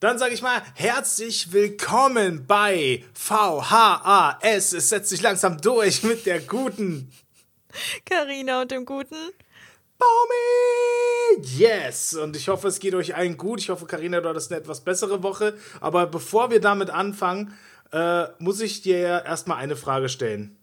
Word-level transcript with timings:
Dann 0.00 0.16
sage 0.16 0.32
ich 0.32 0.42
mal 0.42 0.62
herzlich 0.76 1.52
willkommen 1.52 2.46
bei 2.46 3.02
VHAS. 3.14 4.72
Es 4.72 4.90
setzt 4.90 5.08
sich 5.08 5.22
langsam 5.22 5.60
durch 5.60 6.04
mit 6.04 6.24
der 6.24 6.38
guten 6.38 7.10
Karina 8.04 8.62
und 8.62 8.70
dem 8.70 8.84
guten 8.84 9.16
Baumi. 9.98 11.44
Yes. 11.56 12.14
Und 12.14 12.36
ich 12.36 12.46
hoffe, 12.46 12.68
es 12.68 12.78
geht 12.78 12.94
euch 12.94 13.16
allen 13.16 13.36
gut. 13.36 13.58
Ich 13.58 13.70
hoffe, 13.70 13.86
Karina, 13.86 14.20
du 14.20 14.28
hattest 14.28 14.52
eine 14.52 14.60
etwas 14.60 14.82
bessere 14.82 15.24
Woche. 15.24 15.58
Aber 15.80 16.06
bevor 16.06 16.52
wir 16.52 16.60
damit 16.60 16.90
anfangen, 16.90 17.58
äh, 17.90 18.26
muss 18.38 18.60
ich 18.60 18.82
dir 18.82 19.24
erstmal 19.24 19.56
eine 19.56 19.74
Frage 19.74 20.08
stellen. 20.08 20.56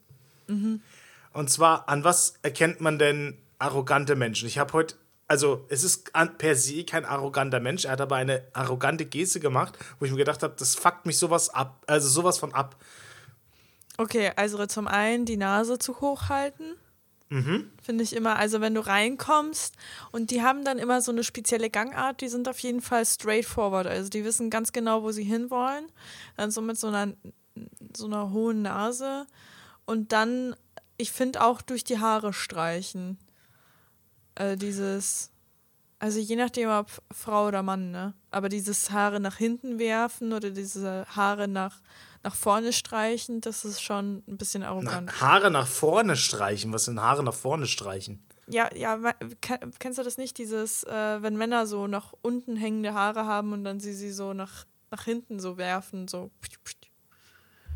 Mhm. 0.47 0.79
Und 1.33 1.49
zwar, 1.49 1.89
an 1.89 2.05
was 2.05 2.35
erkennt 2.41 2.79
man 2.79 2.97
denn 2.99 3.37
arrogante 3.59 4.15
Menschen? 4.15 4.47
Ich 4.47 4.59
habe 4.59 4.71
heute 4.71 4.95
also 5.27 5.65
es 5.69 5.83
ist 5.83 6.11
per 6.37 6.55
se 6.55 6.83
kein 6.83 7.05
arroganter 7.05 7.59
Mensch, 7.59 7.85
er 7.85 7.91
hat 7.91 8.01
aber 8.01 8.15
eine 8.15 8.43
arrogante 8.53 9.05
Geste 9.05 9.39
gemacht, 9.39 9.77
wo 9.99 10.05
ich 10.05 10.11
mir 10.11 10.17
gedacht 10.17 10.43
habe, 10.43 10.55
das 10.57 10.75
fuckt 10.75 11.05
mich 11.05 11.17
sowas 11.17 11.49
ab, 11.49 11.83
also 11.87 12.07
sowas 12.07 12.37
von 12.37 12.53
ab. 12.53 12.75
Okay, 13.97 14.31
also 14.35 14.65
zum 14.65 14.87
einen 14.87 15.25
die 15.25 15.37
Nase 15.37 15.79
zu 15.79 16.01
hoch 16.01 16.29
halten. 16.29 16.75
Mhm. 17.29 17.71
Finde 17.81 18.03
ich 18.03 18.15
immer, 18.15 18.35
also 18.37 18.61
wenn 18.61 18.75
du 18.75 18.85
reinkommst 18.85 19.75
und 20.11 20.29
die 20.29 20.43
haben 20.43 20.63
dann 20.63 20.77
immer 20.77 21.01
so 21.01 21.11
eine 21.11 21.23
spezielle 21.23 21.69
Gangart, 21.69 22.21
die 22.21 22.27
sind 22.27 22.47
auf 22.47 22.59
jeden 22.59 22.81
Fall 22.81 23.05
straightforward. 23.05 23.87
Also 23.87 24.09
die 24.09 24.23
wissen 24.23 24.49
ganz 24.49 24.71
genau, 24.73 25.01
wo 25.01 25.11
sie 25.11 25.23
hinwollen. 25.23 25.87
Dann 26.37 26.51
so 26.51 26.61
mit 26.61 26.77
so 26.77 26.87
einer, 26.87 27.13
so 27.95 28.05
einer 28.05 28.31
hohen 28.31 28.61
Nase. 28.61 29.25
Und 29.85 30.11
dann, 30.11 30.55
ich 30.97 31.11
finde 31.11 31.43
auch 31.43 31.61
durch 31.61 31.83
die 31.83 31.99
Haare 31.99 32.31
streichen. 32.31 33.17
Also 34.35 34.55
dieses, 34.57 35.31
also 35.99 36.19
je 36.19 36.35
nachdem, 36.35 36.69
ob 36.69 36.91
Frau 37.11 37.47
oder 37.47 37.63
Mann, 37.63 37.91
ne? 37.91 38.13
Aber 38.31 38.49
dieses 38.49 38.91
Haare 38.91 39.19
nach 39.19 39.37
hinten 39.37 39.79
werfen 39.79 40.33
oder 40.33 40.51
diese 40.51 41.05
Haare 41.15 41.47
nach, 41.47 41.81
nach 42.23 42.35
vorne 42.35 42.73
streichen, 42.73 43.41
das 43.41 43.65
ist 43.65 43.81
schon 43.81 44.23
ein 44.27 44.37
bisschen 44.37 44.63
arrogant. 44.63 45.07
Na, 45.07 45.21
Haare 45.21 45.51
nach 45.51 45.67
vorne 45.67 46.15
streichen? 46.17 46.73
Was 46.73 46.85
sind 46.85 46.99
Haare 46.99 47.23
nach 47.23 47.33
vorne 47.33 47.65
streichen? 47.65 48.25
Ja, 48.47 48.69
ja, 48.75 48.99
kennst 49.79 49.97
du 49.97 50.03
das 50.03 50.17
nicht, 50.17 50.37
dieses, 50.37 50.83
äh, 50.83 51.21
wenn 51.21 51.35
Männer 51.35 51.65
so 51.65 51.87
nach 51.87 52.13
unten 52.21 52.55
hängende 52.55 52.93
Haare 52.93 53.25
haben 53.25 53.53
und 53.53 53.63
dann 53.63 53.79
sie 53.79 53.93
sie 53.93 54.11
so 54.11 54.33
nach, 54.33 54.65
nach 54.91 55.03
hinten 55.05 55.39
so 55.39 55.57
werfen, 55.57 56.07
so. 56.07 56.29
Du 56.41 56.84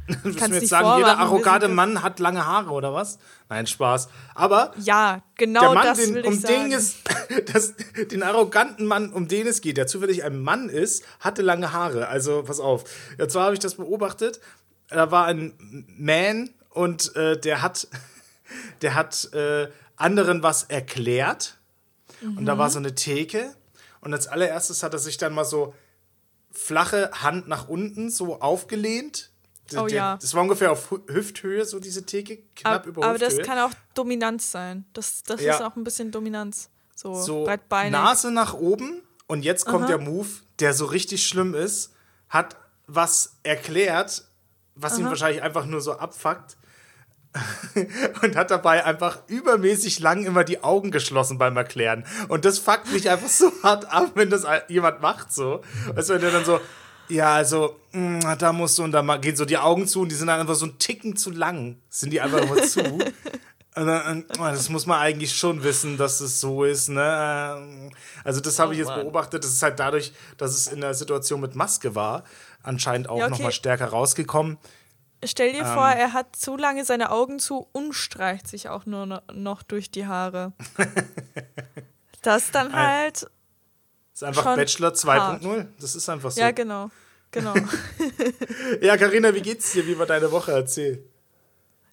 willst 0.23 0.49
mir 0.49 0.55
jetzt 0.55 0.69
sagen, 0.69 0.97
jeder 0.97 1.19
arrogante 1.19 1.67
Mann 1.67 2.01
hat 2.01 2.19
lange 2.19 2.45
Haare 2.45 2.71
oder 2.71 2.93
was? 2.93 3.19
Nein, 3.47 3.67
Spaß. 3.67 4.09
Aber 4.35 4.73
ja, 4.77 5.21
genau 5.35 5.61
der 5.61 5.73
Mann, 5.73 5.85
das 5.85 5.97
den, 5.97 6.25
um 6.25 6.41
den 6.41 6.71
es, 6.71 6.95
das, 7.53 7.73
den 8.11 8.23
arroganten 8.23 8.85
Mann, 8.85 9.11
um 9.11 9.27
den 9.27 9.47
es 9.47 9.61
geht, 9.61 9.77
der 9.77 9.87
zufällig 9.87 10.23
ein 10.23 10.41
Mann 10.41 10.69
ist, 10.69 11.03
hatte 11.19 11.41
lange 11.41 11.73
Haare. 11.73 12.07
Also 12.07 12.43
pass 12.43 12.59
auf. 12.59 12.85
Ja, 13.17 13.27
zwar 13.27 13.45
habe 13.45 13.53
ich 13.53 13.59
das 13.59 13.75
beobachtet. 13.75 14.39
Da 14.87 15.11
war 15.11 15.25
ein 15.25 15.85
Man 15.97 16.49
und 16.69 17.15
äh, 17.15 17.39
der 17.39 17.61
hat, 17.61 17.87
der 18.81 18.95
hat 18.95 19.31
äh, 19.33 19.69
anderen 19.95 20.43
was 20.43 20.63
erklärt. 20.63 21.57
Mhm. 22.21 22.37
Und 22.39 22.45
da 22.45 22.57
war 22.57 22.69
so 22.69 22.79
eine 22.79 22.95
Theke. 22.95 23.53
Und 24.01 24.13
als 24.13 24.27
allererstes 24.27 24.81
hat 24.81 24.93
er 24.93 24.99
sich 24.99 25.17
dann 25.17 25.33
mal 25.33 25.45
so 25.45 25.73
flache 26.51 27.11
Hand 27.13 27.47
nach 27.47 27.67
unten 27.67 28.09
so 28.09 28.41
aufgelehnt 28.41 29.29
Oh 29.77 29.87
der, 29.87 29.95
ja. 29.95 30.17
Das 30.17 30.33
war 30.33 30.41
ungefähr 30.41 30.71
auf 30.71 30.91
Hüfthöhe, 31.07 31.65
so 31.65 31.79
diese 31.79 32.05
Theke, 32.05 32.39
knapp 32.55 32.81
aber, 32.81 32.87
über 32.87 33.01
Hüfthöhe. 33.01 33.09
Aber 33.09 33.19
das 33.19 33.47
kann 33.47 33.59
auch 33.59 33.71
Dominanz 33.93 34.51
sein. 34.51 34.85
Das, 34.93 35.23
das 35.23 35.41
ja. 35.41 35.55
ist 35.55 35.61
auch 35.61 35.75
ein 35.75 35.83
bisschen 35.83 36.11
Dominanz. 36.11 36.69
So, 36.95 37.13
so 37.13 37.43
breitbeinig. 37.45 37.91
Nase 37.91 38.31
nach 38.31 38.53
oben 38.53 39.01
und 39.27 39.43
jetzt 39.43 39.65
kommt 39.65 39.85
Aha. 39.85 39.87
der 39.87 39.97
Move, 39.99 40.27
der 40.59 40.73
so 40.73 40.85
richtig 40.85 41.25
schlimm 41.25 41.53
ist, 41.53 41.93
hat 42.29 42.57
was 42.87 43.37
erklärt, 43.43 44.25
was 44.75 44.93
Aha. 44.93 45.01
ihn 45.01 45.05
wahrscheinlich 45.05 45.41
einfach 45.41 45.65
nur 45.65 45.81
so 45.81 45.93
abfuckt. 45.93 46.57
und 48.23 48.35
hat 48.35 48.49
dabei 48.49 48.83
einfach 48.85 49.19
übermäßig 49.27 49.99
lang 49.99 50.25
immer 50.25 50.43
die 50.43 50.63
Augen 50.63 50.89
geschlossen 50.89 51.37
beim 51.37 51.55
Erklären. 51.57 52.03
Und 52.27 52.43
das 52.43 52.57
fuckt 52.57 52.91
mich 52.91 53.07
einfach 53.09 53.29
so 53.29 53.51
hart 53.63 53.85
ab, 53.85 54.11
wenn 54.15 54.31
das 54.31 54.45
jemand 54.67 55.01
macht 55.01 55.31
so. 55.31 55.61
Weißt 55.93 56.09
du, 56.09 56.15
wenn 56.15 56.21
der 56.21 56.31
dann 56.31 56.45
so, 56.45 56.59
ja, 57.09 57.35
also, 57.35 57.79
mh, 57.91 58.33
mm, 58.33 58.37
da 58.37 58.53
musst 58.53 58.77
du 58.77 58.83
und 58.83 58.91
da 58.91 59.01
gehen 59.17 59.35
so 59.35 59.45
die 59.45 59.57
Augen 59.57 59.87
zu 59.87 60.01
und 60.01 60.09
die 60.09 60.15
sind 60.15 60.27
dann 60.27 60.39
einfach 60.39 60.55
so 60.55 60.65
ein 60.65 60.77
Ticken 60.77 61.15
zu 61.15 61.31
lang. 61.31 61.77
Sind 61.89 62.11
die 62.11 62.21
einfach 62.21 62.41
immer 62.41 62.61
zu. 62.63 62.81
Und 63.75 63.85
dann, 63.85 64.25
oh, 64.37 64.43
das 64.43 64.67
muss 64.67 64.87
man 64.87 64.99
eigentlich 64.99 65.33
schon 65.33 65.63
wissen, 65.63 65.95
dass 65.95 66.19
es 66.19 66.41
so 66.41 66.65
ist. 66.65 66.89
Ne? 66.89 67.91
Also, 68.23 68.41
das 68.41 68.59
habe 68.59 68.69
oh, 68.69 68.71
ich 68.73 68.79
jetzt 68.79 68.87
Mann. 68.87 69.01
beobachtet. 69.01 69.43
Das 69.43 69.51
ist 69.51 69.61
halt 69.61 69.79
dadurch, 69.79 70.11
dass 70.37 70.51
es 70.51 70.67
in 70.67 70.81
der 70.81 70.93
Situation 70.93 71.39
mit 71.39 71.55
Maske 71.55 71.95
war, 71.95 72.23
anscheinend 72.63 73.09
auch 73.09 73.19
ja, 73.19 73.25
okay. 73.25 73.31
nochmal 73.31 73.51
stärker 73.51 73.85
rausgekommen. 73.85 74.57
Stell 75.23 75.51
dir 75.53 75.61
ähm, 75.61 75.73
vor, 75.73 75.87
er 75.87 76.13
hat 76.13 76.35
zu 76.35 76.57
lange 76.57 76.83
seine 76.83 77.11
Augen 77.11 77.39
zu 77.39 77.67
und 77.71 77.93
streicht 77.93 78.47
sich 78.47 78.69
auch 78.69 78.85
nur 78.85 79.21
noch 79.33 79.63
durch 79.63 79.91
die 79.91 80.07
Haare. 80.07 80.51
das 82.21 82.51
dann 82.51 82.73
halt 82.73 83.29
ist 84.21 84.23
einfach 84.23 84.55
Bachelor 84.55 84.89
2.0. 84.89 85.67
Das 85.79 85.95
ist 85.95 86.09
einfach 86.09 86.31
so. 86.31 86.41
Ja, 86.41 86.51
genau. 86.51 86.91
Genau. 87.31 87.53
ja, 88.81 88.97
Karina, 88.97 89.33
wie 89.33 89.41
geht's 89.41 89.71
dir? 89.71 89.85
Wie 89.87 89.97
war 89.97 90.05
deine 90.05 90.29
Woche? 90.31 90.51
Erzähl. 90.51 91.05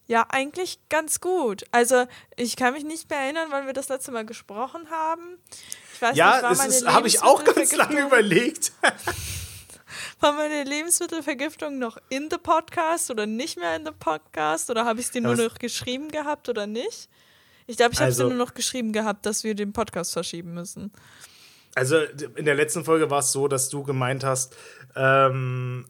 Ja, 0.08 0.26
eigentlich 0.30 0.80
ganz 0.88 1.20
gut. 1.20 1.64
Also, 1.70 2.06
ich 2.36 2.56
kann 2.56 2.74
mich 2.74 2.84
nicht 2.84 3.08
mehr 3.10 3.20
erinnern, 3.20 3.48
wann 3.50 3.66
wir 3.66 3.74
das 3.74 3.88
letzte 3.88 4.10
Mal 4.10 4.24
gesprochen 4.24 4.88
haben. 4.90 5.38
Ich 5.94 6.02
weiß 6.02 6.16
ja, 6.16 6.48
nicht, 6.48 6.60
das 6.60 6.86
habe 6.86 7.06
ich 7.06 7.22
auch 7.22 7.44
ganz 7.44 7.74
lange 7.76 8.00
überlegt. 8.00 8.72
war 10.20 10.32
meine 10.32 10.64
Lebensmittelvergiftung 10.64 11.78
noch 11.78 11.98
in 12.08 12.28
the 12.30 12.38
Podcast 12.38 13.10
oder 13.10 13.26
nicht 13.26 13.56
mehr 13.56 13.76
in 13.76 13.84
the 13.84 13.92
Podcast? 13.92 14.70
Oder 14.70 14.84
habe 14.84 14.98
ich 14.98 15.06
es 15.06 15.12
dir 15.12 15.20
nur 15.20 15.36
noch 15.36 15.58
geschrieben 15.58 16.10
gehabt 16.10 16.48
oder 16.48 16.66
nicht? 16.66 17.08
Ich 17.66 17.76
glaube, 17.76 17.94
ich 17.94 18.00
habe 18.00 18.10
es 18.10 18.18
also, 18.18 18.24
dir 18.24 18.34
nur 18.34 18.46
noch 18.46 18.54
geschrieben 18.54 18.92
gehabt, 18.92 19.26
dass 19.26 19.44
wir 19.44 19.54
den 19.54 19.72
Podcast 19.72 20.12
verschieben 20.12 20.54
müssen. 20.54 20.92
Also 21.76 21.98
in 22.36 22.46
der 22.46 22.54
letzten 22.54 22.84
Folge 22.84 23.10
war 23.10 23.18
es 23.18 23.32
so, 23.32 23.48
dass 23.48 23.68
du 23.68 23.82
gemeint 23.82 24.24
hast, 24.24 24.56
ähm, 24.96 25.84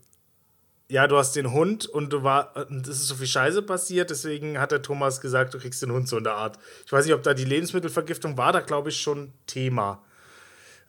ja, 0.88 1.06
du 1.06 1.16
hast 1.16 1.36
den 1.36 1.52
Hund 1.52 1.86
und 1.86 2.12
du 2.12 2.24
war, 2.24 2.54
es 2.82 2.88
ist 2.88 3.06
so 3.06 3.14
viel 3.14 3.28
Scheiße 3.28 3.62
passiert, 3.62 4.10
deswegen 4.10 4.58
hat 4.58 4.72
der 4.72 4.82
Thomas 4.82 5.20
gesagt, 5.20 5.54
du 5.54 5.58
kriegst 5.58 5.80
den 5.82 5.92
Hund 5.92 6.08
so 6.08 6.18
in 6.18 6.24
der 6.24 6.34
Art. 6.34 6.58
Ich 6.84 6.92
weiß 6.92 7.04
nicht, 7.04 7.14
ob 7.14 7.22
da 7.22 7.34
die 7.34 7.44
Lebensmittelvergiftung 7.44 8.36
war, 8.36 8.52
da 8.52 8.60
glaube 8.60 8.88
ich 8.88 9.00
schon 9.00 9.32
Thema. 9.46 10.02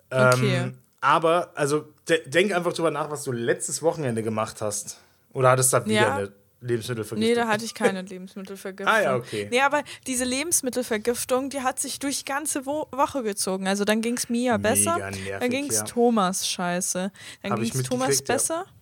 Ähm, 0.09 0.29
okay. 0.33 0.71
Aber, 0.99 1.51
also 1.53 1.93
de 2.09 2.27
denk 2.27 2.51
einfach 2.51 2.73
drüber 2.73 2.89
nach, 2.89 3.11
was 3.11 3.23
du 3.23 3.31
letztes 3.31 3.83
Wochenende 3.83 4.23
gemacht 4.23 4.61
hast. 4.61 4.99
Oder 5.31 5.51
hattest 5.51 5.73
du 5.73 5.77
da 5.77 5.85
wieder 5.85 5.93
ja. 5.93 6.15
eine 6.15 6.31
Lebensmittelvergiftung? 6.61 7.19
Nee, 7.19 7.35
da 7.35 7.47
hatte 7.47 7.65
ich 7.65 7.73
keine 7.73 8.01
Lebensmittelvergiftung. 8.01 8.95
ah 8.95 9.01
ja, 9.01 9.15
okay. 9.15 9.47
Nee, 9.51 9.61
aber 9.61 9.83
diese 10.07 10.25
Lebensmittelvergiftung, 10.25 11.49
die 11.49 11.61
hat 11.61 11.79
sich 11.79 11.99
durch 11.99 12.19
die 12.19 12.25
ganze 12.25 12.65
Wo 12.65 12.87
Woche 12.91 13.23
gezogen. 13.23 13.67
Also 13.67 13.85
dann 13.85 14.01
ging 14.01 14.17
es 14.17 14.29
Mia 14.29 14.57
besser, 14.57 14.97
nervig, 14.97 15.33
dann 15.39 15.49
ging 15.49 15.69
es 15.69 15.77
ja. 15.77 15.83
Thomas 15.83 16.47
scheiße, 16.47 17.11
dann 17.43 17.55
ging 17.61 17.71
es 17.73 17.83
Thomas 17.83 18.21
besser. 18.21 18.65
Ja. 18.67 18.76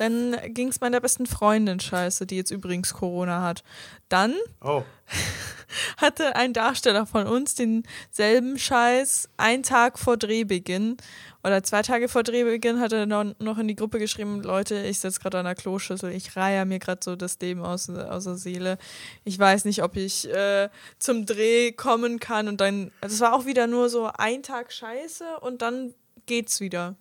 Dann 0.00 0.34
ging 0.54 0.68
es 0.68 0.80
meiner 0.80 0.98
besten 0.98 1.26
Freundin 1.26 1.78
scheiße, 1.78 2.24
die 2.24 2.36
jetzt 2.36 2.50
übrigens 2.50 2.94
Corona 2.94 3.42
hat. 3.42 3.62
Dann 4.08 4.34
oh. 4.62 4.82
hatte 5.98 6.36
ein 6.36 6.54
Darsteller 6.54 7.04
von 7.04 7.26
uns 7.26 7.54
denselben 7.54 8.58
Scheiß 8.58 9.28
einen 9.36 9.62
Tag 9.62 9.98
vor 9.98 10.16
Drehbeginn 10.16 10.96
oder 11.44 11.62
zwei 11.62 11.82
Tage 11.82 12.08
vor 12.08 12.22
Drehbeginn 12.22 12.80
hat 12.80 12.94
er 12.94 13.04
noch 13.04 13.58
in 13.58 13.68
die 13.68 13.76
Gruppe 13.76 13.98
geschrieben, 13.98 14.42
Leute, 14.42 14.86
ich 14.86 15.00
sitze 15.00 15.20
gerade 15.20 15.38
an 15.38 15.44
der 15.44 15.54
Kloschüssel, 15.54 16.12
ich 16.12 16.34
reihe 16.34 16.64
mir 16.64 16.78
gerade 16.78 17.00
so 17.04 17.14
das 17.14 17.38
Leben 17.38 17.62
aus, 17.62 17.90
aus 17.90 18.24
der 18.24 18.36
Seele. 18.36 18.78
Ich 19.24 19.38
weiß 19.38 19.66
nicht, 19.66 19.82
ob 19.82 19.96
ich 19.96 20.26
äh, 20.32 20.70
zum 20.98 21.26
Dreh 21.26 21.72
kommen 21.72 22.20
kann. 22.20 22.48
Und 22.48 22.62
dann, 22.62 22.90
das 23.02 23.12
also 23.12 23.24
war 23.26 23.34
auch 23.34 23.44
wieder 23.44 23.66
nur 23.66 23.90
so 23.90 24.10
ein 24.16 24.42
Tag 24.42 24.72
Scheiße 24.72 25.40
und 25.40 25.60
dann 25.60 25.92
geht's 26.24 26.60
wieder. 26.60 26.96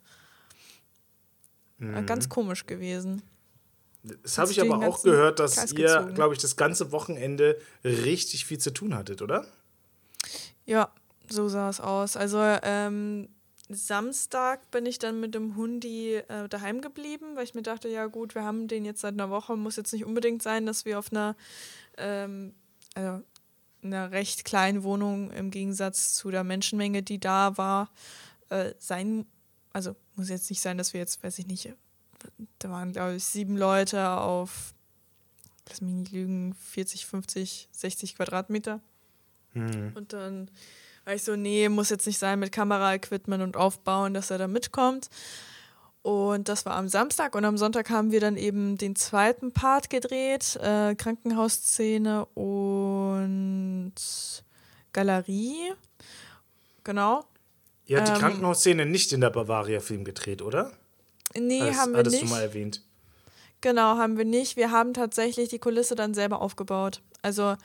Mhm. 1.79 2.05
Ganz 2.05 2.29
komisch 2.29 2.65
gewesen. 2.65 3.21
Das 4.03 4.37
habe 4.37 4.51
ich 4.51 4.61
aber 4.61 4.87
auch 4.87 5.03
gehört, 5.03 5.39
dass 5.39 5.55
Kreis 5.55 5.73
ihr, 5.73 6.11
glaube 6.13 6.33
ich, 6.33 6.39
das 6.39 6.55
ganze 6.55 6.91
Wochenende 6.91 7.57
richtig 7.83 8.45
viel 8.45 8.57
zu 8.57 8.71
tun 8.71 8.95
hattet, 8.95 9.21
oder? 9.21 9.45
Ja, 10.65 10.91
so 11.29 11.49
sah 11.49 11.69
es 11.69 11.81
aus. 11.81 12.15
Also, 12.15 12.39
ähm, 12.39 13.27
Samstag 13.69 14.71
bin 14.71 14.85
ich 14.85 14.97
dann 14.97 15.19
mit 15.19 15.35
dem 15.35 15.55
Hundi 15.55 16.15
äh, 16.15 16.49
daheim 16.49 16.81
geblieben, 16.81 17.35
weil 17.35 17.43
ich 17.43 17.53
mir 17.53 17.61
dachte, 17.61 17.87
ja 17.87 18.07
gut, 18.07 18.33
wir 18.33 18.43
haben 18.43 18.67
den 18.67 18.83
jetzt 18.83 19.01
seit 19.01 19.13
einer 19.13 19.29
Woche, 19.29 19.55
muss 19.55 19.75
jetzt 19.75 19.93
nicht 19.93 20.05
unbedingt 20.05 20.41
sein, 20.41 20.65
dass 20.65 20.85
wir 20.85 20.97
auf 20.97 21.11
einer, 21.11 21.35
ähm, 21.97 22.55
also 22.95 23.21
einer 23.83 24.11
recht 24.11 24.43
kleinen 24.43 24.83
Wohnung 24.83 25.31
im 25.31 25.51
Gegensatz 25.51 26.13
zu 26.13 26.31
der 26.31 26.43
Menschenmenge, 26.43 27.03
die 27.03 27.19
da 27.19 27.57
war, 27.57 27.91
äh, 28.49 28.73
sein, 28.79 29.27
also 29.71 29.95
muss 30.19 30.29
jetzt 30.29 30.49
nicht 30.49 30.61
sein, 30.61 30.77
dass 30.77 30.93
wir 30.93 30.99
jetzt, 30.99 31.23
weiß 31.23 31.39
ich 31.39 31.47
nicht, 31.47 31.73
da 32.59 32.69
waren 32.69 32.91
glaube 32.91 33.15
ich 33.15 33.23
sieben 33.23 33.55
Leute 33.55 34.09
auf, 34.09 34.73
lass 35.67 35.81
mich 35.81 35.93
nicht 35.93 36.11
lügen, 36.11 36.53
40, 36.55 37.05
50, 37.05 37.69
60 37.71 38.15
Quadratmeter. 38.15 38.81
Mhm. 39.53 39.93
Und 39.95 40.13
dann 40.13 40.51
war 41.05 41.13
ich 41.13 41.23
so, 41.23 41.35
nee, 41.35 41.69
muss 41.69 41.89
jetzt 41.89 42.05
nicht 42.05 42.19
sein 42.19 42.39
mit 42.39 42.51
Kameraequipment 42.51 43.41
und 43.41 43.55
Aufbauen, 43.55 44.13
dass 44.13 44.29
er 44.29 44.37
da 44.37 44.47
mitkommt. 44.47 45.09
Und 46.01 46.49
das 46.49 46.65
war 46.65 46.75
am 46.75 46.87
Samstag 46.87 47.35
und 47.35 47.45
am 47.45 47.57
Sonntag 47.57 47.89
haben 47.89 48.11
wir 48.11 48.19
dann 48.19 48.37
eben 48.37 48.77
den 48.77 48.95
zweiten 48.95 49.51
Part 49.51 49.89
gedreht, 49.89 50.57
äh, 50.57 50.95
Krankenhausszene 50.95 52.25
und 52.35 53.93
Galerie. 54.91 55.73
Genau. 56.83 57.25
Ihr 57.89 57.97
habt 57.97 58.07
die 58.07 58.13
ähm, 58.13 58.19
Krankenhausszene 58.19 58.85
nicht 58.85 59.11
in 59.13 59.21
der 59.21 59.31
Bavaria-Film 59.31 60.03
gedreht, 60.03 60.43
oder? 60.43 60.71
Nee, 61.35 61.61
Hattest, 61.61 61.79
haben 61.79 61.91
wir 61.93 61.97
hattest 61.99 62.15
nicht. 62.15 62.25
du 62.25 62.29
mal 62.29 62.41
erwähnt. 62.41 62.83
Genau, 63.61 63.97
haben 63.97 64.15
wir 64.15 64.25
nicht. 64.25 64.57
Wir 64.57 64.69
haben 64.69 64.93
tatsächlich 64.93 65.49
die 65.49 65.57
Kulisse 65.57 65.95
dann 65.95 66.13
selber 66.13 66.39
aufgebaut. 66.39 67.01
Also 67.23 67.55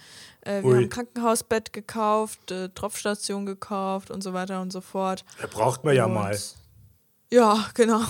äh, 0.41 0.63
wir 0.63 0.65
Ui. 0.65 0.75
haben 0.77 0.89
Krankenhausbett 0.89 1.75
gekauft, 1.75 2.51
äh, 2.51 2.71
Tropfstation 2.71 3.45
gekauft 3.45 4.11
und 4.11 4.23
so 4.23 4.33
weiter 4.33 4.63
und 4.63 4.73
so 4.73 4.81
fort. 4.81 5.27
Da 5.43 5.47
braucht 5.47 5.85
man 5.85 5.95
ja 5.95 6.07
und, 6.07 6.15
mal. 6.15 6.37
Ja, 7.31 7.69
genau. 7.75 8.01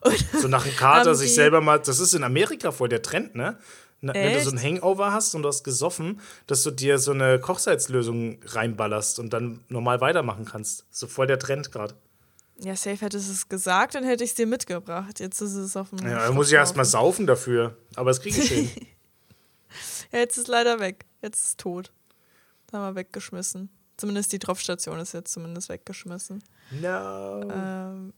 Und 0.00 0.26
so 0.40 0.48
nach 0.48 0.64
dem 0.64 0.74
Kater 0.74 1.14
sich 1.14 1.34
selber 1.34 1.60
mal, 1.60 1.78
das 1.78 2.00
ist 2.00 2.14
in 2.14 2.24
Amerika 2.24 2.72
voll 2.72 2.88
der 2.88 3.02
Trend, 3.02 3.34
ne? 3.34 3.58
Na, 4.02 4.14
wenn 4.14 4.32
du 4.32 4.42
so 4.42 4.50
ein 4.50 4.62
Hangover 4.62 5.12
hast 5.12 5.34
und 5.34 5.42
du 5.42 5.48
hast 5.48 5.62
gesoffen, 5.62 6.20
dass 6.46 6.62
du 6.62 6.70
dir 6.70 6.98
so 6.98 7.10
eine 7.10 7.38
Kochsalzlösung 7.38 8.40
reinballerst 8.44 9.18
und 9.18 9.30
dann 9.32 9.62
normal 9.68 10.00
weitermachen 10.00 10.46
kannst. 10.46 10.86
So 10.90 11.06
voll 11.06 11.26
der 11.26 11.38
Trend 11.38 11.70
gerade. 11.70 11.94
Ja, 12.62 12.76
safe 12.76 12.96
hättest 12.96 13.28
du 13.28 13.32
es 13.32 13.48
gesagt, 13.48 13.94
dann 13.94 14.04
hätte 14.04 14.24
ich 14.24 14.30
es 14.30 14.36
dir 14.36 14.46
mitgebracht. 14.46 15.20
Jetzt 15.20 15.40
ist 15.40 15.54
es 15.54 15.76
auf 15.76 15.90
dem. 15.90 15.98
Ja, 16.06 16.26
dann 16.26 16.34
muss 16.34 16.48
ich 16.48 16.54
erst 16.54 16.76
mal 16.76 16.84
saufen 16.84 17.26
dafür. 17.26 17.76
Aber 17.96 18.10
es 18.10 18.20
kriege 18.20 18.38
ich 18.38 18.50
hin. 18.50 18.70
ja, 20.12 20.18
jetzt 20.18 20.36
ist 20.36 20.44
es 20.44 20.48
leider 20.48 20.78
weg. 20.80 21.06
Jetzt 21.22 21.40
ist 21.40 21.48
es 21.48 21.56
tot. 21.56 21.92
Haben 22.72 22.94
wir 22.94 22.94
weggeschmissen. 22.96 23.70
Zumindest 23.96 24.32
die 24.32 24.38
Tropfstation 24.38 24.98
ist 24.98 25.12
jetzt 25.12 25.32
zumindest 25.32 25.68
weggeschmissen. 25.68 26.42
No. 26.80 27.42
Ähm, 27.50 28.12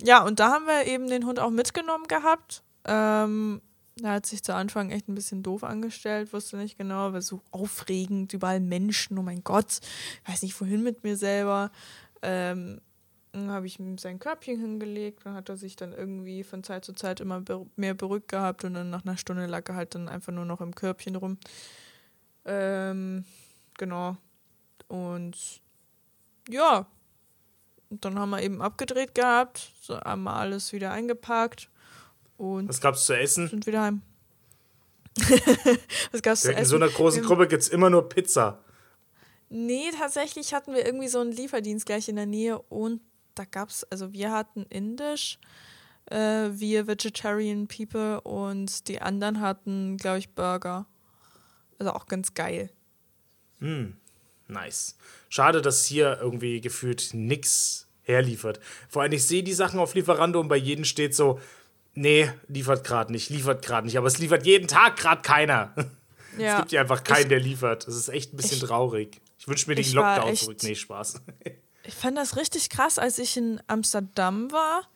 ja, 0.00 0.22
und 0.24 0.40
da 0.40 0.52
haben 0.52 0.66
wir 0.66 0.86
eben 0.86 1.08
den 1.08 1.26
Hund 1.26 1.38
auch 1.38 1.50
mitgenommen 1.50 2.08
gehabt. 2.08 2.62
Ähm, 2.84 3.60
er 4.00 4.12
hat 4.12 4.26
sich 4.26 4.42
zu 4.42 4.54
Anfang 4.54 4.90
echt 4.90 5.08
ein 5.08 5.14
bisschen 5.14 5.42
doof 5.42 5.64
angestellt, 5.64 6.32
wusste 6.32 6.56
nicht 6.56 6.78
genau, 6.78 7.12
war 7.12 7.20
so 7.20 7.42
aufregend, 7.50 8.32
überall 8.32 8.60
Menschen, 8.60 9.18
oh 9.18 9.22
mein 9.22 9.44
Gott, 9.44 9.80
weiß 10.26 10.42
nicht 10.42 10.58
wohin 10.60 10.82
mit 10.82 11.04
mir 11.04 11.16
selber. 11.16 11.70
Ähm, 12.22 12.80
dann 13.32 13.50
habe 13.50 13.66
ich 13.66 13.78
ihm 13.78 13.98
sein 13.98 14.18
Körbchen 14.18 14.60
hingelegt, 14.60 15.24
dann 15.24 15.34
hat 15.34 15.48
er 15.48 15.56
sich 15.56 15.76
dann 15.76 15.92
irgendwie 15.92 16.42
von 16.44 16.62
Zeit 16.62 16.84
zu 16.84 16.92
Zeit 16.92 17.20
immer 17.20 17.42
mehr 17.76 17.94
beruhigt 17.94 18.28
gehabt 18.28 18.64
und 18.64 18.74
dann 18.74 18.90
nach 18.90 19.04
einer 19.04 19.16
Stunde 19.16 19.46
lag 19.46 19.68
er 19.68 19.76
halt 19.76 19.94
dann 19.94 20.08
einfach 20.08 20.32
nur 20.32 20.44
noch 20.44 20.60
im 20.60 20.74
Körbchen 20.74 21.16
rum. 21.16 21.38
Ähm, 22.44 23.24
genau. 23.78 24.16
Und 24.88 25.62
ja, 26.48 26.86
und 27.88 28.04
dann 28.04 28.18
haben 28.18 28.30
wir 28.30 28.42
eben 28.42 28.62
abgedreht 28.62 29.14
gehabt, 29.14 29.72
so 29.80 29.98
haben 29.98 30.24
wir 30.24 30.34
alles 30.34 30.72
wieder 30.72 30.92
eingepackt 30.92 31.71
und 32.42 32.68
Was 32.68 32.80
gab's 32.80 33.06
zu 33.06 33.16
essen? 33.16 33.48
Sind 33.48 33.66
wieder 33.66 33.82
heim. 33.82 34.02
Was 36.10 36.22
gab's 36.22 36.40
zu 36.40 36.50
essen? 36.50 36.58
In 36.58 36.64
so 36.64 36.76
einer 36.76 36.88
großen 36.88 37.22
Gruppe 37.22 37.46
gibt 37.46 37.62
es 37.62 37.68
immer 37.68 37.88
nur 37.88 38.08
Pizza. 38.08 38.58
Nee, 39.48 39.90
tatsächlich 39.96 40.52
hatten 40.52 40.74
wir 40.74 40.84
irgendwie 40.84 41.08
so 41.08 41.20
einen 41.20 41.30
Lieferdienst 41.30 41.86
gleich 41.86 42.08
in 42.08 42.16
der 42.16 42.26
Nähe 42.26 42.58
und 42.58 43.00
da 43.36 43.44
gab 43.44 43.68
es, 43.68 43.84
also 43.84 44.12
wir 44.12 44.32
hatten 44.32 44.64
Indisch, 44.70 45.38
äh, 46.06 46.50
wir 46.50 46.88
Vegetarian 46.88 47.68
People 47.68 48.20
und 48.22 48.88
die 48.88 49.00
anderen 49.00 49.40
hatten, 49.40 49.96
glaube 49.98 50.18
ich, 50.18 50.30
Burger. 50.30 50.86
Also 51.78 51.92
auch 51.92 52.06
ganz 52.06 52.34
geil. 52.34 52.70
Mm, 53.60 53.92
nice. 54.48 54.96
Schade, 55.28 55.62
dass 55.62 55.84
hier 55.84 56.18
irgendwie 56.20 56.60
gefühlt 56.60 57.10
nichts 57.12 57.88
herliefert. 58.02 58.58
Vor 58.88 59.02
allem, 59.02 59.12
ich 59.12 59.24
sehe 59.24 59.42
die 59.42 59.52
Sachen 59.52 59.78
auf 59.78 59.94
Lieferando 59.94 60.40
und 60.40 60.48
bei 60.48 60.56
jedem 60.56 60.84
steht 60.84 61.14
so, 61.14 61.38
nee, 61.94 62.30
liefert 62.48 62.84
gerade 62.84 63.12
nicht, 63.12 63.30
liefert 63.30 63.64
gerade 63.64 63.86
nicht. 63.86 63.98
Aber 63.98 64.06
es 64.06 64.18
liefert 64.18 64.46
jeden 64.46 64.68
Tag 64.68 64.96
gerade 64.96 65.22
keiner. 65.22 65.74
Ja. 66.38 66.54
Es 66.54 66.58
gibt 66.60 66.72
ja 66.72 66.80
einfach 66.80 67.04
keinen, 67.04 67.24
ich, 67.24 67.28
der 67.28 67.40
liefert. 67.40 67.86
Das 67.86 67.94
ist 67.94 68.08
echt 68.08 68.32
ein 68.32 68.38
bisschen 68.38 68.56
ich, 68.56 68.64
traurig. 68.64 69.20
Ich 69.38 69.46
wünsche 69.48 69.68
mir 69.68 69.74
den 69.74 69.92
Lockdown 69.92 70.34
zurück. 70.34 70.56
Nee, 70.62 70.74
Spaß. 70.74 71.20
Ich 71.84 71.94
fand 71.94 72.16
das 72.16 72.36
richtig 72.36 72.70
krass, 72.70 72.98
als 72.98 73.18
ich 73.18 73.36
in 73.36 73.60
Amsterdam 73.66 74.50
war 74.52 74.88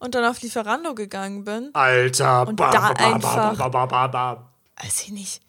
und 0.00 0.16
dann 0.16 0.24
auf 0.24 0.42
Lieferando 0.42 0.94
gegangen 0.94 1.44
bin. 1.44 1.70
Alter, 1.72 2.48
und 2.48 2.58
da 2.58 2.88
einfach, 2.90 3.56
weiß 4.82 5.02
ich 5.04 5.10
nicht, 5.10 5.40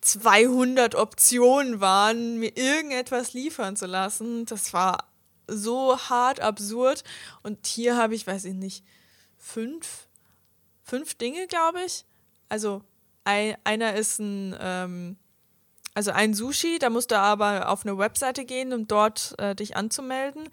200 0.00 0.94
Optionen 0.94 1.80
waren, 1.80 2.38
mir 2.38 2.56
irgendetwas 2.56 3.34
liefern 3.34 3.76
zu 3.76 3.84
lassen. 3.84 4.46
Das 4.46 4.72
war 4.72 5.04
so 5.46 5.98
hart 5.98 6.40
absurd. 6.40 7.04
Und 7.42 7.66
hier 7.66 7.96
habe 7.98 8.14
ich, 8.14 8.26
weiß 8.26 8.46
ich 8.46 8.54
nicht, 8.54 8.84
fünf, 9.36 10.07
fünf 10.88 11.14
Dinge, 11.14 11.46
glaube 11.46 11.82
ich. 11.84 12.04
Also 12.48 12.82
ein, 13.24 13.56
einer 13.64 13.94
ist 13.94 14.18
ein 14.18 14.56
ähm, 14.58 15.16
also 15.98 16.12
ein 16.12 16.32
Sushi, 16.32 16.78
da 16.78 16.90
musst 16.90 17.10
du 17.10 17.18
aber 17.18 17.70
auf 17.70 17.84
eine 17.84 17.98
Webseite 17.98 18.44
gehen, 18.44 18.72
um 18.72 18.86
dort 18.86 19.34
äh, 19.38 19.56
dich 19.56 19.76
anzumelden. 19.76 20.48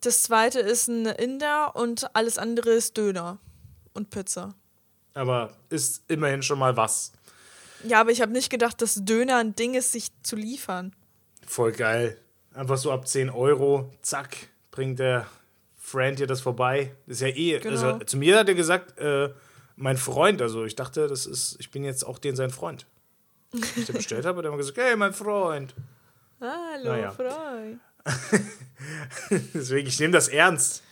Das 0.00 0.24
zweite 0.24 0.58
ist 0.58 0.88
ein 0.88 1.06
Inder 1.06 1.76
und 1.76 2.12
alles 2.16 2.38
andere 2.38 2.70
ist 2.70 2.96
Döner 2.96 3.38
und 3.94 4.10
Pizza. 4.10 4.56
Aber 5.14 5.56
ist 5.68 6.02
immerhin 6.08 6.42
schon 6.42 6.58
mal 6.58 6.76
was. 6.76 7.12
Ja, 7.84 8.00
aber 8.00 8.10
ich 8.10 8.20
habe 8.20 8.32
nicht 8.32 8.50
gedacht, 8.50 8.82
dass 8.82 9.04
Döner 9.04 9.36
ein 9.36 9.54
Ding 9.54 9.74
ist, 9.74 9.92
sich 9.92 10.08
zu 10.24 10.34
liefern. 10.34 10.92
Voll 11.46 11.70
geil. 11.70 12.18
Einfach 12.52 12.78
so 12.78 12.90
ab 12.90 13.06
10 13.06 13.30
Euro, 13.30 13.92
zack, 14.02 14.36
bringt 14.72 14.98
der 14.98 15.28
Friend 15.92 16.18
dir 16.18 16.26
das 16.26 16.40
vorbei. 16.40 16.94
Das 17.06 17.16
ist 17.18 17.20
ja 17.22 17.28
eh. 17.28 17.58
Genau. 17.58 17.70
Also 17.70 18.04
zu 18.04 18.16
mir 18.16 18.38
hat 18.38 18.48
er 18.48 18.54
gesagt, 18.54 18.98
äh, 18.98 19.30
mein 19.76 19.96
Freund, 19.96 20.42
also 20.42 20.64
ich 20.64 20.74
dachte, 20.74 21.06
das 21.06 21.26
ist, 21.26 21.56
ich 21.60 21.70
bin 21.70 21.84
jetzt 21.84 22.04
auch 22.04 22.18
den 22.18 22.36
sein 22.36 22.50
Freund 22.50 22.86
ich 23.52 23.86
den 23.86 23.96
bestellt 23.96 24.24
habe, 24.24 24.38
hat 24.38 24.44
er 24.44 24.56
gesagt, 24.56 24.78
hey, 24.78 24.96
mein 24.96 25.12
Freund. 25.12 25.74
Hallo, 26.40 26.90
naja. 26.90 27.10
Freund. 27.12 27.80
Deswegen, 29.54 29.88
ich 29.88 30.00
nehme 30.00 30.12
das 30.12 30.28
ernst, 30.28 30.82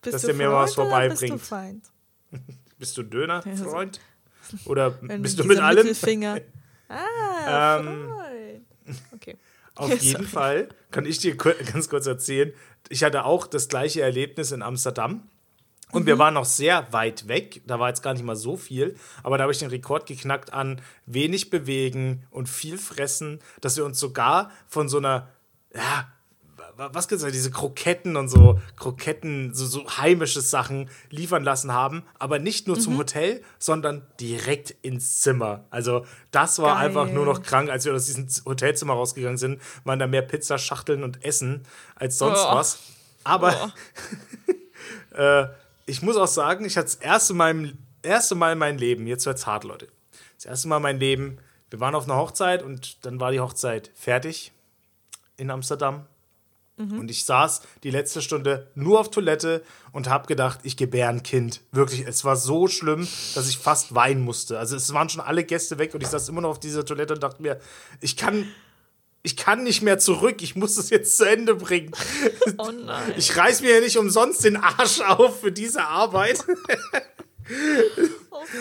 bist 0.00 0.14
dass 0.14 0.22
der 0.22 0.34
mir 0.34 0.48
mal 0.48 0.62
was 0.64 0.74
vorbeibringt. 0.74 1.20
Bist 1.20 1.32
du 1.32 1.38
Feind? 1.38 1.84
bist 2.78 2.96
du 2.96 3.02
Döner, 3.02 3.42
Freund? 3.42 4.00
Oder 4.64 4.90
bist 4.90 5.38
du 5.38 5.44
mit 5.44 5.58
allem? 5.58 5.86
Mittelfinger. 5.86 6.40
Ah, 6.88 7.78
ähm, 7.80 8.10
Okay. 9.12 9.36
Auf 9.78 10.00
jeden 10.00 10.26
Fall. 10.26 10.68
Kann 10.90 11.06
ich 11.06 11.18
dir 11.18 11.36
ganz 11.72 11.88
kurz 11.88 12.06
erzählen, 12.06 12.52
ich 12.88 13.04
hatte 13.04 13.24
auch 13.24 13.46
das 13.46 13.68
gleiche 13.68 14.02
Erlebnis 14.02 14.52
in 14.52 14.62
Amsterdam. 14.62 15.28
Und 15.90 16.02
mhm. 16.02 16.06
wir 16.06 16.18
waren 16.18 16.34
noch 16.34 16.44
sehr 16.44 16.92
weit 16.92 17.28
weg, 17.28 17.62
da 17.66 17.80
war 17.80 17.88
jetzt 17.88 18.02
gar 18.02 18.12
nicht 18.12 18.24
mal 18.24 18.36
so 18.36 18.56
viel, 18.56 18.96
aber 19.22 19.38
da 19.38 19.42
habe 19.42 19.52
ich 19.52 19.58
den 19.58 19.70
Rekord 19.70 20.06
geknackt 20.06 20.52
an 20.52 20.82
wenig 21.06 21.48
bewegen 21.48 22.26
und 22.30 22.48
viel 22.48 22.76
fressen, 22.76 23.40
dass 23.62 23.76
wir 23.76 23.86
uns 23.86 23.98
sogar 23.98 24.50
von 24.66 24.88
so 24.88 24.98
einer, 24.98 25.30
ja, 25.74 26.08
was 26.78 27.08
gibt's 27.08 27.24
da, 27.24 27.30
diese 27.30 27.50
Kroketten 27.50 28.16
und 28.16 28.28
so, 28.28 28.60
Kroketten, 28.76 29.52
so, 29.52 29.66
so 29.66 29.84
heimische 29.98 30.40
Sachen 30.40 30.88
liefern 31.10 31.42
lassen 31.42 31.72
haben, 31.72 32.04
aber 32.20 32.38
nicht 32.38 32.68
nur 32.68 32.76
mhm. 32.76 32.80
zum 32.80 32.98
Hotel, 32.98 33.42
sondern 33.58 34.06
direkt 34.20 34.70
ins 34.82 35.20
Zimmer. 35.20 35.64
Also 35.70 36.06
das 36.30 36.60
war 36.60 36.76
Geil. 36.76 36.86
einfach 36.86 37.10
nur 37.10 37.24
noch 37.24 37.42
krank, 37.42 37.68
als 37.68 37.84
wir 37.84 37.94
aus 37.94 38.06
diesem 38.06 38.28
Hotelzimmer 38.44 38.92
rausgegangen 38.92 39.38
sind, 39.38 39.60
waren 39.82 39.98
da 39.98 40.06
mehr 40.06 40.22
Pizzaschachteln 40.22 41.02
und 41.02 41.24
Essen 41.24 41.64
als 41.96 42.16
sonst 42.16 42.44
oh. 42.44 42.54
was. 42.54 42.78
Aber 43.24 43.72
oh. 45.16 45.16
äh, 45.20 45.48
ich 45.86 46.02
muss 46.02 46.16
auch 46.16 46.28
sagen, 46.28 46.64
ich 46.64 46.76
hatte 46.76 46.86
das 46.86 46.94
erste 46.94 47.34
Mal, 47.34 47.72
erste 48.02 48.36
Mal 48.36 48.52
in 48.52 48.58
meinem 48.58 48.78
Leben, 48.78 49.08
jetzt 49.08 49.26
wird's 49.26 49.48
hart, 49.48 49.64
Leute. 49.64 49.88
Das 50.36 50.44
erste 50.44 50.68
Mal 50.68 50.76
in 50.76 50.82
meinem 50.84 51.00
Leben, 51.00 51.38
wir 51.70 51.80
waren 51.80 51.96
auf 51.96 52.04
einer 52.04 52.16
Hochzeit 52.16 52.62
und 52.62 53.04
dann 53.04 53.18
war 53.18 53.32
die 53.32 53.40
Hochzeit 53.40 53.90
fertig 53.96 54.52
in 55.36 55.50
Amsterdam. 55.50 56.06
Mhm. 56.78 57.00
Und 57.00 57.10
ich 57.10 57.24
saß 57.24 57.62
die 57.82 57.90
letzte 57.90 58.22
Stunde 58.22 58.68
nur 58.74 59.00
auf 59.00 59.10
Toilette 59.10 59.62
und 59.92 60.08
habe 60.08 60.26
gedacht, 60.26 60.60
ich 60.62 60.76
gebäre 60.76 61.08
ein 61.08 61.22
Kind. 61.22 61.60
Wirklich, 61.72 62.06
es 62.06 62.24
war 62.24 62.36
so 62.36 62.68
schlimm, 62.68 63.06
dass 63.34 63.48
ich 63.48 63.58
fast 63.58 63.94
weinen 63.94 64.22
musste. 64.22 64.58
Also 64.58 64.76
es 64.76 64.92
waren 64.92 65.08
schon 65.08 65.20
alle 65.20 65.44
Gäste 65.44 65.78
weg 65.78 65.94
und 65.94 66.02
ich 66.02 66.08
saß 66.08 66.28
immer 66.28 66.40
noch 66.40 66.50
auf 66.50 66.60
dieser 66.60 66.84
Toilette 66.84 67.14
und 67.14 67.22
dachte 67.22 67.42
mir, 67.42 67.60
ich 68.00 68.16
kann 68.16 68.46
ich 69.22 69.36
kann 69.36 69.64
nicht 69.64 69.82
mehr 69.82 69.98
zurück, 69.98 70.36
ich 70.42 70.54
muss 70.54 70.78
es 70.78 70.90
jetzt 70.90 71.16
zu 71.16 71.24
Ende 71.24 71.54
bringen. 71.54 71.90
Oh 72.56 72.70
nein. 72.72 73.12
Ich 73.16 73.36
reiß 73.36 73.60
mir 73.60 73.74
ja 73.74 73.80
nicht 73.80 73.98
umsonst 73.98 74.42
den 74.42 74.56
Arsch 74.56 75.00
auf 75.00 75.40
für 75.40 75.52
diese 75.52 75.84
Arbeit. 75.84 76.44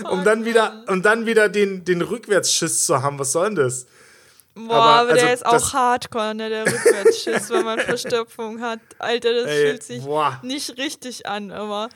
Oh, 0.04 0.10
um 0.12 0.24
dann 0.24 0.46
wieder, 0.46 0.86
um 0.88 1.02
dann 1.02 1.26
wieder 1.26 1.50
den, 1.50 1.84
den 1.84 2.02
Rückwärtsschiss 2.02 2.86
zu 2.86 3.02
haben. 3.02 3.20
Was 3.20 3.34
soll 3.34 3.48
denn 3.48 3.56
das? 3.56 3.86
Boah, 4.66 4.76
aber, 4.76 4.84
aber 4.84 5.10
also, 5.12 5.26
der 5.26 5.34
ist 5.34 5.46
auch 5.46 5.74
hardcore, 5.74 6.34
ne, 6.34 6.50
der 6.50 6.66
Rückwärtsschiss, 6.66 7.50
wenn 7.50 7.64
man 7.64 7.80
Verstopfung 7.82 8.62
hat. 8.62 8.80
Alter, 8.98 9.34
das 9.34 9.50
ey, 9.50 9.68
fühlt 9.68 9.84
sich 9.84 10.04
boah. 10.04 10.40
nicht 10.44 10.78
richtig 10.78 11.28
an, 11.28 11.52
aber. 11.52 11.90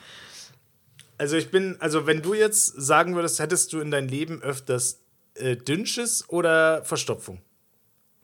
Also 1.18 1.36
ich 1.36 1.50
bin, 1.50 1.76
also 1.80 2.06
wenn 2.06 2.22
du 2.22 2.34
jetzt 2.34 2.66
sagen 2.66 3.14
würdest, 3.14 3.40
hättest 3.40 3.72
du 3.72 3.80
in 3.80 3.90
deinem 3.90 4.08
Leben 4.08 4.42
öfters 4.42 5.00
äh, 5.34 5.56
Dünnschiss 5.56 6.24
oder 6.28 6.84
Verstopfung? 6.84 7.42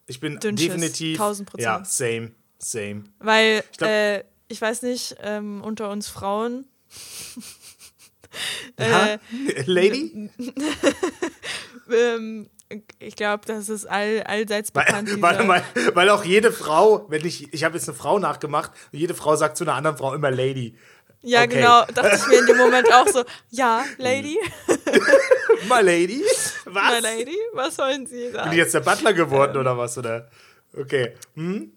Ich 0.06 0.20
bin 0.20 0.38
Dünnschiss, 0.38 0.68
definitiv. 0.68 1.20
1000 1.20 1.48
Prozent. 1.48 1.64
Ja, 1.64 1.84
same, 1.84 2.32
same. 2.58 3.04
Weil, 3.18 3.64
ich, 3.70 3.78
glaub, 3.78 3.90
äh, 3.90 4.24
ich 4.48 4.60
weiß 4.60 4.82
nicht, 4.82 5.16
ähm, 5.20 5.62
unter 5.62 5.90
uns 5.90 6.08
Frauen? 6.08 6.66
Äh, 8.76 9.18
Lady? 9.64 10.30
ähm, 11.92 12.50
ich 12.98 13.16
glaube, 13.16 13.44
das 13.46 13.68
ist 13.68 13.86
all, 13.86 14.22
allseits 14.24 14.70
bekannt. 14.70 15.08
Weil, 15.22 15.48
weil, 15.48 15.62
weil, 15.94 16.10
auch 16.10 16.24
jede 16.24 16.52
Frau, 16.52 17.06
wenn 17.08 17.24
ich, 17.24 17.52
ich 17.52 17.64
habe 17.64 17.76
jetzt 17.76 17.88
eine 17.88 17.96
Frau 17.96 18.18
nachgemacht, 18.18 18.72
jede 18.92 19.14
Frau 19.14 19.36
sagt 19.36 19.56
zu 19.56 19.64
einer 19.64 19.74
anderen 19.74 19.96
Frau 19.96 20.14
immer 20.14 20.30
Lady. 20.30 20.76
Ja, 21.22 21.40
okay. 21.40 21.56
genau, 21.56 21.84
dachte 21.86 22.16
ich 22.16 22.26
mir 22.28 22.38
in 22.40 22.46
dem 22.46 22.56
Moment 22.58 22.92
auch 22.92 23.08
so, 23.08 23.24
ja, 23.50 23.84
Lady. 23.96 24.38
My 25.68 25.80
Lady? 25.82 26.22
Was? 26.64 26.92
My 26.92 27.00
Lady? 27.00 27.38
Was 27.54 27.76
sollen 27.76 28.06
Sie 28.06 28.30
sagen? 28.30 28.50
Bin 28.50 28.52
ich 28.52 28.64
jetzt 28.64 28.74
der 28.74 28.80
Butler 28.80 29.12
geworden 29.12 29.52
ähm. 29.54 29.60
oder 29.60 29.76
was? 29.76 29.98
Oder? 29.98 30.28
Okay. 30.76 31.14
Hm? 31.34 31.72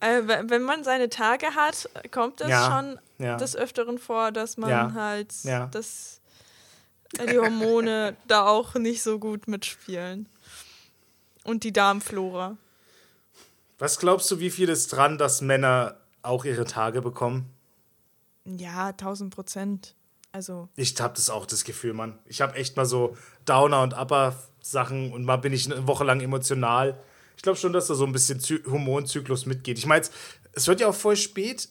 Äh, 0.00 0.22
wenn 0.48 0.62
man 0.62 0.84
seine 0.84 1.10
Tage 1.10 1.54
hat, 1.54 1.88
kommt 2.10 2.40
es 2.40 2.48
ja, 2.48 2.70
schon 2.70 2.98
ja. 3.18 3.36
des 3.36 3.54
Öfteren 3.56 3.98
vor, 3.98 4.32
dass 4.32 4.56
man 4.56 4.70
ja, 4.70 4.92
halt 4.94 5.32
das, 5.72 6.20
die 7.18 7.38
Hormone 7.38 8.16
da 8.26 8.46
auch 8.46 8.74
nicht 8.74 9.02
so 9.02 9.18
gut 9.18 9.48
mitspielen. 9.48 10.28
Und 11.44 11.64
die 11.64 11.72
Darmflora. 11.72 12.56
Was 13.78 13.98
glaubst 13.98 14.30
du, 14.30 14.38
wie 14.38 14.50
viel 14.50 14.68
ist 14.68 14.92
dran, 14.92 15.18
dass 15.18 15.40
Männer 15.40 15.96
auch 16.22 16.44
ihre 16.44 16.64
Tage 16.64 17.02
bekommen? 17.02 17.50
Ja, 18.44 18.88
1000 18.88 19.34
Prozent. 19.34 19.94
Also. 20.30 20.68
Ich 20.76 20.98
habe 21.00 21.14
das 21.14 21.30
auch 21.30 21.46
das 21.46 21.64
Gefühl, 21.64 21.92
Mann. 21.92 22.18
Ich 22.26 22.40
habe 22.40 22.54
echt 22.54 22.76
mal 22.76 22.86
so 22.86 23.16
Downer 23.44 23.82
und 23.82 23.92
Upper 23.92 24.36
Sachen 24.62 25.12
und 25.12 25.24
mal 25.24 25.36
bin 25.36 25.52
ich 25.52 25.70
eine 25.70 25.86
Woche 25.86 26.04
lang 26.04 26.20
emotional. 26.20 26.98
Ich 27.36 27.42
glaube 27.42 27.58
schon, 27.58 27.72
dass 27.72 27.88
da 27.88 27.94
so 27.94 28.06
ein 28.06 28.12
bisschen 28.12 28.40
Zy 28.40 28.62
Hormonzyklus 28.64 29.46
mitgeht. 29.46 29.78
Ich 29.78 29.86
meine, 29.86 30.06
es 30.52 30.66
wird 30.68 30.80
ja 30.80 30.88
auch 30.88 30.94
voll 30.94 31.16
spät 31.16 31.68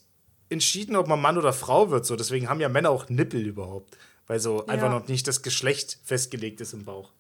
entschieden, 0.50 0.96
ob 0.96 1.08
man 1.08 1.22
Mann 1.22 1.38
oder 1.38 1.54
Frau 1.54 1.90
wird. 1.92 2.06
So, 2.06 2.16
deswegen 2.16 2.50
haben 2.50 2.60
ja 2.60 2.70
Männer 2.70 2.90
auch 2.90 3.10
Nippel 3.10 3.46
überhaupt, 3.48 3.98
weil 4.32 4.40
so 4.40 4.60
ja. 4.60 4.68
einfach 4.68 4.90
noch 4.90 5.10
nicht 5.10 5.28
das 5.28 5.42
Geschlecht 5.42 6.00
festgelegt 6.06 6.62
ist 6.62 6.72
im 6.72 6.86
Bauch. 6.86 7.12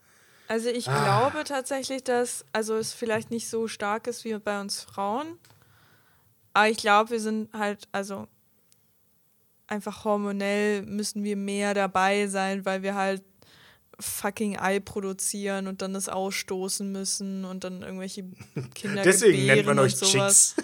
Also 0.47 0.69
ich 0.69 0.87
ah. 0.87 1.03
glaube 1.03 1.43
tatsächlich, 1.43 2.05
dass 2.05 2.45
also 2.53 2.77
es 2.77 2.93
vielleicht 2.93 3.31
nicht 3.31 3.49
so 3.49 3.67
stark 3.67 4.07
ist 4.07 4.23
wie 4.23 4.33
bei 4.37 4.61
uns 4.61 4.79
Frauen, 4.79 5.37
aber 6.53 6.69
ich 6.69 6.77
glaube, 6.77 7.09
wir 7.09 7.19
sind 7.19 7.51
halt 7.51 7.89
also 7.91 8.29
einfach 9.67 10.05
hormonell 10.05 10.83
müssen 10.83 11.25
wir 11.25 11.35
mehr 11.35 11.73
dabei 11.73 12.27
sein, 12.27 12.63
weil 12.63 12.81
wir 12.81 12.95
halt 12.95 13.23
fucking 13.99 14.57
Ei 14.57 14.79
produzieren 14.79 15.67
und 15.67 15.81
dann 15.81 15.93
das 15.93 16.07
ausstoßen 16.07 16.89
müssen 16.89 17.43
und 17.43 17.65
dann 17.65 17.81
irgendwelche 17.81 18.23
Kinder 18.73 19.03
Deswegen 19.03 19.47
nennt 19.47 19.65
man 19.65 19.79
euch. 19.79 19.99
Chicks. 19.99 20.55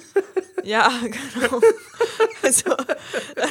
Ja, 0.63 0.93
genau. 1.01 1.59
Also, 2.43 2.75
dann, 3.35 3.49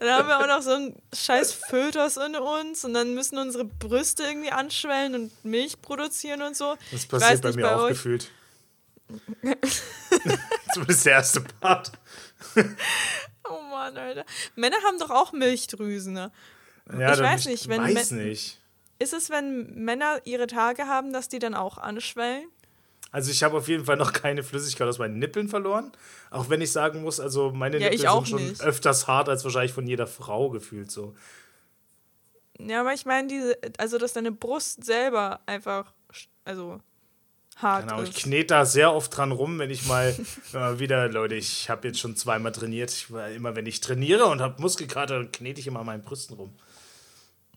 dann, 0.00 0.08
haben 0.08 0.28
wir 0.28 0.38
auch 0.38 0.46
noch 0.46 0.62
so 0.62 0.72
einen 0.72 1.00
scheiß 1.14 1.52
Fötus 1.52 2.16
in 2.16 2.36
uns 2.36 2.84
und 2.84 2.94
dann 2.94 3.14
müssen 3.14 3.38
unsere 3.38 3.64
Brüste 3.64 4.22
irgendwie 4.22 4.50
anschwellen 4.50 5.14
und 5.14 5.44
Milch 5.44 5.80
produzieren 5.82 6.42
und 6.42 6.56
so. 6.56 6.76
Das 6.90 7.06
passiert 7.06 7.42
bei 7.42 7.52
mir 7.52 7.62
bei 7.62 7.76
auch 7.76 7.82
euch. 7.82 7.90
gefühlt. 7.90 8.30
Zumindest 10.74 11.06
der 11.06 11.12
erste 11.12 11.40
Part. 11.40 11.92
oh 13.48 13.62
Mann, 13.70 13.96
Alter. 13.96 14.24
Männer 14.54 14.76
haben 14.86 14.98
doch 14.98 15.10
auch 15.10 15.32
Milchdrüsen, 15.32 16.12
ne? 16.12 16.32
Ja, 16.98 17.14
ich 17.14 17.20
weiß 17.20 17.46
nicht, 17.46 17.68
wenn 17.68 17.82
weiß 17.82 18.12
nicht. 18.12 18.60
Ist 18.98 19.12
es, 19.12 19.30
wenn 19.30 19.74
Männer 19.84 20.20
ihre 20.24 20.46
Tage 20.46 20.86
haben, 20.86 21.12
dass 21.12 21.28
die 21.28 21.38
dann 21.38 21.54
auch 21.54 21.78
anschwellen? 21.78 22.48
Also 23.10 23.30
ich 23.30 23.42
habe 23.42 23.56
auf 23.56 23.68
jeden 23.68 23.84
Fall 23.84 23.96
noch 23.96 24.12
keine 24.12 24.42
Flüssigkeit 24.42 24.86
aus 24.86 24.98
meinen 24.98 25.18
Nippeln 25.18 25.48
verloren. 25.48 25.92
Auch 26.30 26.50
wenn 26.50 26.60
ich 26.60 26.72
sagen 26.72 27.02
muss, 27.02 27.20
also 27.20 27.50
meine 27.52 27.78
ja, 27.78 27.90
Nippel 27.90 27.98
sind 27.98 28.28
schon 28.28 28.48
nicht. 28.48 28.60
öfters 28.60 29.06
hart 29.06 29.28
als 29.28 29.44
wahrscheinlich 29.44 29.72
von 29.72 29.86
jeder 29.86 30.06
Frau 30.06 30.50
gefühlt 30.50 30.90
so. 30.90 31.14
Ja, 32.58 32.80
aber 32.80 32.92
ich 32.92 33.06
meine, 33.06 33.28
diese, 33.28 33.56
also 33.78 33.98
dass 33.98 34.12
deine 34.12 34.32
Brust 34.32 34.84
selber 34.84 35.40
einfach, 35.46 35.92
also 36.44 36.80
hart 37.56 37.88
genau, 37.88 38.02
ist. 38.02 38.10
ich 38.10 38.24
knete 38.24 38.48
da 38.48 38.64
sehr 38.64 38.92
oft 38.92 39.16
dran 39.16 39.32
rum, 39.32 39.58
wenn 39.58 39.70
ich 39.70 39.86
mal 39.86 40.14
äh, 40.52 40.78
wieder, 40.78 41.08
Leute, 41.08 41.34
ich 41.34 41.70
habe 41.70 41.88
jetzt 41.88 42.00
schon 42.00 42.16
zweimal 42.16 42.52
trainiert. 42.52 42.90
Ich, 42.90 43.08
immer 43.34 43.56
wenn 43.56 43.66
ich 43.66 43.80
trainiere 43.80 44.26
und 44.26 44.40
habe 44.40 44.60
Muskelkater, 44.60 45.16
dann 45.16 45.32
knete 45.32 45.60
ich 45.60 45.66
immer 45.66 45.80
an 45.80 45.86
meinen 45.86 46.02
Brüsten 46.02 46.36
rum. 46.36 46.52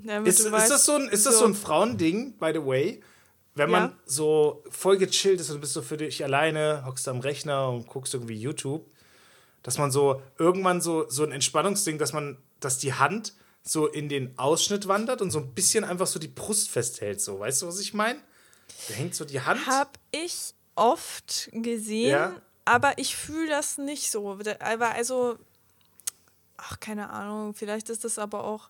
Ja, 0.04 0.22
ist, 0.24 0.40
ist, 0.40 0.52
das 0.52 0.86
so 0.86 0.96
ein, 0.96 1.10
ist 1.10 1.26
das 1.26 1.38
so 1.38 1.46
ein 1.46 1.54
Frauending, 1.54 2.38
by 2.38 2.52
the 2.54 2.66
way? 2.66 3.02
Wenn 3.54 3.70
man 3.70 3.84
ja. 3.84 3.98
so 4.06 4.64
voll 4.70 4.98
gechillt 4.98 5.42
ist 5.42 5.50
und 5.50 5.60
bist 5.60 5.74
so 5.74 5.82
für 5.82 5.98
dich 5.98 6.24
alleine, 6.24 6.84
hockst 6.86 7.08
am 7.08 7.20
Rechner 7.20 7.70
und 7.70 7.88
guckst 7.88 8.14
irgendwie 8.14 8.36
YouTube, 8.36 8.86
dass 9.62 9.78
man 9.78 9.92
so 9.92 10.22
irgendwann 10.38 10.82
so, 10.82 11.10
so 11.10 11.24
ein 11.24 11.32
Entspannungsding, 11.32 11.98
dass 11.98 12.14
man, 12.14 12.38
dass 12.60 12.78
die 12.78 12.94
Hand 12.94 13.34
so 13.64 13.88
in 13.88 14.10
den 14.10 14.38
Ausschnitt 14.40 14.88
wandert 14.88 15.22
und 15.22 15.32
so 15.32 15.40
ein 15.40 15.54
bisschen 15.54 15.84
einfach 15.84 16.08
so 16.08 16.18
die 16.18 16.28
Brust 16.28 16.70
festhält, 16.70 17.22
so. 17.22 17.40
Weißt 17.40 17.62
du, 17.62 17.68
was 17.68 17.80
ich 17.80 17.94
meine? 17.94 18.20
Da 18.88 18.94
hängt 18.96 19.16
so 19.16 19.26
die 19.26 19.42
Hand. 19.42 19.68
Hab 19.68 20.00
ich 20.12 20.54
oft 20.76 21.50
gesehen, 21.52 22.12
ja. 22.12 22.42
aber 22.66 22.98
ich 22.98 23.16
fühle 23.16 23.50
das 23.50 23.78
nicht 23.78 24.10
so. 24.10 24.40
Aber 24.60 24.92
also, 24.92 25.38
ach, 26.58 26.80
keine 26.80 27.10
Ahnung, 27.10 27.54
vielleicht 27.54 27.90
ist 27.90 28.04
das 28.04 28.18
aber 28.18 28.44
auch 28.46 28.70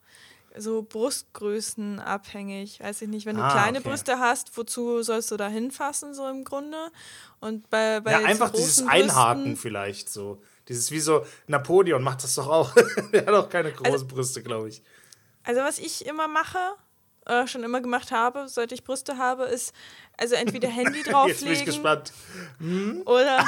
so 0.57 0.83
Brustgrößen 0.83 1.99
abhängig. 1.99 2.79
Weiß 2.79 3.01
ich 3.01 3.09
nicht, 3.09 3.25
wenn 3.25 3.37
du 3.37 3.43
ah, 3.43 3.51
kleine 3.51 3.79
okay. 3.79 3.89
Brüste 3.89 4.19
hast, 4.19 4.57
wozu 4.57 5.03
sollst 5.03 5.31
du 5.31 5.37
da 5.37 5.47
hinfassen, 5.47 6.13
so 6.13 6.27
im 6.27 6.43
Grunde? 6.43 6.77
Und 7.39 7.69
bei, 7.69 7.99
bei 7.99 8.11
ja, 8.11 8.19
einfach 8.19 8.51
dieses 8.51 8.85
Einhaken 8.85 9.55
vielleicht 9.55 10.09
so. 10.09 10.41
Dieses 10.67 10.91
wie 10.91 10.99
so 10.99 11.25
Napoleon 11.47 12.03
macht 12.03 12.23
das 12.23 12.35
doch 12.35 12.47
auch. 12.47 12.75
er 13.11 13.25
hat 13.25 13.33
auch 13.33 13.49
keine 13.49 13.71
großen 13.71 13.93
also, 13.93 14.07
Brüste, 14.07 14.43
glaube 14.43 14.69
ich. 14.69 14.83
Also, 15.43 15.61
was 15.61 15.79
ich 15.79 16.05
immer 16.05 16.27
mache, 16.27 16.59
äh, 17.31 17.47
schon 17.47 17.63
immer 17.63 17.79
gemacht 17.81 18.11
habe, 18.11 18.47
seit 18.49 18.71
ich 18.71 18.83
Brüste 18.83 19.17
habe, 19.17 19.45
ist 19.45 19.73
also 20.17 20.35
entweder 20.35 20.67
Handy 20.67 21.01
drauflegen. 21.03 21.27
Jetzt 21.27 21.43
bin 21.43 21.53
ich 21.53 21.65
gespannt. 21.65 22.11
Hm? 22.59 23.01
Oder, 23.05 23.45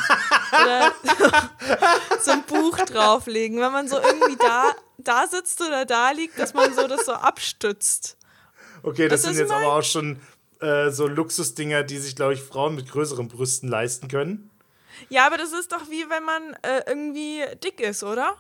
oder 0.52 0.92
so 2.22 2.32
ein 2.32 2.44
Buch 2.44 2.78
drauflegen. 2.78 3.60
Wenn 3.60 3.72
man 3.72 3.88
so 3.88 3.98
irgendwie 3.98 4.38
da, 4.38 4.74
da 4.98 5.28
sitzt 5.28 5.62
oder 5.62 5.86
da 5.86 6.12
liegt, 6.12 6.40
dass 6.40 6.54
man 6.54 6.74
so 6.74 6.88
das 6.88 7.06
so 7.06 7.14
abstützt. 7.14 8.18
Okay, 8.84 9.08
das, 9.08 9.22
das 9.22 9.32
sind 9.32 9.40
jetzt 9.40 9.50
mein? 9.50 9.64
aber 9.64 9.74
auch 9.76 9.84
schon 9.84 10.20
äh, 10.62 10.90
so 10.90 11.08
Luxusdinger, 11.08 11.84
die 11.84 11.98
sich, 11.98 12.16
glaube 12.16 12.34
ich, 12.34 12.42
Frauen 12.42 12.76
mit 12.76 12.90
größeren 12.90 13.28
Brüsten 13.28 13.68
leisten 13.68 14.08
können. 14.08 14.50
Ja, 15.10 15.28
aber 15.28 15.38
das 15.38 15.52
ist 15.52 15.72
doch 15.72 15.90
wie 15.90 16.10
wenn 16.10 16.24
man 16.24 16.54
äh, 16.62 16.84
irgendwie 16.88 17.44
dick 17.64 17.82
ist, 17.82 18.04
oder? 18.04 18.38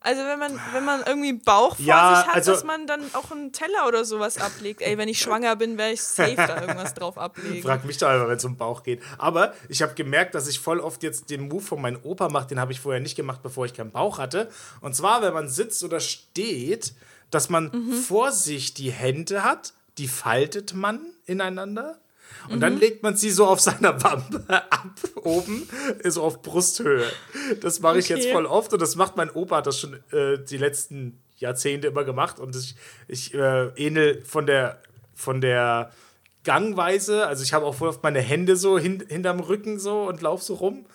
Also 0.00 0.22
wenn 0.22 0.38
man, 0.38 0.60
wenn 0.72 0.84
man 0.84 1.02
irgendwie 1.04 1.30
einen 1.30 1.42
Bauch 1.42 1.76
vor 1.76 1.84
ja, 1.84 2.16
sich 2.16 2.26
hat, 2.28 2.36
also, 2.36 2.52
dass 2.52 2.64
man 2.64 2.86
dann 2.86 3.02
auch 3.14 3.32
einen 3.32 3.52
Teller 3.52 3.88
oder 3.88 4.04
sowas 4.04 4.38
ablegt. 4.38 4.82
Ey, 4.82 4.98
wenn 4.98 5.08
ich 5.08 5.18
schwanger 5.18 5.56
bin, 5.56 5.78
werde 5.78 5.94
ich 5.94 6.02
safe 6.02 6.36
da 6.36 6.60
irgendwas 6.60 6.94
drauf 6.94 7.18
ablegen. 7.18 7.62
Frag 7.62 7.84
mich 7.84 7.98
doch 7.98 8.08
einfach, 8.08 8.28
wenn 8.28 8.36
es 8.36 8.44
um 8.44 8.56
Bauch 8.56 8.82
geht. 8.82 9.02
Aber 9.18 9.54
ich 9.68 9.82
habe 9.82 9.94
gemerkt, 9.94 10.34
dass 10.34 10.46
ich 10.46 10.60
voll 10.60 10.80
oft 10.80 11.02
jetzt 11.02 11.30
den 11.30 11.48
Move 11.48 11.62
von 11.62 11.80
meinem 11.80 11.98
Opa 12.04 12.28
mache, 12.28 12.46
den 12.46 12.60
habe 12.60 12.72
ich 12.72 12.80
vorher 12.80 13.00
nicht 13.00 13.16
gemacht, 13.16 13.42
bevor 13.42 13.64
ich 13.64 13.74
keinen 13.74 13.90
Bauch 13.90 14.18
hatte. 14.18 14.48
Und 14.80 14.94
zwar, 14.94 15.22
wenn 15.22 15.34
man 15.34 15.48
sitzt 15.48 15.82
oder 15.82 15.98
steht, 15.98 16.94
dass 17.30 17.48
man 17.48 17.70
mhm. 17.72 17.92
vor 17.92 18.30
sich 18.32 18.74
die 18.74 18.92
Hände 18.92 19.42
hat, 19.42 19.72
die 19.98 20.08
faltet 20.08 20.74
man 20.74 21.00
ineinander 21.24 21.98
und 22.48 22.56
mhm. 22.56 22.60
dann 22.60 22.78
legt 22.78 23.02
man 23.02 23.16
sie 23.16 23.30
so 23.30 23.46
auf 23.46 23.60
seiner 23.60 24.02
Wampe 24.02 24.44
ab, 24.48 24.90
oben, 25.22 25.68
so 26.04 26.22
auf 26.22 26.42
Brusthöhe. 26.42 27.04
Das 27.60 27.80
mache 27.80 27.98
ich 27.98 28.06
okay. 28.06 28.20
jetzt 28.20 28.32
voll 28.32 28.46
oft 28.46 28.72
und 28.72 28.80
das 28.80 28.96
macht 28.96 29.16
mein 29.16 29.30
Opa, 29.30 29.56
hat 29.56 29.66
das 29.66 29.80
schon 29.80 29.94
äh, 30.12 30.38
die 30.38 30.58
letzten 30.58 31.20
Jahrzehnte 31.36 31.88
immer 31.88 32.04
gemacht 32.04 32.38
und 32.38 32.56
ich, 32.56 32.76
ich 33.08 33.34
äh, 33.34 33.66
ähnel 33.76 34.22
von 34.24 34.46
der, 34.46 34.80
von 35.14 35.40
der 35.40 35.92
Gangweise, 36.44 37.26
also 37.26 37.42
ich 37.42 37.52
habe 37.52 37.66
auch 37.66 37.74
voll 37.74 37.88
oft 37.88 38.02
meine 38.02 38.20
Hände 38.20 38.56
so 38.56 38.78
hin, 38.78 39.04
hinterm 39.08 39.40
Rücken 39.40 39.78
so 39.78 40.04
und 40.04 40.22
laufe 40.22 40.44
so 40.44 40.54
rum 40.54 40.86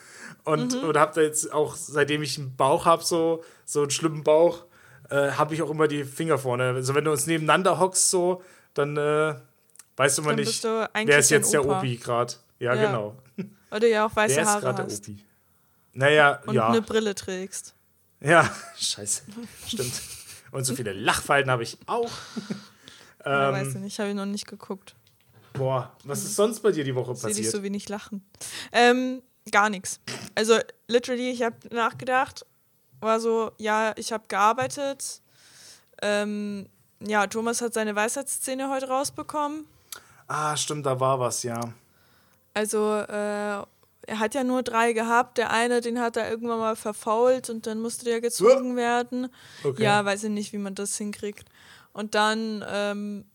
und, 0.43 0.81
mhm. 0.81 0.87
und 0.89 0.97
habe 0.97 1.13
da 1.13 1.21
jetzt 1.21 1.51
auch, 1.53 1.75
seitdem 1.75 2.23
ich 2.23 2.37
einen 2.37 2.55
Bauch 2.55 2.85
habe, 2.85 3.03
so, 3.03 3.43
so 3.65 3.81
einen 3.81 3.91
schlimmen 3.91 4.23
Bauch, 4.23 4.65
äh, 5.09 5.31
habe 5.31 5.53
ich 5.53 5.61
auch 5.61 5.69
immer 5.69 5.87
die 5.87 6.05
Finger 6.05 6.37
vorne. 6.37 6.69
Also 6.69 6.95
wenn 6.95 7.03
du 7.03 7.11
uns 7.11 7.27
nebeneinander 7.27 7.79
hockst 7.79 8.09
so, 8.09 8.41
dann 8.73 8.97
äh, 8.97 9.35
Weißt 10.01 10.17
du 10.17 10.23
mal 10.23 10.35
nicht, 10.35 10.63
wer 10.63 11.19
ist 11.19 11.29
jetzt 11.29 11.53
der 11.53 11.63
Opi 11.63 11.95
gerade? 11.97 12.33
Ja, 12.57 12.73
ja, 12.73 12.87
genau. 12.87 13.15
Oder 13.69 13.87
ja 13.87 14.07
auch 14.07 14.15
weiße 14.15 14.35
wer 14.35 14.45
Haare 14.47 14.57
ist 14.57 14.63
gerade 14.63 14.87
der 14.87 14.97
Opi? 14.97 15.25
Naja, 15.93 16.41
Und 16.47 16.55
ja. 16.55 16.69
eine 16.69 16.81
Brille 16.81 17.13
trägst. 17.13 17.75
Ja, 18.19 18.49
scheiße. 18.79 19.21
Stimmt. 19.67 20.01
Und 20.49 20.63
so 20.63 20.75
viele 20.75 20.93
Lachfalten 20.93 21.51
habe 21.51 21.61
ich 21.61 21.77
auch. 21.85 22.09
ja, 23.25 23.49
ähm, 23.49 23.53
weiß 23.53 23.75
ich 23.75 23.79
nicht, 23.81 23.99
habe 23.99 24.09
ich 24.09 24.15
noch 24.15 24.25
nicht 24.25 24.47
geguckt. 24.47 24.95
Boah, 25.53 25.95
was 26.03 26.23
ist 26.23 26.35
sonst 26.35 26.61
bei 26.61 26.71
dir 26.71 26.83
die 26.83 26.95
Woche 26.95 27.11
passiert? 27.11 27.35
Sehe 27.35 27.43
ich 27.43 27.51
so 27.51 27.61
wenig 27.61 27.87
lachen. 27.87 28.25
Ähm, 28.71 29.21
gar 29.51 29.69
nichts. 29.69 29.99
Also, 30.33 30.57
literally, 30.87 31.29
ich 31.29 31.43
habe 31.43 31.57
nachgedacht, 31.69 32.43
war 33.01 33.19
so, 33.19 33.51
ja, 33.59 33.93
ich 33.97 34.11
habe 34.11 34.23
gearbeitet. 34.27 35.21
Ähm, 36.01 36.65
ja, 37.01 37.27
Thomas 37.27 37.61
hat 37.61 37.75
seine 37.75 37.95
Weisheitsszene 37.95 38.67
heute 38.67 38.87
rausbekommen. 38.87 39.67
Ah, 40.33 40.55
stimmt, 40.55 40.85
da 40.85 40.97
war 40.97 41.19
was, 41.19 41.43
ja. 41.43 41.59
Also, 42.53 42.95
äh, 42.95 43.65
er 44.07 44.19
hat 44.19 44.33
ja 44.33 44.45
nur 44.45 44.63
drei 44.63 44.93
gehabt. 44.93 45.37
Der 45.37 45.51
eine, 45.51 45.81
den 45.81 45.99
hat 45.99 46.15
er 46.15 46.29
irgendwann 46.29 46.59
mal 46.59 46.77
verfault 46.77 47.49
und 47.49 47.67
dann 47.67 47.81
musste 47.81 48.05
der 48.05 48.21
gezogen 48.21 48.77
werden. 48.77 49.27
Okay. 49.61 49.83
Ja, 49.83 50.05
weiß 50.05 50.23
ich 50.23 50.29
nicht, 50.29 50.53
wie 50.53 50.57
man 50.57 50.73
das 50.73 50.97
hinkriegt. 50.97 51.49
Und 51.91 52.15
dann 52.15 52.63
ähm, 52.65 53.25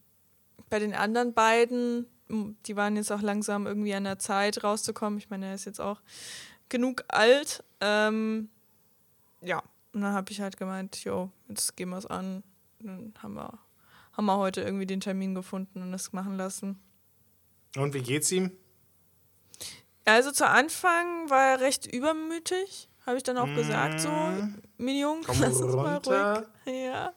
bei 0.71 0.79
den 0.79 0.95
anderen 0.95 1.35
beiden, 1.35 2.07
die 2.31 2.77
waren 2.77 2.97
jetzt 2.97 3.13
auch 3.13 3.21
langsam 3.21 3.67
irgendwie 3.67 3.95
an 3.95 4.05
der 4.05 4.19
Zeit 4.19 4.65
rauszukommen. 4.65 5.19
Ich 5.19 5.29
meine, 5.29 5.49
er 5.49 5.55
ist 5.55 5.67
jetzt 5.67 5.83
auch 5.83 6.01
genug 6.71 7.05
alt. 7.09 7.63
Ähm, 7.83 8.49
ja, 9.43 9.63
und 9.93 10.01
dann 10.01 10.15
habe 10.15 10.33
ich 10.33 10.41
halt 10.41 10.57
gemeint, 10.57 11.05
jo, 11.05 11.31
jetzt 11.49 11.77
gehen 11.77 11.91
wir 11.91 11.99
es 11.99 12.07
an. 12.07 12.43
dann 12.81 13.13
haben 13.23 13.35
wir, 13.35 13.59
haben 14.15 14.25
wir 14.25 14.39
heute 14.39 14.63
irgendwie 14.63 14.87
den 14.87 15.01
Termin 15.01 15.35
gefunden 15.35 15.83
und 15.83 15.93
es 15.93 16.15
machen 16.15 16.39
lassen. 16.39 16.81
Und 17.77 17.95
wie 17.95 18.03
geht's 18.03 18.31
ihm? 18.33 18.51
Also 20.05 20.31
zu 20.31 20.47
Anfang 20.47 21.29
war 21.31 21.43
er 21.43 21.61
recht 21.61 21.87
übermütig, 21.93 22.89
habe 23.05 23.17
ich 23.17 23.23
dann 23.23 23.39
auch 23.39 23.47
mmh. 23.47 23.57
gesagt, 23.57 24.01
so, 24.01 24.11
Minion, 24.79 25.23
lass 25.27 25.61
uns 25.61 25.75
mal 25.75 25.97
ruhig. 25.97 26.47
Ja. 26.67 27.13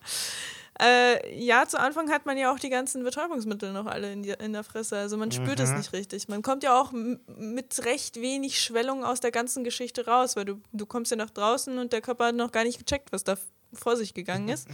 Äh, 0.82 1.38
ja, 1.38 1.68
zu 1.68 1.78
Anfang 1.78 2.10
hat 2.10 2.25
man 2.25 2.38
ja 2.38 2.54
auch 2.54 2.60
die 2.60 2.70
ganzen 2.70 3.04
Betäubungsmittel 3.04 3.74
noch 3.74 3.86
alle 3.86 4.13
in, 4.13 4.24
die, 4.24 4.30
in 4.30 4.54
der 4.54 4.63
Fresse. 4.63 4.98
Also 4.98 5.18
man 5.18 5.30
spürt 5.30 5.60
es 5.60 5.72
mhm. 5.72 5.78
nicht 5.78 5.92
richtig. 5.92 6.30
Man 6.30 6.42
kommt 6.42 6.63
ja 6.63 6.80
auch 6.80 6.94
mit 6.94 7.84
recht 7.84 8.22
wenig 8.22 8.62
Schwellung 8.62 9.04
aus 9.04 9.20
der 9.20 9.32
ganzen 9.32 9.66
Geschichte 9.66 10.06
raus, 10.06 10.38
weil 10.38 10.46
du, 10.46 10.62
du 10.72 10.86
kommst 10.86 11.12
ja 11.12 11.18
nach 11.18 11.32
draußen 11.32 11.78
und 11.78 11.92
der 11.92 12.00
Körper 12.00 12.28
hat 12.28 12.36
noch 12.36 12.54
gar 12.54 12.63
nicht 12.63 12.80
gecheckt, 12.80 13.12
was 13.12 13.25
da 13.25 13.36
vor 13.74 13.98
sich 13.98 14.13
gegangen 14.13 14.48
ist. 14.48 14.68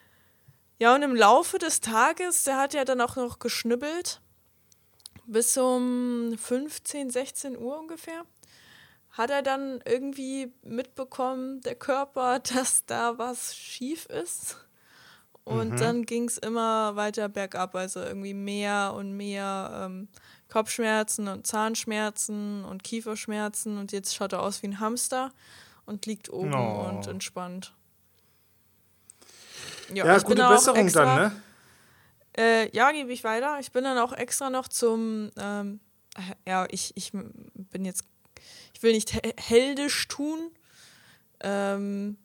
ja, 0.78 0.94
und 0.94 1.02
im 1.02 1.16
Laufe 1.16 1.58
des 1.58 1.80
Tages, 1.80 2.44
der 2.44 2.58
hat 2.58 2.74
ja 2.74 2.84
dann 2.84 3.00
auch 3.00 3.16
noch 3.16 3.38
geschnibbelt, 3.38 4.20
bis 5.32 5.56
um 5.56 6.36
15, 6.36 7.10
16 7.10 7.58
Uhr 7.58 7.78
ungefähr 7.78 8.24
hat 9.12 9.30
er 9.30 9.42
dann 9.42 9.80
irgendwie 9.84 10.52
mitbekommen, 10.62 11.60
der 11.60 11.74
Körper, 11.74 12.38
dass 12.54 12.84
da 12.86 13.18
was 13.18 13.56
schief 13.56 14.06
ist. 14.06 14.56
Und 15.44 15.72
mhm. 15.72 15.76
dann 15.76 16.06
ging 16.06 16.28
es 16.28 16.38
immer 16.38 16.94
weiter 16.94 17.28
bergab, 17.28 17.74
also 17.74 18.00
irgendwie 18.00 18.32
mehr 18.32 18.94
und 18.96 19.16
mehr 19.16 19.86
ähm, 19.86 20.08
Kopfschmerzen 20.48 21.26
und 21.26 21.46
Zahnschmerzen 21.46 22.64
und 22.64 22.84
Kieferschmerzen. 22.84 23.76
Und 23.76 23.90
jetzt 23.90 24.14
schaut 24.14 24.32
er 24.32 24.42
aus 24.42 24.62
wie 24.62 24.68
ein 24.68 24.78
Hamster 24.78 25.32
und 25.84 26.06
liegt 26.06 26.30
oben 26.30 26.54
oh. 26.54 26.88
und 26.88 27.08
entspannt. 27.08 27.74
Ja, 29.92 30.06
ja 30.06 30.18
gute 30.18 30.46
Besserung 30.46 30.78
extra, 30.78 31.04
dann, 31.04 31.32
ne? 31.32 31.42
Äh, 32.36 32.74
ja, 32.74 32.92
gebe 32.92 33.12
ich 33.12 33.24
weiter. 33.24 33.58
Ich 33.60 33.72
bin 33.72 33.84
dann 33.84 33.98
auch 33.98 34.12
extra 34.12 34.50
noch 34.50 34.68
zum, 34.68 35.30
ähm, 35.36 35.80
ja, 36.46 36.66
ich, 36.70 36.92
ich 36.96 37.12
bin 37.12 37.84
jetzt, 37.84 38.04
ich 38.74 38.82
will 38.82 38.92
nicht 38.92 39.12
heldisch 39.38 40.08
tun. 40.08 40.50
Ähm, 41.40 42.16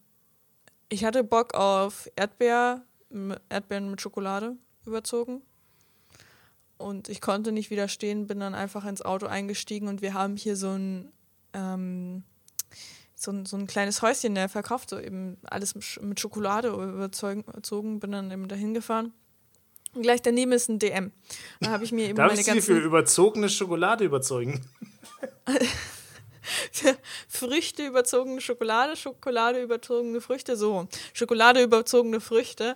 ich 0.89 1.03
hatte 1.03 1.23
Bock 1.23 1.53
auf 1.53 2.09
Erdbeer 2.15 2.83
Erdbeeren 3.49 3.89
mit 3.89 4.01
Schokolade 4.01 4.57
überzogen. 4.85 5.41
Und 6.77 7.09
ich 7.09 7.21
konnte 7.21 7.51
nicht 7.51 7.69
widerstehen, 7.69 8.27
bin 8.27 8.39
dann 8.39 8.53
einfach 8.53 8.85
ins 8.85 9.01
Auto 9.01 9.25
eingestiegen 9.25 9.87
und 9.87 10.01
wir 10.01 10.13
haben 10.13 10.37
hier 10.37 10.55
so 10.55 10.71
ein, 10.71 11.11
ähm, 11.53 12.23
so 13.15 13.31
ein, 13.31 13.45
so 13.45 13.57
ein 13.57 13.65
kleines 13.65 14.01
Häuschen, 14.03 14.35
der 14.35 14.47
verkauft 14.47 14.91
so 14.91 14.99
eben 14.99 15.37
alles 15.43 15.73
mit 16.01 16.19
Schokolade 16.19 16.67
überzogen, 16.69 17.99
bin 17.99 18.11
dann 18.11 18.29
eben 18.29 18.47
dahin 18.47 18.75
gefahren. 18.75 19.11
Und 19.93 20.01
gleich 20.03 20.21
daneben 20.21 20.51
ist 20.51 20.69
ein 20.69 20.79
DM. 20.79 21.11
Da 21.59 21.71
habe 21.71 21.83
ich 21.83 21.91
mir 21.91 22.05
eben 22.07 22.15
Darf 22.15 22.27
meine 22.27 22.39
ich 22.39 22.45
Sie 22.45 22.61
für 22.61 22.77
überzogene 22.77 23.49
Schokolade 23.49 24.03
überzeugen? 24.03 24.61
Früchte 27.27 27.85
überzogene 27.85 28.41
Schokolade, 28.41 28.95
Schokolade 28.95 29.61
überzogene 29.61 30.21
Früchte, 30.21 30.55
so. 30.55 30.87
Schokolade 31.13 31.61
überzogene 31.63 32.21
Früchte. 32.21 32.73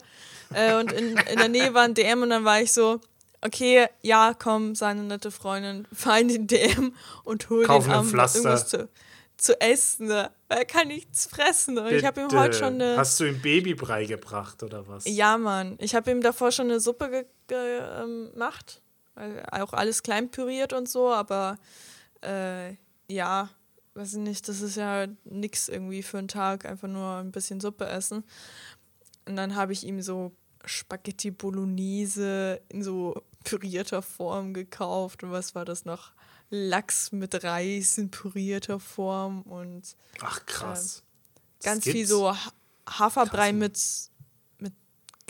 Äh, 0.53 0.75
und 0.75 0.91
in, 0.91 1.18
in 1.18 1.38
der 1.38 1.50
Nähe 1.50 1.74
war 1.74 1.84
ein 1.84 1.94
DM 1.94 2.24
und 2.24 2.32
dann 2.32 2.44
war 2.44 2.62
ich 2.62 2.74
so, 2.74 3.00
okay, 3.41 3.88
ja, 4.01 4.34
komm, 4.38 4.75
seine 4.75 5.03
nette 5.03 5.32
Freundin, 5.32 5.88
fahr 5.93 6.19
in 6.19 6.28
den 6.28 6.47
DM 6.47 6.93
und 7.24 7.50
hol 7.50 7.65
Kauf 7.65 7.86
den 7.86 7.93
Arm 7.93 8.08
irgendwas 8.08 8.67
zu, 8.67 8.89
zu 9.41 9.60
essen. 9.60 10.08
Ne? 10.08 10.32
Er 10.49 10.65
kann 10.65 10.88
nichts 10.88 11.25
fressen. 11.25 11.77
Und 11.77 11.91
ich 11.91 12.06
habe 12.06 12.21
ihm 12.21 12.32
heute 12.32 12.54
schon 12.58 12.75
eine. 12.75 12.95
Hast 12.95 13.19
du 13.19 13.25
ihm 13.25 13.41
Babybrei 13.41 14.06
gebracht 14.06 14.62
oder 14.62 14.88
was? 14.88 15.06
Ja, 15.08 15.38
Mann. 15.38 15.77
Ich 15.80 15.95
habe 15.95 16.12
ihm 16.12 16.21
davor 16.21 16.51
schon 16.51 16.69
eine 16.69 16.80
Suppe 16.80 17.25
ge 17.47 17.80
ähm, 17.80 18.30
gemacht. 18.34 18.82
Auch 19.51 19.73
alles 19.73 20.04
klein 20.04 20.30
püriert 20.30 20.73
und 20.73 20.88
so, 20.88 21.12
aber 21.12 21.58
äh, 22.21 22.75
ja, 23.10 23.49
weiß 23.95 24.13
ich 24.13 24.19
nicht, 24.19 24.47
das 24.47 24.62
ist 24.62 24.77
ja 24.77 25.08
nix 25.25 25.67
irgendwie 25.67 26.01
für 26.01 26.17
einen 26.17 26.30
Tag, 26.30 26.65
einfach 26.65 26.88
nur 26.88 27.17
ein 27.17 27.32
bisschen 27.32 27.60
Suppe 27.60 27.88
essen. 27.88 28.23
Und 29.27 29.36
dann 29.36 29.56
habe 29.56 29.73
ich 29.73 29.84
ihm 29.84 30.01
so 30.01 30.32
Spaghetti 30.65 31.32
Bolognese 31.32 32.62
in 32.69 32.84
so 32.84 33.21
pürierter 33.43 34.01
Form 34.01 34.54
gekauft 34.54 35.23
und 35.23 35.32
was 35.32 35.56
war 35.56 35.65
das 35.65 35.84
noch? 35.84 36.13
Lachs 36.52 37.14
mit 37.14 37.44
Reis 37.44 37.98
in 37.98 38.12
pürierter 38.12 38.80
Form 38.80 39.42
und 39.44 39.96
ach 40.20 40.46
krass. 40.46 41.04
Äh, 41.62 41.64
ganz 41.64 41.86
viel 41.86 42.06
so 42.06 42.36
Haferbrei 42.88 43.54
mit 43.54 43.80
mit 44.60 44.74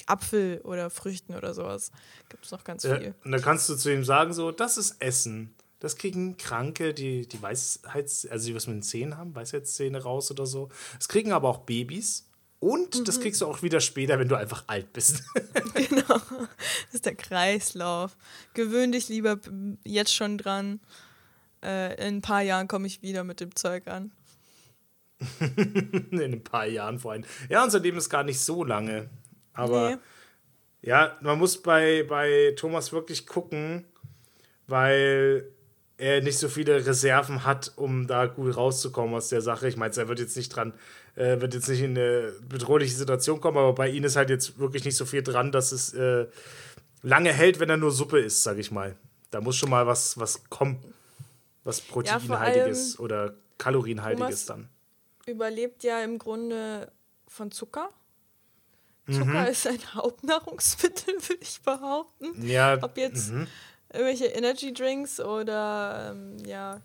Apfel 0.08 0.60
oder 0.64 0.90
Früchten 0.90 1.36
oder 1.36 1.54
sowas. 1.54 1.92
Gibt 2.28 2.46
es 2.46 2.52
noch 2.52 2.64
ganz 2.64 2.82
viel. 2.82 3.04
Ja, 3.04 3.14
und 3.24 3.32
da 3.32 3.40
kannst 3.40 3.70
du 3.70 3.76
zu 3.76 3.94
ihm 3.94 4.04
sagen 4.04 4.34
so, 4.34 4.52
das 4.52 4.78
ist 4.78 4.96
Essen. 5.00 5.54
Das 5.80 5.96
kriegen 5.96 6.38
Kranke, 6.38 6.94
die 6.94 7.28
die 7.28 7.42
Weisheits, 7.42 8.26
also 8.28 8.48
die 8.48 8.56
was 8.56 8.68
mit 8.68 8.78
den 8.78 8.84
Zähnen 8.84 9.18
haben, 9.18 9.36
Weisheitszähne 9.36 10.02
raus 10.02 10.32
oder 10.32 10.46
so. 10.46 10.70
Das 10.98 11.08
kriegen 11.08 11.32
aber 11.32 11.50
auch 11.50 11.60
Babys. 11.60 12.28
Und 12.60 13.00
mhm. 13.00 13.06
das 13.06 13.20
kriegst 13.20 13.42
du 13.42 13.48
auch 13.48 13.64
wieder 13.64 13.82
später, 13.82 14.20
wenn 14.20 14.28
du 14.28 14.36
einfach 14.36 14.64
alt 14.68 14.94
bist. 14.94 15.24
genau. 15.74 16.22
Das 16.30 16.94
ist 16.94 17.06
der 17.06 17.16
Kreislauf. 17.16 18.16
Gewöhn 18.54 18.92
dich 18.92 19.10
lieber 19.10 19.40
jetzt 19.84 20.14
schon 20.14 20.38
dran. 20.38 20.80
Äh, 21.64 22.08
in 22.08 22.18
ein 22.18 22.22
paar 22.22 22.42
Jahren 22.42 22.68
komme 22.68 22.88
ich 22.88 23.02
wieder 23.02 23.24
mit 23.24 23.40
dem 23.40 23.56
Zeug 23.56 23.88
an. 23.88 24.12
in 26.12 26.20
ein 26.20 26.44
paar 26.44 26.66
Jahren 26.66 27.00
vor 27.00 27.12
allem. 27.12 27.26
Ja, 27.50 27.64
unser 27.64 27.80
Leben 27.80 27.98
ist 27.98 28.10
gar 28.10 28.24
nicht 28.24 28.40
so 28.40 28.64
lange. 28.64 29.10
Aber 29.54 29.92
nee. 29.92 29.98
ja, 30.82 31.18
man 31.22 31.38
muss 31.38 31.62
bei, 31.62 32.04
bei 32.08 32.54
Thomas 32.58 32.92
wirklich 32.92 33.28
gucken, 33.28 33.86
weil 34.68 35.46
er 35.98 36.22
nicht 36.22 36.40
so 36.40 36.48
viele 36.48 36.84
Reserven 36.86 37.46
hat, 37.46 37.74
um 37.76 38.08
da 38.08 38.26
gut 38.26 38.58
rauszukommen 38.58 39.14
aus 39.14 39.30
der 39.30 39.42
Sache. 39.42 39.68
Ich 39.68 39.78
meine, 39.78 39.96
er 39.96 40.08
wird 40.08 40.20
jetzt 40.20 40.36
nicht 40.36 40.50
dran, 40.50 40.74
äh, 41.16 41.40
wird 41.40 41.54
jetzt 41.54 41.70
nicht 41.70 41.82
in 41.82 41.96
eine 41.96 42.34
bedrohliche 42.50 42.96
Situation 42.96 43.40
kommen, 43.40 43.58
aber 43.58 43.74
bei 43.74 43.90
ihm 43.90 44.04
ist 44.04 44.16
halt 44.16 44.32
jetzt 44.32 44.58
wirklich 44.58 44.84
nicht 44.84 44.96
so 44.96 45.06
viel 45.06 45.22
dran, 45.22 45.52
dass 45.52 45.72
es 45.72 45.94
äh, 45.94 46.26
lange 47.04 47.32
hält, 47.32 47.60
wenn 47.60 47.70
er 47.70 47.78
nur 47.78 47.92
Suppe 47.92 48.20
isst, 48.20 48.42
sag 48.42 48.58
ich 48.58 48.72
mal. 48.72 48.96
Da 49.30 49.42
muss 49.42 49.58
schon 49.58 49.70
mal 49.70 49.86
was, 49.86 50.18
was 50.18 50.50
kommen, 50.50 50.80
was 51.64 51.82
proteinhaltiges 51.82 52.94
ja, 52.94 53.00
oder 53.00 53.36
kalorienhaltiges 53.58 54.46
dann. 54.46 54.70
Überlebt 55.26 55.84
ja 55.84 56.02
im 56.02 56.18
Grunde 56.18 56.92
von 57.28 57.52
Zucker. 57.52 57.90
Zucker 59.10 59.42
mhm. 59.42 59.48
ist 59.48 59.68
ein 59.68 59.80
Hauptnahrungsmittel, 59.94 61.16
würde 61.16 61.42
ich 61.42 61.62
behaupten. 61.62 62.48
Ja. 62.48 62.78
Ob 62.82 62.98
jetzt 62.98 63.32
mhm 63.32 63.48
irgendwelche 63.94 64.26
Energy 64.26 64.74
Drinks 64.74 65.20
oder 65.20 66.12
ähm, 66.12 66.38
ja, 66.46 66.82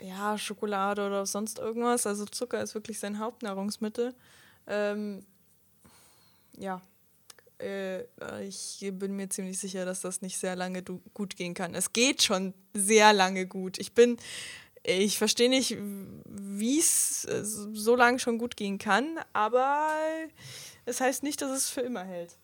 ja, 0.00 0.38
Schokolade 0.38 1.06
oder 1.06 1.26
sonst 1.26 1.58
irgendwas. 1.58 2.06
Also 2.06 2.24
Zucker 2.26 2.62
ist 2.62 2.74
wirklich 2.74 2.98
sein 2.98 3.18
Hauptnahrungsmittel. 3.18 4.14
Ähm, 4.66 5.24
ja, 6.56 6.80
äh, 7.64 8.44
ich 8.46 8.84
bin 8.92 9.16
mir 9.16 9.28
ziemlich 9.28 9.58
sicher, 9.58 9.84
dass 9.84 10.00
das 10.00 10.22
nicht 10.22 10.38
sehr 10.38 10.56
lange 10.56 10.82
gut 10.82 11.36
gehen 11.36 11.54
kann. 11.54 11.74
Es 11.74 11.92
geht 11.92 12.22
schon 12.22 12.54
sehr 12.72 13.12
lange 13.12 13.46
gut. 13.46 13.78
Ich 13.78 13.94
bin, 13.94 14.16
ich 14.82 15.18
verstehe 15.18 15.48
nicht, 15.48 15.76
wie 16.26 16.78
es 16.78 17.24
äh, 17.24 17.42
so 17.44 17.96
lange 17.96 18.18
schon 18.18 18.38
gut 18.38 18.56
gehen 18.56 18.78
kann, 18.78 19.18
aber 19.32 19.88
es 20.84 20.98
das 20.98 21.00
heißt 21.00 21.22
nicht, 21.22 21.40
dass 21.40 21.50
es 21.50 21.70
für 21.70 21.80
immer 21.80 22.04
hält. 22.04 22.36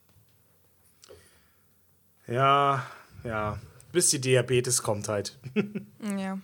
Ja, 2.27 2.87
ja, 3.25 3.59
bis 3.93 4.11
die 4.11 4.21
Diabetes 4.21 4.83
kommt 4.83 5.09
halt. 5.09 5.39
ja. 6.17 6.39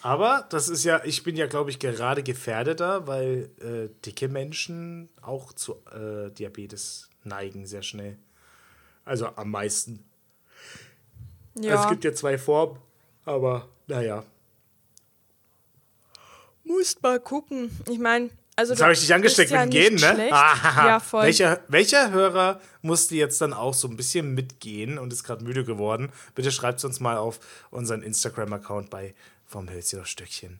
Aber 0.00 0.46
das 0.50 0.68
ist 0.68 0.84
ja, 0.84 1.02
ich 1.04 1.24
bin 1.24 1.36
ja, 1.36 1.46
glaube 1.46 1.70
ich, 1.70 1.78
gerade 1.80 2.22
gefährdeter, 2.22 3.06
weil 3.06 3.50
äh, 3.60 3.88
dicke 4.04 4.28
Menschen 4.28 5.08
auch 5.20 5.52
zu 5.52 5.84
äh, 5.86 6.30
Diabetes 6.30 7.08
neigen 7.24 7.66
sehr 7.66 7.82
schnell. 7.82 8.18
Also 9.04 9.28
am 9.36 9.50
meisten. 9.50 10.04
Ja. 11.54 11.72
Also 11.72 11.84
es 11.84 11.90
gibt 11.90 12.04
ja 12.04 12.12
zwei 12.12 12.38
Formen, 12.38 12.78
aber 13.24 13.68
naja. 13.86 14.24
Musst 16.64 17.02
mal 17.02 17.18
gucken. 17.18 17.70
Ich 17.88 17.98
meine, 17.98 18.30
also 18.58 18.72
Jetzt 18.72 18.82
habe 18.82 18.92
ich 18.92 19.00
dich 19.00 19.14
angesteckt 19.14 19.52
ja 19.52 19.64
mit 19.64 19.72
dem 19.72 19.80
Gehen, 19.80 19.94
ne? 19.94 20.28
ja, 20.30 20.98
voll. 20.98 21.22
Welcher, 21.22 21.60
welcher 21.68 22.10
Hörer 22.10 22.60
musste 22.82 23.14
jetzt 23.14 23.40
dann 23.40 23.52
auch 23.52 23.72
so 23.72 23.86
ein 23.86 23.96
bisschen 23.96 24.34
mitgehen 24.34 24.98
und 24.98 25.12
ist 25.12 25.22
gerade 25.22 25.44
müde 25.44 25.64
geworden? 25.64 26.10
Bitte 26.34 26.50
schreibt 26.50 26.78
es 26.78 26.84
uns 26.84 26.98
mal 26.98 27.18
auf 27.18 27.38
unseren 27.70 28.02
Instagram-Account 28.02 28.90
bei 28.90 29.14
vom 29.46 29.70
Hölzchen 29.70 30.00
auf 30.00 30.08
Stöckchen. 30.08 30.58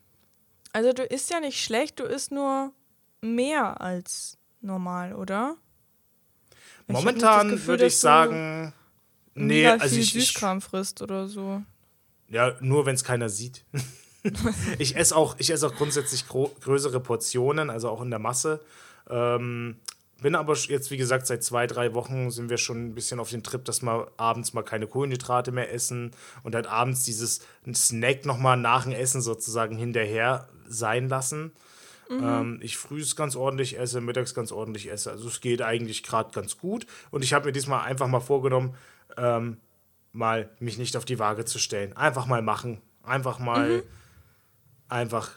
Also 0.72 0.92
du 0.92 1.02
isst 1.02 1.30
ja 1.30 1.40
nicht 1.40 1.60
schlecht, 1.60 1.98
du 1.98 2.04
isst 2.04 2.30
nur 2.30 2.72
mehr 3.20 3.80
als 3.80 4.38
normal, 4.60 5.14
oder? 5.14 5.56
Momentan 6.88 7.66
würde 7.66 7.86
ich 7.86 7.98
sagen, 7.98 8.72
nee, 9.34 9.66
also 9.66 9.88
viel 9.88 9.98
ich, 10.02 10.14
ich 10.16 10.26
Süßkram 10.26 10.60
frisst 10.60 11.02
oder 11.02 11.28
so. 11.28 11.62
ja, 12.28 12.56
nur 12.60 12.86
wenn 12.86 12.94
es 12.94 13.04
keiner 13.04 13.28
sieht. 13.28 13.64
ich 14.78 14.96
esse 14.96 15.14
auch, 15.14 15.36
ich 15.38 15.50
esse 15.50 15.66
auch 15.66 15.74
grundsätzlich 15.74 16.26
größere 16.26 17.00
Portionen, 17.00 17.70
also 17.70 17.88
auch 17.88 18.02
in 18.02 18.10
der 18.10 18.18
Masse. 18.18 18.60
Ähm, 19.08 19.76
bin 20.20 20.34
aber 20.34 20.54
jetzt, 20.54 20.90
wie 20.90 20.96
gesagt, 20.96 21.26
seit 21.26 21.44
zwei, 21.44 21.66
drei 21.66 21.94
Wochen 21.94 22.30
sind 22.30 22.50
wir 22.50 22.58
schon 22.58 22.86
ein 22.86 22.94
bisschen 22.94 23.20
auf 23.20 23.30
den 23.30 23.44
Trip, 23.44 23.64
dass 23.64 23.82
wir 23.82 24.10
abends 24.16 24.52
mal 24.52 24.64
keine 24.64 24.88
Kohlenhydrate 24.88 25.52
mehr 25.52 25.72
essen 25.72 26.10
und 26.42 26.54
halt 26.56 26.66
abends 26.66 27.04
dieses 27.04 27.40
Snack 27.72 28.24
nochmal 28.26 28.56
nach 28.56 28.84
dem 28.84 28.92
Essen 28.92 29.22
sozusagen 29.22 29.76
hinterher 29.76 30.48
sein 30.66 31.08
lassen. 31.08 31.52
Ähm, 32.10 32.58
ich 32.62 32.76
frühs 32.76 33.16
ganz 33.16 33.36
ordentlich 33.36 33.78
esse, 33.78 34.00
mittags 34.00 34.34
ganz 34.34 34.52
ordentlich 34.52 34.90
esse. 34.90 35.10
Also 35.10 35.28
es 35.28 35.40
geht 35.40 35.62
eigentlich 35.62 36.02
gerade 36.02 36.30
ganz 36.32 36.58
gut. 36.58 36.86
Und 37.10 37.22
ich 37.22 37.32
habe 37.32 37.46
mir 37.46 37.52
diesmal 37.52 37.82
einfach 37.82 38.06
mal 38.06 38.20
vorgenommen, 38.20 38.74
ähm, 39.16 39.58
mal 40.12 40.48
mich 40.58 40.78
nicht 40.78 40.96
auf 40.96 41.04
die 41.04 41.18
Waage 41.18 41.44
zu 41.44 41.58
stellen. 41.58 41.96
Einfach 41.96 42.26
mal 42.26 42.42
machen. 42.42 42.80
Einfach 43.02 43.38
mal, 43.38 43.82
einfach 44.88 45.30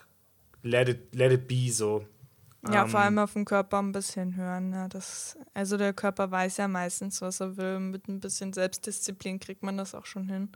let 0.64 0.90
it, 0.90 1.16
let 1.16 1.32
it 1.32 1.48
be 1.48 1.72
so. 1.72 2.06
Ja, 2.72 2.84
Ähm. 2.84 2.90
vor 2.90 3.00
allem 3.00 3.18
auf 3.18 3.34
den 3.34 3.46
Körper 3.46 3.80
ein 3.80 3.92
bisschen 3.92 4.36
hören. 4.36 4.72
Ja, 4.72 4.88
das, 4.88 5.38
also 5.54 5.78
der 5.78 5.94
Körper 5.94 6.30
weiß 6.30 6.58
ja 6.58 6.68
meistens, 6.68 7.22
was 7.22 7.40
er 7.40 7.58
will. 7.58 7.80
Mit 7.80 8.08
ein 8.08 8.20
bisschen 8.20 8.54
Selbstdisziplin 8.54 9.40
kriegt 9.40 9.64
man 9.64 9.78
das 9.78 9.96
auch 9.96 10.06
schon 10.06 10.30
hin. 10.30 10.50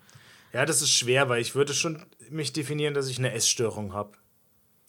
Ja, 0.54 0.66
das 0.66 0.82
ist 0.82 0.92
schwer, 0.92 1.28
weil 1.30 1.42
ich 1.42 1.56
würde 1.56 1.74
schon 1.74 2.06
mich 2.30 2.54
definieren, 2.54 2.94
dass 2.94 3.10
ich 3.10 3.18
eine 3.18 3.34
Essstörung 3.34 3.94
habe. 3.94 4.12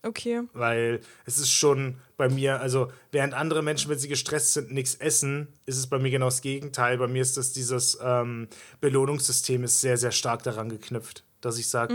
Okay. 0.07 0.43
Weil 0.53 1.01
es 1.25 1.39
ist 1.39 1.51
schon 1.51 1.97
bei 2.17 2.29
mir, 2.29 2.61
also 2.61 2.91
während 3.13 3.35
andere 3.35 3.63
Menschen, 3.63 3.91
wenn 3.91 3.99
sie 3.99 4.09
gestresst 4.09 4.53
sind, 4.53 4.73
nichts 4.73 4.95
essen, 4.95 5.49
ist 5.67 5.77
es 5.79 5.87
bei 5.87 5.99
mir 5.99 6.11
genau 6.11 6.27
das 6.27 6.41
Gegenteil. 6.43 6.99
Bei 6.99 7.09
mir 7.09 7.23
ist 7.23 7.37
das 7.37 7.53
dieses 7.53 7.99
ähm, 8.03 8.49
Belohnungssystem 8.81 9.65
ist 9.65 9.81
sehr, 9.81 9.97
sehr 9.97 10.13
stark 10.13 10.43
daran 10.43 10.69
geknüpft, 10.69 11.25
dass 11.41 11.59
ich 11.59 11.69
sage, 11.69 11.95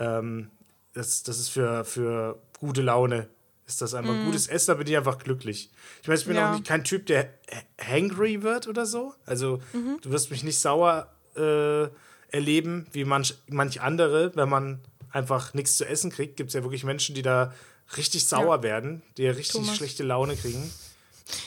ähm, 0.00 0.50
das, 0.92 1.22
das 1.22 1.38
ist 1.38 1.48
für, 1.50 1.84
für 1.84 2.38
gute 2.58 2.82
Laune. 2.82 3.28
Ist 3.66 3.80
das 3.80 3.94
einfach 3.94 4.14
gutes 4.24 4.48
Essen, 4.48 4.72
da 4.72 4.74
bin 4.74 4.86
ich 4.88 4.96
einfach 4.96 5.18
glücklich. 5.18 5.70
Ich 6.02 6.08
meine, 6.08 6.18
ich 6.20 6.26
bin 6.26 6.36
Ja. 6.36 6.48
auch 6.50 6.52
nicht 6.54 6.66
kein 6.66 6.82
Typ, 6.84 7.06
der 7.06 7.32
hangry 7.80 8.42
wird 8.42 8.66
oder 8.68 8.84
so. 8.84 9.14
Also 9.24 9.62
du 10.02 10.10
wirst 10.10 10.30
mich 10.30 10.42
nicht 10.42 10.58
sauer 10.58 11.08
äh, 11.36 11.86
erleben, 12.28 12.86
wie 12.92 13.04
manch, 13.04 13.34
manch 13.48 13.80
andere, 13.80 14.32
wenn 14.34 14.48
man 14.48 14.80
einfach 15.12 15.54
nichts 15.54 15.76
zu 15.76 15.84
essen 15.86 16.10
kriegt. 16.10 16.36
Gibt 16.36 16.48
es 16.48 16.54
ja 16.54 16.62
wirklich 16.62 16.84
Menschen, 16.84 17.14
die 17.14 17.22
da 17.22 17.52
richtig 17.96 18.26
sauer 18.26 18.56
Ja. 18.56 18.62
werden, 18.62 19.02
die 19.16 19.22
ja 19.24 19.30
richtig 19.32 19.52
Thomas. 19.60 19.76
schlechte 19.76 20.02
Laune 20.02 20.36
kriegen. 20.36 20.72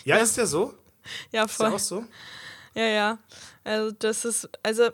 Ja, 0.03 0.17
ist 0.17 0.37
der 0.37 0.47
so? 0.47 0.73
Ja, 1.31 1.43
Ist 1.45 1.59
der 1.59 1.67
voll. 1.67 1.75
auch 1.75 1.79
so? 1.79 2.03
Ja, 2.73 2.83
ja. 2.87 3.17
Also 3.63 3.91
das 3.97 4.25
ist, 4.25 4.49
also 4.63 4.89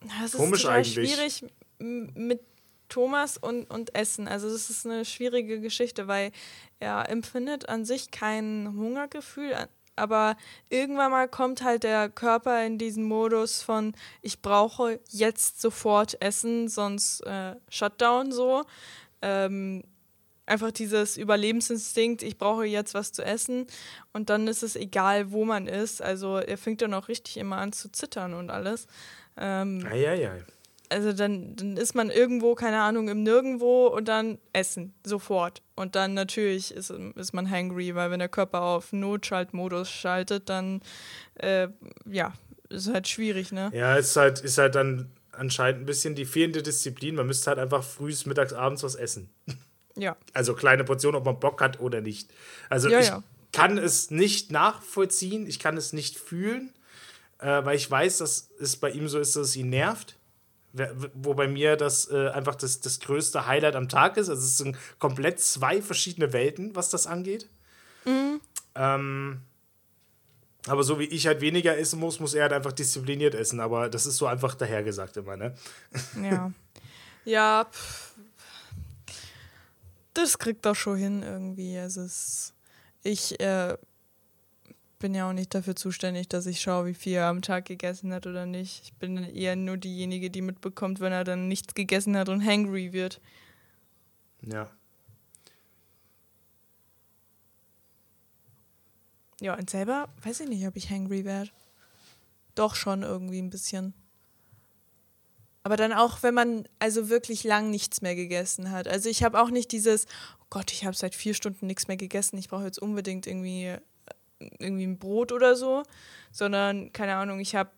das 0.00 0.32
ist 0.32 0.36
Komisch 0.36 0.62
total 0.62 0.78
eigentlich. 0.78 0.94
schwierig 0.94 1.44
mit 1.78 2.40
Thomas 2.88 3.36
und, 3.36 3.64
und 3.70 3.94
Essen. 3.94 4.28
Also 4.28 4.48
das 4.50 4.70
ist 4.70 4.86
eine 4.86 5.04
schwierige 5.04 5.60
Geschichte, 5.60 6.06
weil 6.06 6.30
er 6.78 7.08
empfindet 7.08 7.68
an 7.68 7.84
sich 7.84 8.10
kein 8.10 8.72
Hungergefühl, 8.76 9.56
aber 9.96 10.36
irgendwann 10.68 11.10
mal 11.10 11.28
kommt 11.28 11.62
halt 11.64 11.82
der 11.82 12.08
Körper 12.08 12.64
in 12.64 12.78
diesen 12.78 13.04
Modus 13.04 13.62
von, 13.62 13.94
ich 14.22 14.42
brauche 14.42 15.00
jetzt 15.08 15.60
sofort 15.60 16.20
Essen, 16.22 16.68
sonst 16.68 17.20
äh, 17.22 17.56
Shutdown 17.68 18.32
so. 18.32 18.64
Ähm, 19.22 19.82
einfach 20.46 20.70
dieses 20.70 21.16
Überlebensinstinkt, 21.16 22.22
ich 22.22 22.38
brauche 22.38 22.64
jetzt 22.64 22.94
was 22.94 23.12
zu 23.12 23.24
essen 23.24 23.66
und 24.12 24.30
dann 24.30 24.46
ist 24.46 24.62
es 24.62 24.76
egal, 24.76 25.32
wo 25.32 25.44
man 25.44 25.66
ist. 25.66 26.00
Also 26.00 26.36
er 26.36 26.56
fängt 26.56 26.82
dann 26.82 26.94
auch 26.94 27.08
richtig 27.08 27.36
immer 27.36 27.56
an 27.58 27.72
zu 27.72 27.90
zittern 27.90 28.32
und 28.34 28.50
alles. 28.50 28.86
Ähm, 29.36 29.86
Eieiei. 29.90 30.44
Also 30.90 31.12
dann, 31.12 31.56
dann 31.56 31.76
ist 31.76 31.94
man 31.94 32.10
irgendwo, 32.10 32.54
keine 32.54 32.80
Ahnung, 32.80 33.08
im 33.08 33.22
Nirgendwo 33.22 33.86
und 33.86 34.08
dann 34.08 34.38
essen, 34.52 34.94
sofort. 35.04 35.62
Und 35.74 35.94
dann 35.94 36.14
natürlich 36.14 36.72
ist, 36.72 36.90
ist 36.90 37.32
man 37.32 37.50
hangry, 37.50 37.94
weil 37.94 38.10
wenn 38.10 38.18
der 38.18 38.28
Körper 38.28 38.62
auf 38.62 38.92
Notschaltmodus 38.92 39.90
schaltet, 39.90 40.48
dann 40.48 40.80
äh, 41.34 41.68
ja, 42.10 42.32
ist 42.68 42.92
halt 42.92 43.08
schwierig, 43.08 43.52
ne? 43.52 43.70
Ja, 43.74 43.96
ist 43.96 44.16
halt, 44.16 44.40
ist 44.40 44.58
halt 44.58 44.74
dann 44.74 45.10
anscheinend 45.32 45.82
ein 45.82 45.86
bisschen 45.86 46.14
die 46.14 46.24
fehlende 46.24 46.62
Disziplin. 46.62 47.14
Man 47.14 47.26
müsste 47.26 47.48
halt 47.50 47.58
einfach 47.58 47.84
frühs, 47.84 48.26
mittags, 48.26 48.52
abends 48.52 48.82
was 48.82 48.94
essen. 48.94 49.30
Ja. 49.98 50.14
Also 50.34 50.52
kleine 50.52 50.84
Portionen, 50.84 51.16
ob 51.16 51.24
man 51.24 51.40
Bock 51.40 51.62
hat 51.62 51.80
oder 51.80 52.02
nicht. 52.02 52.30
Also 52.68 52.90
Ja, 52.90 53.00
ich 53.00 53.06
ja. 53.06 53.22
kann 53.52 53.78
es 53.78 54.10
nicht 54.10 54.52
nachvollziehen, 54.52 55.46
ich 55.46 55.58
kann 55.58 55.78
es 55.78 55.94
nicht 55.94 56.18
fühlen, 56.18 56.70
äh, 57.38 57.64
weil 57.64 57.76
ich 57.76 57.90
weiß, 57.90 58.18
dass 58.18 58.50
es 58.60 58.76
bei 58.76 58.90
ihm 58.90 59.08
so 59.08 59.18
ist, 59.18 59.36
dass 59.36 59.48
es 59.48 59.56
ihn 59.56 59.70
nervt. 59.70 60.18
Wo 61.14 61.34
bei 61.34 61.48
mir 61.48 61.76
das 61.76 62.10
äh, 62.10 62.28
einfach 62.28 62.54
das, 62.54 62.80
das 62.80 63.00
größte 63.00 63.46
Highlight 63.46 63.76
am 63.76 63.88
Tag 63.88 64.16
ist. 64.16 64.28
Also 64.28 64.42
es 64.42 64.58
sind 64.58 64.76
komplett 64.98 65.40
zwei 65.40 65.80
verschiedene 65.80 66.32
Welten, 66.32 66.76
was 66.76 66.90
das 66.90 67.06
angeht. 67.06 67.48
Mhm. 68.04 68.40
Ähm, 68.74 69.40
aber 70.66 70.82
so 70.82 70.98
wie 70.98 71.04
ich 71.04 71.26
halt 71.26 71.40
weniger 71.40 71.78
essen 71.78 72.00
muss, 72.00 72.20
muss 72.20 72.34
er 72.34 72.42
halt 72.42 72.52
einfach 72.52 72.72
diszipliniert 72.72 73.34
essen. 73.34 73.60
Aber 73.60 73.88
das 73.88 74.06
ist 74.06 74.16
so 74.16 74.26
einfach 74.26 74.54
dahergesagt 74.54 75.16
immer, 75.16 75.36
ne? 75.36 75.54
Ja. 76.22 76.52
ja, 77.24 77.66
pff. 77.70 78.14
das 80.14 80.38
kriegt 80.38 80.66
er 80.66 80.74
schon 80.74 80.96
hin 80.96 81.22
irgendwie. 81.22 81.78
Also 81.78 82.02
es, 82.02 82.52
ich 83.02 83.38
äh, 83.40 83.76
bin 84.98 85.14
ja 85.14 85.28
auch 85.28 85.32
nicht 85.32 85.54
dafür 85.54 85.76
zuständig, 85.76 86.28
dass 86.28 86.46
ich 86.46 86.60
schaue, 86.60 86.86
wie 86.86 86.94
viel 86.94 87.14
er 87.14 87.26
am 87.26 87.42
Tag 87.42 87.66
gegessen 87.66 88.12
hat 88.12 88.26
oder 88.26 88.46
nicht. 88.46 88.82
Ich 88.84 88.94
bin 88.94 89.16
eher 89.16 89.56
nur 89.56 89.76
diejenige, 89.76 90.30
die 90.30 90.42
mitbekommt, 90.42 91.00
wenn 91.00 91.12
er 91.12 91.24
dann 91.24 91.48
nichts 91.48 91.74
gegessen 91.74 92.16
hat 92.16 92.28
und 92.28 92.44
hangry 92.44 92.92
wird. 92.92 93.20
Ja. 94.42 94.70
Ja, 99.40 99.54
und 99.56 99.68
selber 99.68 100.08
weiß 100.22 100.40
ich 100.40 100.48
nicht, 100.48 100.66
ob 100.66 100.76
ich 100.76 100.90
hangry 100.90 101.24
werde. 101.24 101.50
Doch 102.54 102.74
schon 102.74 103.02
irgendwie 103.02 103.40
ein 103.40 103.50
bisschen. 103.50 103.92
Aber 105.62 105.76
dann 105.76 105.92
auch, 105.92 106.22
wenn 106.22 106.32
man 106.32 106.68
also 106.78 107.08
wirklich 107.08 107.44
lang 107.44 107.70
nichts 107.70 108.00
mehr 108.00 108.14
gegessen 108.14 108.70
hat. 108.70 108.88
Also 108.88 109.10
ich 109.10 109.24
habe 109.24 109.40
auch 109.40 109.50
nicht 109.50 109.72
dieses, 109.72 110.06
oh 110.40 110.46
Gott, 110.48 110.72
ich 110.72 110.86
habe 110.86 110.96
seit 110.96 111.14
vier 111.14 111.34
Stunden 111.34 111.66
nichts 111.66 111.88
mehr 111.88 111.96
gegessen, 111.96 112.38
ich 112.38 112.48
brauche 112.48 112.64
jetzt 112.64 112.78
unbedingt 112.78 113.26
irgendwie, 113.26 113.76
irgendwie 114.38 114.86
ein 114.86 114.98
Brot 114.98 115.32
oder 115.32 115.56
so, 115.56 115.82
sondern, 116.32 116.92
keine 116.92 117.14
Ahnung, 117.16 117.40
ich 117.40 117.54
habe 117.54 117.70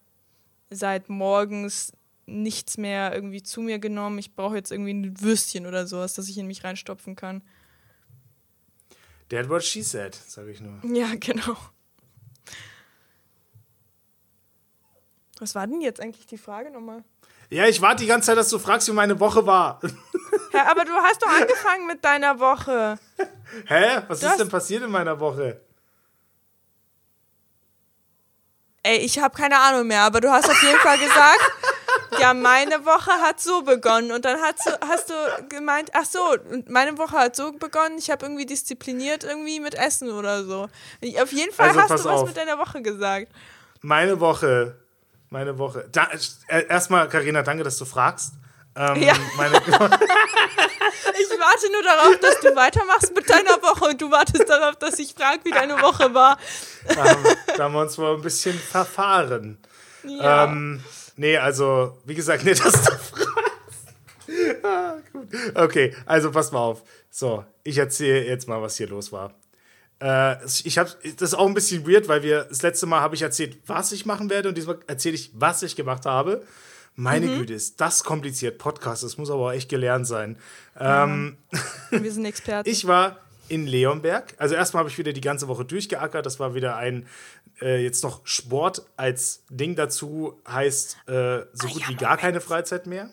seit 0.71 1.09
morgens 1.09 1.93
nichts 2.27 2.77
mehr 2.77 3.15
irgendwie 3.15 3.43
zu 3.43 3.61
mir 3.63 3.79
genommen. 3.79 4.19
Ich 4.19 4.35
brauche 4.35 4.57
jetzt 4.57 4.71
irgendwie 4.73 4.93
ein 4.93 5.21
Würstchen 5.21 5.67
oder 5.67 5.87
sowas, 5.87 6.15
das 6.15 6.29
ich 6.29 6.37
in 6.39 6.47
mich 6.47 6.65
reinstopfen 6.65 7.17
kann. 7.17 7.43
That 9.31 9.49
what 9.49 9.63
she 9.63 9.83
said, 9.83 10.15
sage 10.15 10.51
ich 10.51 10.61
nur. 10.61 10.79
Ja, 10.95 11.09
genau. 11.21 11.57
Was 15.41 15.55
war 15.55 15.67
denn 15.67 15.81
jetzt 15.81 16.01
eigentlich 16.01 16.27
die 16.27 16.39
Frage 16.39 16.71
nochmal? 16.71 17.05
Ja, 17.51 17.67
ich 17.67 17.81
warte 17.81 18.03
die 18.03 18.09
ganze 18.09 18.27
Zeit, 18.27 18.37
dass 18.37 18.51
du 18.51 18.59
fragst, 18.59 18.89
wie 18.89 18.93
meine 18.93 19.19
Woche 19.21 19.47
war. 19.47 19.81
Ja, 20.53 20.71
aber 20.71 20.85
du 20.85 20.93
hast 20.93 21.23
doch 21.23 21.29
angefangen 21.29 21.87
mit 21.87 22.03
deiner 22.05 22.41
Woche. 22.41 22.99
Hä? 23.67 24.03
Was 24.09 24.21
Das- 24.21 24.33
ist 24.33 24.41
denn 24.41 24.49
passiert 24.49 24.83
in 24.83 24.91
meiner 24.91 25.21
Woche? 25.21 25.61
Ey, 28.89 28.99
ich 29.01 29.19
habe 29.19 29.37
keine 29.37 29.59
Ahnung 29.61 29.87
mehr, 29.87 30.01
aber 30.01 30.23
du 30.23 30.31
hast 30.31 30.49
auf 30.49 30.63
jeden 30.63 30.79
Fall 30.79 30.97
gesagt, 30.97 31.41
ja, 32.21 32.33
meine 32.33 32.87
Woche 32.87 33.11
hat 33.11 33.39
so 33.39 33.61
begonnen. 33.63 34.13
Und 34.13 34.25
dann 34.25 34.41
hast 34.41 34.65
du, 34.67 34.71
hast 34.89 35.11
du 35.11 35.15
gemeint, 35.51 35.91
ach 35.93 36.07
so, 36.07 36.37
meine 36.69 36.97
Woche 36.97 37.19
hat 37.19 37.37
so 37.37 37.53
begonnen, 37.53 37.99
ich 37.99 38.11
habe 38.11 38.25
irgendwie 38.25 38.47
diszipliniert 38.47 39.25
irgendwie 39.25 39.61
mit 39.61 39.75
Essen 39.75 40.11
oder 40.11 40.43
so. 40.45 40.71
Auf 41.21 41.33
jeden 41.33 41.53
Fall 41.53 41.69
Also, 41.69 41.81
hast 41.83 41.91
du 41.91 41.95
was 41.97 42.07
auf. 42.23 42.29
mit 42.29 42.37
deiner 42.39 42.57
Woche 42.57 42.81
gesagt. 42.81 43.29
Meine 43.83 44.19
Woche. 44.21 44.77
Meine 45.29 45.59
Woche. 45.59 45.87
Da, 45.93 46.09
erstmal, 46.49 47.11
Karina, 47.11 47.43
danke, 47.43 47.65
dass 47.65 47.77
du 47.77 47.85
fragst. 47.85 48.33
Ähm, 48.79 49.03
Ja. 49.03 49.15
Ich 51.21 51.31
warte 51.41 51.73
nur 51.73 51.83
darauf, 51.83 52.19
dass 52.21 52.41
du 52.41 52.55
weitermachst 52.55 53.15
mit 53.15 53.29
deiner 53.29 53.61
Woche 53.63 53.87
und 53.87 54.01
du 54.01 54.11
wartest 54.11 54.49
darauf, 54.49 54.77
dass 54.77 54.99
ich 54.99 55.15
frage, 55.15 55.41
wie 55.45 55.51
deine 55.51 55.81
Woche 55.81 56.13
war. 56.15 56.39
da, 56.87 57.05
haben, 57.05 57.25
da 57.57 57.65
haben 57.65 57.75
wir 57.75 57.81
uns 57.81 57.99
wohl 57.99 58.15
ein 58.15 58.23
bisschen 58.23 58.59
verfahren. 58.59 59.59
Ja. 60.05 60.45
Ähm, 60.45 60.83
nee, 61.17 61.37
also, 61.37 61.99
wie 62.05 62.15
gesagt, 62.15 62.45
nicht, 62.45 62.65
dass 62.65 62.73
du 62.73 62.93
fragst. 62.93 64.65
ah, 64.65 64.97
gut. 65.13 65.29
Okay, 65.55 65.95
also 66.07 66.31
pass 66.31 66.53
mal 66.53 66.61
auf. 66.61 66.83
So, 67.11 67.45
ich 67.65 67.79
erzähle 67.79 68.25
jetzt 68.27 68.49
mal, 68.49 68.61
was 68.63 68.77
hier 68.77 68.89
los 68.89 69.11
war. 69.13 69.35
Äh, 70.01 70.37
ich 70.65 70.79
habe, 70.79 70.91
das 71.17 71.31
ist 71.31 71.35
auch 71.35 71.47
ein 71.47 71.55
bisschen 71.55 71.87
weird, 71.87 72.09
weil 72.09 72.23
wir 72.23 72.45
das 72.45 72.63
letzte 72.63 72.87
Mal 72.87 73.01
habe 73.01 73.15
ich 73.17 73.23
erzählt, 73.23 73.59
was 73.67 73.93
ich 73.93 74.07
machen 74.07 74.31
werde 74.31 74.51
und 74.51 74.57
diesmal 74.57 74.79
erzähle 74.87 75.17
ich, 75.17 75.31
was 75.35 75.63
ich 75.63 75.75
gemacht 75.75 76.07
habe. 76.07 76.45
Meine 77.01 77.29
Güte, 77.29 77.55
ist 77.55 77.81
das 77.81 78.03
kompliziert. 78.03 78.59
Podcast, 78.59 79.05
das 79.05 79.19
muss 79.19 79.31
aber 79.31 79.43
auch 79.43 79.53
echt 79.53 79.69
gelernt 79.69 80.05
sein. 80.05 80.37
Ähm, 80.77 81.37
Wir 81.91 82.11
sind 82.11 82.25
Experten. 82.25 82.69
ich 82.71 82.89
war 82.89 83.21
in 83.49 83.69
Leonberg. 83.69 84.35
Also 84.37 84.57
erstmal 84.57 84.81
habe 84.81 84.91
ich 84.91 84.99
wieder 84.99 85.13
die 85.13 85.21
ganze 85.21 85.47
Woche 85.47 85.65
durchgeackert. 85.65 86.27
Das 86.27 86.41
war 86.41 86.57
wieder 86.57 86.75
ein 86.75 87.07
äh, 87.63 87.81
jetzt 87.81 88.03
noch 88.03 88.27
Sport 88.27 88.83
als 88.97 89.45
Ding 89.49 89.77
dazu 89.77 90.41
heißt 90.49 90.97
äh, 91.07 91.13
so 91.53 91.69
ah, 91.69 91.71
gut 91.73 91.83
ja, 91.83 91.89
wie 91.89 91.95
gar 91.95 92.09
Moment. 92.09 92.21
keine 92.21 92.41
Freizeit 92.41 92.89
mehr. 92.89 93.11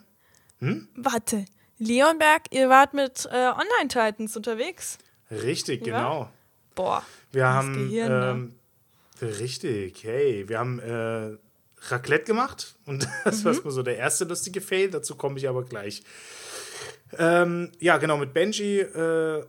Hm? 0.62 0.88
Warte, 0.96 1.46
Leonberg, 1.78 2.42
ihr 2.50 2.70
wart 2.70 2.96
mit 2.96 3.28
äh, 3.32 3.36
Online-Titans 3.36 4.36
unterwegs. 4.36 4.98
Richtig, 5.30 5.86
ja? 5.86 5.98
genau. 5.98 6.30
Boah. 6.74 7.04
Wir 7.32 7.48
haben 7.48 7.74
Gehirn, 7.88 8.10
ne? 8.10 8.30
ähm, 8.32 8.56
richtig, 9.22 10.04
hey, 10.04 10.50
wir 10.50 10.58
haben 10.58 10.80
äh, 10.80 11.38
Raclette 11.92 12.26
gemacht 12.26 12.76
und 12.86 13.08
das 13.24 13.44
mhm. 13.44 13.64
war 13.64 13.72
so 13.72 13.84
der 13.84 13.98
erste 13.98 14.26
lustige 14.26 14.62
Fail. 14.62 14.90
Dazu 14.90 15.16
komme 15.16 15.38
ich 15.38 15.48
aber 15.48 15.64
gleich. 15.64 16.04
Ähm, 17.18 17.72
ja, 17.80 17.98
genau, 17.98 18.18
mit 18.18 18.34
Benji 18.34 18.80
äh, 18.80 19.44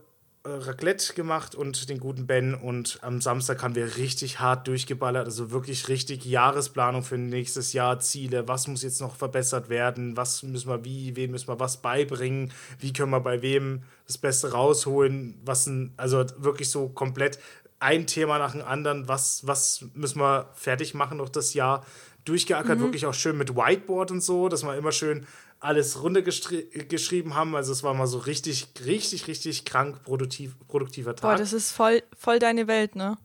Raclette 0.47 1.13
gemacht 1.13 1.55
und 1.55 1.89
den 1.89 1.99
guten 1.99 2.27
Ben. 2.27 2.55
Und 2.55 2.99
am 3.01 3.21
Samstag 3.21 3.61
haben 3.63 3.75
wir 3.75 3.97
richtig 3.97 4.39
hart 4.39 4.67
durchgeballert. 4.67 5.25
Also 5.25 5.51
wirklich 5.51 5.89
richtig 5.89 6.25
Jahresplanung 6.25 7.03
für 7.03 7.17
nächstes 7.17 7.73
Jahr, 7.73 7.99
Ziele. 7.99 8.47
Was 8.47 8.67
muss 8.67 8.83
jetzt 8.83 9.01
noch 9.01 9.15
verbessert 9.15 9.69
werden? 9.69 10.15
Was 10.15 10.43
müssen 10.43 10.69
wir 10.69 10.85
wie? 10.85 11.15
Wem 11.15 11.31
müssen 11.31 11.49
wir 11.49 11.59
was 11.59 11.81
beibringen? 11.81 12.53
Wie 12.79 12.93
können 12.93 13.11
wir 13.11 13.19
bei 13.19 13.41
wem 13.41 13.83
das 14.05 14.17
Beste 14.17 14.51
rausholen? 14.51 15.35
Was 15.43 15.67
ein, 15.67 15.93
also 15.97 16.25
wirklich 16.37 16.69
so 16.69 16.89
komplett 16.89 17.39
ein 17.79 18.07
Thema 18.07 18.39
nach 18.39 18.53
dem 18.53 18.63
anderen. 18.63 19.07
Was, 19.07 19.45
was 19.45 19.85
müssen 19.93 20.19
wir 20.19 20.49
fertig 20.55 20.93
machen 20.93 21.17
noch 21.17 21.29
das 21.29 21.53
Jahr? 21.53 21.85
Durchgeackert, 22.25 22.79
mhm. 22.79 22.83
wirklich 22.83 23.05
auch 23.05 23.13
schön 23.13 23.37
mit 23.37 23.55
Whiteboard 23.55 24.11
und 24.11 24.21
so, 24.21 24.49
dass 24.49 24.63
man 24.63 24.77
immer 24.77 24.91
schön 24.91 25.25
alles 25.59 26.03
runtergeschrieben 26.03 27.35
haben. 27.35 27.55
Also 27.55 27.71
es 27.71 27.83
war 27.83 27.93
mal 27.93 28.07
so 28.07 28.17
richtig, 28.19 28.67
richtig, 28.85 29.27
richtig 29.27 29.65
krank 29.65 30.03
produktiv, 30.03 30.55
produktiver 30.67 31.15
Tag. 31.15 31.21
Boah, 31.21 31.37
das 31.37 31.53
ist 31.53 31.71
voll, 31.71 32.03
voll 32.17 32.39
deine 32.39 32.67
Welt, 32.67 32.95
ne? 32.95 33.17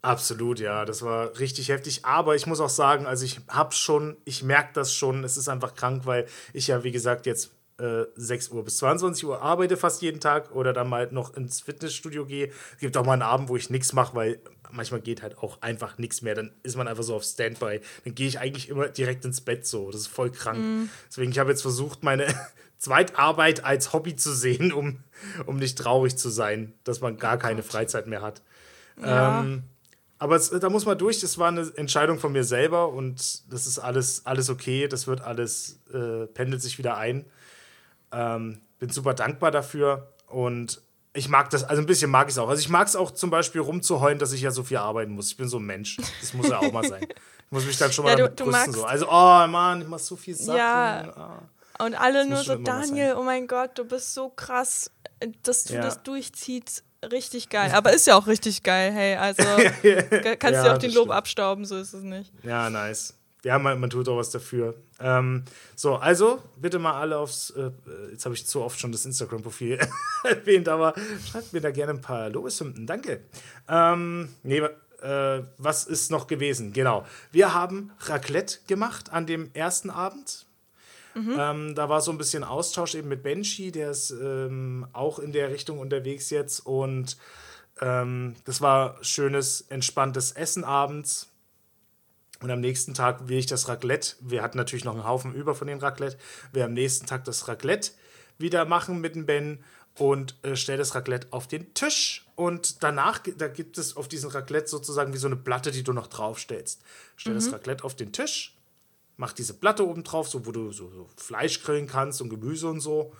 Absolut, 0.00 0.60
ja, 0.60 0.84
das 0.84 1.02
war 1.02 1.38
richtig 1.38 1.68
heftig. 1.68 2.04
Aber 2.04 2.36
ich 2.36 2.46
muss 2.46 2.60
auch 2.60 2.70
sagen, 2.70 3.06
also 3.06 3.24
ich 3.24 3.40
habe 3.48 3.74
schon, 3.74 4.16
ich 4.24 4.42
merke 4.42 4.70
das 4.74 4.94
schon, 4.94 5.24
es 5.24 5.36
ist 5.36 5.48
einfach 5.48 5.74
krank, 5.74 6.06
weil 6.06 6.26
ich 6.52 6.68
ja, 6.68 6.84
wie 6.84 6.92
gesagt, 6.92 7.26
jetzt 7.26 7.50
äh, 7.78 8.06
6 8.16 8.50
Uhr 8.50 8.64
bis 8.64 8.78
22 8.78 9.24
Uhr 9.24 9.40
arbeite 9.40 9.76
fast 9.76 10.02
jeden 10.02 10.20
Tag 10.20 10.50
oder 10.52 10.72
dann 10.72 10.88
mal 10.88 11.08
noch 11.12 11.34
ins 11.36 11.60
Fitnessstudio 11.60 12.26
gehe. 12.26 12.50
Es 12.74 12.80
gibt 12.80 12.96
auch 12.96 13.04
mal 13.04 13.12
einen 13.12 13.22
Abend, 13.22 13.48
wo 13.48 13.56
ich 13.56 13.70
nichts 13.70 13.92
mache, 13.92 14.14
weil 14.16 14.40
manchmal 14.70 15.00
geht 15.00 15.22
halt 15.22 15.38
auch 15.38 15.62
einfach 15.62 15.98
nichts 15.98 16.22
mehr. 16.22 16.34
Dann 16.34 16.52
ist 16.62 16.76
man 16.76 16.88
einfach 16.88 17.04
so 17.04 17.14
auf 17.14 17.22
Standby. 17.22 17.80
Dann 18.04 18.14
gehe 18.14 18.28
ich 18.28 18.38
eigentlich 18.40 18.68
immer 18.68 18.88
direkt 18.88 19.24
ins 19.24 19.40
Bett 19.40 19.66
so. 19.66 19.90
Das 19.90 20.02
ist 20.02 20.06
voll 20.08 20.30
krank. 20.30 20.58
Mhm. 20.58 20.90
Deswegen, 21.08 21.30
ich 21.30 21.38
habe 21.38 21.50
jetzt 21.50 21.62
versucht, 21.62 22.02
meine 22.02 22.26
Zweitarbeit 22.78 23.64
als 23.64 23.92
Hobby 23.92 24.16
zu 24.16 24.32
sehen, 24.32 24.72
um, 24.72 25.04
um 25.46 25.56
nicht 25.56 25.78
traurig 25.78 26.16
zu 26.16 26.28
sein, 26.30 26.74
dass 26.84 27.00
man 27.00 27.16
gar 27.16 27.38
keine 27.38 27.62
Freizeit 27.62 28.06
mehr 28.06 28.22
hat. 28.22 28.42
Ja. 29.00 29.40
Ähm, 29.40 29.62
aber 30.18 30.34
es, 30.34 30.50
da 30.50 30.68
muss 30.68 30.84
man 30.84 30.98
durch. 30.98 31.20
Das 31.20 31.38
war 31.38 31.48
eine 31.48 31.70
Entscheidung 31.76 32.18
von 32.18 32.32
mir 32.32 32.44
selber 32.44 32.92
und 32.92 33.52
das 33.52 33.66
ist 33.66 33.78
alles, 33.78 34.26
alles 34.26 34.50
okay. 34.50 34.88
Das 34.88 35.06
wird 35.06 35.20
alles, 35.20 35.80
äh, 35.92 36.26
pendelt 36.26 36.60
sich 36.60 36.78
wieder 36.78 36.96
ein. 36.96 37.24
Ähm, 38.12 38.60
bin 38.78 38.90
super 38.90 39.14
dankbar 39.14 39.50
dafür 39.50 40.12
und 40.26 40.80
ich 41.14 41.28
mag 41.28 41.50
das, 41.50 41.64
also 41.64 41.82
ein 41.82 41.86
bisschen 41.86 42.10
mag 42.10 42.28
ich 42.28 42.34
es 42.34 42.38
auch. 42.38 42.48
Also 42.48 42.60
ich 42.60 42.68
mag 42.68 42.86
es 42.86 42.94
auch 42.94 43.10
zum 43.10 43.30
Beispiel 43.30 43.60
rumzuheulen, 43.60 44.18
dass 44.18 44.32
ich 44.32 44.42
ja 44.42 44.50
so 44.50 44.62
viel 44.62 44.76
arbeiten 44.76 45.12
muss. 45.12 45.28
Ich 45.30 45.36
bin 45.36 45.48
so 45.48 45.58
ein 45.58 45.64
Mensch. 45.64 45.96
Das 46.20 46.32
muss 46.34 46.48
ja 46.48 46.58
auch 46.58 46.72
mal 46.72 46.86
sein. 46.86 47.02
Ich 47.02 47.52
muss 47.52 47.64
mich 47.66 47.78
dann 47.78 47.90
schon 47.90 48.04
mal 48.04 48.18
ja, 48.18 48.28
du, 48.28 48.44
brüsten. 48.44 48.72
So. 48.72 48.84
Also, 48.84 49.08
oh 49.08 49.46
Mann, 49.46 49.80
ich 49.80 49.88
mach 49.88 49.98
so 49.98 50.16
viel 50.16 50.34
Sachen. 50.34 50.58
Ja. 50.58 51.40
Oh. 51.80 51.84
Und 51.84 51.94
alle 51.94 52.26
nur 52.26 52.42
so, 52.44 52.56
Daniel, 52.56 53.14
oh 53.18 53.22
mein 53.22 53.46
Gott, 53.46 53.78
du 53.78 53.84
bist 53.84 54.12
so 54.12 54.28
krass, 54.28 54.90
dass 55.42 55.64
du 55.64 55.74
ja. 55.74 55.80
das 55.80 56.02
durchziehst. 56.02 56.84
Richtig 57.10 57.48
geil. 57.50 57.72
Aber 57.74 57.92
ist 57.92 58.06
ja 58.06 58.16
auch 58.16 58.26
richtig 58.26 58.62
geil, 58.62 58.92
hey. 58.92 59.16
Also 59.16 59.42
kannst 60.38 60.42
ja, 60.42 60.62
dir 60.62 60.74
auch 60.74 60.78
den 60.78 60.92
Lob 60.92 61.04
stimmt. 61.04 61.12
abstauben, 61.12 61.64
so 61.64 61.78
ist 61.78 61.94
es 61.94 62.02
nicht. 62.02 62.32
Ja, 62.42 62.68
nice 62.68 63.17
ja, 63.48 63.58
man, 63.58 63.80
man 63.80 63.88
tut 63.88 64.06
auch 64.10 64.18
was 64.18 64.28
dafür. 64.28 64.74
Ähm, 65.00 65.42
so, 65.74 65.96
also 65.96 66.42
bitte 66.56 66.78
mal 66.78 67.00
alle 67.00 67.16
aufs. 67.16 67.48
Äh, 67.48 67.70
jetzt 68.10 68.26
habe 68.26 68.34
ich 68.34 68.46
zu 68.46 68.60
oft 68.60 68.78
schon 68.78 68.92
das 68.92 69.06
Instagram-Profil 69.06 69.78
erwähnt, 70.24 70.68
aber 70.68 70.92
schreibt 71.26 71.54
mir 71.54 71.62
da 71.62 71.70
gerne 71.70 71.92
ein 71.94 72.02
paar 72.02 72.28
Lobeshymnen. 72.28 72.86
Danke. 72.86 73.22
Ähm, 73.66 74.28
nee, 74.42 74.58
äh, 74.58 75.42
was 75.56 75.86
ist 75.86 76.10
noch 76.10 76.26
gewesen? 76.26 76.74
Genau. 76.74 77.06
Wir 77.32 77.54
haben 77.54 77.90
Raclette 78.00 78.58
gemacht 78.66 79.12
an 79.12 79.24
dem 79.24 79.48
ersten 79.54 79.88
Abend. 79.88 80.44
Mhm. 81.14 81.36
Ähm, 81.38 81.74
da 81.74 81.88
war 81.88 82.02
so 82.02 82.10
ein 82.10 82.18
bisschen 82.18 82.44
Austausch 82.44 82.96
eben 82.96 83.08
mit 83.08 83.22
Benji, 83.22 83.72
der 83.72 83.92
ist 83.92 84.10
ähm, 84.10 84.86
auch 84.92 85.18
in 85.18 85.32
der 85.32 85.50
Richtung 85.50 85.78
unterwegs 85.78 86.28
jetzt. 86.28 86.60
Und 86.60 87.16
ähm, 87.80 88.34
das 88.44 88.60
war 88.60 89.02
schönes, 89.02 89.62
entspanntes 89.62 90.32
Essen 90.32 90.64
abends 90.64 91.30
und 92.40 92.50
am 92.50 92.60
nächsten 92.60 92.94
Tag 92.94 93.28
will 93.28 93.38
ich 93.38 93.46
das 93.46 93.68
Raclette. 93.68 94.16
Wir 94.20 94.42
hatten 94.42 94.58
natürlich 94.58 94.84
noch 94.84 94.94
einen 94.94 95.04
Haufen 95.04 95.34
über 95.34 95.54
von 95.54 95.66
den 95.66 95.80
Raclette. 95.80 96.18
Wir 96.52 96.64
am 96.64 96.72
nächsten 96.72 97.06
Tag 97.06 97.24
das 97.24 97.48
Raclette 97.48 97.90
wieder 98.38 98.64
machen 98.64 99.00
mit 99.00 99.16
dem 99.16 99.26
Ben 99.26 99.64
und 99.96 100.36
äh, 100.44 100.54
stelle 100.54 100.78
das 100.78 100.94
Raclette 100.94 101.28
auf 101.32 101.48
den 101.48 101.74
Tisch. 101.74 102.26
Und 102.36 102.84
danach, 102.84 103.20
da 103.36 103.48
gibt 103.48 103.78
es 103.78 103.96
auf 103.96 104.06
diesem 104.06 104.30
Raclette 104.30 104.68
sozusagen 104.68 105.12
wie 105.12 105.18
so 105.18 105.26
eine 105.26 105.36
Platte, 105.36 105.72
die 105.72 105.82
du 105.82 105.92
noch 105.92 106.06
draufstellst. 106.06 106.80
Stell 107.16 107.32
mhm. 107.32 107.38
das 107.38 107.52
Raclette 107.52 107.82
auf 107.82 107.96
den 107.96 108.12
Tisch, 108.12 108.56
mach 109.16 109.32
diese 109.32 109.54
Platte 109.54 109.84
oben 109.84 110.04
drauf, 110.04 110.28
so 110.28 110.46
wo 110.46 110.52
du 110.52 110.70
so, 110.70 110.88
so 110.90 111.08
Fleisch 111.16 111.62
grillen 111.64 111.88
kannst 111.88 112.22
und 112.22 112.28
Gemüse 112.28 112.68
und 112.68 112.80
so. 112.80 113.12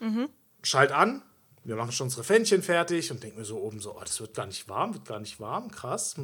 Mhm. 0.00 0.30
Schalt 0.62 0.92
an. 0.92 1.22
Wir 1.64 1.76
machen 1.76 1.92
schon 1.92 2.06
unsere 2.06 2.24
Fännchen 2.24 2.62
fertig 2.62 3.10
und 3.10 3.22
denken 3.22 3.38
mir 3.38 3.44
so 3.44 3.58
oben 3.58 3.78
so, 3.78 3.94
oh, 3.94 4.00
das 4.00 4.18
wird 4.18 4.34
gar 4.34 4.46
nicht 4.46 4.68
warm, 4.68 4.94
wird 4.94 5.04
gar 5.04 5.20
nicht 5.20 5.38
warm, 5.38 5.70
krass 5.70 6.16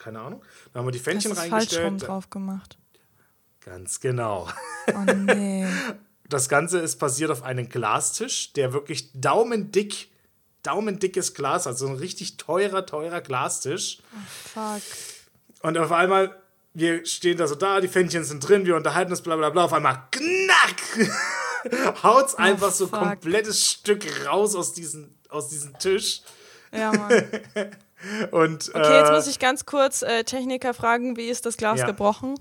keine 0.00 0.20
Ahnung. 0.20 0.42
Dann 0.72 0.80
haben 0.80 0.88
wir 0.88 0.92
die 0.92 0.98
Fännchen 0.98 1.30
das 1.30 1.44
ist 1.44 1.52
reingestellt. 1.52 1.82
Falsch 1.82 1.92
rum 1.92 1.98
drauf 1.98 2.30
gemacht. 2.30 2.78
Ganz 3.60 4.00
genau. 4.00 4.48
Oh 4.88 5.12
nee. 5.14 5.66
Das 6.28 6.48
Ganze 6.48 6.78
ist 6.78 6.96
basiert 6.96 7.30
auf 7.30 7.42
einem 7.42 7.68
Glastisch, 7.68 8.52
der 8.52 8.72
wirklich 8.72 9.10
daumendick, 9.12 10.08
daumendickes 10.62 11.34
Glas 11.34 11.66
hat. 11.66 11.76
So 11.76 11.88
ein 11.88 11.96
richtig 11.96 12.36
teurer, 12.36 12.86
teurer 12.86 13.20
Glastisch. 13.20 13.98
Oh, 14.12 14.50
fuck. 14.54 14.82
Und 15.62 15.76
auf 15.76 15.92
einmal, 15.92 16.40
wir 16.72 17.04
stehen 17.04 17.36
da 17.36 17.46
so 17.46 17.54
da, 17.54 17.80
die 17.80 17.88
Fännchen 17.88 18.24
sind 18.24 18.48
drin, 18.48 18.64
wir 18.64 18.76
unterhalten 18.76 19.10
uns, 19.10 19.20
bla 19.20 19.36
bla 19.36 19.50
bla. 19.50 19.64
Auf 19.64 19.72
einmal, 19.72 20.04
knack! 20.10 22.02
Haut's 22.02 22.34
oh, 22.34 22.38
einfach 22.42 22.70
so 22.70 22.86
ein 22.86 22.90
komplettes 22.90 23.66
Stück 23.66 24.26
raus 24.26 24.56
aus 24.56 24.72
diesem 24.72 25.14
aus 25.30 25.48
diesem 25.48 25.78
Tisch. 25.78 26.22
Ja, 26.72 26.92
Mann. 26.92 27.24
Und, 28.30 28.70
okay, 28.74 28.98
jetzt 28.98 29.10
äh, 29.10 29.12
muss 29.12 29.26
ich 29.26 29.38
ganz 29.38 29.66
kurz 29.66 30.02
äh, 30.02 30.24
Techniker 30.24 30.74
fragen, 30.74 31.16
wie 31.16 31.28
ist 31.28 31.46
das 31.46 31.56
Glas 31.56 31.80
ja. 31.80 31.86
gebrochen? 31.86 32.34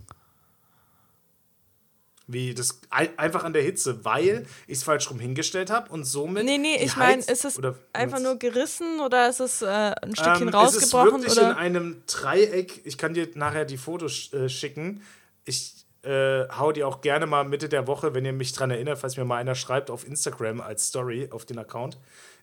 Wie 2.28 2.54
das 2.54 2.80
einfach 2.90 3.44
an 3.44 3.54
der 3.54 3.64
Hitze, 3.64 4.06
weil 4.06 4.46
ich 4.68 4.78
es 4.78 4.84
falsch 4.84 5.10
rum 5.10 5.20
hingestellt 5.20 5.72
habe 5.72 5.92
und 5.92 6.04
somit. 6.04 6.46
Nee, 6.46 6.60
nee, 6.60 6.76
ich 6.76 6.96
meine, 6.96 7.24
ist 7.24 7.44
es 7.44 7.60
einfach 7.92 8.20
nur 8.20 8.38
gerissen 8.38 9.00
oder 9.00 9.30
ist 9.30 9.40
es 9.40 9.64
äh, 9.64 9.66
ein 9.66 10.16
Stückchen 10.16 10.48
ähm, 10.48 10.50
rausgebrochen? 10.50 11.24
Es 11.24 11.32
ist 11.32 11.38
wirklich 11.38 11.38
oder? 11.40 11.52
in 11.52 11.58
einem 11.58 12.04
Dreieck. 12.06 12.82
Ich 12.86 13.00
kann 13.00 13.16
dir 13.16 13.28
nachher 13.34 13.66
die 13.66 13.78
Fotos 13.78 14.32
äh, 14.32 14.48
schicken. 14.48 15.02
Ich 15.44 15.74
äh, 16.04 16.48
hau 16.50 16.72
die 16.72 16.84
auch 16.84 17.02
gerne 17.02 17.26
mal 17.26 17.44
Mitte 17.44 17.68
der 17.68 17.88
Woche, 17.88 18.14
wenn 18.14 18.26
ihr 18.26 18.34
mich 18.34 18.54
daran 18.54 18.72
erinnert, 18.72 19.00
falls 19.00 19.18
mir 19.18 19.26
mal 19.26 19.38
einer 19.38 19.56
schreibt, 19.56 19.90
auf 19.90 20.08
Instagram 20.08 20.62
als 20.62 20.88
Story 20.88 21.30
auf 21.32 21.46
den 21.46 21.58
Account. 21.58 21.98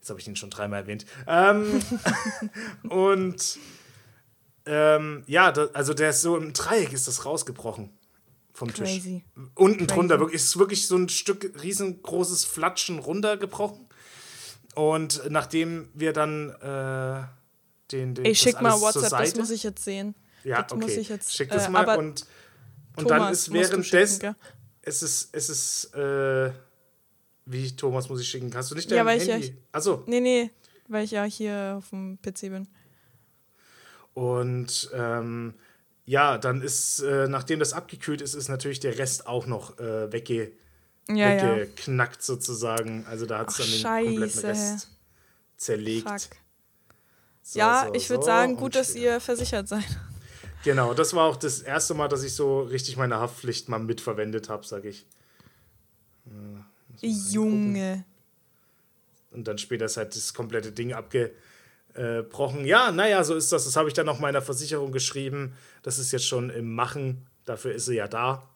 Jetzt 0.06 0.10
habe 0.10 0.20
ich 0.20 0.28
ihn 0.28 0.36
schon 0.36 0.50
dreimal 0.50 0.82
erwähnt. 0.82 1.04
Ähm, 1.26 1.82
und 2.88 3.58
ähm, 4.64 5.24
ja, 5.26 5.50
da, 5.50 5.66
also 5.72 5.94
der 5.94 6.10
ist 6.10 6.20
so 6.20 6.36
im 6.36 6.52
Dreieck 6.52 6.92
ist 6.92 7.08
das 7.08 7.24
rausgebrochen 7.24 7.90
vom 8.52 8.72
Crazy. 8.72 9.24
Tisch. 9.34 9.44
Unten 9.56 9.78
Crazy. 9.78 9.86
drunter 9.88 10.20
wirklich, 10.20 10.40
ist 10.40 10.56
wirklich 10.60 10.86
so 10.86 10.96
ein 10.96 11.08
Stück 11.08 11.60
riesengroßes 11.60 12.44
Flatschen 12.44 13.00
runtergebrochen. 13.00 13.88
Und 14.76 15.22
nachdem 15.28 15.88
wir 15.92 16.12
dann 16.12 16.50
äh, 16.50 17.24
den, 17.90 18.14
den 18.14 18.26
Ey, 18.26 18.36
schick 18.36 18.60
mal 18.60 18.80
WhatsApp, 18.80 19.10
das 19.10 19.34
muss 19.34 19.50
ich 19.50 19.64
jetzt 19.64 19.82
sehen. 19.82 20.14
Ja, 20.44 20.62
das 20.62 20.70
okay. 20.70 20.82
muss 20.82 20.92
ich 20.92 21.08
jetzt, 21.08 21.34
schick 21.34 21.50
das 21.50 21.66
äh, 21.66 21.70
mal 21.70 21.98
und, 21.98 22.26
und 22.94 23.10
dann 23.10 23.32
ist 23.32 23.52
währenddessen 23.52 24.36
es 24.82 25.02
ist 25.02 25.34
es 25.34 25.50
ist 25.50 25.94
äh, 25.96 26.52
wie, 27.46 27.74
Thomas, 27.74 28.08
muss 28.08 28.20
ich 28.20 28.28
schicken? 28.28 28.52
Hast 28.54 28.70
du 28.70 28.74
nicht 28.74 28.90
dein 28.90 28.98
ja, 28.98 29.06
weil 29.06 29.20
Handy? 29.20 29.46
Ich 29.46 29.48
ja, 29.48 29.54
Achso. 29.72 30.02
Nee, 30.06 30.20
nee, 30.20 30.50
weil 30.88 31.04
ich 31.04 31.12
ja 31.12 31.24
hier 31.24 31.76
auf 31.78 31.90
dem 31.90 32.18
PC 32.20 32.40
bin. 32.42 32.68
Und 34.14 34.90
ähm, 34.92 35.54
ja, 36.04 36.38
dann 36.38 36.60
ist, 36.60 37.00
äh, 37.00 37.28
nachdem 37.28 37.58
das 37.58 37.72
abgekühlt 37.72 38.20
ist, 38.20 38.34
ist 38.34 38.48
natürlich 38.48 38.80
der 38.80 38.98
Rest 38.98 39.26
auch 39.26 39.46
noch 39.46 39.78
äh, 39.78 40.12
wegge 40.12 40.52
ja, 41.08 41.56
weggeknackt 41.56 42.16
ja. 42.16 42.22
sozusagen. 42.22 43.06
Also 43.06 43.26
da 43.26 43.38
hat 43.38 43.50
es 43.50 43.56
dann 43.56 43.66
den 43.66 43.78
Scheiße. 43.78 44.08
kompletten 44.08 44.40
Rest 44.40 44.88
zerlegt. 45.56 46.30
So, 47.42 47.58
ja, 47.58 47.84
so, 47.86 47.94
ich 47.94 48.10
würde 48.10 48.22
so 48.22 48.26
sagen, 48.26 48.56
gut, 48.56 48.74
dass 48.74 48.94
ihr 48.96 49.20
versichert 49.20 49.68
seid. 49.68 49.84
Genau, 50.64 50.94
das 50.94 51.14
war 51.14 51.26
auch 51.26 51.36
das 51.36 51.60
erste 51.60 51.94
Mal, 51.94 52.08
dass 52.08 52.24
ich 52.24 52.34
so 52.34 52.62
richtig 52.62 52.96
meine 52.96 53.20
Haftpflicht 53.20 53.68
mal 53.68 53.78
mitverwendet 53.78 54.48
habe, 54.48 54.66
sag 54.66 54.84
ich. 54.84 55.06
Junge. 57.02 58.04
Und 59.30 59.48
dann 59.48 59.58
später 59.58 59.84
ist 59.84 59.96
halt 59.96 60.16
das 60.16 60.32
komplette 60.32 60.72
Ding 60.72 60.92
abge, 60.92 61.32
äh, 61.94 62.22
Brochen. 62.22 62.64
Ja, 62.64 62.92
naja, 62.92 63.22
so 63.24 63.34
ist 63.34 63.52
das. 63.52 63.64
Das 63.64 63.76
habe 63.76 63.88
ich 63.88 63.94
dann 63.94 64.08
auch 64.08 64.18
meiner 64.18 64.42
Versicherung 64.42 64.92
geschrieben. 64.92 65.54
Das 65.82 65.98
ist 65.98 66.12
jetzt 66.12 66.26
schon 66.26 66.50
im 66.50 66.74
Machen. 66.74 67.26
Dafür 67.44 67.74
ist 67.74 67.86
sie 67.86 67.96
ja 67.96 68.08
da. 68.08 68.48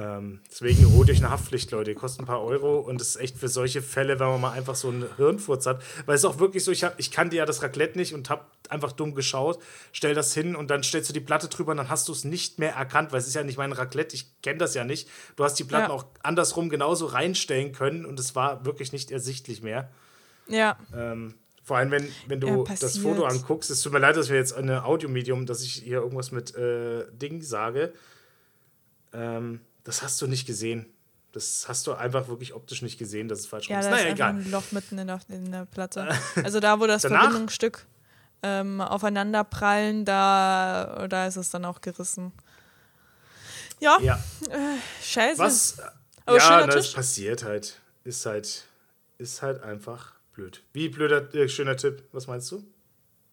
Ähm, 0.00 0.40
deswegen 0.48 0.94
holt 0.94 1.10
euch 1.10 1.18
eine 1.18 1.30
Haftpflicht, 1.30 1.70
Leute. 1.72 1.90
Die 1.90 1.94
kostet 1.94 2.20
ein 2.22 2.26
paar 2.26 2.42
Euro 2.42 2.78
und 2.78 3.00
das 3.00 3.08
ist 3.08 3.16
echt 3.16 3.36
für 3.36 3.48
solche 3.48 3.82
Fälle, 3.82 4.18
wenn 4.18 4.28
man 4.28 4.40
mal 4.40 4.52
einfach 4.52 4.74
so 4.74 4.88
einen 4.88 5.04
Hirnfurz 5.16 5.66
hat. 5.66 5.82
Weil 6.06 6.14
es 6.14 6.22
ist 6.22 6.24
auch 6.24 6.38
wirklich 6.38 6.64
so, 6.64 6.70
ich, 6.70 6.84
hab, 6.84 6.98
ich 6.98 7.10
kannte 7.10 7.36
ja 7.36 7.44
das 7.44 7.62
Raclette 7.62 7.98
nicht 7.98 8.14
und 8.14 8.30
habe 8.30 8.44
einfach 8.70 8.92
dumm 8.92 9.14
geschaut, 9.14 9.58
stell 9.92 10.14
das 10.14 10.32
hin 10.32 10.56
und 10.56 10.70
dann 10.70 10.82
stellst 10.82 11.10
du 11.10 11.12
die 11.12 11.20
Platte 11.20 11.48
drüber 11.48 11.72
und 11.72 11.76
dann 11.76 11.90
hast 11.90 12.08
du 12.08 12.12
es 12.12 12.24
nicht 12.24 12.58
mehr 12.58 12.74
erkannt, 12.74 13.12
weil 13.12 13.18
es 13.18 13.26
ist 13.26 13.34
ja 13.34 13.42
nicht 13.42 13.58
mein 13.58 13.72
Raclette, 13.72 14.14
ich 14.14 14.40
kenne 14.42 14.58
das 14.58 14.74
ja 14.74 14.84
nicht. 14.84 15.08
Du 15.36 15.44
hast 15.44 15.54
die 15.54 15.64
Platten 15.64 15.90
ja. 15.90 15.94
auch 15.94 16.06
andersrum 16.22 16.70
genauso 16.70 17.06
reinstellen 17.06 17.72
können 17.72 18.06
und 18.06 18.18
es 18.18 18.34
war 18.34 18.64
wirklich 18.64 18.92
nicht 18.92 19.10
ersichtlich 19.10 19.62
mehr. 19.62 19.90
Ja. 20.48 20.78
Ähm, 20.96 21.34
vor 21.62 21.76
allem, 21.76 21.90
wenn, 21.90 22.08
wenn 22.26 22.40
du 22.40 22.64
ja, 22.64 22.74
das 22.80 22.98
Foto 22.98 23.24
anguckst, 23.24 23.70
es 23.70 23.82
tut 23.82 23.92
mir 23.92 23.98
leid, 23.98 24.16
dass 24.16 24.30
wir 24.30 24.36
jetzt 24.36 24.54
eine 24.54 24.84
Audiomedium, 24.84 25.46
dass 25.46 25.62
ich 25.62 25.74
hier 25.74 25.98
irgendwas 25.98 26.32
mit 26.32 26.54
äh, 26.54 27.04
Ding 27.12 27.42
sage. 27.42 27.92
Ähm, 29.12 29.60
das 29.90 30.02
hast 30.02 30.22
du 30.22 30.28
nicht 30.28 30.46
gesehen. 30.46 30.86
Das 31.32 31.66
hast 31.68 31.86
du 31.86 31.94
einfach 31.94 32.28
wirklich 32.28 32.54
optisch 32.54 32.80
nicht 32.82 32.96
gesehen, 32.96 33.26
dass 33.28 33.40
es 33.40 33.46
falsch 33.46 33.68
ja, 33.68 33.80
ist. 33.80 33.86
Ja, 33.86 33.90
naja, 33.90 34.06
ist 34.06 34.12
egal. 34.12 34.30
ein 34.30 34.50
Loch 34.50 34.70
mitten 34.70 34.98
in 34.98 35.08
der, 35.08 35.20
in 35.28 35.50
der 35.50 35.66
Platte. 35.66 36.08
Also 36.36 36.60
da, 36.60 36.78
wo 36.78 36.86
das 36.86 37.02
Verbindungsstück 37.02 37.86
ähm, 38.44 38.80
aufeinander 38.80 39.42
prallen, 39.42 40.04
da, 40.04 41.06
da 41.08 41.26
ist 41.26 41.36
es 41.36 41.50
dann 41.50 41.64
auch 41.64 41.80
gerissen. 41.80 42.32
Ja, 43.80 43.98
ja. 44.00 44.22
Äh, 44.48 44.76
scheiße. 45.02 45.38
Was? 45.38 45.78
Aber 46.24 46.38
ja, 46.38 46.66
das 46.66 46.86
Tisch. 46.86 46.94
passiert 46.94 47.42
halt. 47.42 47.80
Ist 48.04 48.26
halt, 48.26 48.66
ist 49.18 49.42
halt 49.42 49.62
einfach 49.62 50.14
blöd. 50.32 50.62
Wie 50.72 50.88
blöder, 50.88 51.34
äh, 51.34 51.48
schöner 51.48 51.76
Tipp. 51.76 52.04
Was 52.12 52.28
meinst 52.28 52.50
du? 52.52 52.64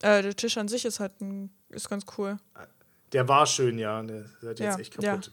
Äh, 0.01 0.23
der 0.23 0.35
Tisch 0.35 0.57
an 0.57 0.67
sich 0.67 0.85
ist 0.85 0.99
halt 0.99 1.21
ein, 1.21 1.51
ist 1.69 1.87
ganz 1.87 2.05
cool. 2.17 2.37
Der 3.13 3.27
war 3.27 3.45
schön, 3.45 3.77
ja. 3.77 4.01
Der 4.03 4.25
ist 4.25 4.43
halt 4.43 4.59
jetzt 4.59 4.75
ja, 4.75 4.79
echt 4.79 4.99
kaputt. 4.99 5.31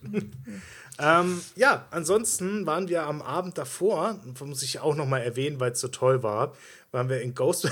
Ja. 0.98 1.20
ähm, 1.20 1.40
ja, 1.56 1.86
ansonsten 1.90 2.66
waren 2.66 2.88
wir 2.88 3.04
am 3.04 3.20
Abend 3.20 3.58
davor, 3.58 4.20
muss 4.40 4.62
ich 4.62 4.80
auch 4.80 4.94
nochmal 4.94 5.22
erwähnen, 5.22 5.58
weil 5.58 5.72
es 5.72 5.80
so 5.80 5.88
toll 5.88 6.22
war, 6.22 6.54
waren 6.92 7.08
wir 7.08 7.20
in 7.20 7.34
Ghost. 7.34 7.68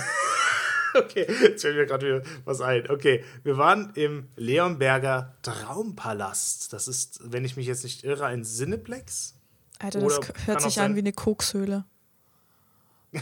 okay, 0.95 1.27
jetzt 1.43 1.63
fällt 1.63 1.77
mir 1.77 1.87
gerade 1.87 2.07
wieder 2.07 2.23
was 2.45 2.61
ein. 2.61 2.91
Okay, 2.91 3.25
wir 3.45 3.57
waren 3.59 3.93
im 3.95 4.29
Leonberger 4.37 5.35
Traumpalast. 5.43 6.73
Das 6.73 6.89
ist, 6.89 7.21
wenn 7.23 7.45
ich 7.45 7.57
mich 7.57 7.67
jetzt 7.67 7.85
nicht 7.85 8.05
irre, 8.05 8.27
ein 8.27 8.45
Cineplex. 8.45 9.35
Alter, 9.79 10.01
das 10.01 10.21
hört 10.47 10.63
sich 10.63 10.81
an 10.81 10.95
wie 10.95 11.01
eine 11.01 11.13
Kokshöhle. 11.13 11.85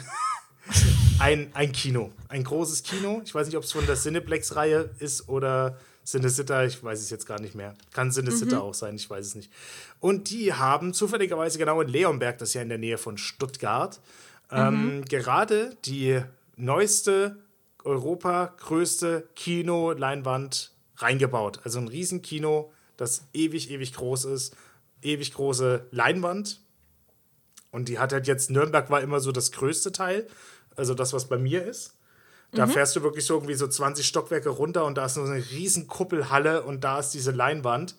ein, 1.19 1.51
ein 1.55 1.73
Kino, 1.73 2.13
ein 2.29 2.45
großes 2.45 2.83
Kino. 2.83 3.23
Ich 3.25 3.35
weiß 3.35 3.47
nicht, 3.47 3.57
ob 3.57 3.65
es 3.65 3.73
von 3.73 3.87
der 3.87 3.97
Cineplex-Reihe 3.97 4.91
ist 4.99 5.29
oder 5.29 5.79
Cinesitter, 6.11 6.65
ich 6.65 6.83
weiß 6.83 7.01
es 7.01 7.11
jetzt 7.11 7.27
gar 7.27 7.41
nicht 7.41 7.55
mehr. 7.55 7.75
Kann 7.93 8.11
Cinesitter 8.11 8.57
mhm. 8.57 8.63
auch 8.63 8.75
sein, 8.75 8.97
ich 8.97 9.09
weiß 9.09 9.27
es 9.27 9.35
nicht. 9.35 9.53
Und 10.01 10.31
die 10.31 10.53
haben 10.53 10.93
zufälligerweise 10.93 11.59
genau 11.59 11.81
in 11.81 11.89
Leonberg, 11.89 12.39
das 12.39 12.51
ist 12.51 12.55
ja 12.55 12.63
in 12.63 12.69
der 12.69 12.79
Nähe 12.79 12.99
von 12.99 13.19
Stuttgart, 13.19 14.01
ähm, 14.51 14.97
mhm. 14.97 15.05
gerade 15.05 15.77
die 15.85 16.21
neueste, 16.57 17.37
Europa 17.85 18.55
größte 18.59 19.29
Kino-Leinwand 19.37 20.73
reingebaut. 20.97 21.61
Also 21.65 21.79
ein 21.79 21.89
Riesenkino, 21.89 22.73
das 22.97 23.25
ewig, 23.33 23.71
ewig 23.71 23.95
groß 23.95 24.27
ist. 24.27 24.57
Ewig 25.03 25.33
große 25.33 25.87
Leinwand. 25.91 26.61
Und 27.71 27.89
die 27.89 27.99
hat 27.99 28.13
halt 28.13 28.27
jetzt, 28.27 28.51
Nürnberg 28.51 28.91
war 28.91 29.01
immer 29.01 29.21
so 29.21 29.33
das 29.33 29.53
größte 29.53 29.93
Teil, 29.93 30.27
also 30.77 30.93
das, 30.93 31.13
was 31.13 31.29
bei 31.29 31.39
mir 31.39 31.65
ist. 31.65 31.95
Da 32.53 32.67
mhm. 32.67 32.71
fährst 32.71 32.97
du 32.97 33.03
wirklich 33.03 33.25
so 33.25 33.35
irgendwie 33.35 33.55
so 33.55 33.69
20 33.69 34.07
Stockwerke 34.07 34.49
runter 34.49 34.85
und 34.85 34.97
da 34.97 35.07
ist 35.07 35.15
so 35.15 35.23
eine 35.23 35.45
riesen 35.51 35.87
Kuppelhalle 35.87 36.63
und 36.63 36.83
da 36.83 36.99
ist 36.99 37.11
diese 37.11 37.31
Leinwand. 37.31 37.95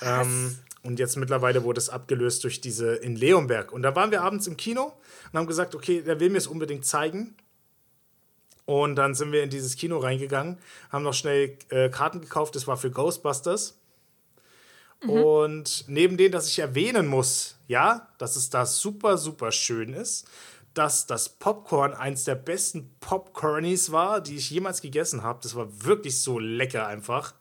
Ähm, 0.00 0.56
und 0.82 0.98
jetzt 0.98 1.16
mittlerweile 1.16 1.62
wurde 1.64 1.78
es 1.78 1.90
abgelöst 1.90 2.44
durch 2.44 2.60
diese 2.60 2.94
in 2.94 3.16
Leonberg. 3.16 3.72
Und 3.72 3.82
da 3.82 3.94
waren 3.94 4.10
wir 4.10 4.22
abends 4.22 4.46
im 4.46 4.56
Kino 4.56 4.92
und 5.32 5.38
haben 5.38 5.46
gesagt, 5.46 5.74
okay, 5.74 6.02
der 6.02 6.20
will 6.20 6.30
mir 6.30 6.38
es 6.38 6.46
unbedingt 6.46 6.84
zeigen. 6.84 7.36
Und 8.64 8.96
dann 8.96 9.14
sind 9.14 9.32
wir 9.32 9.42
in 9.42 9.50
dieses 9.50 9.76
Kino 9.76 9.98
reingegangen, 9.98 10.58
haben 10.90 11.02
noch 11.02 11.14
schnell 11.14 11.58
äh, 11.70 11.88
Karten 11.88 12.20
gekauft, 12.20 12.54
das 12.54 12.66
war 12.66 12.76
für 12.76 12.90
Ghostbusters. 12.90 13.78
Mhm. 15.02 15.10
Und 15.10 15.84
neben 15.88 16.16
dem, 16.16 16.30
dass 16.30 16.48
ich 16.48 16.58
erwähnen 16.60 17.06
muss, 17.06 17.56
ja, 17.66 18.08
dass 18.18 18.36
es 18.36 18.50
da 18.50 18.64
super, 18.66 19.18
super 19.18 19.50
schön 19.50 19.92
ist, 19.92 20.28
dass 20.74 21.06
das 21.06 21.28
Popcorn 21.28 21.94
eins 21.94 22.24
der 22.24 22.34
besten 22.34 22.90
Popcornies 23.00 23.92
war, 23.92 24.20
die 24.20 24.36
ich 24.36 24.50
jemals 24.50 24.80
gegessen 24.80 25.22
habe. 25.22 25.40
Das 25.42 25.54
war 25.54 25.68
wirklich 25.84 26.20
so 26.20 26.38
lecker 26.38 26.86
einfach. 26.86 27.34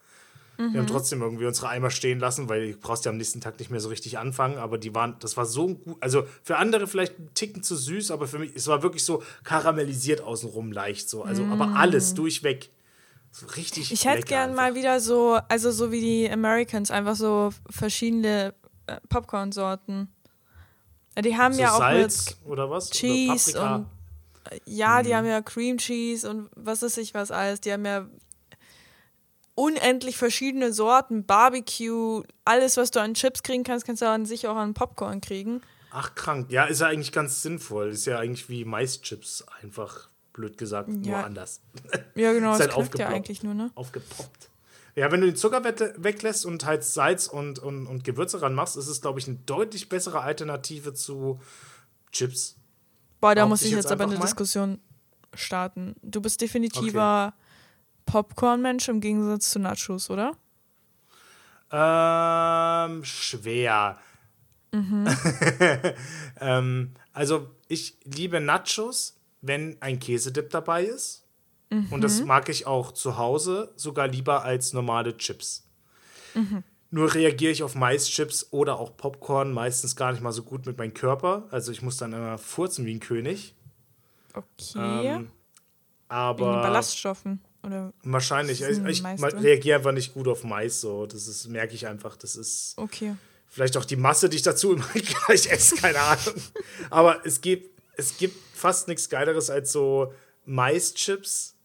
Mhm. 0.57 0.73
Wir 0.73 0.79
haben 0.79 0.85
mhm. 0.85 0.91
trotzdem 0.91 1.21
irgendwie 1.21 1.45
unsere 1.45 1.69
Eimer 1.69 1.89
stehen 1.89 2.19
lassen, 2.19 2.49
weil 2.49 2.71
du 2.71 2.77
brauchst 2.77 3.05
ja 3.05 3.11
am 3.11 3.17
nächsten 3.17 3.41
Tag 3.41 3.57
nicht 3.59 3.71
mehr 3.71 3.79
so 3.79 3.89
richtig 3.89 4.17
anfangen. 4.17 4.57
Aber 4.57 4.77
die 4.77 4.93
waren, 4.93 5.15
das 5.19 5.37
war 5.37 5.45
so 5.45 5.67
gut. 5.75 5.97
Also 6.01 6.23
für 6.43 6.57
andere 6.57 6.87
vielleicht 6.87 7.19
ein 7.19 7.29
Ticken 7.33 7.63
zu 7.63 7.75
süß, 7.75 8.11
aber 8.11 8.27
für 8.27 8.39
mich, 8.39 8.55
es 8.55 8.67
war 8.67 8.83
wirklich 8.83 9.03
so 9.03 9.23
karamellisiert 9.43 10.21
außenrum 10.21 10.71
leicht 10.71 11.09
so. 11.09 11.23
Also, 11.23 11.43
mhm. 11.43 11.53
aber 11.53 11.75
alles 11.79 12.13
durchweg. 12.13 12.69
So 13.31 13.47
richtig. 13.47 13.91
Ich 13.93 14.05
hätte 14.05 14.23
gern 14.23 14.51
einfach. 14.51 14.63
mal 14.63 14.75
wieder 14.75 14.99
so, 14.99 15.39
also 15.47 15.71
so 15.71 15.91
wie 15.91 16.01
die 16.01 16.29
Americans, 16.29 16.91
einfach 16.91 17.15
so 17.15 17.51
verschiedene 17.69 18.53
äh, 18.87 18.97
Popcorn-Sorten. 19.07 20.09
Die 21.19 21.37
haben 21.37 21.53
so 21.53 21.61
ja 21.61 21.73
auch 21.73 21.79
Salz 21.79 22.37
oder 22.45 22.69
was? 22.69 22.89
Cheese 22.89 23.57
oder 23.57 23.75
und 23.75 23.87
ja, 24.65 25.03
die 25.03 25.09
mhm. 25.09 25.15
haben 25.15 25.25
ja 25.27 25.41
Cream 25.41 25.77
Cheese 25.77 26.29
und 26.29 26.49
was 26.55 26.83
ist 26.83 26.97
ich 26.97 27.13
was 27.13 27.31
alles. 27.31 27.61
Die 27.61 27.71
haben 27.71 27.85
ja 27.85 28.07
unendlich 29.55 30.17
verschiedene 30.17 30.73
Sorten, 30.73 31.25
Barbecue, 31.25 32.23
alles, 32.45 32.77
was 32.77 32.91
du 32.91 32.99
an 32.99 33.13
Chips 33.13 33.43
kriegen 33.43 33.63
kannst, 33.63 33.85
kannst 33.85 34.01
du 34.01 34.09
an 34.09 34.25
sich 34.25 34.47
auch 34.47 34.55
an 34.55 34.73
Popcorn 34.73 35.21
kriegen. 35.21 35.61
Ach, 35.91 36.15
krank. 36.15 36.49
Ja, 36.49 36.65
ist 36.65 36.81
ja 36.81 36.87
eigentlich 36.87 37.11
ganz 37.11 37.41
sinnvoll. 37.41 37.89
Ist 37.89 38.05
ja 38.05 38.17
eigentlich 38.17 38.49
wie 38.49 38.63
Maischips, 38.63 39.45
einfach 39.61 40.09
blöd 40.33 40.57
gesagt, 40.57 40.89
ja. 40.89 40.95
nur 40.95 41.17
anders. 41.17 41.59
Ja, 42.15 42.31
genau, 42.31 42.53
ist 42.57 42.61
halt 42.61 42.97
ja 42.97 43.09
eigentlich 43.09 43.43
nur, 43.43 43.53
ne? 43.53 43.71
Aufgepoppt. 43.75 44.50
Ja, 44.95 45.11
wenn 45.11 45.21
du 45.21 45.27
den 45.27 45.35
Zucker 45.35 45.63
weglässt 45.63 46.45
und 46.45 46.65
halt 46.65 46.83
Salz 46.83 47.27
und, 47.27 47.59
und, 47.59 47.87
und 47.87 48.03
Gewürze 48.03 48.41
ranmachst, 48.41 48.75
ist 48.75 48.87
es, 48.87 49.01
glaube 49.01 49.19
ich, 49.19 49.27
eine 49.27 49.37
deutlich 49.45 49.89
bessere 49.89 50.21
Alternative 50.21 50.93
zu 50.93 51.39
Chips. 52.11 52.57
Boah, 53.21 53.35
da 53.35 53.45
muss 53.45 53.61
ich 53.61 53.71
jetzt, 53.71 53.83
jetzt 53.83 53.91
aber 53.91 54.03
eine 54.05 54.15
mal? 54.15 54.21
Diskussion 54.21 54.79
starten. 55.33 55.95
Du 56.01 56.21
bist 56.21 56.41
definitiver 56.41 57.33
okay. 57.33 57.45
Popcorn-Mensch 58.05 58.89
im 58.89 58.99
Gegensatz 58.99 59.51
zu 59.51 59.59
Nachos, 59.59 60.09
oder? 60.09 60.35
Ähm, 61.71 63.03
schwer. 63.05 63.97
Mhm. 64.71 65.07
ähm, 66.41 66.93
also, 67.13 67.49
ich 67.67 67.97
liebe 68.03 68.41
Nachos, 68.41 69.17
wenn 69.41 69.77
ein 69.81 69.99
Käsedip 69.99 70.49
dabei 70.49 70.83
ist. 70.83 71.23
Mhm. 71.71 71.87
Und 71.89 72.01
das 72.01 72.21
mhm. 72.21 72.27
mag 72.27 72.49
ich 72.49 72.67
auch 72.67 72.91
zu 72.91 73.17
Hause 73.17 73.71
sogar 73.75 74.07
lieber 74.07 74.43
als 74.43 74.73
normale 74.73 75.17
Chips. 75.17 75.65
Mhm. 76.35 76.63
Nur 76.93 77.13
reagiere 77.13 77.53
ich 77.53 77.63
auf 77.63 77.73
Maischips 77.73 78.47
oder 78.51 78.77
auch 78.77 78.97
Popcorn 78.97 79.53
meistens 79.53 79.95
gar 79.95 80.11
nicht 80.11 80.21
mal 80.21 80.33
so 80.33 80.43
gut 80.43 80.65
mit 80.65 80.77
meinem 80.77 80.93
Körper. 80.93 81.47
Also 81.49 81.71
ich 81.71 81.81
muss 81.81 81.95
dann 81.95 82.11
immer 82.11 82.37
furzen 82.37 82.85
wie 82.85 82.93
ein 82.93 82.99
König. 82.99 83.55
Okay. 84.33 85.15
Ähm, 85.15 85.31
aber. 86.09 86.51
Wegen 86.51 86.61
Ballaststoffen. 86.61 87.41
Oder 87.63 87.93
wahrscheinlich. 88.03 88.61
Ich, 88.61 88.77
ich 88.77 89.03
reagiere 89.03 89.77
einfach 89.77 89.93
nicht 89.93 90.13
gut 90.13 90.27
auf 90.27 90.43
Mais. 90.43 90.81
So. 90.81 91.05
Das 91.05 91.27
ist, 91.27 91.47
merke 91.47 91.73
ich 91.73 91.87
einfach. 91.87 92.17
Das 92.17 92.35
ist. 92.35 92.73
Okay. 92.75 93.15
Vielleicht 93.47 93.77
auch 93.77 93.85
die 93.85 93.95
Masse, 93.95 94.27
die 94.27 94.37
ich 94.37 94.43
dazu 94.43 94.73
immer 94.73 94.87
gleich 94.93 95.49
esse, 95.49 95.75
keine 95.75 95.99
Ahnung. 95.99 96.35
aber 96.89 97.25
es 97.25 97.39
gibt, 97.39 97.81
es 97.95 98.17
gibt 98.17 98.35
fast 98.53 98.87
nichts 98.87 99.09
Geileres 99.09 99.49
als 99.49 99.71
so 99.71 100.13
Maischips 100.45 101.55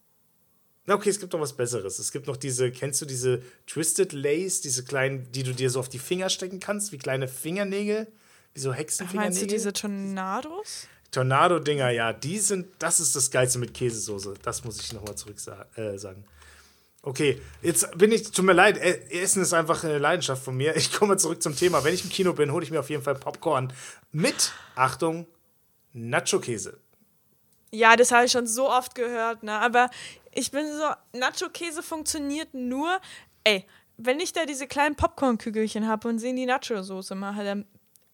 na, 0.87 0.95
okay, 0.95 1.09
es 1.09 1.19
gibt 1.19 1.33
noch 1.33 1.41
was 1.41 1.51
Besseres. 1.51 1.99
Es 1.99 2.13
gibt 2.13 2.27
noch 2.27 2.37
diese, 2.37 2.71
kennst 2.71 3.01
du 3.01 3.05
diese 3.05 3.41
Twisted 3.67 4.13
Lace, 4.13 4.61
diese 4.61 4.85
kleinen, 4.85 5.29
die 5.33 5.43
du 5.43 5.53
dir 5.53 5.69
so 5.69 5.81
auf 5.81 5.89
die 5.89 5.99
Finger 5.99 6.29
stecken 6.29 6.61
kannst, 6.61 6.93
wie 6.93 6.97
kleine 6.97 7.27
Fingernägel, 7.27 8.07
wie 8.53 8.59
so 8.61 8.73
Hexenfingernägel? 8.73 9.29
Meinst 9.29 9.41
du 9.41 9.47
diese 9.47 9.73
Tornados? 9.73 10.87
Tornado-Dinger, 11.11 11.89
ja, 11.89 12.13
die 12.13 12.39
sind, 12.39 12.67
das 12.79 13.01
ist 13.01 13.17
das 13.17 13.29
Geilste 13.31 13.59
mit 13.59 13.73
Käsesoße. 13.73 14.35
Das 14.41 14.63
muss 14.63 14.79
ich 14.79 14.93
nochmal 14.93 15.15
zurück 15.15 15.35
äh, 15.75 15.97
sagen. 15.97 16.23
Okay, 17.01 17.41
jetzt 17.61 17.97
bin 17.97 18.13
ich, 18.13 18.31
tut 18.31 18.45
mir 18.45 18.53
leid, 18.53 18.77
Essen 18.77 19.41
ist 19.41 19.53
einfach 19.53 19.83
eine 19.83 19.97
Leidenschaft 19.97 20.43
von 20.43 20.55
mir. 20.55 20.75
Ich 20.77 20.93
komme 20.93 21.17
zurück 21.17 21.43
zum 21.43 21.55
Thema. 21.55 21.83
Wenn 21.83 21.93
ich 21.93 22.05
im 22.05 22.09
Kino 22.09 22.31
bin, 22.31 22.51
hole 22.51 22.63
ich 22.63 22.71
mir 22.71 22.79
auf 22.79 22.89
jeden 22.89 23.03
Fall 23.03 23.15
Popcorn 23.15 23.73
mit, 24.13 24.53
Achtung, 24.75 25.27
Nacho-Käse. 25.91 26.79
Ja, 27.71 27.97
das 27.97 28.11
habe 28.11 28.25
ich 28.25 28.31
schon 28.31 28.47
so 28.47 28.69
oft 28.69 28.95
gehört, 28.95 29.43
ne? 29.43 29.59
Aber 29.59 29.89
ich 30.37 30.51
bin 30.51 30.65
so, 30.67 31.17
Nacho-Käse 31.19 31.81
funktioniert 31.83 32.53
nur, 32.53 32.99
ey, 33.43 33.65
wenn 33.97 34.19
ich 34.19 34.31
da 34.33 34.45
diese 34.45 34.67
kleinen 34.67 34.95
Popcorn-Kügelchen 34.95 35.87
habe 35.87 36.07
und 36.07 36.19
sie 36.19 36.29
in 36.29 36.35
die 36.35 36.45
Nacho-Soße 36.45 37.15
mache, 37.15 37.43
dann 37.43 37.65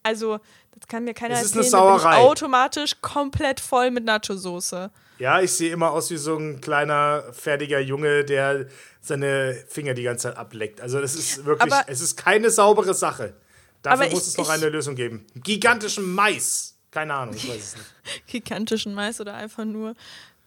also 0.02 0.38
das 0.78 0.86
kann 0.86 1.04
mir 1.04 1.14
keiner 1.14 1.34
Es 1.34 1.44
ist 1.46 1.56
erzählen, 1.56 1.74
eine 1.74 1.98
Sauerei. 1.98 2.16
automatisch 2.18 3.00
komplett 3.00 3.58
voll 3.60 3.90
mit 3.90 4.04
Nacho-Soße. 4.04 4.90
Ja, 5.18 5.40
ich 5.40 5.52
sehe 5.52 5.72
immer 5.72 5.92
aus 5.92 6.10
wie 6.10 6.16
so 6.18 6.36
ein 6.36 6.60
kleiner, 6.60 7.24
fertiger 7.32 7.78
Junge, 7.80 8.24
der 8.24 8.66
seine 9.00 9.54
Finger 9.68 9.94
die 9.94 10.02
ganze 10.02 10.28
Zeit 10.28 10.36
ableckt. 10.36 10.80
Also 10.82 11.00
das 11.00 11.14
ist 11.14 11.44
wirklich, 11.46 11.72
Aber- 11.72 11.84
es 11.88 12.00
ist 12.02 12.16
keine 12.16 12.50
saubere 12.50 12.92
Sache. 12.94 13.34
Dafür 13.82 14.10
muss 14.10 14.22
ich- 14.22 14.28
es 14.28 14.36
noch 14.38 14.44
ich- 14.46 14.50
eine 14.50 14.68
Lösung 14.68 14.94
geben. 14.94 15.26
Gigantischen 15.36 16.12
Mais. 16.14 16.76
Keine 16.90 17.14
Ahnung, 17.14 17.34
ich 17.36 17.48
weiß 17.48 17.56
es 17.56 17.76
nicht. 17.76 17.86
Gigantischen 18.26 18.92
Mais 18.94 19.20
oder 19.20 19.34
einfach 19.34 19.64
nur 19.64 19.94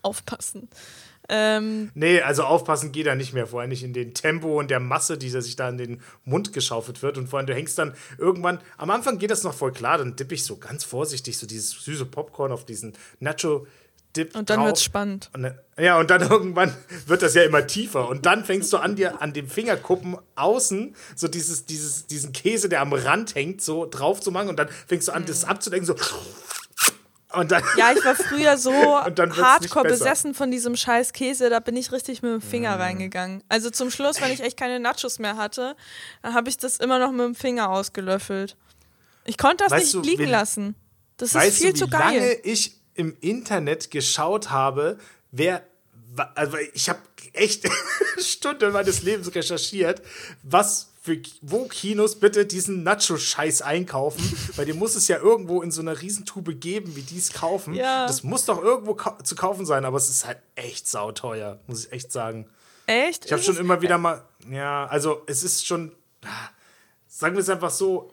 aufpassen. 0.04 0.70
Ähm, 1.30 1.92
Nee, 1.94 2.22
also 2.22 2.44
aufpassen 2.44 2.92
geht 2.92 3.08
da 3.08 3.16
nicht 3.16 3.34
mehr. 3.34 3.48
Vor 3.48 3.62
allem 3.62 3.70
nicht 3.70 3.84
in 3.84 3.94
den 3.94 4.14
Tempo 4.14 4.60
und 4.60 4.72
der 4.72 4.80
Masse, 4.80 5.18
die 5.18 5.30
sich 5.30 5.56
da 5.56 5.70
in 5.70 5.78
den 5.78 6.02
Mund 6.24 6.54
geschaufelt 6.54 7.02
wird. 7.02 7.18
Und 7.18 7.28
vor 7.28 7.40
allem, 7.40 7.48
du 7.48 7.54
hängst 7.54 7.78
dann 7.78 7.94
irgendwann, 8.18 8.60
am 8.78 8.90
Anfang 8.90 9.18
geht 9.18 9.32
das 9.32 9.44
noch 9.44 9.54
voll 9.54 9.74
klar, 9.74 9.98
dann 9.98 10.16
dippe 10.16 10.36
ich 10.36 10.44
so 10.46 10.58
ganz 10.58 10.84
vorsichtig 10.84 11.38
so 11.38 11.46
dieses 11.46 11.72
süße 11.72 12.06
Popcorn 12.06 12.52
auf 12.52 12.66
diesen 12.66 12.94
Nacho-Dip 13.20 14.36
und 14.36 14.50
dann 14.50 14.60
drauf. 14.60 14.68
wird's 14.68 14.84
spannend. 14.84 15.30
Und 15.34 15.44
dann, 15.44 15.60
ja, 15.78 16.00
und 16.00 16.10
dann 16.10 16.22
irgendwann 16.30 16.74
wird 17.08 17.22
das 17.22 17.34
ja 17.34 17.44
immer 17.44 17.68
tiefer. 17.68 18.08
Und 18.08 18.26
dann 18.26 18.46
fängst 18.46 18.72
du 18.72 18.78
an, 18.78 18.96
dir 18.96 19.22
an 19.22 19.34
dem 19.34 19.50
Fingerkuppen 19.50 20.18
außen 20.36 20.96
so 21.16 21.28
dieses, 21.28 21.66
dieses, 21.66 22.08
diesen 22.08 22.32
Käse, 22.32 22.70
der 22.70 22.80
am 22.82 22.94
Rand 22.94 23.36
hängt, 23.36 23.62
so 23.62 23.86
drauf 23.86 24.22
zu 24.22 24.32
machen. 24.32 24.48
Und 24.48 24.58
dann 24.58 24.70
fängst 24.88 25.10
du 25.10 25.12
an, 25.12 25.26
das 25.26 25.44
abzudenken, 25.44 25.86
so. 25.86 25.96
Dann. 27.30 27.64
Ja, 27.78 27.92
ich 27.94 28.04
war 28.06 28.16
früher 28.16 28.58
so 28.58 28.72
hardcore 28.74 29.88
besessen 29.90 30.34
von 30.34 30.50
diesem 30.50 30.78
scheiß 30.78 31.12
Käse, 31.12 31.50
da 31.50 31.60
bin 31.60 31.76
ich 31.76 31.92
richtig 31.92 32.22
mit 32.22 32.32
dem 32.32 32.42
Finger 32.42 32.78
Mm. 32.78 32.82
reingegangen. 32.82 33.44
Also 33.50 33.70
zum 33.70 33.92
Schluss, 33.92 34.22
wenn 34.22 34.32
ich 34.32 34.40
echt 34.40 34.56
keine 34.58 34.80
Nachos 34.80 35.20
mehr 35.20 35.36
hatte, 35.36 35.76
dann 36.22 36.34
habe 36.34 36.50
ich 36.50 36.58
das 36.58 36.78
immer 36.78 37.00
noch 37.00 37.12
mit 37.12 37.26
dem 37.26 37.36
Finger 37.36 37.70
ausgelöffelt. 37.70 38.56
Ich 39.26 39.38
konnte 39.38 39.66
das 39.66 39.72
Weißt 39.74 39.84
nicht 39.84 39.94
du, 39.96 40.02
liegen 40.10 40.24
wie- 40.28 40.32
lassen. 40.32 40.76
Das 41.18 41.36
ist 41.36 41.58
viel 41.58 41.74
du, 41.74 41.76
wie 41.76 41.80
zu 41.80 41.86
lange 41.88 42.20
geil. 42.20 42.40
ich 42.44 42.78
im 42.96 43.18
Internet 43.20 43.92
geschaut 43.92 44.50
habe, 44.50 44.98
wer. 45.32 45.64
Also 46.36 46.58
ich 46.74 46.88
habe 46.90 47.00
echt 47.34 47.66
Stunden 48.20 48.72
meines 48.72 49.04
Lebens 49.04 49.36
recherchiert, 49.36 50.02
was 50.44 50.88
für 51.08 51.22
wo 51.42 51.68
Kinos 51.70 52.20
bitte 52.20 52.46
diesen 52.46 52.84
Nacho-Scheiß 52.84 53.62
einkaufen, 53.62 54.22
weil 54.58 54.66
den 54.66 54.78
muss 54.78 54.96
es 54.96 55.08
ja 55.08 55.18
irgendwo 55.18 55.62
in 55.62 55.72
so 55.72 55.80
einer 55.82 56.02
Riesentube 56.02 56.54
geben, 56.54 56.98
wie 56.98 57.02
die 57.02 57.18
es 57.18 57.32
kaufen. 57.32 57.74
Ja. 57.74 58.06
Das 58.06 58.24
muss 58.24 58.44
doch 58.44 58.62
irgendwo 58.62 58.94
kau 58.94 59.16
zu 59.24 59.36
kaufen 59.36 59.66
sein, 59.66 59.86
aber 59.86 59.96
es 59.98 60.10
ist 60.10 60.26
halt 60.26 60.40
echt 60.56 60.88
sauteuer, 60.88 61.60
muss 61.66 61.86
ich 61.86 61.92
echt 61.94 62.12
sagen. 62.12 62.46
Echt? 62.88 63.26
Ich 63.26 63.32
habe 63.32 63.42
schon 63.42 63.56
immer 63.56 63.82
wieder 63.82 63.98
mal, 63.98 64.24
ja, 64.52 64.86
also 64.88 65.22
es 65.28 65.44
ist 65.44 65.66
schon, 65.66 65.94
sagen 67.08 67.36
wir 67.36 67.42
es 67.42 67.50
einfach 67.50 67.72
so, 67.72 68.12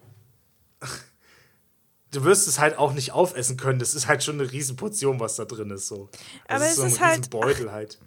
du 2.13 2.23
wirst 2.23 2.47
es 2.47 2.61
halt 2.61 2.79
auch 2.79 2.93
nicht 2.93 3.11
aufessen 3.11 3.57
können. 3.57 3.81
Das 3.81 3.97
ist 3.97 4.07
halt 4.07 4.23
schon 4.23 4.41
eine 4.41 4.51
Riesenportion, 4.53 5.19
was 5.19 5.35
da 5.35 5.45
drin 5.45 5.71
ist. 5.71 5.89
So. 5.89 6.09
Das 6.47 6.57
Aber 6.57 6.65
ist 6.67 6.71
es 6.71 6.77
so 6.77 6.85
ist 6.87 7.01
halt- 7.01 7.19
Riesenbeutel 7.19 7.73
halt. 7.73 7.99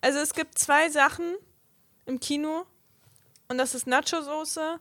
Also 0.00 0.18
es 0.18 0.34
gibt 0.34 0.58
zwei 0.58 0.88
Sachen 0.90 1.36
im 2.06 2.18
Kino 2.18 2.64
und 3.50 3.58
das 3.58 3.74
ist 3.74 3.86
Nacho-Soße 3.88 4.78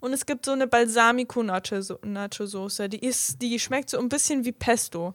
und 0.00 0.12
es 0.12 0.26
gibt 0.26 0.44
so 0.44 0.50
eine 0.50 0.66
Balsamico-Nacho-Soße. 0.66 2.88
Die, 2.88 3.14
die 3.40 3.60
schmeckt 3.60 3.90
so 3.90 3.98
ein 3.98 4.08
bisschen 4.08 4.44
wie 4.44 4.50
Pesto. 4.50 5.14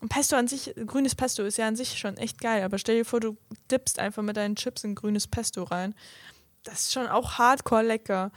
Und 0.00 0.08
Pesto 0.08 0.36
an 0.36 0.48
sich, 0.48 0.74
grünes 0.86 1.14
Pesto 1.14 1.42
ist 1.42 1.58
ja 1.58 1.68
an 1.68 1.76
sich 1.76 1.98
schon 1.98 2.16
echt 2.16 2.40
geil, 2.40 2.62
aber 2.62 2.78
stell 2.78 2.96
dir 2.96 3.04
vor, 3.04 3.20
du 3.20 3.36
dippst 3.70 3.98
einfach 3.98 4.22
mit 4.22 4.38
deinen 4.38 4.56
Chips 4.56 4.84
in 4.84 4.94
grünes 4.94 5.26
Pesto 5.26 5.64
rein. 5.64 5.94
Das 6.62 6.84
ist 6.84 6.94
schon 6.94 7.06
auch 7.06 7.36
hardcore 7.38 7.82
lecker. 7.82 8.32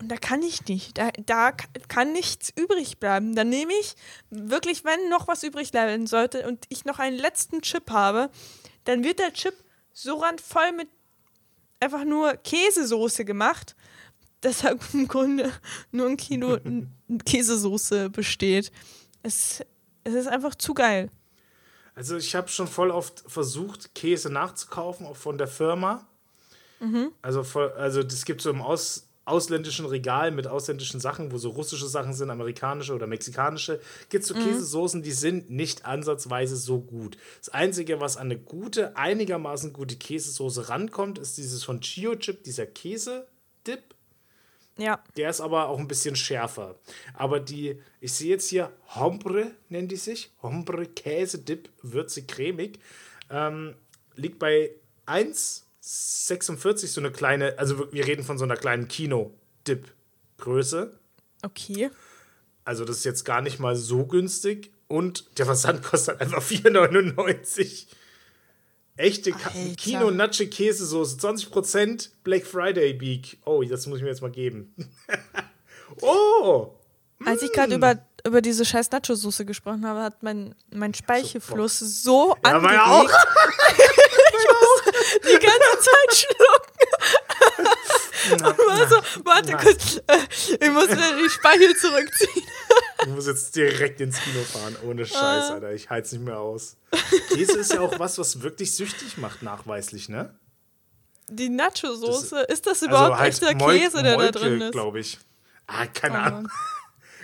Und 0.00 0.08
da 0.08 0.16
kann 0.16 0.42
ich 0.42 0.66
nicht. 0.66 0.98
Da, 0.98 1.10
da 1.26 1.52
kann 1.52 2.12
nichts 2.12 2.52
übrig 2.56 2.98
bleiben. 2.98 3.36
Dann 3.36 3.48
nehme 3.50 3.74
ich 3.80 3.94
wirklich, 4.30 4.84
wenn 4.84 5.08
noch 5.08 5.28
was 5.28 5.44
übrig 5.44 5.70
bleiben 5.70 6.08
sollte 6.08 6.48
und 6.48 6.64
ich 6.68 6.84
noch 6.84 6.98
einen 6.98 7.18
letzten 7.18 7.62
Chip 7.62 7.92
habe, 7.92 8.28
dann 8.84 9.04
wird 9.04 9.20
der 9.20 9.32
Chip 9.34 9.54
so 9.92 10.16
randvoll 10.16 10.72
mit 10.72 10.88
einfach 11.80 12.04
nur 12.04 12.34
Käsesoße 12.34 13.24
gemacht, 13.24 13.74
dass 14.40 14.64
er 14.64 14.76
im 14.92 15.08
Grunde 15.08 15.52
nur 15.90 16.08
ein 16.08 16.16
Kilo 16.16 16.58
Käsesoße 17.24 18.10
besteht. 18.10 18.70
Es, 19.22 19.62
es 20.04 20.14
ist 20.14 20.28
einfach 20.28 20.54
zu 20.54 20.74
geil. 20.74 21.10
Also 21.94 22.16
ich 22.16 22.34
habe 22.34 22.48
schon 22.48 22.68
voll 22.68 22.90
oft 22.90 23.24
versucht, 23.26 23.94
Käse 23.94 24.30
nachzukaufen, 24.30 25.06
auch 25.06 25.16
von 25.16 25.36
der 25.36 25.48
Firma. 25.48 26.06
Also, 27.20 27.44
voll, 27.44 27.70
also 27.72 28.02
das 28.02 28.24
gibt 28.24 28.40
so 28.40 28.48
im 28.48 28.62
Aus, 28.62 29.09
ausländischen 29.30 29.86
Regal 29.86 30.30
mit 30.30 30.46
ausländischen 30.46 31.00
Sachen, 31.00 31.32
wo 31.32 31.38
so 31.38 31.50
russische 31.50 31.86
Sachen 31.86 32.12
sind, 32.12 32.30
amerikanische 32.30 32.94
oder 32.94 33.06
mexikanische, 33.06 33.80
gibt 34.08 34.22
es 34.22 34.28
so 34.28 34.34
Käsesoßen, 34.34 35.02
die 35.02 35.12
sind 35.12 35.50
nicht 35.50 35.84
ansatzweise 35.84 36.56
so 36.56 36.80
gut. 36.80 37.16
Das 37.38 37.48
Einzige, 37.48 38.00
was 38.00 38.16
an 38.16 38.26
eine 38.26 38.38
gute, 38.38 38.96
einigermaßen 38.96 39.72
gute 39.72 39.96
Käsesoße 39.96 40.68
rankommt, 40.68 41.18
ist 41.18 41.38
dieses 41.38 41.64
von 41.64 41.80
Chio 41.80 42.16
Chip, 42.16 42.44
dieser 42.44 42.66
Käse-Dip. 42.66 43.94
Ja. 44.76 45.02
Der 45.16 45.30
ist 45.30 45.40
aber 45.40 45.68
auch 45.68 45.78
ein 45.78 45.88
bisschen 45.88 46.16
schärfer. 46.16 46.76
Aber 47.14 47.38
die, 47.40 47.80
ich 48.00 48.12
sehe 48.12 48.30
jetzt 48.30 48.48
hier, 48.48 48.72
Hombre 48.94 49.50
nennt 49.68 49.92
die 49.92 49.96
sich. 49.96 50.30
Hombre 50.42 50.86
Käse-Dip, 50.86 51.68
würzig 51.82 52.28
cremig. 52.28 52.78
Ähm, 53.30 53.74
liegt 54.14 54.38
bei 54.38 54.70
1,46, 55.90 56.86
so 56.88 57.00
eine 57.00 57.10
kleine, 57.10 57.58
also 57.58 57.90
wir 57.92 58.06
reden 58.06 58.22
von 58.24 58.38
so 58.38 58.44
einer 58.44 58.56
kleinen 58.56 58.86
Kino-Dip-Größe. 58.88 60.96
Okay. 61.42 61.90
Also 62.64 62.84
das 62.84 62.98
ist 62.98 63.04
jetzt 63.04 63.24
gar 63.24 63.40
nicht 63.42 63.58
mal 63.58 63.74
so 63.74 64.06
günstig. 64.06 64.70
Und 64.86 65.36
der 65.38 65.46
Versand 65.46 65.82
kostet 65.82 66.20
einfach 66.20 66.42
4,99. 66.42 67.86
Echte 68.96 69.32
Ka- 69.32 69.50
Alter. 69.54 69.74
Kino-Natsche-Käsesoße, 69.76 71.16
20% 71.18 72.10
Black 72.22 72.44
Friday 72.46 72.92
Beak. 72.92 73.38
Oh, 73.44 73.62
das 73.62 73.86
muss 73.86 73.96
ich 73.98 74.02
mir 74.04 74.10
jetzt 74.10 74.20
mal 74.22 74.30
geben. 74.30 74.72
oh! 76.02 76.74
Als 77.24 77.42
ich 77.42 77.52
gerade 77.52 77.74
über, 77.74 77.98
über 78.26 78.40
diese 78.42 78.64
scheiß 78.64 78.90
Nacho-Soße 78.92 79.44
gesprochen 79.44 79.84
habe, 79.86 80.00
hat 80.02 80.22
mein, 80.22 80.54
mein 80.72 80.94
Speichelfluss 80.94 81.78
so 81.80 82.36
Ja, 82.44 82.52
angeregt. 82.52 82.62
meine 82.62 82.86
auch. 82.86 83.10
die 85.24 85.38
ganze 85.38 85.78
Zeit 85.80 86.14
schlucken. 86.16 86.76
Und 88.32 88.42
war 88.58 88.88
so, 88.88 88.96
warte 89.24 89.52
kurz, 89.56 89.96
äh, 90.06 90.18
ich 90.60 90.70
muss 90.70 90.88
die 90.88 91.30
Speichel 91.30 91.74
zurückziehen. 91.76 92.44
Ich 93.02 93.08
muss 93.08 93.26
jetzt 93.26 93.56
direkt 93.56 94.00
ins 94.00 94.18
Kino 94.20 94.42
fahren. 94.42 94.76
Ohne 94.86 95.06
Scheiß, 95.06 95.50
Alter. 95.50 95.72
Ich 95.72 95.88
es 95.88 96.12
nicht 96.12 96.22
mehr 96.24 96.38
aus. 96.38 96.76
Käse 97.28 97.58
ist 97.58 97.72
ja 97.72 97.80
auch 97.80 97.98
was, 97.98 98.18
was 98.18 98.42
wirklich 98.42 98.74
süchtig 98.74 99.16
macht, 99.16 99.42
nachweislich, 99.42 100.08
ne? 100.08 100.34
Die 101.28 101.48
Nacho-Soße, 101.48 102.40
ist 102.42 102.66
das 102.66 102.82
Also 102.82 102.86
überhaupt 102.86 103.18
halt 103.18 103.32
echter 103.32 103.54
Käse, 103.54 104.02
der 104.02 104.16
Molke, 104.16 104.32
da 104.32 104.40
drin 104.40 104.60
ist? 104.60 104.72
glaube 104.72 105.00
ich. 105.00 105.18
Ah, 105.66 105.86
keine 105.86 106.18
Oh 106.18 106.22
Ahnung. 106.22 106.48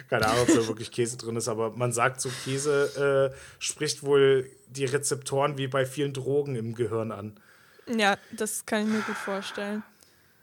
Keine 0.08 0.28
Ahnung, 0.28 0.42
ob 0.42 0.54
da 0.54 0.68
wirklich 0.68 0.92
Käse 0.92 1.16
drin 1.16 1.34
ist, 1.34 1.48
aber 1.48 1.70
man 1.70 1.92
sagt 1.92 2.20
so, 2.20 2.30
Käse 2.44 3.32
äh, 3.34 3.36
spricht 3.58 4.04
wohl 4.04 4.48
die 4.68 4.84
Rezeptoren 4.84 5.58
wie 5.58 5.66
bei 5.66 5.84
vielen 5.84 6.12
Drogen 6.12 6.54
im 6.54 6.76
Gehirn 6.76 7.10
an. 7.10 7.40
Ja, 7.88 8.16
das 8.32 8.66
kann 8.66 8.82
ich 8.82 8.88
mir 8.88 9.00
gut 9.00 9.16
vorstellen. 9.16 9.82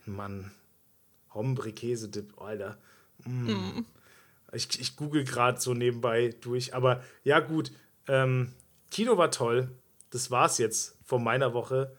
Mann. 0.06 0.52
Hombre 1.34 1.72
Käsedip, 1.72 2.40
Alter. 2.40 2.78
Mm. 3.26 3.82
Ich, 4.52 4.80
ich 4.80 4.96
google 4.96 5.24
gerade 5.24 5.60
so 5.60 5.74
nebenbei 5.74 6.36
durch. 6.42 6.76
Aber 6.76 7.04
ja, 7.24 7.40
gut. 7.40 7.72
Ähm, 8.08 8.54
Kino 8.92 9.18
war 9.18 9.32
toll. 9.32 9.70
Das 10.12 10.30
war's 10.30 10.58
jetzt 10.60 10.96
von 11.04 11.24
meiner 11.24 11.54
Woche. 11.54 11.96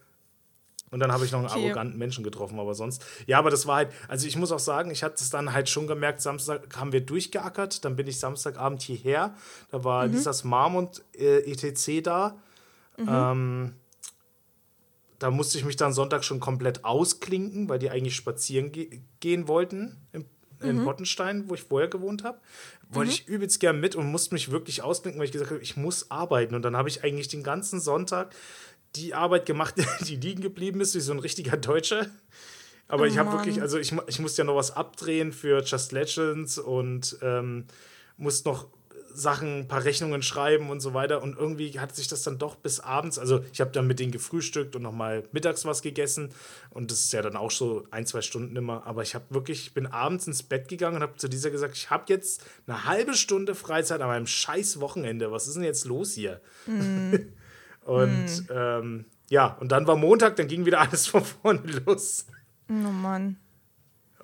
Und 0.90 1.01
dann 1.01 1.11
habe 1.11 1.24
ich 1.24 1.32
noch 1.32 1.40
einen 1.40 1.49
Okay. 1.49 1.64
arroganten 1.66 1.99
Menschen 1.99 2.22
getroffen, 2.22 2.61
aber 2.61 2.74
sonst. 2.76 3.05
Ja, 3.26 3.40
aber 3.40 3.51
das 3.51 3.66
war 3.66 3.76
halt, 3.76 3.90
also 4.07 4.28
ich 4.28 4.36
muss 4.36 4.53
auch 4.53 4.61
sagen, 4.61 4.92
ich 4.92 5.03
hatte 5.03 5.16
es 5.16 5.28
dann 5.30 5.53
halt 5.53 5.68
schon 5.68 5.88
gemerkt, 5.88 6.20
Samstag 6.20 6.76
haben 6.76 6.92
wir 6.92 7.01
durchgeackert, 7.01 7.84
dann 7.84 7.97
bin 7.97 8.07
ich 8.07 8.20
Samstagabend 8.20 8.80
hierher. 8.82 9.34
Da 9.72 9.82
war 9.82 10.07
Lisas 10.07 10.45
Mom 10.45 10.76
und 10.76 11.03
äh, 11.16 11.38
ETC 11.51 12.05
da. 12.05 12.36
Ähm, 12.97 13.74
da 15.19 15.31
musste 15.31 15.59
ich 15.59 15.65
mich 15.65 15.77
dann 15.77 15.93
Sonntag 15.93 16.25
schon 16.25 16.41
komplett 16.41 16.85
ausklinken, 16.85 17.69
weil 17.69 17.79
die 17.79 17.91
eigentlich 17.91 18.17
spazieren 18.17 18.73
ge 18.73 19.01
gehen 19.21 19.49
wollten 19.49 19.97
im, 20.12 20.27
in 20.61 20.85
Pottenstein, 20.85 21.49
wo 21.49 21.55
ich 21.55 21.62
vorher 21.62 21.89
gewohnt 21.89 22.25
habe. 22.25 22.39
Wollte 22.91 23.12
ich 23.12 23.27
übelst 23.27 23.61
gern 23.61 23.81
mit 23.81 23.97
und 23.97 24.11
musste 24.11 24.35
mich 24.35 24.51
wirklich 24.51 24.83
ausklinken, 24.83 25.19
weil 25.19 25.27
ich 25.27 25.33
gesagt 25.33 25.51
habe, 25.51 25.61
ich 25.61 25.77
muss 25.77 26.11
arbeiten. 26.11 26.55
Und 26.55 26.62
dann 26.62 26.77
habe 26.77 26.89
ich 26.89 27.05
eigentlich 27.05 27.29
den 27.29 27.43
ganzen 27.43 27.81
Sonntag 27.81 28.35
die 28.97 29.15
Arbeit 29.15 29.47
gemacht, 29.47 29.75
die 30.07 30.17
liegen 30.17 30.43
geblieben 30.43 30.81
ist, 30.81 30.95
wie 30.95 31.01
so 31.01 31.12
ein 31.12 31.19
richtiger 31.19 31.57
Deutscher. 31.57 32.07
Aber 32.87 33.07
ich 33.07 33.17
habe 33.19 33.33
wirklich, 33.33 33.62
also 33.62 33.79
ich, 33.79 33.95
ich 34.07 34.21
musste 34.21 34.43
ja 34.43 34.47
noch 34.47 34.57
was 34.57 34.77
abdrehen 34.77 35.33
für 35.33 35.62
Just 35.62 35.93
Legends 35.93 36.59
und 36.59 37.17
ähm, 37.23 37.65
muss 38.19 38.45
noch 38.45 38.69
Sachen, 39.15 39.61
ein 39.61 39.69
paar 39.69 39.85
Rechnungen 39.85 40.23
schreiben 40.23 40.71
und 40.71 40.81
so 40.81 40.95
weiter. 40.95 41.23
Und 41.23 41.37
irgendwie 41.39 41.79
hat 41.79 41.95
sich 41.95 42.09
das 42.09 42.23
dann 42.23 42.39
doch 42.39 42.57
bis 42.57 42.81
abends, 42.81 43.19
also 43.19 43.45
ich 43.53 43.61
habe 43.61 43.71
dann 43.71 43.87
mit 43.87 44.01
denen 44.01 44.12
gefrühstückt 44.12 44.77
und 44.77 44.83
nochmal 44.83 45.25
mittags 45.33 45.65
was 45.65 45.83
gegessen. 45.83 46.31
Und 46.71 46.91
das 46.91 47.01
ist 47.01 47.12
ja 47.12 47.23
dann 47.23 47.37
auch 47.37 47.51
so 47.51 47.85
ein, 47.91 48.07
zwei 48.07 48.21
Stunden 48.21 48.57
immer. 48.57 48.87
Aber 48.87 49.03
ich 49.03 49.15
habe 49.15 49.25
wirklich, 49.31 49.67
ich 49.67 49.75
bin 49.75 49.87
abends 49.87 50.27
ins 50.27 50.43
Bett 50.43 50.69
gegangen 50.69 50.97
und 50.97 51.03
habe 51.03 51.17
zu 51.17 51.29
dieser 51.29 51.51
gesagt, 51.51 51.77
ich 51.77 51.91
habe 51.91 52.05
jetzt 52.09 52.45
eine 52.67 52.85
halbe 52.85 53.15
Stunde 53.15 53.55
Freizeit 53.55 54.01
an 54.01 54.09
meinem 54.09 54.27
scheiß 54.27 54.81
Wochenende. 54.81 55.31
Was 55.33 55.47
ist 55.47 55.55
denn 55.55 55.65
jetzt 55.65 55.85
los 55.85 56.12
hier? 56.12 56.41
Mm. 56.67 57.15
und 57.85 58.27
mm. 58.27 58.53
Ähm, 58.53 59.05
ja, 59.31 59.57
und 59.61 59.73
dann 59.73 59.87
war 59.87 59.97
Montag, 59.97 60.37
dann 60.37 60.49
ging 60.49 60.67
wieder 60.67 60.81
alles 60.81 61.07
von 61.09 61.25
vorne 61.25 61.62
los. 61.87 62.27
Oh 62.69 62.73
Mann. 62.73 63.37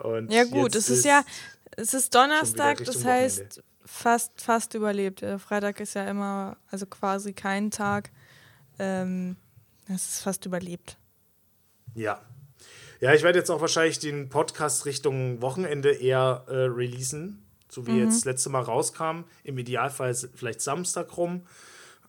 Und 0.02 0.32
ja 0.32 0.44
gut, 0.44 0.74
es 0.74 0.88
ist, 0.88 0.98
ist 0.98 1.04
ja, 1.04 1.24
es 1.76 1.94
ist 1.94 2.14
Donnerstag, 2.14 2.84
das 2.84 3.04
heißt 3.04 3.38
Wochenende. 3.38 3.69
Fast, 3.90 4.40
fast 4.40 4.74
überlebt. 4.74 5.24
Freitag 5.38 5.80
ist 5.80 5.94
ja 5.94 6.04
immer, 6.04 6.56
also 6.70 6.86
quasi 6.86 7.32
kein 7.32 7.70
Tag. 7.70 8.10
Ähm, 8.78 9.36
es 9.88 10.08
ist 10.08 10.22
fast 10.22 10.46
überlebt. 10.46 10.96
Ja. 11.94 12.20
Ja, 13.00 13.14
ich 13.14 13.22
werde 13.22 13.38
jetzt 13.38 13.50
auch 13.50 13.60
wahrscheinlich 13.60 13.98
den 13.98 14.28
Podcast 14.28 14.86
Richtung 14.86 15.42
Wochenende 15.42 15.90
eher 15.90 16.44
äh, 16.48 16.52
releasen, 16.52 17.44
so 17.68 17.86
wie 17.86 17.92
mhm. 17.92 18.04
jetzt 18.04 18.18
das 18.18 18.24
letzte 18.26 18.50
Mal 18.50 18.62
rauskam. 18.62 19.24
Im 19.42 19.58
Idealfall 19.58 20.14
vielleicht 20.14 20.60
Samstag 20.60 21.16
rum. 21.16 21.46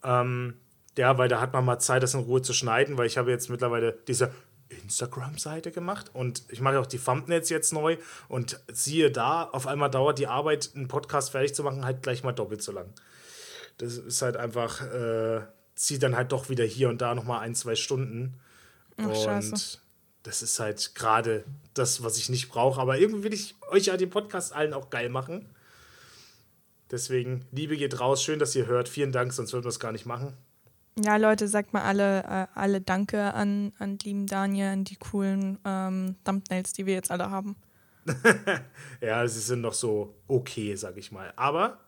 Ähm, 0.04 0.56
ja, 0.98 1.18
weil 1.18 1.30
da 1.30 1.40
hat 1.40 1.54
man 1.54 1.66
mal 1.66 1.80
Zeit, 1.80 2.04
das 2.04 2.14
in 2.14 2.20
Ruhe 2.22 2.42
zu 2.42 2.54
schneiden, 2.54 2.98
weil 2.98 3.08
ich 3.08 3.18
habe 3.18 3.32
jetzt 3.32 3.50
mittlerweile 3.50 3.98
diese 4.08 4.34
Instagram-Seite 4.72 5.72
gemacht 5.72 6.12
und 6.14 6.44
ich 6.50 6.62
mache 6.62 6.80
auch 6.80 6.86
die 6.86 7.00
Thumbnails 7.00 7.50
jetzt 7.50 7.74
neu 7.74 7.98
und 8.28 8.60
siehe 8.72 9.12
da, 9.12 9.44
auf 9.44 9.68
einmal 9.68 9.92
dauert 9.92 10.20
die 10.20 10.28
Arbeit, 10.28 10.72
einen 10.76 10.88
Podcast 10.88 11.32
fertig 11.32 11.54
zu 11.54 11.64
machen, 11.64 11.86
halt 11.86 12.04
gleich 12.04 12.24
mal 12.24 12.32
doppelt 12.32 12.62
so 12.62 12.72
lang. 12.72 12.94
Das 13.78 13.98
ist 13.98 14.22
halt 14.22 14.38
einfach, 14.38 14.82
äh, 14.82 15.42
zieht 15.76 16.04
dann 16.04 16.16
halt 16.16 16.32
doch 16.32 16.50
wieder 16.50 16.64
hier 16.64 16.90
und 16.90 17.02
da 17.02 17.16
nochmal 17.16 17.40
ein, 17.40 17.56
zwei 17.56 17.76
Stunden. 17.76 18.40
Ach, 18.98 19.06
und 19.06 19.18
scheiße. 19.18 19.80
das 20.24 20.42
ist 20.44 20.60
halt 20.60 20.94
gerade 20.96 21.44
das, 21.74 22.04
was 22.04 22.18
ich 22.18 22.30
nicht 22.30 22.50
brauche. 22.50 22.80
Aber 22.80 23.00
irgendwie 23.00 23.24
will 23.24 23.34
ich 23.34 23.56
euch 23.70 23.86
ja 23.88 23.98
den 23.98 24.10
Podcast 24.10 24.54
allen 24.54 24.74
auch 24.74 24.90
geil 24.90 25.10
machen. 25.10 25.50
Deswegen, 26.92 27.46
Liebe 27.52 27.78
geht 27.78 28.00
raus. 28.00 28.22
Schön, 28.22 28.38
dass 28.38 28.56
ihr 28.56 28.68
hört. 28.68 28.90
Vielen 28.90 29.12
Dank, 29.12 29.34
sonst 29.34 29.54
würden 29.54 29.64
wir 29.64 29.70
es 29.70 29.80
gar 29.80 29.94
nicht 29.94 30.06
machen. 30.06 30.34
Ja, 31.00 31.16
Leute, 31.18 31.48
sagt 31.48 31.74
mal 31.74 31.84
alle, 31.84 32.24
äh, 32.24 32.48
alle 32.54 32.82
Danke 32.82 33.34
an, 33.34 33.72
an 33.80 33.98
lieben 34.04 34.28
Daniel, 34.28 34.68
an 34.68 34.84
die 34.84 34.98
coolen 34.98 35.58
ähm, 35.66 36.16
Thumbnails, 36.26 36.74
die 36.74 36.86
wir 36.86 36.94
jetzt 36.94 37.12
alle 37.12 37.32
haben. 37.32 37.56
ja, 39.02 39.26
sie 39.28 39.40
sind 39.40 39.62
noch 39.62 39.74
so 39.74 40.16
okay, 40.28 40.76
sag 40.76 40.98
ich 40.98 41.12
mal. 41.12 41.32
Aber 41.38 41.80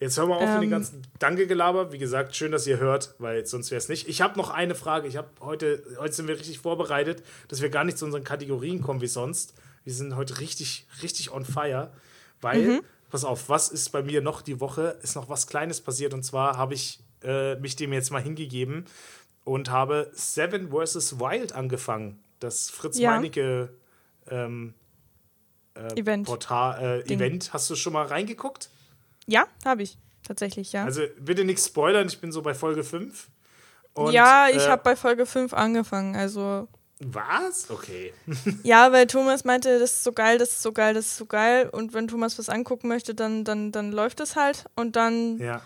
jetzt 0.00 0.18
hören 0.18 0.30
wir 0.30 0.36
auf 0.36 0.42
ähm, 0.42 0.54
mit 0.54 0.62
den 0.64 0.70
ganzen 0.70 1.02
Danke-Gelaber. 1.20 1.92
Wie 1.92 1.98
gesagt, 1.98 2.34
schön, 2.34 2.50
dass 2.50 2.66
ihr 2.66 2.78
hört, 2.78 3.14
weil 3.18 3.46
sonst 3.46 3.70
wäre 3.70 3.78
es 3.78 3.88
nicht. 3.88 4.08
Ich 4.08 4.20
habe 4.20 4.36
noch 4.36 4.50
eine 4.50 4.74
Frage. 4.74 5.06
Ich 5.06 5.16
habe 5.16 5.28
heute, 5.40 5.84
heute 5.98 6.12
sind 6.12 6.26
wir 6.26 6.36
richtig 6.36 6.58
vorbereitet, 6.58 7.22
dass 7.48 7.62
wir 7.62 7.70
gar 7.70 7.84
nicht 7.84 7.98
zu 7.98 8.04
unseren 8.04 8.24
Kategorien 8.24 8.80
kommen 8.80 9.00
wie 9.00 9.06
sonst. 9.06 9.54
Wir 9.84 9.92
sind 9.92 10.16
heute 10.16 10.40
richtig, 10.40 10.86
richtig 11.02 11.30
on 11.30 11.44
fire, 11.44 11.92
weil, 12.40 12.62
mhm. 12.62 12.80
pass 13.10 13.24
auf, 13.24 13.48
was 13.48 13.68
ist 13.68 13.90
bei 13.90 14.02
mir 14.02 14.22
noch 14.22 14.42
die 14.42 14.60
Woche? 14.60 14.98
Ist 15.02 15.14
noch 15.14 15.28
was 15.28 15.46
Kleines 15.46 15.80
passiert 15.80 16.14
und 16.14 16.24
zwar 16.24 16.56
habe 16.56 16.74
ich 16.74 17.01
äh, 17.24 17.56
mich 17.56 17.76
dem 17.76 17.92
jetzt 17.92 18.10
mal 18.10 18.22
hingegeben 18.22 18.86
und 19.44 19.70
habe 19.70 20.10
Seven 20.14 20.70
vs. 20.70 21.18
Wild 21.18 21.52
angefangen. 21.52 22.22
Das 22.40 22.70
Fritz 22.70 22.98
ja. 22.98 23.10
Meinecke 23.10 23.70
ähm, 24.30 24.74
äh, 25.74 26.00
Event. 26.00 26.26
Portal, 26.26 27.02
äh, 27.06 27.12
Event. 27.12 27.52
Hast 27.52 27.70
du 27.70 27.76
schon 27.76 27.92
mal 27.92 28.06
reingeguckt? 28.06 28.68
Ja, 29.26 29.46
habe 29.64 29.82
ich. 29.82 29.98
Tatsächlich, 30.24 30.72
ja. 30.72 30.84
Also 30.84 31.02
bitte 31.18 31.44
nichts 31.44 31.66
spoilern, 31.66 32.06
ich 32.06 32.20
bin 32.20 32.30
so 32.30 32.42
bei 32.42 32.54
Folge 32.54 32.84
5. 32.84 33.28
Und, 33.94 34.12
ja, 34.12 34.48
ich 34.48 34.62
äh, 34.62 34.68
habe 34.68 34.82
bei 34.82 34.96
Folge 34.96 35.26
5 35.26 35.52
angefangen, 35.52 36.14
also. 36.14 36.68
Was? 37.00 37.68
Okay. 37.68 38.12
ja, 38.62 38.92
weil 38.92 39.08
Thomas 39.08 39.44
meinte, 39.44 39.80
das 39.80 39.92
ist 39.92 40.04
so 40.04 40.12
geil, 40.12 40.38
das 40.38 40.50
ist 40.50 40.62
so 40.62 40.72
geil, 40.72 40.94
das 40.94 41.06
ist 41.06 41.16
so 41.16 41.26
geil. 41.26 41.68
Und 41.70 41.92
wenn 41.92 42.06
Thomas 42.06 42.38
was 42.38 42.48
angucken 42.48 42.86
möchte, 42.86 43.14
dann, 43.14 43.44
dann, 43.44 43.72
dann 43.72 43.90
läuft 43.90 44.20
es 44.20 44.36
halt. 44.36 44.66
Und 44.76 44.94
dann 44.94 45.38
ja 45.38 45.60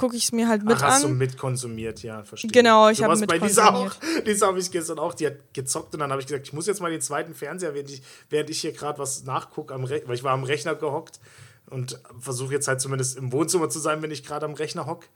gucke 0.00 0.16
ich 0.16 0.24
es 0.24 0.32
mir 0.32 0.48
halt 0.48 0.64
mit 0.64 0.78
Ach, 0.78 0.82
hast 0.82 0.86
an. 0.86 0.92
Hast 0.94 1.04
du 1.04 1.08
mitkonsumiert, 1.08 2.02
ja, 2.02 2.24
verstehe. 2.24 2.50
Genau, 2.50 2.88
ich 2.88 3.02
habe 3.02 3.14
mitkonsumiert. 3.16 3.40
bei 3.40 3.46
Lisa 3.46 3.68
auch. 3.68 4.24
Lisa 4.24 4.46
habe 4.46 4.58
ich 4.58 4.70
gestern 4.70 4.98
auch, 4.98 5.12
die 5.12 5.26
hat 5.26 5.52
gezockt 5.52 5.92
und 5.92 6.00
dann 6.00 6.10
habe 6.10 6.22
ich 6.22 6.26
gesagt, 6.26 6.46
ich 6.46 6.54
muss 6.54 6.66
jetzt 6.66 6.80
mal 6.80 6.90
den 6.90 7.02
zweiten 7.02 7.34
Fernseher, 7.34 7.74
während 7.74 7.90
ich, 7.90 8.02
während 8.30 8.48
ich 8.48 8.62
hier 8.62 8.72
gerade 8.72 8.98
was 8.98 9.24
nachgucke, 9.24 9.74
weil 9.74 10.14
ich 10.14 10.24
war 10.24 10.32
am 10.32 10.44
Rechner 10.44 10.74
gehockt 10.74 11.20
und 11.68 12.00
versuche 12.18 12.54
jetzt 12.54 12.66
halt 12.66 12.80
zumindest 12.80 13.18
im 13.18 13.30
Wohnzimmer 13.30 13.68
zu 13.68 13.78
sein, 13.78 14.00
wenn 14.00 14.10
ich 14.10 14.24
gerade 14.24 14.46
am 14.46 14.54
Rechner 14.54 14.86
hocke. 14.86 15.06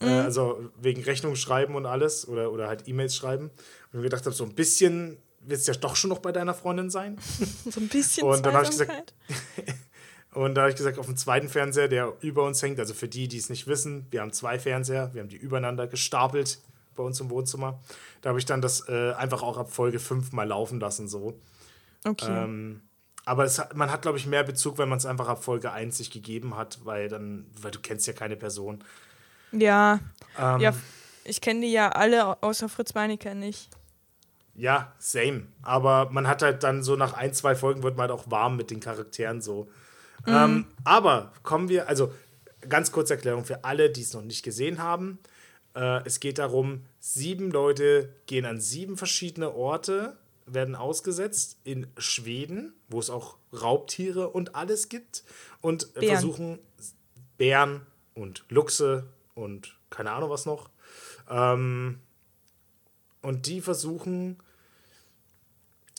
Äh, 0.00 0.04
mhm. 0.04 0.10
Äh, 0.10 0.20
also 0.20 0.70
wegen 0.80 1.02
Rechnung 1.02 1.34
schreiben 1.34 1.74
und 1.74 1.86
alles 1.86 2.28
oder, 2.28 2.52
oder 2.52 2.68
halt 2.68 2.86
E-Mails 2.86 3.16
schreiben. 3.16 3.50
Und 3.92 3.98
ich 3.98 4.04
gedacht 4.04 4.24
habe, 4.26 4.34
so 4.34 4.44
ein 4.44 4.54
bisschen 4.54 5.18
wird 5.40 5.60
es 5.60 5.66
ja 5.66 5.74
doch 5.74 5.96
schon 5.96 6.10
noch 6.10 6.20
bei 6.20 6.30
deiner 6.30 6.54
Freundin 6.54 6.88
sein. 6.88 7.18
so 7.68 7.80
ein 7.80 7.88
bisschen 7.88 8.28
Und 8.28 8.46
dann 8.46 8.54
habe 8.54 8.64
ich 8.64 8.70
gesagt, 8.70 9.12
Und 10.32 10.54
da 10.54 10.62
habe 10.62 10.70
ich 10.70 10.76
gesagt, 10.76 10.98
auf 10.98 11.06
dem 11.06 11.16
zweiten 11.16 11.48
Fernseher, 11.48 11.88
der 11.88 12.12
über 12.20 12.44
uns 12.44 12.62
hängt, 12.62 12.78
also 12.78 12.94
für 12.94 13.08
die, 13.08 13.26
die 13.26 13.38
es 13.38 13.50
nicht 13.50 13.66
wissen, 13.66 14.06
wir 14.10 14.20
haben 14.20 14.32
zwei 14.32 14.58
Fernseher, 14.58 15.12
wir 15.12 15.22
haben 15.22 15.28
die 15.28 15.36
übereinander 15.36 15.88
gestapelt 15.88 16.60
bei 16.94 17.02
uns 17.02 17.18
im 17.20 17.30
Wohnzimmer. 17.30 17.80
Da 18.22 18.28
habe 18.28 18.38
ich 18.38 18.46
dann 18.46 18.60
das 18.60 18.88
äh, 18.88 19.12
einfach 19.12 19.42
auch 19.42 19.58
ab 19.58 19.72
Folge 19.72 19.98
5 19.98 20.32
mal 20.32 20.46
laufen 20.46 20.78
lassen, 20.78 21.08
so. 21.08 21.40
Okay. 22.04 22.30
Ähm, 22.30 22.82
aber 23.24 23.44
es, 23.44 23.60
man 23.74 23.90
hat, 23.90 24.02
glaube 24.02 24.18
ich, 24.18 24.26
mehr 24.26 24.44
Bezug, 24.44 24.78
wenn 24.78 24.88
man 24.88 24.98
es 24.98 25.06
einfach 25.06 25.28
ab 25.28 25.42
Folge 25.42 25.72
1 25.72 25.96
sich 25.96 26.10
gegeben 26.10 26.56
hat, 26.56 26.78
weil 26.84 27.08
dann, 27.08 27.46
weil 27.60 27.70
du 27.70 27.80
kennst 27.80 28.06
ja 28.06 28.12
keine 28.12 28.36
Person. 28.36 28.82
Ja. 29.52 30.00
Ähm, 30.38 30.60
ja, 30.60 30.74
ich 31.24 31.40
kenne 31.40 31.60
die 31.60 31.72
ja 31.72 31.90
alle, 31.90 32.42
außer 32.42 32.68
Fritz 32.68 32.94
Meinecke 32.94 33.34
nicht. 33.34 33.68
Ja, 34.54 34.92
same. 34.98 35.46
Aber 35.62 36.10
man 36.10 36.26
hat 36.26 36.42
halt 36.42 36.62
dann 36.62 36.82
so 36.82 36.96
nach 36.96 37.14
ein, 37.14 37.32
zwei 37.34 37.54
Folgen 37.54 37.82
wird 37.82 37.96
man 37.96 38.10
halt 38.10 38.20
auch 38.20 38.30
warm 38.30 38.56
mit 38.56 38.70
den 38.70 38.80
Charakteren 38.80 39.40
so. 39.40 39.68
Mhm. 40.26 40.34
Ähm, 40.34 40.66
aber 40.84 41.32
kommen 41.42 41.68
wir, 41.68 41.88
also 41.88 42.12
ganz 42.68 42.92
kurze 42.92 43.14
Erklärung 43.14 43.44
für 43.44 43.64
alle, 43.64 43.90
die 43.90 44.02
es 44.02 44.12
noch 44.12 44.22
nicht 44.22 44.42
gesehen 44.42 44.82
haben. 44.82 45.18
Äh, 45.74 46.04
es 46.04 46.20
geht 46.20 46.38
darum, 46.38 46.84
sieben 46.98 47.50
Leute 47.50 48.14
gehen 48.26 48.44
an 48.44 48.60
sieben 48.60 48.96
verschiedene 48.96 49.54
Orte, 49.54 50.16
werden 50.46 50.74
ausgesetzt 50.74 51.58
in 51.64 51.86
Schweden, 51.96 52.74
wo 52.88 52.98
es 52.98 53.10
auch 53.10 53.36
Raubtiere 53.52 54.30
und 54.30 54.54
alles 54.54 54.88
gibt 54.88 55.24
und 55.60 55.94
Bären. 55.94 56.08
versuchen 56.08 56.58
Bären 57.38 57.86
und 58.14 58.44
Luchse 58.48 59.06
und 59.34 59.76
keine 59.90 60.12
Ahnung 60.12 60.30
was 60.30 60.46
noch. 60.46 60.70
Ähm, 61.28 62.00
und 63.22 63.46
die 63.46 63.60
versuchen 63.60 64.38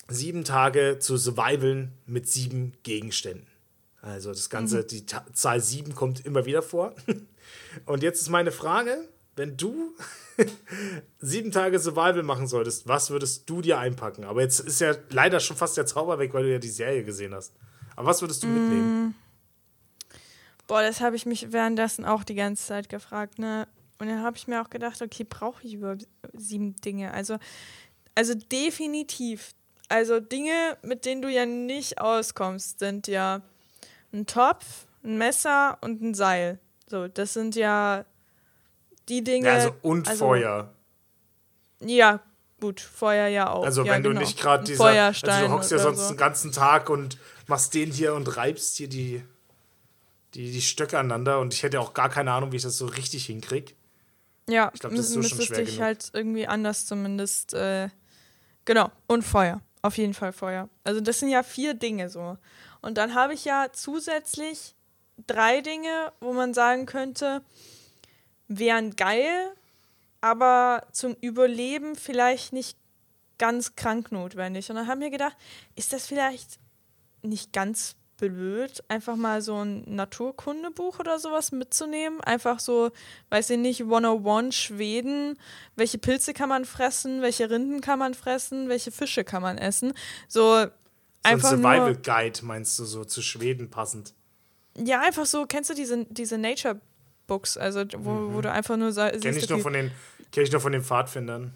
sieben 0.07 0.43
Tage 0.43 0.97
zu 0.99 1.17
survivalen 1.17 1.93
mit 2.05 2.27
sieben 2.27 2.73
Gegenständen. 2.83 3.50
Also 4.01 4.31
das 4.31 4.49
Ganze, 4.49 4.79
mhm. 4.79 4.87
die 4.87 5.05
Ta 5.05 5.25
Zahl 5.33 5.61
7 5.61 5.93
kommt 5.93 6.25
immer 6.25 6.45
wieder 6.45 6.61
vor. 6.61 6.95
Und 7.85 8.03
jetzt 8.03 8.21
ist 8.21 8.29
meine 8.29 8.51
Frage, 8.51 9.07
wenn 9.35 9.57
du 9.57 9.95
sieben 11.19 11.51
Tage 11.51 11.79
Survival 11.79 12.23
machen 12.23 12.47
solltest, 12.47 12.87
was 12.87 13.11
würdest 13.11 13.49
du 13.49 13.61
dir 13.61 13.77
einpacken? 13.77 14.23
Aber 14.23 14.41
jetzt 14.41 14.59
ist 14.59 14.81
ja 14.81 14.95
leider 15.09 15.39
schon 15.39 15.57
fast 15.57 15.77
der 15.77 15.85
Zauber 15.85 16.19
weg, 16.19 16.33
weil 16.33 16.43
du 16.43 16.51
ja 16.51 16.59
die 16.59 16.69
Serie 16.69 17.03
gesehen 17.03 17.33
hast. 17.33 17.53
Aber 17.95 18.07
was 18.07 18.21
würdest 18.21 18.43
du 18.43 18.47
mm. 18.47 18.53
mitnehmen? 18.53 19.15
Boah, 20.67 20.81
das 20.81 21.01
habe 21.01 21.15
ich 21.15 21.25
mich 21.25 21.51
währenddessen 21.51 22.05
auch 22.05 22.23
die 22.23 22.35
ganze 22.35 22.65
Zeit 22.65 22.89
gefragt, 22.89 23.39
ne? 23.39 23.67
Und 23.99 24.07
dann 24.07 24.23
habe 24.23 24.35
ich 24.35 24.47
mir 24.47 24.61
auch 24.61 24.69
gedacht, 24.69 25.01
okay, 25.01 25.23
brauche 25.23 25.63
ich 25.63 25.75
überhaupt 25.75 26.07
sieben 26.33 26.75
Dinge? 26.77 27.13
Also, 27.13 27.37
also 28.15 28.33
definitiv. 28.33 29.51
Also 29.89 30.19
Dinge, 30.19 30.77
mit 30.81 31.05
denen 31.05 31.21
du 31.21 31.29
ja 31.29 31.45
nicht 31.45 32.01
auskommst, 32.01 32.79
sind 32.79 33.07
ja 33.07 33.41
ein 34.13 34.25
Topf, 34.25 34.85
ein 35.03 35.17
Messer 35.17 35.77
und 35.81 36.01
ein 36.01 36.13
Seil. 36.13 36.59
So, 36.87 37.07
das 37.07 37.33
sind 37.33 37.55
ja 37.55 38.05
die 39.09 39.23
Dinge. 39.23 39.47
Ja, 39.47 39.53
also 39.53 39.75
und 39.81 40.07
also, 40.07 40.25
Feuer. 40.25 40.73
Ja, 41.79 42.19
gut, 42.59 42.79
Feuer 42.79 43.27
ja 43.27 43.49
auch. 43.49 43.63
Also 43.63 43.83
ja, 43.83 43.93
wenn 43.93 44.03
genau. 44.03 44.15
du 44.15 44.25
nicht 44.25 44.39
gerade 44.39 44.63
dieser, 44.63 44.83
Feuerstein 44.83 45.29
also 45.29 45.47
du 45.47 45.53
hockst 45.53 45.71
ja 45.71 45.79
sonst 45.79 46.01
so. 46.01 46.13
den 46.13 46.17
ganzen 46.17 46.51
Tag 46.51 46.89
und 46.89 47.17
machst 47.47 47.73
den 47.73 47.91
hier 47.91 48.13
und 48.13 48.37
reibst 48.37 48.77
hier 48.77 48.87
die, 48.87 49.23
die, 50.33 50.51
die 50.51 50.61
Stöcke 50.61 50.97
aneinander 50.97 51.39
und 51.39 51.53
ich 51.53 51.63
hätte 51.63 51.79
auch 51.79 51.93
gar 51.93 52.09
keine 52.09 52.31
Ahnung, 52.31 52.51
wie 52.51 52.57
ich 52.57 52.63
das 52.63 52.77
so 52.77 52.85
richtig 52.85 53.25
hinkrieg. 53.25 53.75
Ja, 54.47 54.71
ich 54.73 54.79
glaube, 54.79 54.95
das 54.95 55.05
ist 55.07 55.13
so 55.13 55.23
schon 55.23 55.41
schwer 55.41 55.59
ich 55.59 55.81
halt 55.81 56.11
irgendwie 56.13 56.47
anders 56.47 56.85
zumindest. 56.85 57.53
Äh, 57.53 57.89
genau, 58.65 58.91
und 59.07 59.23
Feuer. 59.23 59.61
Auf 59.81 59.97
jeden 59.97 60.13
Fall 60.13 60.31
Feuer. 60.31 60.69
Also 60.83 61.01
das 61.01 61.19
sind 61.19 61.29
ja 61.29 61.43
vier 61.43 61.73
Dinge 61.73 62.09
so. 62.09 62.37
Und 62.81 62.97
dann 62.97 63.15
habe 63.15 63.33
ich 63.33 63.45
ja 63.45 63.67
zusätzlich 63.71 64.75
drei 65.27 65.61
Dinge, 65.61 66.11
wo 66.19 66.33
man 66.33 66.53
sagen 66.53 66.85
könnte, 66.85 67.43
wären 68.47 68.95
geil, 68.95 69.53
aber 70.19 70.87
zum 70.91 71.15
Überleben 71.19 71.95
vielleicht 71.95 72.53
nicht 72.53 72.77
ganz 73.37 73.75
krank 73.75 74.11
notwendig. 74.11 74.69
Und 74.69 74.75
dann 74.75 74.87
haben 74.87 75.01
wir 75.01 75.09
gedacht, 75.09 75.35
ist 75.75 75.93
das 75.93 76.05
vielleicht 76.05 76.59
nicht 77.23 77.53
ganz 77.53 77.95
blöd, 78.29 78.83
einfach 78.87 79.15
mal 79.15 79.41
so 79.41 79.63
ein 79.63 79.83
Naturkundebuch 79.87 80.99
oder 80.99 81.19
sowas 81.19 81.51
mitzunehmen. 81.51 82.21
Einfach 82.21 82.59
so, 82.59 82.91
weiß 83.29 83.49
ich 83.49 83.57
nicht, 83.57 83.81
101 83.81 84.55
Schweden. 84.55 85.37
Welche 85.75 85.97
Pilze 85.97 86.33
kann 86.33 86.49
man 86.49 86.65
fressen? 86.65 87.21
Welche 87.21 87.49
Rinden 87.49 87.81
kann 87.81 87.99
man 87.99 88.13
fressen? 88.13 88.69
Welche 88.69 88.91
Fische 88.91 89.23
kann 89.23 89.41
man 89.41 89.57
essen? 89.57 89.93
So, 90.27 90.41
so 90.41 90.69
einfach. 91.23 91.51
ein 91.51 91.61
Survival 91.61 91.95
Guide 91.95 92.39
meinst 92.43 92.77
du, 92.79 92.85
so 92.85 93.03
zu 93.03 93.21
Schweden 93.21 93.69
passend? 93.69 94.13
Ja, 94.77 95.01
einfach 95.01 95.25
so, 95.25 95.45
kennst 95.45 95.69
du 95.69 95.73
diese, 95.73 96.05
diese 96.05 96.37
Nature 96.37 96.79
Books, 97.27 97.57
also 97.57 97.83
wo, 97.97 98.11
mhm. 98.11 98.33
wo 98.33 98.41
du 98.41 98.51
einfach 98.51 98.77
nur 98.77 98.91
siehst. 98.91 99.21
Kenn 99.21 99.37
ich, 99.37 99.49
nur 99.49 99.59
von 99.59 99.73
den, 99.73 99.91
kenn 100.31 100.43
ich 100.43 100.51
nur 100.51 100.61
von 100.61 100.71
den 100.71 100.83
Pfadfindern. 100.83 101.53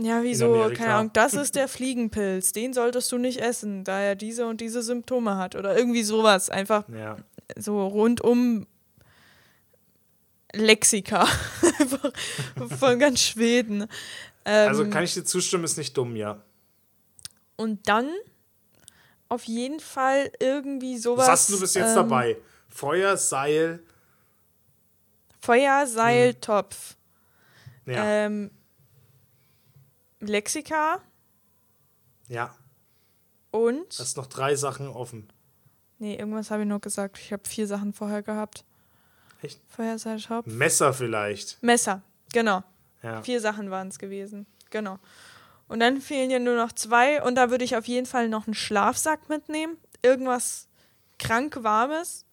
Ja, 0.00 0.22
wieso? 0.22 0.70
Keine 0.74 0.94
Ahnung. 0.94 1.12
Das 1.12 1.34
ist 1.34 1.54
der 1.54 1.68
Fliegenpilz. 1.68 2.52
Den 2.52 2.72
solltest 2.72 3.12
du 3.12 3.18
nicht 3.18 3.40
essen, 3.40 3.84
da 3.84 4.00
er 4.00 4.16
diese 4.16 4.46
und 4.46 4.60
diese 4.60 4.82
Symptome 4.82 5.36
hat. 5.36 5.54
Oder 5.54 5.76
irgendwie 5.76 6.02
sowas. 6.02 6.48
Einfach 6.48 6.88
ja. 6.88 7.16
so 7.56 7.86
rundum 7.86 8.66
Lexika. 10.54 11.26
von 12.78 12.98
ganz 12.98 13.20
Schweden. 13.20 13.82
Ähm, 14.44 14.68
also 14.68 14.88
kann 14.88 15.04
ich 15.04 15.14
dir 15.14 15.24
zustimmen, 15.24 15.64
ist 15.64 15.78
nicht 15.78 15.96
dumm, 15.96 16.16
ja. 16.16 16.42
Und 17.56 17.88
dann 17.88 18.08
auf 19.28 19.44
jeden 19.44 19.80
Fall 19.80 20.30
irgendwie 20.40 20.98
sowas. 20.98 21.26
Was 21.26 21.32
hast 21.32 21.50
du 21.50 21.60
bis 21.60 21.74
jetzt 21.74 21.90
ähm, 21.90 21.96
dabei? 21.96 22.36
Feuer, 22.68 23.16
Seil. 23.16 23.80
Feuer, 25.40 25.86
Seil, 25.86 26.32
hm. 26.32 26.40
Topf. 26.40 26.96
Ja. 27.86 28.04
Ähm, 28.04 28.50
Lexika. 30.22 31.00
Ja. 32.28 32.54
Und? 33.50 33.98
Hast 33.98 34.16
noch 34.16 34.26
drei 34.26 34.54
Sachen 34.54 34.88
offen. 34.88 35.28
Nee, 35.98 36.16
irgendwas 36.16 36.50
habe 36.50 36.62
ich 36.62 36.68
nur 36.68 36.80
gesagt. 36.80 37.18
Ich 37.18 37.32
habe 37.32 37.48
vier 37.48 37.66
Sachen 37.66 37.92
vorher 37.92 38.22
gehabt. 38.22 38.64
Echt? 39.42 39.60
Topf. 39.76 40.46
Messer 40.46 40.94
vielleicht. 40.94 41.62
Messer, 41.62 42.02
genau. 42.32 42.62
Ja. 43.02 43.22
Vier 43.22 43.40
Sachen 43.40 43.70
waren 43.70 43.88
es 43.88 43.98
gewesen. 43.98 44.46
Genau. 44.70 44.98
Und 45.68 45.80
dann 45.80 46.00
fehlen 46.00 46.30
ja 46.30 46.38
nur 46.38 46.56
noch 46.56 46.72
zwei. 46.72 47.22
Und 47.22 47.34
da 47.34 47.50
würde 47.50 47.64
ich 47.64 47.76
auf 47.76 47.86
jeden 47.86 48.06
Fall 48.06 48.28
noch 48.28 48.46
einen 48.46 48.54
Schlafsack 48.54 49.28
mitnehmen. 49.28 49.76
Irgendwas 50.02 50.68
krank 51.18 51.58
warmes. 51.62 52.24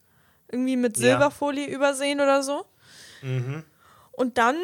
Irgendwie 0.48 0.76
mit 0.76 0.96
Silberfolie 0.96 1.68
ja. 1.68 1.74
übersehen 1.74 2.20
oder 2.20 2.42
so. 2.42 2.66
Mhm. 3.22 3.64
Und 4.12 4.38
dann 4.38 4.56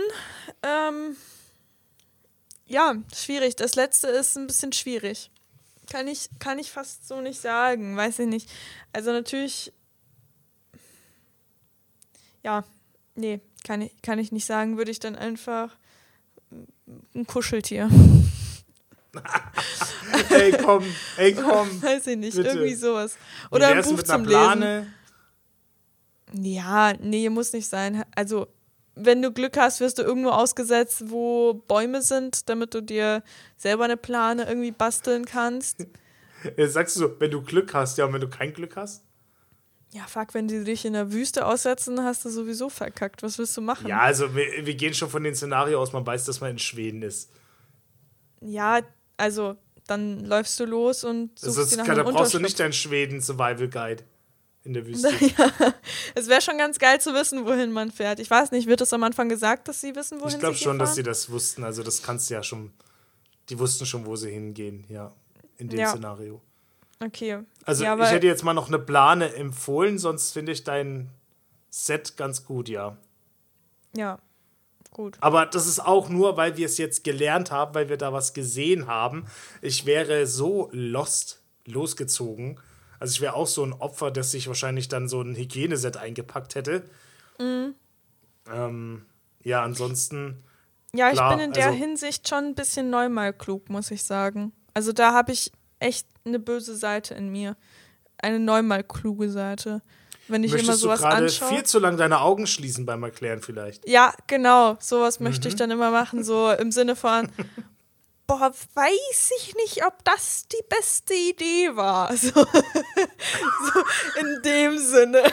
ähm, 0.62 1.16
ja, 2.67 2.95
schwierig. 3.14 3.57
Das 3.57 3.75
letzte 3.75 4.09
ist 4.09 4.37
ein 4.37 4.47
bisschen 4.47 4.73
schwierig. 4.73 5.31
Kann 5.91 6.09
ich, 6.09 6.29
kann 6.41 6.59
ich 6.59 6.71
fast 6.71 7.07
so 7.07 7.21
nicht 7.21 7.41
sagen, 7.41 7.97
weiß 7.97 8.19
ich 8.21 8.27
nicht. 8.27 8.51
Also 8.93 9.12
natürlich, 9.12 9.73
ja, 12.43 12.64
nee, 13.14 13.41
kann 13.64 13.83
ich, 13.83 14.03
kann 14.03 14.19
ich 14.19 14.33
nicht 14.33 14.47
sagen, 14.47 14.79
würde 14.79 14.91
ich 14.91 14.99
dann 14.99 15.14
einfach 15.14 15.77
ein 17.14 17.27
Kuscheltier. 17.27 17.89
ey, 20.31 20.53
komm, 20.53 20.85
ey, 21.17 21.35
komm. 21.43 21.83
Weiß 21.83 22.07
ich 22.09 22.17
nicht, 22.17 22.37
bitte. 22.37 22.49
irgendwie 22.49 22.75
sowas. 22.75 23.17
Oder 23.51 23.69
ein 23.69 23.83
Buch 23.83 24.03
zum 24.03 24.25
Lesen. 24.25 24.93
Ja, 26.33 26.95
nee, 26.95 27.29
muss 27.31 27.53
nicht 27.53 27.69
sein. 27.69 28.05
Also 28.14 28.49
wenn 28.97 29.21
du 29.23 29.31
Glück 29.31 29.57
hast, 29.57 29.81
wirst 29.81 29.99
du 29.99 30.03
irgendwo 30.03 30.31
ausgesetzt, 30.31 31.05
wo 31.11 31.55
Bäume 31.69 32.03
sind, 32.03 32.49
damit 32.49 32.75
du 32.75 32.81
dir 32.83 33.23
selber 33.57 33.85
eine 33.85 33.99
Plane 33.99 34.49
irgendwie 34.49 34.73
basteln 34.73 35.27
kannst. 35.27 35.87
Jetzt 36.57 36.73
sagst 36.73 36.97
du 36.97 37.01
so, 37.01 37.21
wenn 37.21 37.31
du 37.31 37.43
Glück 37.43 37.75
hast, 37.75 37.99
ja, 37.99 38.07
und 38.07 38.15
wenn 38.15 38.21
du 38.21 38.29
kein 38.29 38.53
Glück 38.53 38.77
hast? 38.77 39.05
Ja, 39.93 40.07
fuck, 40.07 40.35
wenn 40.35 40.49
die 40.49 40.65
dich 40.65 40.85
in 40.85 40.95
der 40.95 41.13
Wüste 41.13 41.47
aussetzen, 41.47 42.03
hast 42.03 42.25
du 42.25 42.31
sowieso 42.31 42.69
verkackt. 42.69 43.23
Was 43.23 43.39
willst 43.39 43.57
du 43.57 43.61
machen? 43.61 43.87
Ja, 43.87 44.01
also 44.01 44.35
wir, 44.35 44.67
wir 44.67 44.75
gehen 44.75 44.95
schon 44.95 45.09
von 45.09 45.23
dem 45.23 45.35
Szenario 45.35 45.81
aus, 45.81 45.93
man 45.93 46.07
weiß, 46.07 46.25
dass 46.25 46.41
man 46.41 46.53
in 46.53 46.59
Schweden 46.59 47.03
ist. 47.03 47.31
Ja, 48.41 48.81
also 49.17 49.57
dann 49.87 50.25
läufst 50.25 50.59
du 50.59 50.65
los 50.65 51.05
und 51.05 51.39
suchst 51.39 51.59
also, 51.59 51.71
dir 51.71 51.77
nach 51.79 51.87
kann, 51.87 51.97
Da 51.97 52.03
brauchst 52.03 52.35
du 52.35 52.41
nicht 52.41 52.59
deinen 52.59 52.73
Schweden 52.73 53.21
Survival 53.21 53.69
Guide 53.69 54.05
in 54.67 54.75
der 54.75 54.87
Wüste. 54.87 55.09
Ja, 55.09 55.75
es 56.14 56.29
wäre 56.29 56.41
schon 56.41 56.59
ganz 56.59 56.79
geil 56.79 57.01
zu 57.01 57.14
wissen, 57.14 57.47
wohin 57.47 57.73
man 57.73 57.91
fährt. 57.91 58.21
Ich 58.21 58.31
weiß 58.31 58.51
nicht, 58.51 58.67
wird 58.67 58.81
es 58.81 58.93
am 58.93 59.03
Anfang 59.03 59.29
gesagt, 59.29 59.69
dass 59.69 59.81
sie 59.81 59.95
wissen, 59.95 60.19
wohin 60.19 60.27
ich 60.27 60.33
sie 60.33 60.37
Ich 60.37 60.41
glaube 60.41 60.57
schon, 60.57 60.79
dass 60.79 60.95
sie 60.95 61.03
das 61.03 61.31
wussten. 61.31 61.64
Also 61.64 61.83
das 61.83 62.03
kannst 62.03 62.29
du 62.29 62.35
ja 62.35 62.43
schon. 62.43 62.73
Die 63.49 63.59
wussten 63.59 63.87
schon, 63.87 64.05
wo 64.07 64.17
sie 64.17 64.31
hingehen, 64.31 64.85
ja, 64.89 65.12
in 65.57 65.69
dem 65.69 65.79
ja. 65.79 65.91
Szenario. 65.91 66.43
Okay. 67.03 67.39
Also 67.64 67.85
ja, 67.85 67.97
ich 67.97 68.11
hätte 68.11 68.27
jetzt 68.27 68.43
mal 68.43 68.55
noch 68.55 68.69
eine 68.69 68.79
Plane 68.79 69.35
empfohlen, 69.35 69.99
sonst 69.99 70.33
finde 70.33 70.53
ich 70.53 70.64
dein 70.64 71.11
Set 71.71 72.17
ganz 72.17 72.45
gut, 72.45 72.69
ja. 72.69 72.97
Ja, 73.95 74.19
gut. 74.91 75.17
Aber 75.21 75.47
das 75.47 75.67
ist 75.67 75.79
auch 75.79 76.09
nur, 76.09 76.37
weil 76.37 76.57
wir 76.57 76.67
es 76.67 76.79
jetzt 76.79 77.05
gelernt 77.05 77.51
haben, 77.51 77.75
weil 77.75 77.89
wir 77.89 77.99
da 77.99 78.12
was 78.12 78.35
gesehen 78.35 78.87
haben. 78.87 79.27
Ich 79.62 79.87
wäre 79.87 80.27
so 80.27 80.71
lost 80.73 81.43
losgezogen 81.67 82.59
also 82.99 83.13
ich 83.13 83.21
wäre 83.21 83.35
auch 83.35 83.47
so 83.47 83.65
ein 83.65 83.73
Opfer, 83.73 84.11
das 84.11 84.31
sich 84.31 84.49
wahrscheinlich 84.49 84.89
dann 84.89 85.09
so 85.09 85.21
ein 85.21 85.35
Hygieneset 85.35 85.97
eingepackt 85.97 86.55
hätte. 86.55 86.85
Mhm. 87.39 87.75
Ähm, 88.51 89.07
ja, 89.43 89.63
ansonsten. 89.63 90.43
Ja, 90.95 91.11
klar, 91.11 91.31
ich 91.31 91.37
bin 91.37 91.47
in 91.47 91.53
der 91.53 91.67
also, 91.67 91.79
Hinsicht 91.79 92.29
schon 92.29 92.45
ein 92.45 92.55
bisschen 92.55 92.91
neunmal 92.91 93.33
klug, 93.33 93.69
muss 93.69 93.91
ich 93.91 94.05
sagen. 94.05 94.53
Also 94.75 94.93
da 94.93 95.13
habe 95.13 95.33
ich 95.33 95.53
echt 95.79 96.07
eine 96.25 96.39
böse 96.39 96.77
Seite 96.77 97.15
in 97.15 97.31
mir. 97.31 97.57
Eine 98.19 98.41
neunmal 98.41 98.83
kluge 98.83 99.31
Seite. 99.31 99.83
Wenn 100.29 100.43
ich 100.43 100.53
immer 100.53 100.73
sowas 100.73 101.01
du 101.01 101.07
anschaue. 101.07 101.49
viel 101.49 101.63
zu 101.63 101.79
lang 101.79 101.97
deine 101.97 102.21
Augen 102.21 102.47
schließen 102.47 102.85
beim 102.85 103.03
Erklären 103.03 103.43
vielleicht. 103.43 103.89
Ja, 103.89 104.13
genau. 104.27 104.77
Sowas 104.81 105.21
mhm. 105.21 105.25
möchte 105.25 105.49
ich 105.49 105.55
mhm. 105.55 105.59
dann 105.59 105.71
immer 105.71 105.91
machen. 105.91 106.25
So 106.25 106.51
im 106.51 106.73
Sinne 106.73 106.97
von, 106.97 107.29
boah, 108.27 108.53
weiß 108.74 109.31
ich 109.39 109.55
nicht, 109.55 109.87
ob 109.87 110.05
das 110.05 110.47
die 110.49 110.64
beste 110.68 111.14
Idee 111.14 111.74
war. 111.74 112.14
So, 112.27 112.33
so 112.33 114.20
in 114.20 114.43
dem 114.43 114.79
Sinne. 114.79 115.22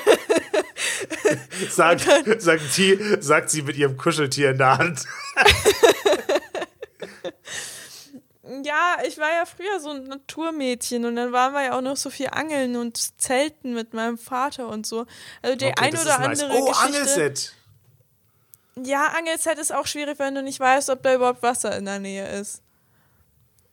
sagt, 1.70 2.42
sagt, 2.42 2.78
die, 2.78 3.18
sagt 3.20 3.50
sie 3.50 3.62
mit 3.62 3.78
ihrem 3.78 3.98
Kuscheltier 3.98 4.52
in 4.52 4.58
der 4.58 4.78
Hand. 4.78 5.06
ja, 8.64 8.98
ich 9.08 9.18
war 9.18 9.32
ja 9.32 9.46
früher 9.46 9.80
so 9.80 9.90
ein 9.90 10.04
Naturmädchen 10.04 11.06
und 11.06 11.16
dann 11.16 11.32
waren 11.32 11.54
wir 11.54 11.64
ja 11.64 11.78
auch 11.78 11.82
noch 11.82 11.98
so 11.98 12.10
viel 12.10 12.28
Angeln 12.32 12.76
und 12.76 13.20
Zelten 13.20 13.74
mit 13.74 13.94
meinem 13.94 14.18
Vater 14.18 14.68
und 14.68 14.86
so. 14.86 15.06
Also 15.42 15.56
die 15.56 15.68
okay, 15.68 15.76
ein 15.80 15.98
oder 15.98 16.20
andere 16.20 16.50
nice. 16.50 16.62
Oh, 16.62 16.68
Geschichte. 16.68 16.86
Angelset. 16.86 17.54
Ja, 18.76 19.08
Angelset 19.18 19.58
ist 19.60 19.74
auch 19.74 19.88
schwierig, 19.88 20.20
wenn 20.20 20.36
du 20.36 20.44
nicht 20.44 20.60
weißt, 20.60 20.90
ob 20.90 21.04
da 21.04 21.14
überhaupt 21.14 21.44
Wasser 21.44 21.78
in 21.78 21.86
der 21.86 22.00
Nähe 22.00 22.28
ist. 22.40 22.63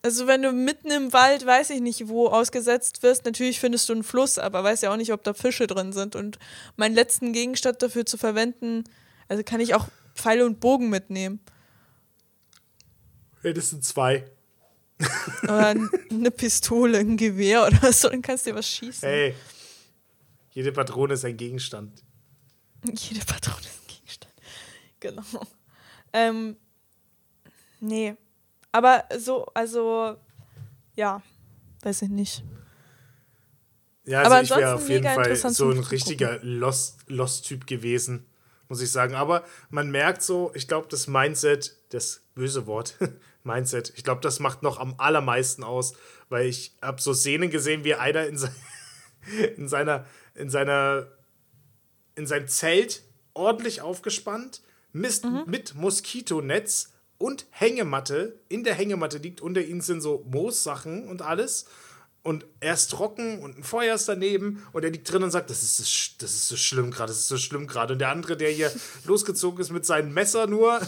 Also 0.03 0.27
wenn 0.27 0.43
du 0.43 0.53
mitten 0.53 0.91
im 0.91 1.13
Wald, 1.13 1.45
weiß 1.45 1.71
ich 1.71 1.81
nicht, 1.81 2.09
wo 2.09 2.29
ausgesetzt 2.29 3.03
wirst, 3.03 3.27
natürlich 3.27 3.61
findest 3.61 3.89
du 3.89 3.93
einen 3.93 4.03
Fluss, 4.03 4.39
aber 4.39 4.65
weißt 4.65 4.83
ja 4.83 4.93
auch 4.93 4.97
nicht, 4.97 5.13
ob 5.13 5.23
da 5.25 5.35
Fische 5.35 5.67
drin 5.67 5.93
sind. 5.93 6.17
Und 6.17 6.39
meinen 6.77 6.95
letzten 6.95 7.33
Gegenstand 7.33 7.83
dafür 7.83 8.07
zu 8.07 8.17
verwenden, 8.17 8.85
also 9.29 9.43
kann 9.45 9.61
ich 9.61 9.75
auch 9.75 9.89
Pfeile 10.15 10.47
und 10.47 10.59
Bogen 10.59 10.89
mitnehmen. 10.89 11.41
Ja, 13.43 13.53
das 13.53 13.71
sind 13.71 13.85
zwei. 13.85 14.25
Oder 15.43 15.75
eine 16.11 16.31
Pistole, 16.31 16.99
ein 16.99 17.17
Gewehr 17.17 17.67
oder 17.67 17.93
so, 17.93 18.09
dann 18.09 18.23
kannst 18.23 18.47
du 18.47 18.51
dir 18.51 18.57
was 18.57 18.69
schießen. 18.69 19.09
Hey, 19.09 19.35
jede 20.53 20.73
Patrone 20.73 21.15
ist 21.15 21.25
ein 21.25 21.37
Gegenstand. 21.37 22.03
Jede 22.85 23.25
Patrone 23.25 23.61
ist 23.61 23.81
ein 23.83 23.87
Gegenstand. 23.87 24.35
Genau. 25.01 25.23
Ähm, 26.13 26.57
nee, 27.81 28.15
aber 28.73 29.05
so, 29.19 29.47
also, 29.55 30.17
ja, 30.95 31.23
weiß 31.83 32.03
ich 32.03 32.11
nicht. 32.11 32.45
Ja, 34.05 34.23
also 34.23 34.31
Aber 34.31 34.43
ich 34.43 34.51
wäre 34.51 34.75
auf 34.75 34.89
jeden 34.89 35.05
Fall 35.05 35.37
so 35.37 35.71
ein 35.71 35.79
richtiger 35.79 36.41
Lost-Typ 36.43 37.09
Lost 37.09 37.67
gewesen, 37.67 38.27
muss 38.69 38.81
ich 38.81 38.91
sagen. 38.91 39.15
Aber 39.15 39.45
man 39.69 39.91
merkt 39.91 40.23
so, 40.23 40.51
ich 40.55 40.69
glaube, 40.69 40.89
das 40.91 41.07
Mindset, 41.07 41.77
das 41.91 42.23
böse 42.35 42.67
Wort, 42.67 42.97
Mindset, 43.45 43.93
ich 43.97 44.05
glaube, 44.05 44.21
das 44.21 44.41
macht 44.41 44.63
noch 44.63 44.79
am 44.79 44.95
allermeisten 44.99 45.65
aus, 45.65 45.95
weil 46.29 46.47
ich 46.47 46.77
habe 46.83 47.01
so 47.01 47.15
Szenen 47.15 47.51
gesehen, 47.51 47.85
wie 47.85 47.95
einer 47.95 48.27
in, 48.27 48.37
se 48.37 48.53
in 49.57 49.69
seiner, 49.69 50.07
in 50.35 50.51
seiner, 50.51 51.07
in 52.17 52.27
seinem 52.27 52.49
Zelt 52.49 53.03
ordentlich 53.35 53.81
aufgespannt, 53.81 54.63
mit, 54.93 55.25
mhm. 55.25 55.45
mit 55.47 55.75
Moskitonetz 55.75 56.93
und 57.21 57.47
Hängematte. 57.51 58.41
In 58.49 58.65
der 58.65 58.75
Hängematte 58.75 59.19
liegt 59.19 59.43
unter 59.43 59.61
ihnen 59.61 59.83
sind 59.83 60.01
so 60.01 60.25
Moossachen 60.31 61.07
und 61.07 61.21
alles. 61.21 61.67
Und 62.23 62.47
er 62.61 62.75
ist 62.75 62.91
trocken 62.91 63.41
und 63.41 63.59
ein 63.59 63.63
Feuer 63.63 63.95
ist 63.95 64.09
daneben 64.09 64.67
und 64.73 64.85
er 64.85 64.91
liegt 64.91 65.11
drin 65.11 65.23
und 65.23 65.31
sagt, 65.31 65.49
das 65.49 65.63
ist, 65.63 66.23
das 66.23 66.31
ist 66.35 66.49
so 66.49 66.57
schlimm 66.57 66.91
gerade, 66.91 67.09
das 67.09 67.21
ist 67.21 67.29
so 67.29 67.37
schlimm 67.37 67.67
gerade. 67.67 67.95
Und 67.95 67.99
der 67.99 68.09
andere, 68.09 68.37
der 68.37 68.51
hier 68.51 68.73
losgezogen 69.05 69.61
ist 69.61 69.71
mit 69.71 69.87
seinem 69.87 70.13
Messer 70.13 70.47
nur, 70.47 70.81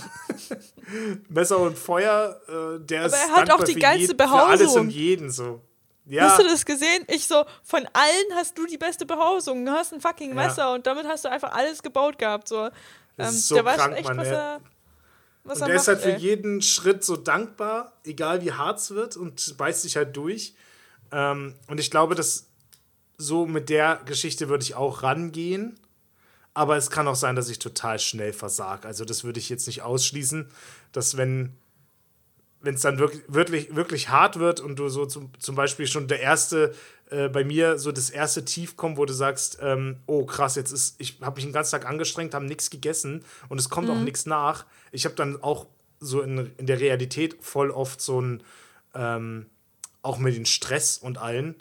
Messer 1.29 1.59
und 1.59 1.79
Feuer, 1.79 2.41
äh, 2.49 2.81
der 2.81 3.05
Aber 3.05 3.09
ist 3.09 3.15
er 3.15 3.33
hat 3.33 3.51
auch 3.51 3.65
die 3.65 3.75
geilste 3.75 4.09
jeden, 4.09 4.17
Behausung. 4.17 4.51
Alles 4.51 4.77
und 4.77 4.91
jeden 4.91 5.31
so. 5.31 5.61
Ja. 6.07 6.25
Hast 6.25 6.41
du 6.41 6.45
das 6.45 6.65
gesehen? 6.65 7.05
Ich 7.09 7.27
so, 7.27 7.45
von 7.63 7.87
allen 7.93 8.35
hast 8.35 8.57
du 8.59 8.67
die 8.67 8.79
beste 8.79 9.07
Behausung. 9.07 9.65
Du 9.65 9.73
hast 9.73 9.93
ein 9.93 10.01
fucking 10.01 10.35
Messer 10.35 10.63
ja. 10.63 10.75
und 10.75 10.87
damit 10.87 11.07
hast 11.07 11.25
du 11.25 11.31
einfach 11.31 11.53
alles 11.53 11.83
gebaut 11.83 12.19
gehabt. 12.19 12.49
So. 12.49 12.71
Das 13.17 13.29
ähm, 13.29 13.35
ist 13.35 13.49
so 13.49 13.57
krank, 13.63 13.97
echt, 13.97 14.09
Mann, 14.09 14.17
was 14.17 14.29
er, 14.29 14.61
was 15.45 15.57
und 15.57 15.63
er 15.63 15.67
der 15.67 15.75
macht, 15.77 15.83
ist 15.83 15.89
halt 15.89 16.01
für 16.01 16.13
ey. 16.13 16.19
jeden 16.19 16.63
Schritt 16.63 17.05
so 17.05 17.17
dankbar, 17.17 17.93
egal 18.05 18.43
wie 18.43 18.53
hart 18.53 18.79
es 18.79 18.91
wird 18.93 19.17
und 19.17 19.57
beißt 19.57 19.83
sich 19.83 19.97
halt 19.97 20.17
durch. 20.17 20.55
Ähm, 21.11 21.55
und 21.69 21.81
ich 21.81 21.91
glaube, 21.91 22.15
dass 22.15 22.47
so 23.19 23.47
mit 23.47 23.69
der 23.69 24.01
Geschichte 24.07 24.49
würde 24.49 24.65
ich 24.65 24.75
auch 24.75 25.03
rangehen. 25.03 25.79
Aber 26.55 26.77
es 26.77 26.91
kann 26.91 27.09
auch 27.09 27.15
sein, 27.17 27.35
dass 27.35 27.49
ich 27.49 27.59
total 27.59 27.99
schnell 27.99 28.35
versage. 28.35 28.87
Also 28.87 29.07
das 29.07 29.25
würde 29.25 29.41
ich 29.41 29.49
jetzt 29.49 29.67
nicht 29.67 29.83
ausschließen, 29.83 30.51
dass 30.93 31.17
wenn 31.17 31.57
wenn 32.63 32.75
es 32.75 32.81
dann 32.81 32.99
wirklich, 32.99 33.23
wirklich, 33.29 33.75
wirklich 33.75 34.09
hart 34.09 34.39
wird 34.39 34.61
und 34.61 34.79
du 34.79 34.89
so 34.89 35.05
zum, 35.07 35.31
zum 35.39 35.55
Beispiel 35.55 35.87
schon 35.87 36.07
der 36.07 36.21
erste, 36.21 36.75
äh, 37.11 37.29
bei 37.29 37.45
mir 37.45 37.79
so 37.79 37.93
das 37.93 38.09
erste 38.09 38.45
Tief 38.45 38.77
kommt, 38.77 38.97
wo 38.97 39.05
du 39.05 39.13
sagst, 39.13 39.59
ähm, 39.61 39.97
oh 40.07 40.25
krass, 40.25 40.55
jetzt 40.55 40.73
ist, 40.73 40.95
ich 40.99 41.19
habe 41.21 41.37
mich 41.37 41.45
den 41.45 41.53
ganzen 41.53 41.73
Tag 41.73 41.87
angestrengt, 41.87 42.35
habe 42.35 42.47
nichts 42.47 42.71
gegessen 42.71 43.25
und 43.49 43.59
es 43.59 43.69
kommt 43.69 43.89
mhm. 43.89 43.95
auch 43.95 44.01
nichts 44.01 44.27
nach. 44.27 44.65
Ich 44.93 45.05
habe 45.05 45.17
dann 45.17 45.43
auch 45.43 45.67
so 46.01 46.23
in, 46.23 46.53
in 46.57 46.67
der 46.67 46.81
Realität 46.81 47.37
voll 47.41 47.71
oft 47.71 48.01
so 48.01 48.21
ein, 48.21 48.43
ähm, 48.95 49.47
auch 50.03 50.19
mit 50.19 50.37
dem 50.37 50.47
Stress 50.47 50.99
und 50.99 51.19
allen, 51.19 51.57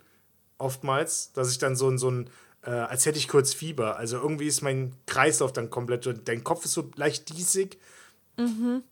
oftmals, 0.57 1.33
dass 1.33 1.51
ich 1.51 1.57
dann 1.57 1.75
so, 1.75 1.95
so 1.97 2.09
ein, 2.09 2.29
äh, 2.63 2.69
als 2.69 3.05
hätte 3.05 3.17
ich 3.17 3.27
kurz 3.27 3.53
Fieber. 3.53 3.97
Also 3.97 4.17
irgendwie 4.17 4.47
ist 4.47 4.61
mein 4.61 4.93
Kreislauf 5.07 5.51
dann 5.51 5.71
komplett, 5.71 6.27
dein 6.27 6.43
Kopf 6.43 6.65
ist 6.65 6.73
so 6.73 6.89
leicht 6.95 7.29
diesig. 7.29 7.79
Mhm. 8.37 8.83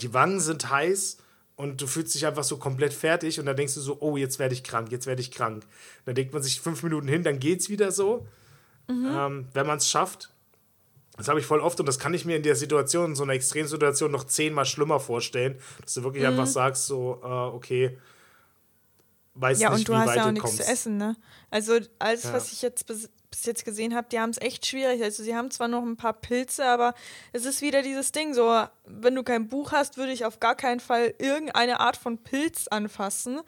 Die 0.00 0.14
Wangen 0.14 0.40
sind 0.40 0.70
heiß 0.70 1.18
und 1.58 1.80
du 1.80 1.88
fühlst 1.88 2.14
dich 2.14 2.24
einfach 2.24 2.44
so 2.44 2.56
komplett 2.56 2.94
fertig 2.94 3.40
und 3.40 3.46
dann 3.46 3.56
denkst 3.56 3.74
du 3.74 3.80
so, 3.80 3.98
oh, 4.00 4.16
jetzt 4.16 4.38
werde 4.38 4.54
ich 4.54 4.62
krank, 4.62 4.92
jetzt 4.92 5.06
werde 5.06 5.20
ich 5.20 5.32
krank. 5.32 5.66
Dann 6.04 6.14
denkt 6.14 6.32
man 6.32 6.40
sich 6.40 6.60
fünf 6.60 6.84
Minuten 6.84 7.08
hin, 7.08 7.24
dann 7.24 7.40
geht's 7.40 7.68
wieder 7.68 7.90
so, 7.90 8.28
mhm. 8.86 9.06
ähm, 9.12 9.48
wenn 9.54 9.66
man 9.66 9.78
es 9.78 9.90
schafft. 9.90 10.30
Das 11.16 11.26
habe 11.26 11.40
ich 11.40 11.46
voll 11.46 11.58
oft 11.58 11.80
und 11.80 11.86
das 11.86 11.98
kann 11.98 12.14
ich 12.14 12.24
mir 12.24 12.36
in 12.36 12.44
der 12.44 12.54
Situation, 12.54 13.10
in 13.10 13.16
so 13.16 13.24
einer 13.24 13.32
Extremsituation 13.32 14.12
noch 14.12 14.22
zehnmal 14.22 14.66
schlimmer 14.66 15.00
vorstellen, 15.00 15.58
dass 15.82 15.94
du 15.94 16.04
wirklich 16.04 16.22
mhm. 16.22 16.30
einfach 16.30 16.46
sagst, 16.46 16.86
so, 16.86 17.20
äh, 17.24 17.26
okay, 17.26 17.98
weiß 19.34 19.58
ja, 19.58 19.74
nicht, 19.74 19.88
wie 19.88 19.92
weit 19.92 20.04
du 20.04 20.10
hast 20.10 20.16
ja 20.16 20.26
auch 20.28 20.30
nichts 20.30 20.56
zu 20.58 20.62
essen, 20.62 20.96
ne? 20.96 21.16
Also 21.50 21.80
alles, 21.98 22.22
ja. 22.22 22.32
was 22.32 22.52
ich 22.52 22.62
jetzt 22.62 22.86
bis, 23.38 23.46
jetzt 23.46 23.64
gesehen 23.64 23.94
habe, 23.94 24.08
die 24.10 24.18
haben 24.18 24.30
es 24.30 24.40
echt 24.40 24.66
schwierig. 24.66 25.02
Also 25.02 25.22
sie 25.22 25.34
haben 25.34 25.50
zwar 25.50 25.68
noch 25.68 25.82
ein 25.82 25.96
paar 25.96 26.12
Pilze, 26.12 26.64
aber 26.64 26.94
es 27.32 27.44
ist 27.44 27.62
wieder 27.62 27.82
dieses 27.82 28.12
Ding, 28.12 28.34
so, 28.34 28.64
wenn 28.84 29.14
du 29.14 29.22
kein 29.22 29.48
Buch 29.48 29.72
hast, 29.72 29.96
würde 29.96 30.12
ich 30.12 30.24
auf 30.24 30.40
gar 30.40 30.54
keinen 30.54 30.80
Fall 30.80 31.14
irgendeine 31.18 31.80
Art 31.80 31.96
von 31.96 32.18
Pilz 32.18 32.68
anfassen. 32.68 33.40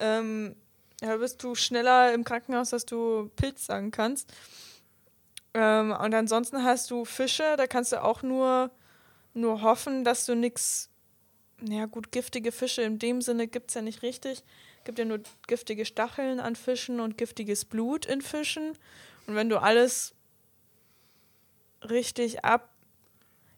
Ähm, 0.00 0.56
ja, 1.00 1.16
bist 1.16 1.42
du 1.42 1.54
schneller 1.54 2.12
im 2.12 2.24
Krankenhaus, 2.24 2.70
dass 2.70 2.84
du 2.84 3.30
Pilz 3.36 3.66
sagen 3.66 3.90
kannst. 3.90 4.32
Ähm, 5.54 5.92
und 5.92 6.14
ansonsten 6.14 6.64
hast 6.64 6.90
du 6.90 7.04
Fische, 7.04 7.54
da 7.56 7.66
kannst 7.66 7.92
du 7.92 8.02
auch 8.02 8.22
nur, 8.22 8.70
nur 9.34 9.62
hoffen, 9.62 10.04
dass 10.04 10.26
du 10.26 10.34
nichts, 10.34 10.90
ja 11.60 11.86
gut, 11.86 12.10
giftige 12.10 12.52
Fische 12.52 12.82
in 12.82 12.98
dem 12.98 13.22
Sinne 13.22 13.46
gibt 13.46 13.70
es 13.70 13.74
ja 13.74 13.82
nicht 13.82 14.02
richtig 14.02 14.42
gibt 14.88 14.98
ja 14.98 15.04
nur 15.04 15.20
giftige 15.46 15.84
Stacheln 15.84 16.40
an 16.40 16.56
Fischen 16.56 17.00
und 17.00 17.18
giftiges 17.18 17.66
Blut 17.66 18.06
in 18.06 18.22
Fischen. 18.22 18.72
Und 19.28 19.34
wenn 19.34 19.50
du 19.50 19.60
alles 19.60 20.14
richtig 21.88 22.44
ab. 22.44 22.70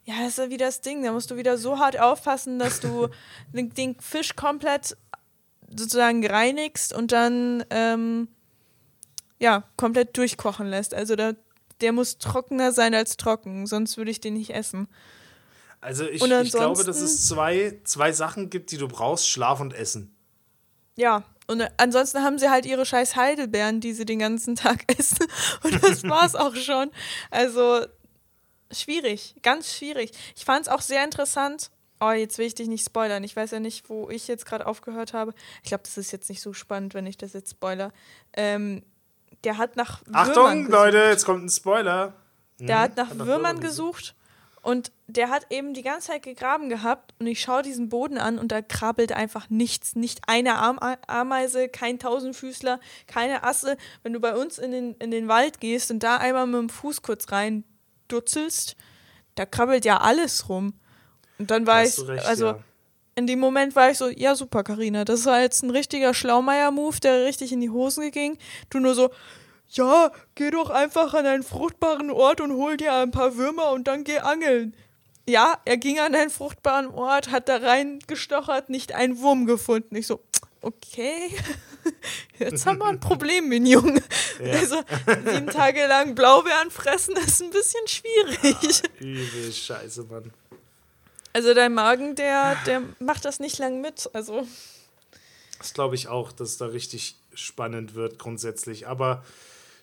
Ja, 0.05 0.15
das 0.19 0.31
ist 0.31 0.39
ja 0.39 0.51
wieder 0.51 0.67
das 0.67 0.81
Ding. 0.81 1.05
Da 1.05 1.13
musst 1.13 1.31
du 1.31 1.37
wieder 1.37 1.57
so 1.57 1.79
hart 1.79 1.99
aufpassen, 1.99 2.59
dass 2.59 2.81
du 2.81 3.09
den, 3.55 3.71
den, 3.71 3.99
Fisch 4.01 4.35
komplett 4.35 4.97
sozusagen 5.69 6.27
reinigst 6.27 6.93
und 6.93 7.13
dann 7.13 7.65
ähm, 7.71 8.27
ja, 9.39 9.63
komplett 9.77 10.17
durchkochen 10.17 10.67
lässt. 10.67 10.93
Also 10.93 11.15
da, 11.15 11.35
der 11.81 11.93
muss 11.93 12.19
trockener 12.19 12.73
sein 12.73 12.93
als 12.93 13.17
trocken, 13.17 13.69
sonst 13.69 13.97
würde 13.97 14.11
ich 14.11 14.21
den 14.21 14.35
nicht 14.35 14.51
essen. 14.51 14.89
Also 15.81 16.05
ich, 16.05 16.21
ich 16.21 16.51
glaube, 16.51 16.83
dass 16.83 17.01
es 17.01 17.29
zwei, 17.29 17.79
zwei 17.85 18.11
Sachen 18.11 18.51
gibt, 18.51 18.73
die 18.73 18.77
du 18.77 18.89
brauchst, 18.89 19.29
Schlaf 19.29 19.61
und 19.61 19.73
Essen. 19.73 20.15
Ja, 21.01 21.25
und 21.47 21.63
ansonsten 21.79 22.23
haben 22.23 22.39
sie 22.39 22.51
halt 22.51 22.67
ihre 22.67 22.85
scheiß 22.85 23.17
Heidelbeeren, 23.17 23.81
die 23.81 23.95
sie 23.95 24.05
den 24.05 24.19
ganzen 24.19 24.55
Tag 24.65 24.85
essen. 24.99 25.27
Und 25.63 25.83
das 25.83 26.05
war's 26.05 26.35
auch 26.35 26.55
schon. 26.55 26.91
Also 27.31 27.87
schwierig, 28.71 29.35
ganz 29.43 29.75
schwierig. 29.75 30.13
Ich 30.37 30.45
fand 30.45 30.67
es 30.67 30.69
auch 30.69 30.83
sehr 30.83 31.03
interessant. 31.03 31.71
Oh, 32.01 32.11
jetzt 32.11 32.37
will 32.37 32.45
ich 32.45 32.55
dich 32.55 32.69
nicht 32.69 32.85
spoilern. 32.85 33.25
Ich 33.25 33.35
weiß 33.35 33.51
ja 33.53 33.61
nicht, 33.61 33.89
wo 33.89 34.11
ich 34.11 34.29
jetzt 34.29 34.45
gerade 34.45 34.67
aufgehört 34.67 35.15
habe. 35.15 35.33
Ich 35.63 35.71
glaube, 35.71 35.85
das 35.85 35.97
ist 35.97 36.13
jetzt 36.13 36.29
nicht 36.29 36.43
so 36.43 36.53
spannend, 36.53 36.93
wenn 36.93 37.07
ich 37.07 37.17
das 37.17 37.33
jetzt 37.33 37.53
spoiler. 37.53 37.93
Ähm, 38.35 38.83
der 39.45 39.57
hat 39.57 39.77
nach 39.77 40.03
Achtung, 40.13 40.67
Leute, 40.67 40.99
jetzt 40.99 41.25
kommt 41.25 41.43
ein 41.43 41.49
Spoiler. 41.49 42.13
Der 42.59 42.77
mhm. 42.77 42.81
hat 42.81 42.97
nach 42.99 43.09
hat 43.09 43.19
Würmern 43.19 43.61
gesucht 43.61 44.15
und 44.63 44.93
der 45.07 45.31
hat 45.31 45.47
eben 45.51 45.73
die 45.73 45.83
ganze 45.83 46.09
Zeit 46.09 46.23
gegraben 46.23 46.69
gehabt 46.69 47.15
und 47.19 47.27
ich 47.27 47.41
schaue 47.41 47.63
diesen 47.63 47.89
Boden 47.89 48.19
an 48.19 48.39
und 48.39 48.53
da 48.53 48.61
krabbelt 48.61 49.13
einfach 49.13 49.49
nichts. 49.49 49.97
Nicht 49.97 50.21
eine 50.27 50.59
Ameise, 51.09 51.69
kein 51.69 51.99
Tausendfüßler, 51.99 52.79
keine 53.07 53.43
Asse. 53.43 53.77
Wenn 54.03 54.13
du 54.13 54.21
bei 54.21 54.37
uns 54.37 54.59
in 54.59 54.71
den, 54.71 54.95
in 54.95 55.11
den 55.11 55.29
Wald 55.29 55.61
gehst 55.61 55.91
und 55.91 56.03
da 56.03 56.19
einmal 56.19 56.47
mit 56.47 56.57
dem 56.57 56.69
Fuß 56.69 57.01
kurz 57.01 57.33
rein 57.33 57.65
dutzelst, 58.09 58.77
da 59.35 59.47
krabbelt 59.47 59.85
ja 59.87 59.99
alles 59.99 60.49
rum. 60.49 60.75
Und 61.39 61.51
dann 61.51 61.67
war 61.67 61.83
ich, 61.83 61.99
recht, 62.07 62.27
also 62.27 62.47
ja. 62.49 62.59
in 63.15 63.27
dem 63.27 63.41
Moment 63.41 63.75
war 63.75 63.91
ich 63.91 63.97
so, 63.97 64.09
ja 64.09 64.35
super, 64.35 64.63
Karina, 64.63 65.07
das 65.07 65.25
war 65.25 65.41
jetzt 65.41 65.63
ein 65.63 65.71
richtiger 65.71 66.13
Schlaumeier-Move, 66.13 67.01
der 67.01 67.25
richtig 67.25 67.53
in 67.53 67.63
die 67.63 67.71
Hosen 67.71 68.11
ging. 68.11 68.37
Du 68.69 68.79
nur 68.79 68.95
so, 68.95 69.11
ja, 69.73 70.11
geh 70.35 70.51
doch 70.51 70.71
einfach 70.71 71.15
an 71.15 71.27
einen 71.27 71.43
fruchtbaren 71.43 72.11
Ort 72.11 72.41
und 72.41 72.53
hol 72.53 72.77
dir 72.77 72.95
ein 72.95 73.11
paar 73.11 73.37
Würmer 73.37 73.71
und 73.71 73.87
dann 73.87 74.05
geh 74.05 74.19
angeln. 74.19 74.75
Ja, 75.29 75.59
er 75.65 75.77
ging 75.77 76.01
an 76.01 76.15
einen 76.15 76.31
fruchtbaren 76.31 76.89
Ort, 76.89 77.31
hat 77.31 77.49
da 77.49 77.59
reingestochert, 77.59 78.69
nicht 78.69 78.93
einen 78.93 79.19
Wurm 79.21 79.47
gefunden. 79.47 79.95
Ich 79.95 80.07
so, 80.07 80.21
okay, 80.61 81.31
jetzt 82.39 82.67
haben 82.67 82.79
wir 82.79 82.87
ein 82.87 83.01
Problem, 83.01 83.49
mein 83.49 83.65
Junge. 83.65 84.03
Ja. 84.43 84.55
Also, 84.55 84.83
sieben 85.07 85.47
Tage 85.47 85.87
lang 85.87 86.15
Blaubeeren 86.15 86.71
fressen 86.71 87.17
ist 87.17 87.43
ein 87.43 87.51
bisschen 87.51 87.87
schwierig. 87.87 88.83
Ah, 88.85 89.05
übel 89.05 89.53
scheiße, 89.53 90.05
Mann. 90.05 90.33
Also 91.33 91.55
dein 91.55 91.75
Magen, 91.75 92.17
der, 92.17 92.57
der 92.67 92.83
macht 92.99 93.25
das 93.25 93.39
nicht 93.39 93.59
lang 93.59 93.81
mit. 93.81 94.11
Also. 94.15 94.47
Das 95.59 95.75
glaube 95.75 95.95
ich 95.95 96.09
auch, 96.09 96.33
dass 96.33 96.51
es 96.51 96.57
da 96.57 96.67
richtig 96.67 97.17
spannend 97.35 97.95
wird 97.95 98.19
grundsätzlich. 98.19 98.89
Aber 98.89 99.23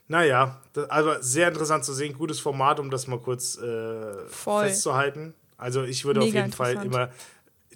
naja, 0.08 0.62
aber 0.89 1.22
sehr 1.22 1.49
interessant 1.49 1.84
zu 1.84 1.93
sehen. 1.93 2.18
Gutes 2.18 2.39
Format, 2.39 2.80
um 2.80 2.89
das 2.89 3.08
mal 3.08 3.20
kurz 3.20 3.58
äh, 3.58 4.14
festzuhalten. 4.28 5.34
Also 5.58 5.84
ich 5.84 6.05
würde 6.05 6.20
Mega 6.20 6.39
auf 6.39 6.45
jeden 6.45 6.53
Fall 6.53 6.86
immer 6.86 7.10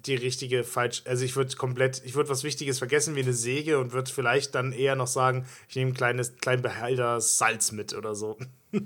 die 0.06 0.16
richtige 0.16 0.64
falsch, 0.64 1.04
also 1.06 1.24
ich 1.24 1.36
würde 1.36 1.56
komplett, 1.56 2.02
ich 2.06 2.16
würde 2.16 2.30
was 2.30 2.44
Wichtiges 2.44 2.80
vergessen 2.80 3.16
wie 3.16 3.22
eine 3.22 3.34
Säge 3.34 3.80
und 3.80 3.94
würde 3.94 4.12
vielleicht 4.12 4.56
dann 4.56 4.72
eher 4.72 4.96
noch 4.96 5.08
sagen, 5.08 5.46
ich 5.70 5.76
nehme 5.76 5.92
ein 5.92 5.94
kleines, 5.96 6.38
kleinen 6.38 6.62
Behälter 6.62 7.22
Salz 7.22 7.72
mit 7.72 7.94
oder 7.94 8.16
so. 8.16 8.38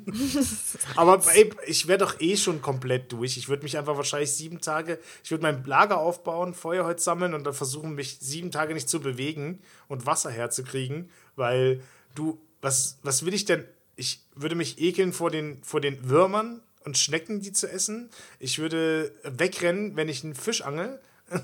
Aber 0.95 1.21
ey, 1.33 1.51
ich 1.67 1.87
wäre 1.87 1.99
doch 1.99 2.19
eh 2.19 2.35
schon 2.35 2.61
komplett 2.61 3.11
durch. 3.11 3.37
Ich 3.37 3.47
würde 3.47 3.63
mich 3.63 3.77
einfach 3.77 3.95
wahrscheinlich 3.95 4.33
sieben 4.33 4.59
Tage, 4.59 4.99
ich 5.23 5.31
würde 5.31 5.43
mein 5.43 5.63
Lager 5.63 5.99
aufbauen, 5.99 6.53
Feuerholz 6.53 7.03
sammeln 7.03 7.33
und 7.33 7.45
dann 7.45 7.53
versuchen, 7.53 7.95
mich 7.95 8.17
sieben 8.19 8.51
Tage 8.51 8.73
nicht 8.73 8.89
zu 8.89 8.99
bewegen 8.99 9.59
und 9.87 10.05
Wasser 10.05 10.31
herzukriegen, 10.31 11.09
weil 11.35 11.81
du 12.15 12.39
was, 12.65 12.97
was 13.03 13.25
will 13.25 13.33
ich 13.33 13.45
denn? 13.45 13.63
Ich 13.95 14.25
würde 14.35 14.55
mich 14.55 14.81
ekeln 14.81 15.13
vor 15.13 15.29
den, 15.29 15.63
vor 15.63 15.79
den 15.79 16.09
Würmern 16.09 16.61
und 16.83 16.97
Schnecken, 16.97 17.39
die 17.39 17.53
zu 17.53 17.69
essen. 17.71 18.09
Ich 18.39 18.59
würde 18.59 19.13
wegrennen, 19.23 19.95
wenn 19.95 20.09
ich 20.09 20.23
einen 20.23 20.35
Fisch 20.35 20.61
angel. 20.61 20.99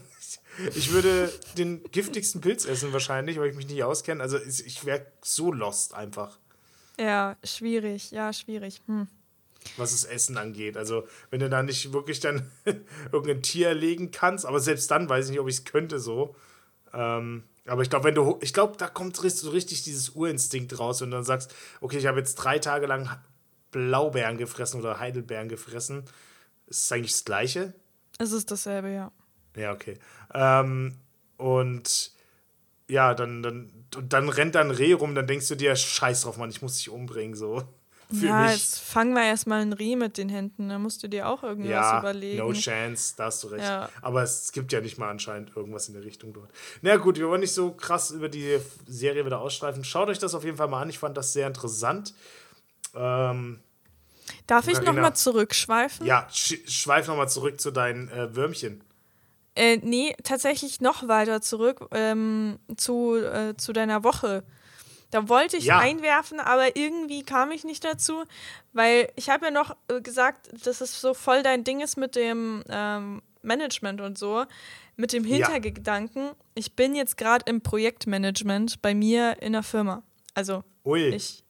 Ich 0.76 0.92
würde 0.92 1.32
den 1.58 1.82
giftigsten 1.92 2.42
Pilz 2.42 2.66
essen 2.66 2.92
wahrscheinlich, 2.92 3.40
weil 3.40 3.50
ich 3.50 3.56
mich 3.56 3.70
nicht 3.70 3.84
auskenne. 3.86 4.22
Also 4.22 4.38
ich 4.38 4.86
wäre 4.86 5.06
so 5.22 5.52
lost 5.54 5.94
einfach. 5.94 6.38
Ja, 7.00 7.38
schwierig. 7.42 8.12
Ja, 8.12 8.34
schwierig. 8.34 8.82
Hm. 8.86 9.08
Was 9.78 9.92
das 9.92 10.04
Essen 10.04 10.38
angeht. 10.38 10.76
Also 10.76 11.08
wenn 11.30 11.40
du 11.40 11.50
da 11.50 11.64
nicht 11.64 11.94
wirklich 11.94 12.20
dann 12.20 12.52
irgendein 13.14 13.42
Tier 13.42 13.70
erlegen 13.70 14.12
kannst, 14.12 14.46
aber 14.46 14.60
selbst 14.60 14.92
dann 14.92 15.08
weiß 15.08 15.26
ich 15.26 15.32
nicht, 15.32 15.40
ob 15.40 15.48
ich 15.48 15.56
es 15.56 15.64
könnte 15.64 16.02
so. 16.02 16.36
Ähm, 16.94 17.44
aber 17.66 17.82
ich 17.84 17.90
glaube, 17.90 18.06
wenn 18.06 18.16
du, 18.16 18.40
ich 18.42 18.54
glaube, 18.54 18.76
da 18.78 18.88
kommt 18.88 19.16
so 19.16 19.50
richtig 19.52 19.84
dieses 19.84 20.10
Urinstinkt 20.10 20.78
raus, 20.80 21.00
du 21.00 21.06
dann 21.06 21.24
sagst, 21.24 21.54
okay, 21.80 21.98
ich 21.98 22.08
habe 22.08 22.20
jetzt 22.20 22.36
drei 22.36 22.60
Tage 22.60 22.88
lang 22.88 23.10
Blaubeeren 23.72 24.38
gefressen 24.38 24.80
oder 24.80 25.00
Heidelbeeren 25.00 25.48
gefressen. 25.48 26.04
Ist 26.68 26.84
es 26.84 26.92
eigentlich 26.92 27.12
das 27.12 27.26
Gleiche? 27.26 27.74
Es 28.18 28.32
ist 28.32 28.52
dasselbe, 28.52 28.90
ja. 28.90 29.12
Ja, 29.56 29.72
okay. 29.74 29.98
Ähm, 30.34 30.98
und 31.38 32.12
ja, 32.88 33.14
dann, 33.14 33.42
dann, 33.44 33.72
und 33.96 34.12
dann 34.12 34.30
rennt 34.30 34.56
da 34.56 34.62
ein 34.62 34.72
Reh 34.72 34.94
rum, 34.94 35.16
dann 35.16 35.28
denkst 35.28 35.48
du 35.48 35.56
dir, 35.56 35.76
scheiß 35.76 36.22
drauf, 36.22 36.38
Mann, 36.38 36.50
ich 36.50 36.62
muss 36.62 36.78
dich 36.78 36.90
umbringen, 36.90 37.36
so. 37.36 37.64
Für 38.14 38.26
ja, 38.26 38.42
mich. 38.44 38.52
jetzt 38.54 38.80
fangen 38.80 39.14
wir 39.14 39.24
erstmal 39.24 39.62
ein 39.62 39.74
Reh 39.74 39.96
mit 39.96 40.18
den 40.18 40.30
Händen. 40.30 40.70
Da 40.70 40.80
musst 40.80 41.02
du 41.02 41.08
dir 41.08 41.28
auch 41.30 41.44
irgendwas 41.44 41.72
Ja, 41.72 42.00
überlegen. 42.00 42.38
no 42.40 42.52
chance, 42.54 43.14
da 43.16 43.26
hast 43.26 43.44
du 43.44 43.48
recht. 43.48 43.64
Ja. 43.64 43.90
Aber 44.02 44.22
es 44.24 44.52
gibt 44.52 44.72
ja 44.74 44.82
nicht 44.82 44.98
mal 44.98 45.10
anscheinend 45.10 45.56
irgendwas 45.56 45.88
in 45.88 45.94
der 45.94 46.04
Richtung 46.04 46.34
dort. 46.34 46.50
Na 46.82 46.98
gut, 46.98 47.18
wir 47.18 47.28
wollen 47.30 47.42
nicht 47.42 47.54
so 47.54 47.72
krass 47.72 48.12
über 48.12 48.28
die 48.30 48.60
Serie 48.88 49.26
wieder 49.26 49.40
ausstreifen. 49.40 49.84
Schaut 49.84 50.10
euch 50.10 50.20
das 50.20 50.36
auf 50.36 50.44
jeden 50.44 50.58
Fall 50.58 50.68
mal 50.68 50.82
an. 50.82 50.90
Ich 50.90 51.00
fand 51.00 51.16
das 51.16 51.34
sehr 51.34 51.48
interessant. 51.48 52.14
Ähm, 52.96 53.60
Darf 54.48 54.68
ich 54.68 54.82
nochmal 54.82 55.16
zurückschweifen? 55.16 56.06
ja, 56.06 56.28
sch 56.32 56.56
schweif 56.68 57.08
nochmal 57.08 57.30
zurück 57.30 57.60
zu 57.62 57.72
deinen 57.72 58.10
äh, 58.10 58.36
Würmchen. 58.36 58.84
Äh, 59.56 59.78
nee, 59.78 60.16
tatsächlich 60.24 60.80
noch 60.82 61.08
weiter 61.08 61.42
zurück 61.42 61.88
ähm, 61.92 62.60
zu, 62.78 63.16
äh, 63.16 63.56
zu 63.58 63.74
deiner 63.74 64.04
Woche. 64.04 64.44
Da 65.12 65.28
wollte 65.30 65.58
ich 65.58 65.66
Ja. 65.66 65.80
einwerfen, 65.80 66.40
aber 66.40 66.76
irgendwie 66.76 67.24
kam 67.24 67.52
ich 67.52 67.64
nicht 67.64 67.84
dazu, 67.84 68.24
weil 68.74 69.12
ich 69.16 69.30
habe 69.30 69.46
ja 69.46 69.52
noch 69.52 69.76
äh, 69.90 70.02
gesagt, 70.02 70.50
dass 70.66 70.82
es 70.82 71.00
so 71.00 71.14
voll 71.14 71.44
dein 71.44 71.64
Ding 71.64 71.82
ist 71.82 71.98
mit 71.98 72.16
dem 72.16 72.64
ähm, 72.70 73.22
Management 73.42 74.02
und 74.02 74.18
so, 74.18 74.46
mit 74.96 75.14
dem 75.14 75.26
Ja. 75.26 75.36
Hintergedanken. 75.48 76.32
Ich 76.56 76.76
bin 76.76 76.96
jetzt 76.96 77.18
gerade 77.18 77.44
im 77.50 77.62
Projektmanagement 77.62 78.82
bei 78.82 78.94
mir 78.96 79.42
in 79.42 79.54
der 79.54 79.64
Firma. 79.64 80.04
Also 80.34 80.64
Ui. 80.86 81.10
ich 81.10 81.44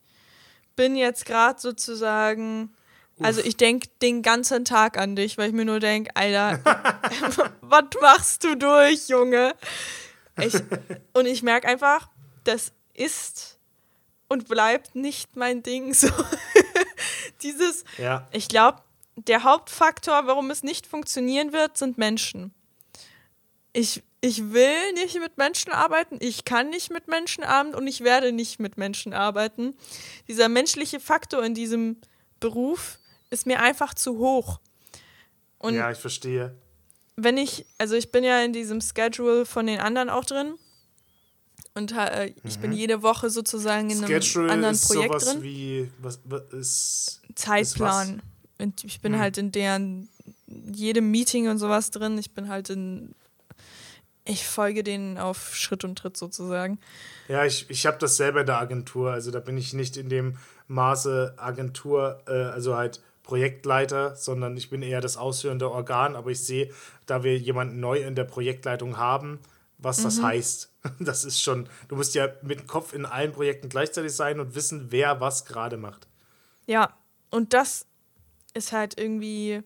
bin 0.75 0.95
jetzt 0.95 1.25
gerade 1.25 1.59
sozusagen, 1.59 2.73
also 3.21 3.41
ich 3.41 3.57
denke 3.57 3.89
den 4.01 4.23
ganzen 4.23 4.65
Tag 4.65 4.97
an 4.97 5.15
dich, 5.15 5.37
weil 5.37 5.49
ich 5.49 5.53
mir 5.55 5.65
nur 5.65 5.79
denke, 5.79 6.09
Alter, 6.15 6.59
was 7.61 7.83
machst 8.01 8.43
du 8.43 8.55
durch, 8.55 9.07
Junge? 9.09 9.53
Ich, 10.39 10.55
und 11.13 11.27
ich 11.27 11.43
merke 11.43 11.67
einfach, 11.67 12.09
das 12.45 12.71
ist 12.93 13.50
und 14.31 14.47
bleibt 14.47 14.95
nicht 14.95 15.35
mein 15.35 15.61
Ding. 15.61 15.93
So. 15.93 16.07
Dieses, 17.41 17.83
ja. 17.97 18.25
ich 18.31 18.47
glaube, 18.47 18.81
der 19.17 19.43
Hauptfaktor, 19.43 20.25
warum 20.25 20.49
es 20.51 20.63
nicht 20.63 20.87
funktionieren 20.87 21.51
wird, 21.51 21.77
sind 21.77 21.97
Menschen. 21.97 22.53
Ich, 23.73 24.03
ich 24.21 24.53
will 24.53 24.93
nicht 24.93 25.19
mit 25.19 25.37
Menschen 25.37 25.73
arbeiten, 25.73 26.17
ich 26.21 26.45
kann 26.45 26.69
nicht 26.69 26.91
mit 26.91 27.09
Menschen 27.09 27.43
arbeiten 27.43 27.75
und 27.75 27.87
ich 27.87 28.05
werde 28.05 28.31
nicht 28.31 28.57
mit 28.61 28.77
Menschen 28.77 29.13
arbeiten. 29.13 29.75
Dieser 30.29 30.47
menschliche 30.47 31.01
Faktor 31.01 31.43
in 31.43 31.53
diesem 31.53 31.97
Beruf 32.39 32.99
ist 33.31 33.45
mir 33.45 33.59
einfach 33.59 33.93
zu 33.93 34.17
hoch. 34.17 34.61
Und 35.57 35.75
ja, 35.75 35.91
ich 35.91 35.99
verstehe. 35.99 36.55
wenn 37.17 37.37
ich, 37.37 37.65
also 37.77 37.95
ich 37.95 38.13
bin 38.13 38.23
ja 38.23 38.41
in 38.41 38.53
diesem 38.53 38.79
Schedule 38.79 39.45
von 39.45 39.67
den 39.67 39.81
anderen 39.81 40.09
auch 40.09 40.23
drin. 40.23 40.55
Und 41.73 41.93
äh, 41.93 42.33
ich 42.43 42.59
bin 42.59 42.73
jede 42.73 43.01
Woche 43.01 43.29
sozusagen 43.29 43.89
in 43.89 44.03
einem 44.03 44.13
Mhm. 44.13 44.21
Schedule 44.21 44.51
anderen 44.51 44.75
ist 44.75 44.87
Projekt 44.87 45.21
sowas 45.21 45.25
drin. 45.33 45.43
wie, 45.43 45.91
was, 45.99 46.19
was 46.25 46.41
ist, 46.51 47.21
Zeitplan. 47.35 48.21
Und 48.59 48.83
ich 48.83 48.99
bin 49.01 49.17
halt 49.17 49.37
in 49.37 49.51
deren 49.51 50.09
jedem 50.47 51.09
Meeting 51.11 51.47
und 51.47 51.57
sowas 51.59 51.91
drin. 51.91 52.17
Ich 52.17 52.33
bin 52.33 52.49
halt 52.49 52.69
in. 52.69 53.15
Ich 54.25 54.45
folge 54.45 54.83
denen 54.83 55.17
auf 55.17 55.55
Schritt 55.55 55.83
und 55.83 55.95
Tritt 55.97 56.15
sozusagen. 56.15 56.77
Ja, 57.27 57.43
ich, 57.45 57.67
ich 57.69 57.85
habe 57.87 57.97
das 57.97 58.17
selber 58.17 58.41
in 58.41 58.45
der 58.45 58.59
Agentur. 58.59 59.11
Also 59.11 59.31
da 59.31 59.39
bin 59.39 59.57
ich 59.57 59.73
nicht 59.73 59.97
in 59.97 60.09
dem 60.09 60.37
Maße 60.67 61.33
Agentur, 61.37 62.21
äh, 62.27 62.33
also 62.33 62.75
halt 62.75 63.01
Projektleiter, 63.23 64.15
sondern 64.15 64.55
ich 64.57 64.69
bin 64.69 64.83
eher 64.83 65.01
das 65.01 65.17
ausführende 65.17 65.71
Organ. 65.71 66.15
Aber 66.15 66.29
ich 66.29 66.43
sehe, 66.43 66.69
da 67.07 67.23
wir 67.23 67.35
jemanden 67.37 67.79
neu 67.79 68.01
in 68.01 68.13
der 68.13 68.25
Projektleitung 68.25 68.97
haben, 68.97 69.39
was 69.79 70.03
das 70.03 70.21
heißt. 70.21 70.70
Das 70.99 71.25
ist 71.25 71.41
schon, 71.41 71.69
du 71.87 71.95
musst 71.95 72.15
ja 72.15 72.27
mit 72.41 72.59
dem 72.59 72.67
Kopf 72.67 72.93
in 72.93 73.05
allen 73.05 73.31
Projekten 73.31 73.69
gleichzeitig 73.69 74.13
sein 74.13 74.39
und 74.39 74.55
wissen, 74.55 74.87
wer 74.91 75.21
was 75.21 75.45
gerade 75.45 75.77
macht. 75.77 76.07
Ja, 76.65 76.97
und 77.29 77.53
das 77.53 77.85
ist 78.53 78.71
halt 78.71 78.99
irgendwie. 78.99 79.61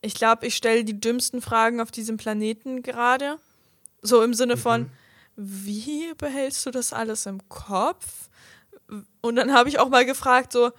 Ich 0.00 0.14
glaube, 0.14 0.46
ich 0.46 0.54
stelle 0.54 0.84
die 0.84 1.00
dümmsten 1.00 1.42
Fragen 1.42 1.80
auf 1.80 1.90
diesem 1.90 2.16
Planeten 2.16 2.82
gerade. 2.82 3.38
So 4.00 4.22
im 4.22 4.32
Sinne 4.32 4.56
von, 4.56 4.90
wie 5.34 6.14
behältst 6.14 6.64
du 6.66 6.70
das 6.70 6.92
alles 6.92 7.26
im 7.26 7.48
Kopf? 7.48 8.28
Und 9.20 9.36
dann 9.36 9.52
habe 9.52 9.68
ich 9.68 9.80
auch 9.80 9.88
mal 9.88 10.06
gefragt, 10.06 10.52
so, 10.52 10.70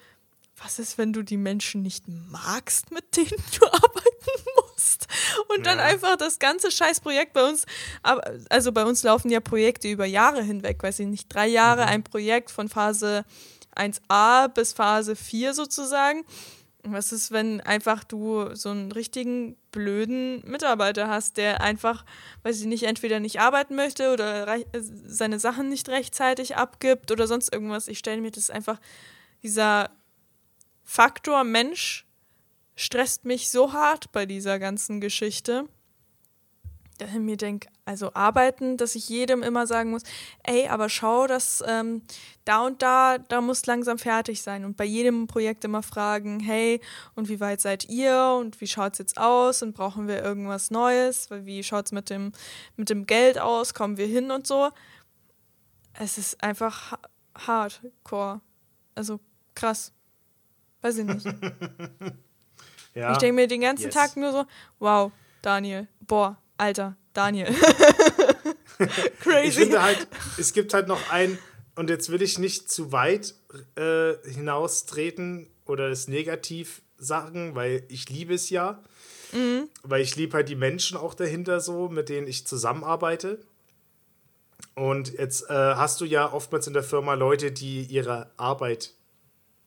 was 0.55 0.79
ist, 0.79 0.97
wenn 0.97 1.11
du 1.11 1.21
die 1.21 1.37
Menschen 1.37 1.81
nicht 1.81 2.05
magst, 2.07 2.91
mit 2.91 3.15
denen 3.17 3.43
du 3.59 3.65
arbeiten 3.71 4.48
dann 5.69 5.79
einfach 5.79 6.15
das 6.17 6.39
ganze 6.39 6.71
Scheißprojekt 6.71 7.33
bei 7.33 7.47
uns, 7.47 7.65
also 8.49 8.71
bei 8.71 8.85
uns 8.85 9.03
laufen 9.03 9.29
ja 9.29 9.39
Projekte 9.39 9.87
über 9.87 10.05
Jahre 10.05 10.41
hinweg, 10.41 10.81
weiß 10.81 10.99
ich 10.99 11.07
nicht, 11.07 11.33
drei 11.33 11.47
Jahre 11.47 11.85
ein 11.85 12.03
Projekt 12.03 12.51
von 12.51 12.69
Phase 12.69 13.25
1a 13.75 14.49
bis 14.49 14.73
Phase 14.73 15.15
4 15.15 15.53
sozusagen. 15.53 16.23
Was 16.83 17.11
ist, 17.11 17.31
wenn 17.31 17.59
einfach 17.59 18.05
du 18.05 18.55
so 18.55 18.69
einen 18.69 18.91
richtigen 18.93 19.57
blöden 19.71 20.41
Mitarbeiter 20.49 21.09
hast, 21.09 21.35
der 21.35 21.61
einfach, 21.61 22.05
weiß 22.43 22.61
ich 22.61 22.67
nicht, 22.67 22.83
entweder 22.83 23.19
nicht 23.19 23.41
arbeiten 23.41 23.75
möchte 23.75 24.13
oder 24.13 24.47
seine 24.73 25.39
Sachen 25.39 25.67
nicht 25.67 25.89
rechtzeitig 25.89 26.55
abgibt 26.55 27.11
oder 27.11 27.27
sonst 27.27 27.53
irgendwas. 27.53 27.89
Ich 27.89 27.99
stelle 27.99 28.21
mir 28.21 28.31
das 28.31 28.49
einfach, 28.49 28.79
dieser 29.43 29.89
Faktor 30.83 31.43
Mensch 31.43 32.05
stresst 32.79 33.25
mich 33.25 33.49
so 33.49 33.73
hart 33.73 34.11
bei 34.13 34.25
dieser 34.25 34.57
ganzen 34.57 35.01
Geschichte, 35.01 35.65
dass 36.97 37.09
ich 37.11 37.19
mir 37.19 37.35
denke, 37.35 37.67
also 37.85 38.13
arbeiten, 38.13 38.77
dass 38.77 38.95
ich 38.95 39.09
jedem 39.09 39.43
immer 39.43 39.67
sagen 39.67 39.89
muss, 39.91 40.03
ey, 40.43 40.67
aber 40.69 40.87
schau, 40.87 41.27
dass 41.27 41.61
ähm, 41.67 42.03
da 42.45 42.65
und 42.65 42.81
da, 42.81 43.17
da 43.17 43.41
muss 43.41 43.65
langsam 43.65 43.97
fertig 43.97 44.41
sein. 44.41 44.63
Und 44.63 44.77
bei 44.77 44.85
jedem 44.85 45.27
Projekt 45.27 45.65
immer 45.65 45.83
fragen, 45.83 46.39
hey, 46.39 46.79
und 47.15 47.27
wie 47.27 47.39
weit 47.41 47.59
seid 47.61 47.89
ihr 47.89 48.37
und 48.39 48.59
wie 48.61 48.67
schaut 48.67 48.93
es 48.93 48.99
jetzt 48.99 49.17
aus 49.17 49.61
und 49.61 49.73
brauchen 49.75 50.07
wir 50.07 50.23
irgendwas 50.23 50.71
Neues? 50.71 51.29
Wie 51.29 51.63
schaut 51.63 51.87
es 51.87 51.91
mit 51.91 52.09
dem, 52.09 52.31
mit 52.77 52.89
dem 52.89 53.05
Geld 53.05 53.39
aus? 53.39 53.73
Kommen 53.73 53.97
wir 53.97 54.07
hin 54.07 54.31
und 54.31 54.47
so? 54.47 54.69
Es 55.93 56.17
ist 56.17 56.41
einfach 56.43 56.91
ha- 56.91 56.99
hardcore. 57.35 58.39
Also 58.95 59.19
krass. 59.55 59.91
Weiß 60.81 60.97
ich 60.97 61.05
nicht. 61.05 61.25
Ja. 62.95 63.11
Ich 63.13 63.17
denke 63.19 63.35
mir 63.35 63.47
den 63.47 63.61
ganzen 63.61 63.85
Yes. 63.85 63.93
Tag 63.93 64.17
nur 64.17 64.31
so, 64.31 64.45
wow, 64.79 65.11
Daniel, 65.41 65.87
boah, 66.01 66.37
Alter, 66.57 66.95
Daniel. 67.13 67.47
Ich 68.81 69.19
Crazy. 69.19 69.59
finde 69.61 69.81
halt, 69.81 70.07
es 70.37 70.53
gibt 70.53 70.73
halt 70.73 70.87
noch 70.87 71.11
ein, 71.11 71.37
und 71.75 71.89
jetzt 71.89 72.09
will 72.11 72.21
ich 72.21 72.39
nicht 72.39 72.71
zu 72.71 72.93
weit 72.93 73.35
äh, 73.75 74.13
hinaustreten 74.29 75.47
oder 75.65 75.89
es 75.89 76.07
negativ 76.07 76.81
sagen, 76.97 77.55
weil 77.55 77.83
ich 77.89 78.09
liebe 78.09 78.33
es 78.33 78.49
ja. 78.49 78.81
Weil 79.83 80.01
ich 80.01 80.15
liebe 80.15 80.33
halt 80.35 80.49
die 80.49 80.55
Menschen 80.55 80.97
auch 80.97 81.13
dahinter 81.13 81.59
so, 81.59 81.87
mit 81.89 82.09
denen 82.09 82.25
ich 82.25 82.47
zusammenarbeite. 82.47 83.39
Und 84.75 85.13
jetzt 85.13 85.49
äh, 85.49 85.53
hast 85.53 86.01
du 86.01 86.05
ja 86.05 86.31
oftmals 86.31 86.65
in 86.67 86.73
der 86.73 86.83
Firma 86.83 87.13
Leute, 87.13 87.51
die 87.51 87.83
ihre 87.83 88.31
Arbeit 88.37 88.93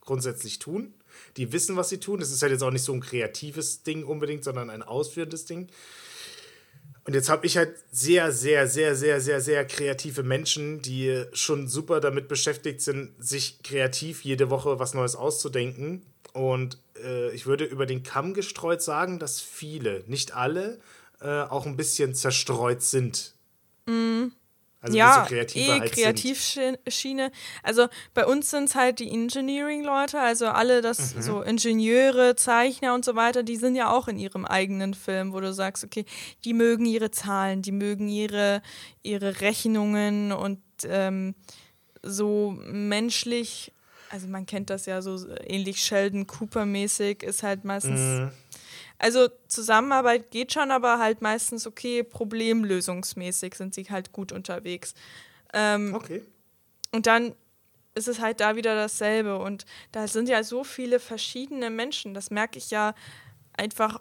grundsätzlich 0.01 0.59
tun. 0.59 0.95
Die 1.37 1.53
wissen, 1.53 1.77
was 1.77 1.89
sie 1.89 1.99
tun. 1.99 2.21
Das 2.21 2.31
ist 2.31 2.43
halt 2.43 2.53
jetzt 2.53 2.63
auch 2.63 2.71
nicht 2.71 2.85
so 2.85 2.93
ein 2.93 3.01
kreatives 3.01 3.83
Ding 3.83 4.05
unbedingt, 4.05 4.45
sondern 4.45 4.71
ein 4.71 4.83
ausführendes 4.83 5.45
Ding. 5.45 5.69
Und 7.05 7.15
jetzt 7.15 7.29
habe 7.29 7.47
ich 7.47 7.57
halt 7.57 7.77
sehr, 7.91 8.31
sehr, 8.31 8.69
sehr, 8.69 8.95
sehr, 8.95 9.21
sehr, 9.21 9.41
sehr 9.41 9.65
kreative 9.65 10.23
Menschen, 10.23 10.83
die 10.83 11.25
schon 11.33 11.67
super 11.67 12.01
damit 12.01 12.29
beschäftigt 12.29 12.81
sind, 12.81 13.13
sich 13.19 13.63
kreativ 13.63 14.23
jede 14.23 14.51
Woche 14.51 14.79
was 14.79 14.95
Neues 14.95 15.17
auszudenken. 15.17 16.03
Und 16.33 16.79
äh, 17.03 17.31
ich 17.33 17.47
würde 17.47 17.65
über 17.65 17.87
den 17.87 18.05
Kamm 18.05 18.35
gestreut 18.35 18.83
sagen, 18.83 19.19
dass 19.19 19.41
viele, 19.41 20.05
nicht 20.07 20.37
alle, 20.37 20.79
äh, 21.21 21.43
auch 21.43 21.67
ein 21.67 21.77
bisschen 21.77 22.15
zerstreut 22.15 22.83
sind. 22.83 23.35
Also 24.83 24.99
ja, 24.99 25.25
kreativer 25.29 25.77
eh 25.77 25.81
halt. 25.81 25.93
Kreativschiene. 25.93 27.31
Also 27.63 27.87
bei 28.15 28.27
uns 28.27 28.51
sind 28.51 28.65
es 28.65 28.75
halt 28.75 28.99
die 28.99 29.09
Engineering-Leute, 29.11 30.19
also 30.19 30.47
alle 30.49 30.83
das, 30.83 31.15
Mhm. 31.15 31.23
so 31.23 31.43
Ingenieure, 31.43 32.35
Zeichner 32.35 32.93
und 32.93 33.05
so 33.05 33.15
weiter, 33.15 33.45
die 33.45 33.55
sind 33.57 33.77
ja 33.77 33.91
auch 33.93 34.09
in 34.09 34.19
ihrem 34.19 34.45
eigenen 34.45 34.95
Film, 34.95 35.33
wo 35.33 35.39
du 35.41 35.53
sagst, 35.55 35.85
okay, 35.85 36.05
die 36.45 36.53
mögen 36.53 36.85
ihre 36.85 37.13
Zahlen, 37.13 37.63
die 37.63 37.71
mögen 37.71 38.09
ihre, 38.09 38.61
ihre 39.05 39.41
Rechnungen 39.41 40.33
und 40.33 40.61
ähm, 40.85 41.37
so 42.03 42.53
menschlich, 42.59 43.73
also 44.11 44.27
man 44.27 44.47
kennt 44.47 44.69
das 44.69 44.87
ja 44.87 45.01
so 45.01 45.17
ähnlich 45.47 45.81
Sheldon 45.85 46.27
Cooper-mäßig, 46.27 47.23
ist 47.23 47.45
halt 47.45 47.65
meistens 47.65 48.01
Mhm. 48.01 48.31
Also 49.03 49.29
Zusammenarbeit 49.49 50.31
geht 50.31 50.53
schon, 50.53 50.71
aber 50.71 50.99
halt 50.99 51.21
meistens 51.23 51.67
okay, 51.67 52.03
problemlösungsmäßig 52.05 53.55
sind 53.55 53.75
sie 53.75 53.85
halt 53.91 54.13
gut 54.13 54.33
unterwegs. 54.33 54.95
Ähm, 55.53 55.95
Okay. 55.95 56.23
und 56.93 57.07
dann 57.07 57.35
ist 57.95 58.09
es 58.09 58.21
halt 58.21 58.41
da 58.41 58.57
wieder 58.57 58.75
dasselbe. 58.75 59.39
Und 59.39 59.67
da 59.91 60.09
sind 60.09 60.29
ja 60.29 60.43
so 60.43 60.65
viele 60.65 60.99
verschiedene 60.99 61.69
Menschen. 61.69 62.15
Das 62.15 62.31
merke 62.31 62.57
ich 62.57 62.71
ja 62.71 62.95
einfach, 63.55 64.01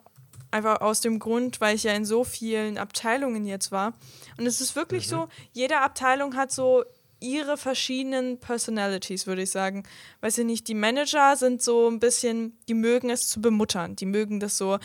einfach 0.50 0.80
aus 0.80 1.02
dem 1.02 1.20
Grund, 1.20 1.60
weil 1.60 1.76
ich 1.76 1.84
ja 1.84 1.94
in 1.94 2.06
so 2.06 2.24
vielen 2.24 2.78
Abteilungen 2.78 3.46
jetzt 3.46 3.72
war. 3.72 3.94
Und 4.38 4.46
es 4.46 4.62
ist 4.62 4.78
wirklich 4.78 5.10
so, 5.10 5.28
jede 5.52 5.80
Abteilung 5.82 6.38
hat 6.38 6.52
so 6.54 6.86
ihre 7.22 7.56
verschiedenen 7.56 8.40
Personalities, 8.40 9.28
würde 9.28 9.44
ich 9.44 9.52
sagen. 9.52 9.84
Weiß 10.20 10.38
ich 10.38 10.46
nicht, 10.46 10.68
die 10.68 10.74
Manager 10.74 11.36
sind 11.38 11.62
so 11.62 11.88
ein 11.90 12.00
bisschen, 12.00 12.58
die 12.68 12.74
mögen 12.74 13.10
es 13.10 13.30
zu 13.30 13.42
bemuttern. 13.42 13.96
Die 13.96 14.06
mögen 14.06 14.40
das 14.40 14.58
so, 14.58 14.80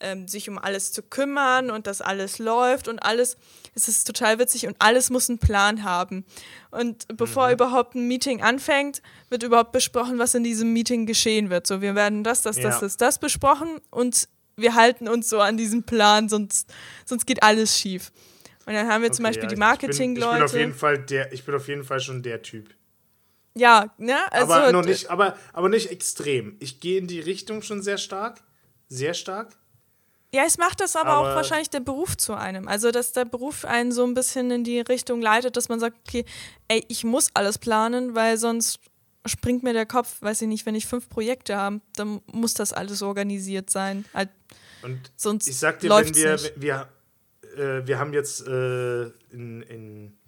ähm, 0.00 0.26
sich 0.26 0.48
um 0.48 0.58
alles 0.58 0.92
zu 0.92 1.02
kümmern 1.02 1.70
und 1.70 1.86
dass 1.86 2.00
alles 2.00 2.38
läuft 2.38 2.88
und 2.88 3.00
alles, 3.00 3.36
es 3.74 3.88
ist 3.88 4.06
total 4.06 4.38
witzig 4.38 4.66
und 4.66 4.76
alles 4.78 5.10
muss 5.10 5.28
einen 5.28 5.38
Plan 5.38 5.84
haben. 5.84 6.24
Und 6.70 7.06
bevor 7.16 7.48
mhm. 7.48 7.54
überhaupt 7.54 7.94
ein 7.94 8.08
Meeting 8.08 8.40
anfängt, 8.40 9.02
wird 9.28 9.42
überhaupt 9.42 9.72
besprochen, 9.72 10.18
was 10.18 10.34
in 10.34 10.44
diesem 10.44 10.72
Meeting 10.72 11.06
geschehen 11.06 11.50
wird. 11.50 11.66
So, 11.66 11.82
wir 11.82 11.94
werden 11.94 12.24
das, 12.24 12.42
das, 12.42 12.56
das, 12.56 12.76
ja. 12.76 12.80
das, 12.80 12.96
das 12.96 13.18
besprochen 13.18 13.68
und 13.90 14.28
wir 14.56 14.74
halten 14.74 15.08
uns 15.08 15.28
so 15.28 15.40
an 15.40 15.56
diesen 15.56 15.84
Plan, 15.84 16.28
sonst, 16.28 16.72
sonst 17.04 17.26
geht 17.26 17.42
alles 17.42 17.78
schief. 17.78 18.12
Und 18.70 18.76
dann 18.76 18.86
haben 18.86 19.02
wir 19.02 19.08
okay, 19.08 19.16
zum 19.16 19.24
Beispiel 19.24 19.42
ja, 19.42 19.48
die 19.48 19.56
Marketing-Leute. 19.56 20.30
Ich, 20.30 20.36
bin 20.36 20.44
auf 20.44 20.54
jeden 20.54 20.74
Fall 20.74 20.98
der, 20.98 21.32
ich 21.32 21.44
bin 21.44 21.56
auf 21.56 21.66
jeden 21.66 21.82
Fall 21.82 21.98
schon 21.98 22.22
der 22.22 22.40
Typ. 22.40 22.70
Ja, 23.56 23.92
ne? 23.98 24.16
Also 24.30 24.52
aber 24.52 24.70
noch 24.70 24.84
nicht, 24.84 25.10
aber, 25.10 25.36
aber 25.52 25.68
nicht 25.68 25.90
extrem. 25.90 26.54
Ich 26.60 26.78
gehe 26.78 26.98
in 26.98 27.08
die 27.08 27.18
Richtung 27.18 27.62
schon 27.62 27.82
sehr 27.82 27.98
stark. 27.98 28.40
Sehr 28.88 29.12
stark. 29.14 29.56
Ja, 30.32 30.44
es 30.46 30.56
macht 30.56 30.80
das 30.80 30.94
aber, 30.94 31.10
aber, 31.10 31.18
auch 31.32 31.34
wahrscheinlich 31.34 31.68
der 31.68 31.80
Beruf 31.80 32.16
zu 32.16 32.34
einem. 32.34 32.68
Also, 32.68 32.92
dass 32.92 33.10
der 33.10 33.24
Beruf 33.24 33.64
einen 33.64 33.90
so 33.90 34.04
ein 34.04 34.14
bisschen 34.14 34.52
in 34.52 34.62
die 34.62 34.78
Richtung 34.78 35.20
leitet, 35.20 35.56
dass 35.56 35.68
man 35.68 35.80
sagt, 35.80 35.96
okay, 36.06 36.24
ey, 36.68 36.84
ich 36.86 37.02
muss 37.02 37.30
alles 37.34 37.58
planen, 37.58 38.14
weil 38.14 38.38
sonst 38.38 38.78
springt 39.26 39.64
mir 39.64 39.72
der 39.72 39.86
Kopf, 39.86 40.22
weiß 40.22 40.42
ich 40.42 40.48
nicht, 40.48 40.64
wenn 40.64 40.76
ich 40.76 40.86
fünf 40.86 41.08
Projekte 41.08 41.56
habe, 41.56 41.80
dann 41.96 42.20
muss 42.32 42.54
das 42.54 42.72
alles 42.72 43.02
organisiert 43.02 43.68
sein. 43.68 44.04
Halt, 44.14 44.28
Und 44.82 45.10
sonst 45.16 45.48
ich 45.48 45.58
sag 45.58 45.80
dir, 45.80 45.90
wenn 45.90 46.14
wir, 46.14 46.32
nicht. 46.34 46.52
wir, 46.54 46.88
äh, 47.56 47.86
wir 47.86 47.98
haben 47.98 48.12
jetzt 48.12 48.46
äh, 48.46 49.04
in, 49.30 49.62
in, 49.62 50.18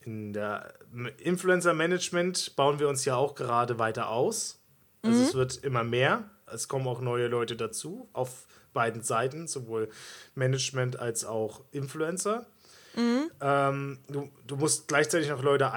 in 0.00 0.32
der 0.32 0.74
Influencer-Management 1.18 2.56
bauen 2.56 2.78
wir 2.78 2.88
uns 2.88 3.04
ja 3.04 3.16
auch 3.16 3.34
gerade 3.34 3.78
weiter 3.78 4.08
aus. 4.08 4.60
Also 5.02 5.18
mhm. 5.18 5.24
es 5.24 5.34
wird 5.34 5.56
immer 5.64 5.84
mehr. 5.84 6.30
Es 6.46 6.68
kommen 6.68 6.86
auch 6.86 7.00
neue 7.00 7.28
Leute 7.28 7.56
dazu 7.56 8.08
auf 8.12 8.46
beiden 8.72 9.02
Seiten, 9.02 9.46
sowohl 9.46 9.88
Management 10.34 10.98
als 10.98 11.24
auch 11.24 11.62
Influencer. 11.72 12.46
Mhm. 12.94 13.30
Ähm, 13.40 13.98
du, 14.08 14.30
du 14.46 14.56
musst 14.56 14.88
gleichzeitig 14.88 15.28
noch 15.28 15.42
Leute 15.42 15.72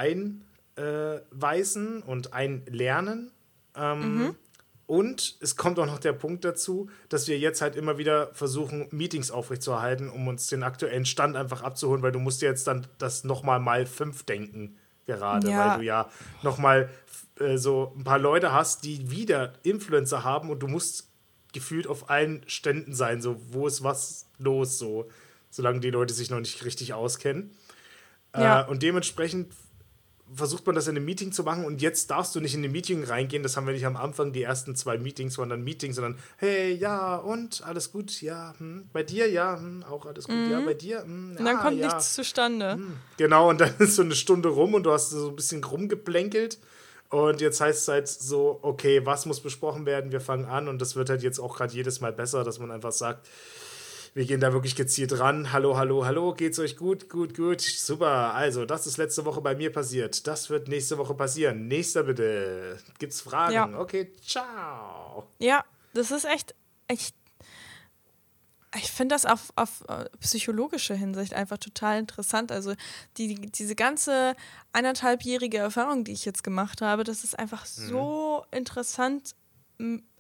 einweisen 0.76 2.02
und 2.04 2.34
einlernen. 2.34 3.32
Ähm, 3.76 4.18
mhm. 4.18 4.36
Und 4.88 5.38
es 5.40 5.56
kommt 5.56 5.80
auch 5.80 5.88
noch 5.88 6.00
der 6.00 6.14
Punkt 6.14 6.46
dazu, 6.46 6.90
dass 7.10 7.28
wir 7.28 7.40
jetzt 7.40 7.62
halt 7.62 7.76
immer 7.76 7.98
wieder 7.98 8.30
versuchen, 8.34 8.88
Meetings 8.92 9.32
aufrechtzuerhalten, 9.32 10.10
um 10.10 10.28
uns 10.28 10.48
den 10.48 10.62
aktuellen 10.62 11.06
Stand 11.06 11.36
einfach 11.36 11.64
abzuholen, 11.64 12.04
weil 12.04 12.12
du 12.12 12.20
musst 12.20 12.42
jetzt 12.44 12.68
dann 12.68 12.86
das 13.00 13.24
nochmal 13.24 13.60
mal 13.60 13.86
fünf 13.86 14.24
denken 14.24 14.78
gerade, 15.06 15.50
ja. 15.50 15.72
weil 15.72 15.80
du 15.80 15.86
ja 15.86 16.10
nochmal 16.44 16.90
äh, 17.40 17.58
so 17.58 17.94
ein 17.96 18.04
paar 18.04 18.20
Leute 18.20 18.54
hast, 18.54 18.84
die 18.84 19.10
wieder 19.10 19.54
Influencer 19.64 20.24
haben 20.24 20.50
und 20.50 20.60
du 20.60 20.68
musst 20.68 21.10
gefühlt 21.54 21.88
auf 21.88 22.10
allen 22.10 22.44
Ständen 22.48 22.94
sein, 22.94 23.22
so 23.22 23.42
wo 23.52 23.68
ist 23.68 23.84
was 23.84 24.28
los, 24.38 24.78
so 24.78 25.10
solange 25.50 25.80
die 25.80 25.90
Leute 25.90 26.14
sich 26.14 26.30
noch 26.30 26.40
nicht 26.40 26.64
richtig 26.66 26.94
auskennen. 26.94 27.56
Ja. 28.36 28.62
Äh, 28.62 28.70
und 28.70 28.84
dementsprechend 28.84 29.54
versucht 30.34 30.66
man 30.66 30.76
das 30.76 30.88
in 30.88 30.96
einem 30.96 31.06
Meeting 31.06 31.32
zu 31.32 31.44
machen 31.44 31.66
und 31.66 31.82
jetzt 31.82 32.10
darfst 32.10 32.36
du 32.36 32.40
nicht 32.40 32.56
in 32.56 32.64
ein 32.64 32.72
Meeting 32.72 33.04
reingehen. 33.04 33.44
Das 33.44 33.56
haben 33.56 33.68
wir 33.68 33.74
nicht 33.74 33.86
am 33.86 33.96
Anfang. 33.96 34.34
Die 34.34 34.42
ersten 34.42 34.76
zwei 34.76 34.98
Meetings 34.98 35.38
waren 35.38 35.50
dann 35.50 35.64
Meetings, 35.64 35.96
sondern 35.96 36.18
hey, 36.38 36.74
ja, 36.74 37.16
und 37.18 37.64
alles 37.66 37.92
gut, 37.92 38.22
ja, 38.22 38.56
hm, 38.58 38.90
bei 38.92 39.04
dir, 39.04 39.30
ja, 39.30 39.58
hm, 39.58 39.84
auch 39.84 40.06
alles 40.06 40.26
gut, 40.26 40.36
mhm. 40.36 40.52
ja, 40.52 40.60
bei 40.62 40.74
dir. 40.74 41.04
Hm, 41.04 41.34
ja, 41.34 41.40
und 41.40 41.46
dann 41.46 41.58
kommt 41.58 41.78
ja. 41.78 41.86
nichts 41.86 42.16
zustande. 42.16 42.74
Hm. 42.74 42.98
Genau, 43.18 43.50
und 43.50 43.62
dann 43.62 43.74
ist 43.80 43.96
so 43.96 44.02
eine 44.02 44.16
Stunde 44.16 44.50
rum 44.50 44.74
und 44.74 44.84
du 44.84 44.92
hast 44.92 45.12
so 45.12 45.30
ein 45.30 45.36
bisschen 45.36 45.64
rumgeplänkelt. 45.64 46.58
Und 47.10 47.40
jetzt 47.40 47.62
heißt 47.62 47.84
es 47.84 47.88
halt 47.88 48.08
so, 48.08 48.60
okay, 48.64 49.06
was 49.06 49.28
muss 49.28 49.40
besprochen 49.40 49.86
werden? 49.86 50.12
Wir 50.12 50.22
fangen 50.22 50.46
an 50.46 50.68
und 50.68 50.82
das 50.82 50.96
wird 50.96 51.10
halt 51.10 51.22
jetzt 51.22 51.40
auch 51.40 51.56
gerade 51.56 51.74
jedes 51.74 52.02
Mal 52.02 52.12
besser, 52.12 52.44
dass 52.44 52.58
man 52.60 52.72
einfach 52.72 52.92
sagt, 52.92 53.28
wir 54.16 54.26
gehen 54.26 54.40
da 54.40 54.54
wirklich 54.54 54.78
gezielt 54.78 55.20
ran. 55.20 55.52
Hallo, 55.52 55.76
hallo, 55.76 56.06
hallo, 56.06 56.34
geht's 56.34 56.58
euch 56.58 56.78
gut? 56.78 57.10
Gut, 57.10 57.36
gut. 57.36 57.60
Super. 57.60 58.34
Also, 58.34 58.66
das 58.66 58.88
ist 58.88 58.96
letzte 58.96 59.26
Woche 59.26 59.42
bei 59.42 59.56
mir 59.56 59.74
passiert. 59.74 60.26
Das 60.26 60.50
wird 60.50 60.70
nächste 60.70 60.98
Woche 60.98 61.14
passieren. 61.14 61.68
Nächster 61.68 62.04
bitte. 62.04 62.80
Gibt's 62.98 63.20
Fragen? 63.20 63.54
Ja. 63.54 63.78
Okay, 63.78 64.14
ciao. 64.26 65.28
Ja, 65.40 65.66
das 65.94 66.12
ist 66.12 66.24
echt, 66.24 66.56
echt. 66.88 67.14
Ich 68.78 68.90
finde 68.90 69.16
das 69.16 69.26
auf, 69.26 69.52
auf 69.58 69.84
äh, 69.90 70.06
psychologische 70.22 70.96
Hinsicht 70.96 71.34
einfach 71.34 71.58
total 71.58 72.00
interessant. 72.00 72.54
Also 72.54 72.74
die, 73.18 73.36
diese 73.36 73.76
ganze 73.76 74.34
eineinhalbjährige 74.72 75.58
Erfahrung, 75.58 76.06
die 76.06 76.14
ich 76.14 76.24
jetzt 76.24 76.44
gemacht 76.44 76.82
habe, 76.82 77.04
das 77.04 77.26
ist 77.26 77.38
einfach 77.38 77.66
mhm. 77.66 77.88
so 77.90 78.46
interessant 78.52 79.36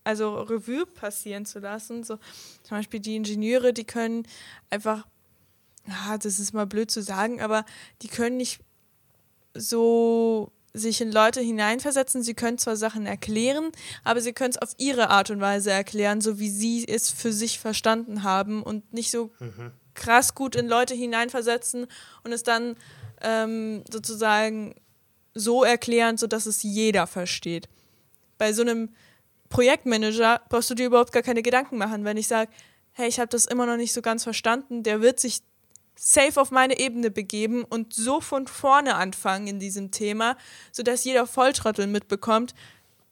also 0.05 0.35
Revue 0.35 0.85
passieren 0.85 1.45
zu 1.45 1.59
lassen. 1.59 2.03
So 2.03 2.17
zum 2.63 2.77
Beispiel 2.77 2.99
die 3.01 3.15
Ingenieure, 3.15 3.73
die 3.73 3.83
können 3.83 4.25
einfach, 4.69 5.05
ja, 5.87 6.17
das 6.17 6.39
ist 6.39 6.53
mal 6.53 6.65
blöd 6.65 6.89
zu 6.89 7.01
sagen, 7.01 7.41
aber 7.41 7.65
die 8.01 8.07
können 8.07 8.37
nicht 8.37 8.59
so 9.53 10.51
sich 10.73 11.01
in 11.01 11.11
Leute 11.11 11.41
hineinversetzen. 11.41 12.21
Sie 12.21 12.33
können 12.33 12.57
zwar 12.57 12.75
Sachen 12.75 13.05
erklären, 13.05 13.71
aber 14.03 14.21
sie 14.21 14.33
können 14.33 14.51
es 14.51 14.61
auf 14.61 14.73
ihre 14.77 15.09
Art 15.09 15.29
und 15.29 15.39
Weise 15.39 15.71
erklären, 15.71 16.21
so 16.21 16.37
wie 16.37 16.49
sie 16.49 16.87
es 16.87 17.09
für 17.09 17.33
sich 17.33 17.59
verstanden 17.59 18.23
haben 18.23 18.61
und 18.61 18.93
nicht 18.93 19.09
so 19.09 19.31
mhm. 19.39 19.71
krass 19.93 20.35
gut 20.35 20.55
in 20.55 20.67
Leute 20.67 20.93
hineinversetzen 20.93 21.87
und 22.23 22.31
es 22.31 22.43
dann 22.43 22.75
ähm, 23.21 23.83
sozusagen 23.89 24.75
so 25.33 25.63
erklären, 25.63 26.17
sodass 26.17 26.45
es 26.45 26.61
jeder 26.61 27.07
versteht. 27.07 27.69
Bei 28.37 28.51
so 28.53 28.61
einem 28.61 28.89
Projektmanager 29.49 30.41
brauchst 30.49 30.69
du 30.69 30.75
dir 30.75 30.87
überhaupt 30.87 31.11
gar 31.11 31.23
keine 31.23 31.41
Gedanken 31.41 31.77
machen. 31.77 32.03
Wenn 32.03 32.17
ich 32.17 32.27
sage, 32.27 32.51
hey, 32.93 33.07
ich 33.07 33.19
habe 33.19 33.29
das 33.29 33.45
immer 33.45 33.65
noch 33.65 33.77
nicht 33.77 33.93
so 33.93 34.01
ganz 34.01 34.23
verstanden, 34.23 34.83
der 34.83 35.01
wird 35.01 35.19
sich 35.19 35.41
safe 35.95 36.39
auf 36.39 36.51
meine 36.51 36.79
Ebene 36.79 37.11
begeben 37.11 37.63
und 37.63 37.93
so 37.93 38.21
von 38.21 38.47
vorne 38.47 38.95
anfangen 38.95 39.47
in 39.47 39.59
diesem 39.59 39.91
Thema, 39.91 40.37
sodass 40.71 41.03
jeder 41.03 41.25
Volltrottel 41.25 41.87
mitbekommt, 41.87 42.53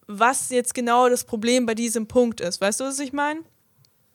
was 0.07 0.49
jetzt 0.49 0.73
genau 0.73 1.09
das 1.09 1.23
Problem 1.23 1.65
bei 1.65 1.75
diesem 1.75 2.07
Punkt 2.07 2.41
ist. 2.41 2.59
Weißt 2.59 2.79
du, 2.81 2.85
was 2.85 2.99
ich 2.99 3.13
meine? 3.13 3.41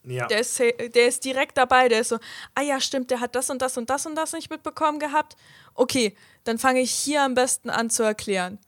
Ja. 0.05 0.27
Der 0.27 0.41
ist, 0.41 0.59
der 0.59 1.09
ist 1.09 1.25
direkt 1.25 1.57
dabei, 1.59 1.89
der 1.89 2.01
ist 2.01 2.09
so, 2.09 2.19
ah 2.55 2.63
ja, 2.63 2.81
stimmt, 2.81 3.11
der 3.11 3.21
hat 3.21 3.35
das 3.35 3.51
und 3.51 3.61
das 3.61 3.77
und 3.77 3.91
das 3.91 4.07
und 4.07 4.15
das 4.15 4.33
nicht 4.33 4.51
mitbekommen 4.51 4.99
gehabt. 4.99 5.37
Okay, 5.75 6.15
dann 6.45 6.59
fange 6.59 6.81
ich 6.81 6.91
hier 6.91 7.23
am 7.23 7.35
besten 7.35 7.69
an 7.69 7.91
zu 7.91 8.03
erklären. 8.03 8.59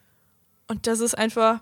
Und 0.67 0.87
das 0.87 1.01
ist 1.01 1.17
einfach 1.17 1.61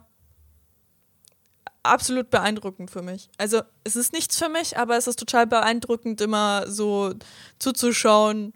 absolut 1.89 2.31
beeindruckend 2.31 2.91
für 2.91 3.03
mich. 3.03 3.29
Also 3.39 3.63
es 3.85 3.97
ist 3.97 4.13
nichts 4.13 4.39
für 4.39 4.49
mich, 4.49 4.77
aber 4.77 4.97
es 4.97 5.07
ist 5.07 5.19
total 5.19 5.47
beeindruckend, 5.47 6.21
immer 6.21 6.71
so 6.71 7.15
zuzuschauen 7.59 8.53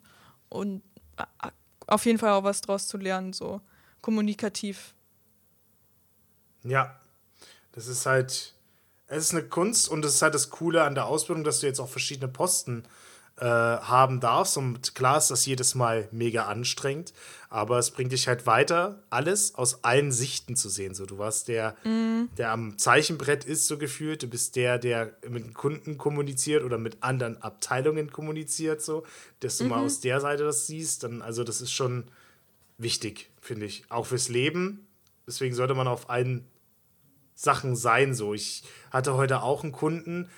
und 0.49 0.83
äh, 1.17 1.49
auf 1.87 2.07
jeden 2.07 2.19
Fall 2.19 2.33
auch 2.33 2.45
was 2.45 2.61
draus 2.61 2.87
zu 2.87 2.97
lernen, 2.97 3.33
so 3.33 3.61
kommunikativ. 4.01 4.95
Ja, 6.65 7.01
das 7.73 7.87
ist 7.87 8.07
halt, 8.07 8.55
es 9.09 9.25
ist 9.25 9.33
eine 9.33 9.45
Kunst 9.45 9.89
und 9.89 10.05
es 10.05 10.17
ist 10.17 10.23
halt 10.23 10.35
das 10.35 10.51
Coole 10.51 10.85
an 10.85 10.95
der 10.95 11.07
Ausbildung, 11.07 11.45
dass 11.45 11.61
du 11.61 11.67
jetzt 11.67 11.81
auch 11.81 11.89
verschiedene 11.89 12.29
Posten 12.31 12.85
äh, 12.85 12.89
haben 13.45 14.21
darfst. 14.21 14.57
Und 14.57 14.95
klar 14.95 15.19
ist 15.19 15.31
das 15.31 15.47
jedes 15.47 15.75
Mal 15.75 16.09
mega 16.13 16.47
anstrengend, 16.47 17.13
aber 17.49 17.79
es 17.79 17.91
bringt 17.91 18.13
dich 18.13 18.29
halt 18.29 18.47
weiter, 18.47 19.03
alles 19.11 19.55
aus 19.57 19.85
allen 19.85 20.13
Sichten 20.13 20.57
zu 20.57 20.69
sehen. 20.69 20.95
So, 20.95 21.07
du 21.07 21.19
warst 21.19 21.49
der, 21.49 21.77
mm. 21.85 22.35
der 22.39 22.51
am 22.51 22.79
Zeichenbrett 22.79 23.45
ist, 23.45 23.67
so 23.67 23.79
gefühlt. 23.79 24.23
Du 24.23 24.27
bist 24.27 24.57
der, 24.57 24.79
der 24.79 25.13
mit 25.29 25.55
Kunden 25.55 25.99
kommuniziert 25.99 26.65
oder 26.65 26.79
mit 26.79 27.03
anderen 27.03 27.43
Abteilungen 27.43 28.11
kommuniziert, 28.13 28.81
so, 28.81 29.05
dass 29.41 29.59
du 29.59 29.65
mhm. 29.65 29.71
mal 29.71 29.85
aus 29.85 30.01
der 30.01 30.21
Seite 30.21 30.45
das 30.45 30.67
siehst. 30.67 31.03
Dann, 31.03 31.21
also, 31.21 31.45
das 31.45 31.61
ist 31.61 31.73
schon 31.73 32.05
wichtig, 32.79 33.31
finde 33.41 33.67
ich. 33.67 33.85
Auch 33.89 34.07
fürs 34.07 34.29
Leben. 34.29 34.87
Deswegen 35.27 35.55
sollte 35.55 35.75
man 35.75 35.89
auf 35.89 36.11
allen 36.11 36.47
Sachen 37.35 37.77
sein. 37.77 38.15
So, 38.15 38.35
ich 38.35 38.65
hatte 38.91 39.15
heute 39.15 39.43
auch 39.43 39.63
einen 39.63 39.73
Kunden, 39.73 40.29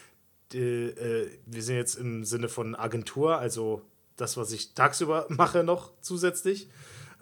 äh, 0.52 1.38
wir 1.46 1.62
sind 1.62 1.76
jetzt 1.76 1.94
im 1.94 2.24
Sinne 2.24 2.48
von 2.48 2.74
Agentur, 2.74 3.38
also 3.38 3.82
das, 4.16 4.36
was 4.36 4.52
ich 4.52 4.74
tagsüber 4.74 5.26
mache 5.30 5.64
noch 5.64 5.92
zusätzlich. 6.00 6.68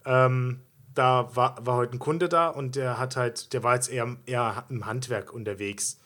Ähm, 0.04 0.60
da 0.94 1.34
war, 1.34 1.64
war 1.64 1.76
heute 1.76 1.96
ein 1.96 1.98
Kunde 1.98 2.28
da 2.28 2.48
und 2.48 2.76
der 2.76 2.98
hat 2.98 3.16
halt, 3.16 3.52
der 3.52 3.62
war 3.62 3.74
jetzt 3.74 3.90
eher, 3.90 4.16
eher 4.26 4.64
im 4.68 4.84
Handwerk 4.84 5.32
unterwegs. 5.32 5.98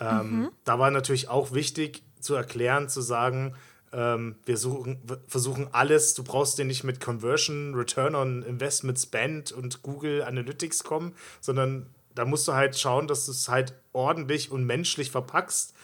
Ähm, 0.00 0.40
mhm. 0.40 0.50
Da 0.64 0.78
war 0.78 0.90
natürlich 0.90 1.28
auch 1.28 1.52
wichtig 1.52 2.02
zu 2.20 2.34
erklären, 2.34 2.88
zu 2.88 3.00
sagen, 3.02 3.54
ähm, 3.92 4.36
wir 4.44 4.56
suchen, 4.56 5.00
versuchen 5.28 5.68
alles, 5.72 6.14
du 6.14 6.24
brauchst 6.24 6.58
dir 6.58 6.64
nicht 6.64 6.84
mit 6.84 7.00
Conversion, 7.00 7.74
Return 7.74 8.14
on 8.14 8.42
Investment 8.42 8.98
Spend 8.98 9.52
und 9.52 9.82
Google 9.82 10.22
Analytics 10.22 10.84
kommen, 10.84 11.14
sondern 11.40 11.86
da 12.14 12.24
musst 12.24 12.48
du 12.48 12.54
halt 12.54 12.78
schauen, 12.78 13.06
dass 13.06 13.26
du 13.26 13.32
es 13.32 13.48
halt 13.48 13.74
ordentlich 13.92 14.50
und 14.50 14.64
menschlich 14.64 15.10
verpackst 15.10 15.74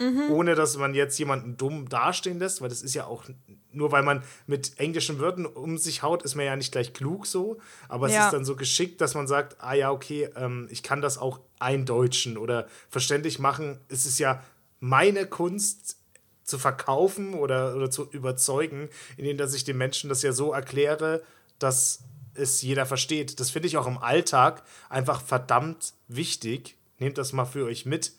mhm. 0.00 0.30
ohne 0.30 0.54
dass 0.54 0.76
man 0.76 0.94
jetzt 0.94 1.18
jemanden 1.18 1.56
dumm 1.56 1.88
dastehen 1.88 2.38
lässt, 2.38 2.60
weil 2.60 2.68
das 2.68 2.82
ist 2.82 2.94
ja 2.94 3.06
auch 3.06 3.24
nur 3.72 3.92
weil 3.92 4.02
man 4.02 4.22
mit 4.46 4.78
englischen 4.80 5.20
Wörtern 5.20 5.46
um 5.46 5.78
sich 5.78 6.02
haut, 6.02 6.22
ist 6.22 6.34
man 6.34 6.44
ja 6.44 6.56
nicht 6.56 6.72
gleich 6.72 6.92
klug 6.92 7.26
so. 7.26 7.58
Aber 7.88 8.06
es 8.08 8.14
Ja. 8.14 8.26
ist 8.26 8.32
dann 8.32 8.44
so 8.44 8.56
geschickt, 8.56 9.00
dass 9.00 9.14
man 9.14 9.28
sagt, 9.28 9.56
ah 9.60 9.74
ja, 9.74 9.90
okay, 9.92 10.28
ähm, 10.36 10.66
ich 10.70 10.82
kann 10.82 11.00
das 11.00 11.18
auch 11.18 11.38
eindeutschen 11.58 12.36
oder 12.36 12.66
verständlich 12.88 13.38
machen. 13.38 13.78
Es 13.88 14.06
ist 14.06 14.18
ja 14.18 14.42
meine 14.80 15.26
Kunst 15.26 15.98
zu 16.42 16.58
verkaufen 16.58 17.34
oder, 17.34 17.76
oder 17.76 17.90
zu 17.90 18.10
überzeugen, 18.10 18.88
indem 19.16 19.36
dass 19.36 19.54
ich 19.54 19.64
den 19.64 19.78
Menschen 19.78 20.08
das 20.08 20.22
ja 20.22 20.32
so 20.32 20.52
erkläre, 20.52 21.22
dass 21.58 22.00
es 22.34 22.62
jeder 22.62 22.86
versteht. 22.86 23.38
Das 23.38 23.50
finde 23.50 23.68
ich 23.68 23.76
auch 23.76 23.86
im 23.86 23.98
Alltag 23.98 24.62
einfach 24.88 25.20
verdammt 25.20 25.94
wichtig. 26.08 26.76
Nehmt 26.98 27.18
das 27.18 27.32
mal 27.32 27.44
für 27.44 27.66
euch 27.66 27.86
mit. 27.86 28.12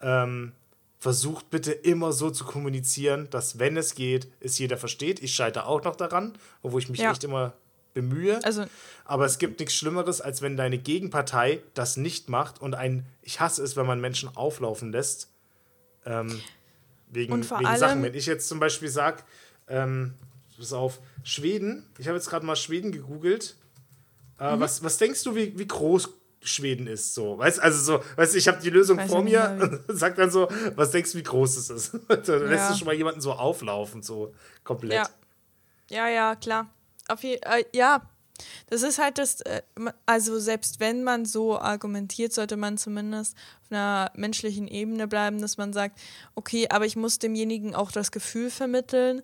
Ähm, 0.00 0.52
versucht 0.98 1.50
bitte 1.50 1.72
immer 1.72 2.12
so 2.12 2.30
zu 2.30 2.44
kommunizieren, 2.44 3.28
dass 3.30 3.58
wenn 3.58 3.76
es 3.76 3.94
geht, 3.94 4.28
es 4.40 4.58
jeder 4.58 4.76
versteht. 4.76 5.22
Ich 5.22 5.32
scheitere 5.34 5.66
auch 5.66 5.82
noch 5.84 5.94
daran, 5.96 6.36
obwohl 6.62 6.80
ich 6.82 6.88
mich 6.88 7.00
Ja. 7.00 7.12
echt 7.12 7.22
immer 7.24 7.52
bemühe. 7.94 8.44
Also, 8.44 8.64
Aber 9.04 9.24
es 9.24 9.38
gibt 9.38 9.60
nichts 9.60 9.74
Schlimmeres, 9.74 10.20
als 10.20 10.42
wenn 10.42 10.56
deine 10.56 10.76
Gegenpartei 10.78 11.62
das 11.74 11.96
nicht 11.96 12.28
macht 12.28 12.60
und 12.60 12.74
ein, 12.74 13.06
ich 13.22 13.40
hasse 13.40 13.62
es, 13.62 13.76
wenn 13.76 13.86
man 13.86 14.00
Menschen 14.00 14.28
auflaufen 14.36 14.92
lässt. 14.92 15.28
Ähm, 16.04 16.40
wegen, 17.10 17.32
Und 17.32 17.46
vor 17.46 17.58
wegen 17.58 17.68
allem- 17.68 17.78
Sachen. 17.78 18.02
Wenn 18.02 18.14
ich 18.14 18.26
jetzt 18.26 18.48
zum 18.48 18.58
Beispiel 18.60 18.88
sage, 18.88 19.22
ähm, 19.68 20.14
pass 20.56 20.72
auf, 20.72 20.98
Schweden, 21.22 21.86
ich 21.98 22.06
habe 22.08 22.16
jetzt 22.18 22.28
gerade 22.28 22.44
mal 22.44 22.56
Schweden 22.56 22.92
gegoogelt. 22.92 23.56
Äh, 24.38 24.56
Mhm. 24.56 24.60
was, 24.60 24.82
was 24.84 24.98
denkst 24.98 25.22
du, 25.24 25.34
wie, 25.34 25.58
wie 25.58 25.66
groß 25.66 26.10
Schweden 26.42 26.86
ist? 26.86 27.14
So, 27.14 27.36
weißt 27.38 27.60
also 27.60 27.98
so, 27.98 28.04
weißt 28.16 28.34
du, 28.34 28.38
ich 28.38 28.48
habe 28.48 28.60
die 28.60 28.70
Lösung 28.70 28.98
Weiß 28.98 29.10
vor 29.10 29.22
mir 29.22 29.56
und 29.88 29.98
sag 29.98 30.16
dann 30.16 30.30
so, 30.30 30.48
was 30.76 30.90
denkst 30.90 31.12
du, 31.12 31.18
wie 31.18 31.22
groß 31.22 31.56
es 31.56 31.70
ist? 31.70 31.94
da 32.08 32.14
lässt 32.36 32.64
Ja. 32.64 32.72
du 32.72 32.78
schon 32.78 32.86
mal 32.86 32.94
jemanden 32.94 33.20
so 33.20 33.32
auflaufen, 33.32 34.02
so 34.02 34.34
komplett. 34.64 34.94
ja. 34.94 35.08
Ja, 35.90 36.08
ja, 36.08 36.34
klar. 36.36 36.68
Auf 37.08 37.22
je, 37.22 37.36
äh, 37.36 37.64
ja, 37.74 38.02
das 38.68 38.82
ist 38.82 38.98
halt 38.98 39.16
das, 39.16 39.40
äh, 39.40 39.62
also 40.04 40.38
selbst 40.38 40.80
wenn 40.80 41.02
man 41.02 41.24
so 41.24 41.58
argumentiert, 41.58 42.34
sollte 42.34 42.58
man 42.58 42.76
zumindest 42.76 43.34
auf 43.64 43.72
einer 43.72 44.10
menschlichen 44.14 44.68
Ebene 44.68 45.08
bleiben, 45.08 45.40
dass 45.40 45.56
man 45.56 45.72
sagt, 45.72 45.98
okay, 46.34 46.68
aber 46.68 46.84
ich 46.84 46.94
muss 46.94 47.18
demjenigen 47.18 47.74
auch 47.74 47.90
das 47.90 48.12
Gefühl 48.12 48.50
vermitteln, 48.50 49.22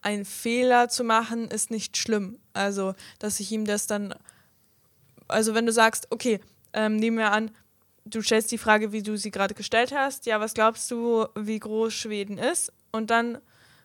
einen 0.00 0.24
Fehler 0.24 0.88
zu 0.88 1.04
machen 1.04 1.48
ist 1.48 1.70
nicht 1.70 1.96
schlimm. 1.98 2.38
Also, 2.54 2.94
dass 3.18 3.38
ich 3.38 3.52
ihm 3.52 3.66
das 3.66 3.86
dann, 3.86 4.14
also 5.32 5.54
wenn 5.54 5.66
du 5.66 5.72
sagst, 5.72 6.06
okay, 6.10 6.40
ähm, 6.72 6.96
nehmen 6.96 7.18
wir 7.18 7.32
an, 7.32 7.50
du 8.04 8.22
stellst 8.22 8.50
die 8.50 8.58
Frage, 8.58 8.92
wie 8.92 9.02
du 9.02 9.16
sie 9.16 9.30
gerade 9.30 9.54
gestellt 9.54 9.92
hast, 9.94 10.26
ja, 10.26 10.40
was 10.40 10.54
glaubst 10.54 10.90
du, 10.90 11.26
wie 11.34 11.58
groß 11.58 11.92
Schweden 11.92 12.38
ist? 12.38 12.72
Und 12.90 13.10
dann 13.10 13.38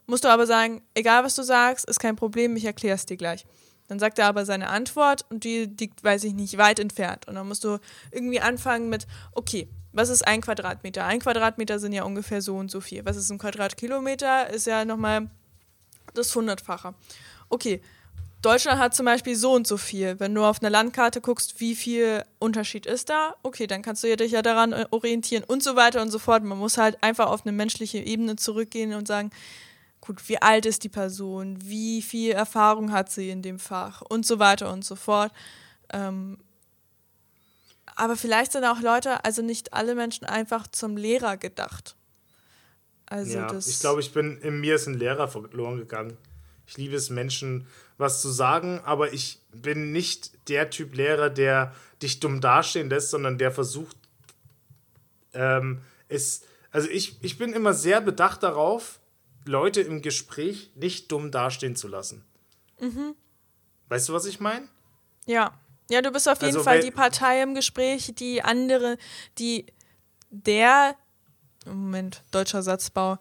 musst 0.06 0.24
du 0.24 0.30
aber 0.30 0.48
sagen, 0.48 0.82
egal 0.94 1.24
was 1.24 1.36
du 1.36 1.44
sagst, 1.44 1.86
ist 1.86 2.00
kein 2.00 2.16
Problem, 2.16 2.56
ich 2.56 2.66
erkläre 2.66 2.96
es 2.96 3.06
dir 3.06 3.18
gleich. 3.18 3.46
Dann 3.88 4.00
sagt 4.00 4.20
er 4.20 4.28
aber 4.28 4.46
seine 4.46 4.70
Antwort 4.70 5.26
und 5.30 5.44
die 5.44 5.66
liegt, 5.66 6.04
weiß 6.04 6.26
ich 6.26 6.34
nicht, 6.34 6.58
weit 6.58 6.80
entfernt. 6.80 7.28
Und 7.28 7.36
dann 7.36 7.48
musst 7.48 7.64
du 7.64 7.80
irgendwie 8.12 8.42
anfangen 8.42 8.90
mit, 8.90 9.08
okay, 9.32 9.70
was 9.94 10.10
ist 10.10 10.28
ein 10.28 10.42
Quadratmeter? 10.42 11.06
Ein 11.06 11.20
Quadratmeter 11.20 11.80
sind 11.80 11.94
ja 11.94 12.04
ungefähr 12.04 12.42
so 12.42 12.58
und 12.58 12.70
so 12.70 12.82
viel. 12.82 13.06
Was 13.06 13.16
ist 13.16 13.32
ein 13.32 13.38
Quadratkilometer? 13.38 14.50
Ist 14.50 14.68
ja 14.68 14.84
nochmal 14.84 15.30
das 16.14 16.36
Hundertfache. 16.36 16.94
Okay, 17.50 17.82
Deutschland 18.42 18.80
hat 18.80 18.96
zum 18.96 19.06
Beispiel 19.06 19.36
so 19.36 19.54
und 19.54 19.66
so 19.66 19.78
viel. 19.78 20.20
Wenn 20.20 20.36
du 20.36 20.44
auf 20.44 20.62
eine 20.62 20.70
Landkarte 20.70 21.22
guckst, 21.22 21.60
wie 21.60 21.76
viel 21.76 22.24
Unterschied 22.40 22.86
ist 22.86 23.10
da, 23.10 23.36
okay, 23.44 23.66
dann 23.66 23.82
kannst 23.82 24.04
du 24.04 24.16
dich 24.16 24.32
ja 24.32 24.42
daran 24.42 24.74
äh, 24.74 24.86
orientieren 24.92 25.44
und 25.44 25.64
so 25.64 25.76
weiter 25.76 26.02
und 26.02 26.12
so 26.12 26.20
fort. 26.20 26.44
Man 26.44 26.58
muss 26.58 26.78
halt 26.78 27.02
einfach 27.04 27.28
auf 27.28 27.46
eine 27.46 27.52
menschliche 27.52 27.98
Ebene 27.98 28.36
zurückgehen 28.36 28.94
und 28.94 29.08
sagen, 29.08 29.32
gut, 30.02 30.30
wie 30.30 30.42
alt 30.42 30.66
ist 30.66 30.84
die 30.84 30.90
Person, 30.90 31.58
wie 31.62 32.02
viel 32.02 32.32
Erfahrung 32.32 32.92
hat 32.92 33.12
sie 33.12 33.30
in 33.30 33.42
dem 33.42 33.60
Fach 33.60 34.02
und 34.02 34.26
so 34.26 34.38
weiter 34.40 34.72
und 34.72 34.86
so 34.86 34.96
fort. 34.96 35.32
Ähm, 35.92 36.38
aber 37.96 38.16
vielleicht 38.16 38.52
sind 38.52 38.64
auch 38.64 38.80
Leute, 38.80 39.26
also 39.26 39.42
nicht 39.42 39.74
alle 39.74 39.96
Menschen 39.96 40.26
einfach 40.26 40.68
zum 40.68 40.96
Lehrer 40.96 41.38
gedacht. 41.38 41.96
Also 43.08 43.38
ja, 43.38 43.58
ich 43.58 43.80
glaube, 43.80 44.02
ich 44.02 44.14
bin, 44.14 44.38
in 44.42 44.60
mir 44.60 44.76
ist 44.76 44.86
ein 44.86 44.94
Lehrer 44.94 45.28
verloren 45.28 45.78
gegangen. 45.78 46.18
Ich 46.68 46.78
liebe 46.78 46.96
es, 46.96 47.10
Menschen 47.10 47.66
was 47.98 48.22
zu 48.22 48.30
sagen, 48.30 48.82
aber 48.84 49.14
ich 49.14 49.42
bin 49.52 49.92
nicht 49.92 50.50
der 50.50 50.70
Typ 50.70 50.96
Lehrer, 50.96 51.30
der 51.30 51.74
dich 52.02 52.20
dumm 52.20 52.42
dastehen 52.42 52.90
lässt, 52.90 53.10
sondern 53.10 53.38
der 53.38 53.52
versucht, 53.52 53.98
ähm, 55.34 55.82
es, 56.08 56.44
also 56.72 56.90
ich, 56.90 57.24
ich 57.24 57.38
bin 57.38 57.54
immer 57.54 57.74
sehr 57.74 58.02
bedacht 58.02 58.44
darauf, 58.44 59.00
Leute 59.46 59.82
im 59.82 60.02
Gespräch 60.02 60.72
nicht 60.76 61.12
dumm 61.12 61.32
dastehen 61.32 61.76
zu 61.76 61.88
lassen. 61.88 62.24
Mhm. 62.80 63.16
Weißt 63.90 64.10
du, 64.10 64.14
was 64.14 64.26
ich 64.26 64.40
meine? 64.40 64.68
Ja. 65.26 65.54
Ja, 65.90 66.02
du 66.02 66.12
bist 66.12 66.28
auf 66.28 66.42
jeden 66.42 66.58
Also, 66.58 66.64
Fall 66.64 66.82
die 66.82 66.92
Partei 66.92 67.42
im 67.42 67.56
Gespräch, 67.56 68.14
die 68.16 68.42
andere, 68.42 68.98
die 69.38 69.66
der 70.30 70.98
Moment, 71.66 72.24
deutscher 72.32 72.62
Satzbau. 72.62 73.18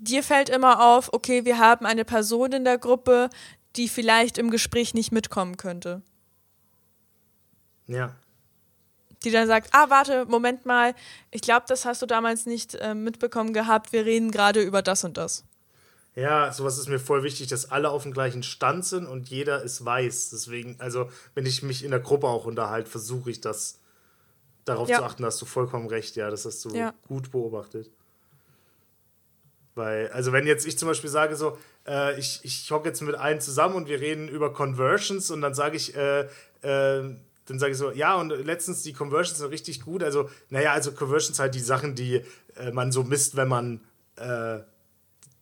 Dir 0.00 0.22
fällt 0.22 0.48
immer 0.48 0.84
auf, 0.84 1.12
okay, 1.12 1.44
wir 1.44 1.58
haben 1.58 1.86
eine 1.86 2.04
Person 2.04 2.52
in 2.52 2.64
der 2.64 2.78
Gruppe, 2.78 3.30
die 3.76 3.88
vielleicht 3.88 4.38
im 4.38 4.50
Gespräch 4.50 4.94
nicht 4.94 5.12
mitkommen 5.12 5.56
könnte. 5.56 6.02
Ja. 7.86 8.14
Die 9.24 9.30
dann 9.30 9.46
sagt, 9.48 9.70
ah, 9.72 9.90
warte, 9.90 10.26
Moment 10.26 10.64
mal, 10.66 10.94
ich 11.30 11.40
glaube, 11.40 11.66
das 11.68 11.84
hast 11.84 12.02
du 12.02 12.06
damals 12.06 12.46
nicht 12.46 12.74
äh, 12.76 12.94
mitbekommen 12.94 13.52
gehabt, 13.52 13.92
wir 13.92 14.04
reden 14.04 14.30
gerade 14.30 14.62
über 14.62 14.82
das 14.82 15.04
und 15.04 15.16
das. 15.16 15.44
Ja, 16.14 16.52
sowas 16.52 16.78
ist 16.78 16.88
mir 16.88 16.98
voll 16.98 17.22
wichtig, 17.22 17.46
dass 17.48 17.70
alle 17.70 17.90
auf 17.90 18.02
dem 18.02 18.12
gleichen 18.12 18.42
Stand 18.42 18.84
sind 18.84 19.06
und 19.06 19.28
jeder 19.28 19.62
ist 19.62 19.84
weiß. 19.84 20.30
Deswegen, 20.30 20.76
also, 20.80 21.10
wenn 21.34 21.46
ich 21.46 21.62
mich 21.62 21.84
in 21.84 21.90
der 21.90 22.00
Gruppe 22.00 22.26
auch 22.26 22.44
unterhalte, 22.44 22.90
versuche 22.90 23.30
ich 23.30 23.40
das 23.40 23.78
darauf 24.64 24.88
Ja. 24.88 24.98
zu 24.98 25.04
achten, 25.04 25.24
hast 25.24 25.40
du 25.40 25.46
vollkommen 25.46 25.88
recht, 25.88 26.16
ja, 26.16 26.28
das 26.30 26.44
hast 26.44 26.64
du 26.64 26.74
Ja. 26.74 26.92
gut 27.06 27.30
beobachtet. 27.30 27.90
Weil, 29.74 30.08
also 30.10 30.32
wenn 30.32 30.46
jetzt 30.46 30.66
ich 30.66 30.76
zum 30.76 30.88
Beispiel 30.88 31.10
sage 31.10 31.36
so, 31.36 31.56
äh, 31.88 32.18
ich, 32.18 32.40
ich 32.42 32.70
hocke 32.70 32.88
jetzt 32.88 33.00
mit 33.00 33.14
allen 33.14 33.40
zusammen 33.40 33.74
und 33.74 33.88
wir 33.88 34.00
reden 34.00 34.28
über 34.28 34.52
Conversions 34.52 35.30
und 35.30 35.40
dann 35.40 35.54
sage 35.54 35.76
ich, 35.76 35.96
äh, 35.96 36.20
äh, 36.20 37.16
dann 37.46 37.58
sage 37.58 37.72
ich 37.72 37.78
so, 37.78 37.90
ja, 37.90 38.14
und 38.16 38.28
letztens 38.28 38.82
die 38.82 38.92
Conversions 38.92 39.38
sind 39.38 39.50
richtig 39.50 39.80
gut. 39.80 40.02
Also, 40.02 40.28
naja, 40.50 40.72
also 40.72 40.92
Conversions 40.92 41.38
halt 41.38 41.54
die 41.54 41.60
Sachen, 41.60 41.94
die 41.94 42.22
äh, 42.56 42.70
man 42.72 42.92
so 42.92 43.04
misst, 43.04 43.36
wenn 43.36 43.48
man 43.48 43.80
äh, 44.16 44.58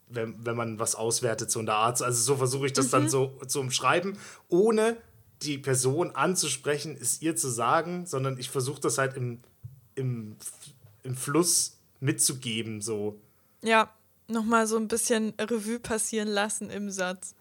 wenn, 0.09 0.47
wenn 0.47 0.57
man 0.57 0.79
was 0.79 0.95
auswertet, 0.95 1.51
so 1.51 1.59
in 1.59 1.67
der 1.67 1.77
Art. 1.77 2.01
Also 2.01 2.23
so 2.23 2.37
versuche 2.37 2.67
ich 2.67 2.73
das 2.73 2.91
dann 2.91 3.09
so 3.09 3.41
zu 3.49 3.59
umschreiben, 3.61 4.17
ohne 4.49 4.97
die 5.43 5.59
Person 5.59 6.13
anzusprechen, 6.13 6.97
es 6.99 7.21
ihr 7.23 7.35
zu 7.35 7.49
sagen, 7.49 8.07
sondern 8.07 8.39
ich 8.39 8.49
versuche 8.49 8.81
das 8.81 8.99
halt 8.99 9.17
im, 9.17 9.41
im, 9.97 10.37
im 11.03 11.17
Fluss 11.17 11.79
mitzugeben, 11.99 12.81
so. 12.81 13.21
Ja, 13.63 13.91
nochmal 14.29 14.67
so 14.67 14.77
ein 14.77 14.89
bisschen 14.89 15.35
Revue 15.41 15.79
passieren 15.79 16.29
lassen 16.29 16.71
im 16.71 16.91
Satz. 16.91 17.35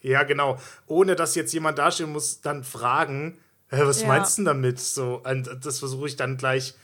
Ja, 0.00 0.24
genau. 0.24 0.58
Ohne 0.86 1.14
dass 1.16 1.34
jetzt 1.34 1.52
jemand 1.52 1.78
dastehen 1.78 2.12
muss, 2.12 2.40
dann 2.40 2.64
fragen, 2.64 3.38
Hä, 3.74 3.84
was 3.86 4.02
Ja. 4.02 4.08
meinst 4.08 4.36
du 4.36 4.40
denn 4.42 4.44
damit? 4.46 4.78
So, 4.80 5.22
und 5.24 5.48
das 5.64 5.78
versuche 5.78 6.06
ich 6.06 6.16
dann 6.16 6.36
gleich 6.36 6.74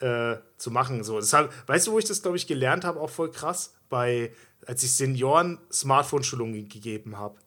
äh, 0.00 0.36
zu 0.56 0.70
machen. 0.70 1.04
So. 1.04 1.20
Deshalb, 1.20 1.52
weißt 1.68 1.86
du, 1.86 1.92
wo 1.92 1.98
ich 1.98 2.06
das, 2.06 2.22
glaube 2.22 2.38
ich, 2.38 2.46
gelernt 2.46 2.84
habe, 2.84 2.98
auch 3.00 3.10
voll 3.10 3.30
krass? 3.30 3.74
Bei, 3.90 4.32
als 4.66 4.82
ich 4.82 4.92
Senioren 4.94 5.58
Smartphone-Schulungen 5.70 6.68
gegeben 6.70 7.18
habe. 7.18 7.38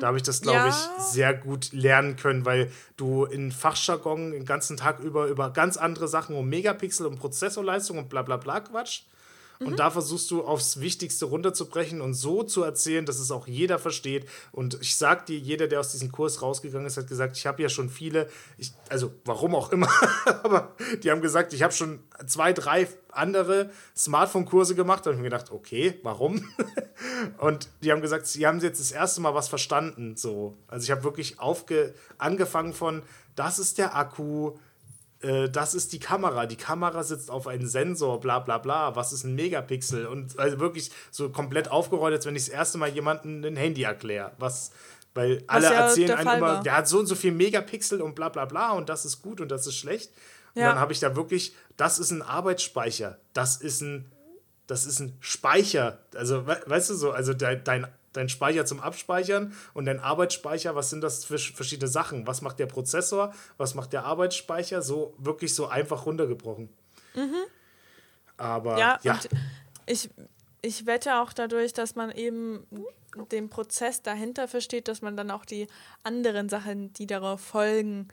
Da 0.00 0.06
habe 0.08 0.18
ich 0.18 0.22
das, 0.22 0.42
glaube 0.42 0.58
Ja. 0.58 0.68
ich, 0.68 1.02
sehr 1.02 1.32
gut 1.32 1.72
lernen 1.72 2.16
können, 2.16 2.44
weil 2.44 2.70
du 2.98 3.24
in 3.24 3.50
Fachjargon 3.50 4.32
den 4.32 4.44
ganzen 4.44 4.76
Tag 4.76 5.00
über, 5.00 5.26
über 5.26 5.50
ganz 5.50 5.78
andere 5.78 6.06
Sachen 6.06 6.36
um 6.36 6.46
Megapixel 6.48 7.06
und 7.06 7.18
Prozessorleistung 7.18 7.96
und 7.98 8.10
bla 8.10 8.20
bla 8.22 8.36
bla 8.36 8.60
quatscht. 8.60 9.06
Und 9.60 9.78
da 9.78 9.90
versuchst 9.90 10.30
du 10.30 10.44
aufs 10.44 10.80
Wichtigste 10.80 11.26
runterzubrechen 11.26 12.00
und 12.00 12.14
so 12.14 12.42
zu 12.42 12.62
erzählen, 12.62 13.04
dass 13.04 13.18
es 13.18 13.30
auch 13.30 13.46
jeder 13.46 13.78
versteht. 13.78 14.28
Und 14.52 14.78
ich 14.80 14.96
sag 14.96 15.26
dir, 15.26 15.38
jeder, 15.38 15.66
der 15.66 15.80
aus 15.80 15.92
diesem 15.92 16.12
Kurs 16.12 16.42
rausgegangen 16.42 16.86
ist, 16.86 16.96
hat 16.96 17.08
gesagt, 17.08 17.36
ich 17.36 17.46
habe 17.46 17.62
ja 17.62 17.68
schon 17.68 17.88
viele, 17.88 18.28
ich, 18.56 18.72
also 18.88 19.12
warum 19.24 19.54
auch 19.54 19.72
immer, 19.72 19.88
aber 20.42 20.74
die 21.02 21.10
haben 21.10 21.20
gesagt, 21.20 21.52
ich 21.52 21.62
habe 21.62 21.72
schon 21.72 21.98
zwei, 22.26 22.52
drei 22.52 22.86
andere 23.10 23.70
Smartphone-Kurse 23.96 24.74
gemacht. 24.74 25.04
Da 25.04 25.10
habe 25.10 25.16
ich 25.16 25.22
mir 25.22 25.30
gedacht, 25.30 25.50
okay, 25.50 25.98
warum? 26.02 26.48
Und 27.38 27.68
die 27.82 27.90
haben 27.90 28.00
gesagt, 28.00 28.26
sie 28.26 28.46
haben 28.46 28.60
jetzt 28.60 28.80
das 28.80 28.92
erste 28.92 29.20
Mal 29.20 29.34
was 29.34 29.48
verstanden. 29.48 30.16
So. 30.16 30.56
Also 30.68 30.84
ich 30.84 30.90
habe 30.90 31.04
wirklich 31.04 31.40
aufge 31.40 31.94
angefangen 32.18 32.72
von, 32.72 33.02
das 33.34 33.58
ist 33.58 33.78
der 33.78 33.96
Akku, 33.96 34.56
äh, 35.22 35.48
das 35.48 35.74
ist 35.74 35.92
die 35.92 35.98
Kamera. 35.98 36.46
Die 36.46 36.56
Kamera 36.56 37.02
sitzt 37.02 37.30
auf 37.30 37.46
einem 37.46 37.66
Sensor, 37.66 38.20
bla 38.20 38.38
bla 38.38 38.58
bla. 38.58 38.94
Was 38.96 39.12
ist 39.12 39.24
ein 39.24 39.34
Megapixel? 39.34 40.06
Und 40.06 40.38
also 40.38 40.60
wirklich 40.60 40.90
so 41.10 41.30
komplett 41.30 41.70
aufgerollt, 41.70 42.14
als 42.14 42.26
wenn 42.26 42.36
ich 42.36 42.46
das 42.46 42.54
erste 42.54 42.78
Mal 42.78 42.88
jemandem 42.90 43.44
ein 43.44 43.56
Handy 43.56 43.82
erkläre. 43.82 44.32
Was, 44.38 44.70
weil 45.14 45.42
alle 45.46 45.64
ja 45.64 45.72
erzählen 45.86 46.12
einem 46.12 46.26
Fall 46.26 46.38
immer, 46.38 46.46
war. 46.46 46.62
der 46.62 46.76
hat 46.76 46.88
so 46.88 46.98
und 47.00 47.06
so 47.06 47.14
viel 47.14 47.32
Megapixel 47.32 48.00
und 48.00 48.14
bla 48.14 48.28
bla 48.28 48.44
bla 48.44 48.72
und 48.72 48.88
das 48.88 49.04
ist 49.04 49.22
gut 49.22 49.40
und 49.40 49.50
das 49.50 49.66
ist 49.66 49.76
schlecht. 49.76 50.10
Und 50.54 50.62
Ja. 50.62 50.68
dann 50.68 50.78
habe 50.78 50.92
ich 50.92 51.00
da 51.00 51.14
wirklich, 51.16 51.54
das 51.76 51.98
ist 51.98 52.10
ein 52.10 52.22
Arbeitsspeicher, 52.22 53.18
das 53.32 53.56
ist 53.56 53.80
ein 53.82 54.10
das 54.68 54.84
ist 54.84 55.00
ein 55.00 55.16
Speicher. 55.20 55.98
Also, 56.14 56.46
we 56.46 56.60
weißt 56.66 56.90
du 56.90 56.94
so, 56.94 57.10
also 57.10 57.32
dein, 57.32 57.64
dein, 57.64 57.86
dein 58.12 58.28
Speicher 58.28 58.64
zum 58.66 58.80
Abspeichern 58.80 59.52
und 59.74 59.84
dein 59.84 60.00
Arbeitsspeicher, 60.00 60.74
was 60.74 60.90
sind 60.90 61.02
das 61.02 61.24
für 61.24 61.38
verschiedene 61.38 61.88
Sachen? 61.88 62.26
Was 62.26 62.42
macht 62.42 62.58
der 62.58 62.66
Prozessor? 62.66 63.32
Was 63.56 63.74
macht 63.74 63.92
der 63.92 64.04
Arbeitsspeicher? 64.04 64.82
So 64.82 65.14
wirklich 65.18 65.54
so 65.54 65.66
einfach 65.66 66.06
runtergebrochen. 66.06 66.68
Mhm. 67.14 67.34
Aber 68.36 68.78
ja, 68.78 68.98
ja. 69.02 69.18
ich, 69.86 70.10
ich 70.62 70.86
wette 70.86 71.20
auch 71.20 71.32
dadurch, 71.32 71.72
dass 71.72 71.96
man 71.96 72.10
eben 72.10 72.66
den 73.32 73.50
Prozess 73.50 74.02
dahinter 74.02 74.48
versteht, 74.48 74.88
dass 74.88 75.02
man 75.02 75.16
dann 75.16 75.30
auch 75.30 75.44
die 75.44 75.66
anderen 76.02 76.48
Sachen, 76.48 76.92
die 76.92 77.06
darauf 77.06 77.40
folgen, 77.40 78.08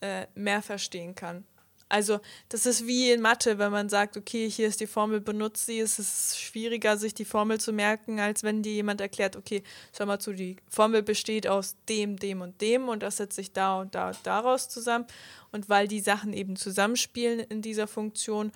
äh, 0.00 0.26
mehr 0.34 0.62
verstehen 0.62 1.14
kann. 1.14 1.44
Also 1.88 2.20
das 2.48 2.66
ist 2.66 2.86
wie 2.86 3.12
in 3.12 3.20
Mathe, 3.20 3.58
wenn 3.58 3.72
man 3.72 3.88
sagt, 3.88 4.16
okay, 4.16 4.48
hier 4.48 4.68
ist 4.68 4.80
die 4.80 4.86
Formel, 4.86 5.20
benutzt 5.20 5.66
sie, 5.66 5.78
ist 5.78 5.98
es 5.98 6.38
schwieriger, 6.38 6.96
sich 6.96 7.14
die 7.14 7.24
Formel 7.24 7.58
zu 7.58 7.72
merken, 7.72 8.20
als 8.20 8.42
wenn 8.42 8.62
dir 8.62 8.72
jemand 8.72 9.00
erklärt, 9.00 9.36
okay, 9.36 9.62
schau 9.96 10.06
mal 10.06 10.18
zu, 10.18 10.32
die 10.32 10.56
Formel 10.68 11.02
besteht 11.02 11.46
aus 11.46 11.76
dem, 11.88 12.16
dem 12.16 12.42
und 12.42 12.60
dem 12.60 12.88
und 12.88 13.02
das 13.02 13.16
setzt 13.16 13.36
sich 13.36 13.52
da 13.52 13.80
und 13.80 13.94
da 13.94 14.08
und 14.08 14.18
daraus 14.24 14.68
zusammen. 14.68 15.06
Und 15.50 15.68
weil 15.68 15.88
die 15.88 16.00
Sachen 16.00 16.32
eben 16.34 16.56
zusammenspielen 16.56 17.40
in 17.40 17.62
dieser 17.62 17.86
Funktion, 17.86 18.52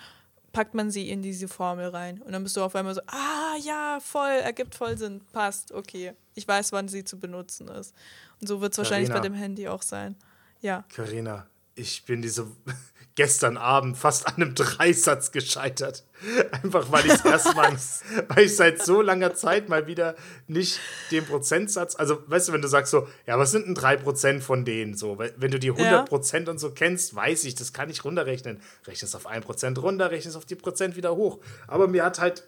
packt 0.52 0.74
man 0.74 0.90
sie 0.90 1.10
in 1.10 1.22
diese 1.22 1.48
Formel 1.48 1.88
rein. 1.88 2.20
Und 2.22 2.32
dann 2.32 2.42
bist 2.42 2.56
du 2.56 2.62
auf 2.62 2.76
einmal 2.76 2.94
so, 2.94 3.00
ah 3.06 3.56
ja, 3.62 3.98
voll, 4.00 4.30
ergibt 4.30 4.74
voll 4.74 4.96
Sinn, 4.96 5.22
passt, 5.32 5.72
okay. 5.72 6.12
Ich 6.34 6.46
weiß, 6.46 6.72
wann 6.72 6.88
sie 6.88 7.04
zu 7.04 7.18
benutzen 7.18 7.68
ist. 7.68 7.94
Und 8.40 8.46
so 8.46 8.60
wird 8.60 8.72
es 8.72 8.78
wahrscheinlich 8.78 9.10
bei 9.10 9.20
dem 9.20 9.34
Handy 9.34 9.68
auch 9.68 9.82
sein. 9.82 10.16
Ja. 10.60 10.84
Carina, 10.94 11.46
ich 11.74 12.04
bin 12.04 12.22
diese 12.22 12.46
gestern 13.14 13.56
Abend 13.56 13.96
fast 13.96 14.26
an 14.26 14.36
einem 14.36 14.54
Dreisatz 14.54 15.32
gescheitert. 15.32 16.04
Einfach 16.52 16.90
weil 16.90 17.04
ich 17.06 17.24
erstmal, 17.24 17.76
weil 18.28 18.44
ich 18.44 18.56
seit 18.56 18.82
so 18.82 19.02
langer 19.02 19.34
Zeit 19.34 19.68
mal 19.68 19.86
wieder 19.86 20.14
nicht 20.46 20.80
den 21.10 21.26
Prozentsatz, 21.26 21.96
also 21.96 22.22
weißt 22.26 22.48
du, 22.48 22.52
wenn 22.52 22.62
du 22.62 22.68
sagst 22.68 22.90
so, 22.90 23.08
ja, 23.26 23.38
was 23.38 23.50
sind 23.50 23.66
denn 23.66 23.74
drei 23.74 23.96
Prozent 23.96 24.42
von 24.42 24.64
denen 24.64 24.96
so? 24.96 25.18
Wenn 25.18 25.50
du 25.50 25.58
die 25.58 25.70
100 25.70 26.08
Prozent 26.08 26.46
ja. 26.46 26.52
und 26.52 26.58
so 26.58 26.70
kennst, 26.70 27.14
weiß 27.14 27.44
ich, 27.44 27.54
das 27.54 27.72
kann 27.72 27.90
ich 27.90 28.04
runterrechnen. 28.04 28.60
Rechnest 28.86 29.14
auf 29.16 29.26
ein 29.26 29.42
Prozent 29.42 29.82
runter, 29.82 30.10
rechnest 30.10 30.36
auf 30.36 30.46
die 30.46 30.54
Prozent 30.54 30.96
wieder 30.96 31.16
hoch. 31.16 31.40
Aber 31.66 31.88
mir 31.88 32.04
hat 32.04 32.18
halt 32.18 32.44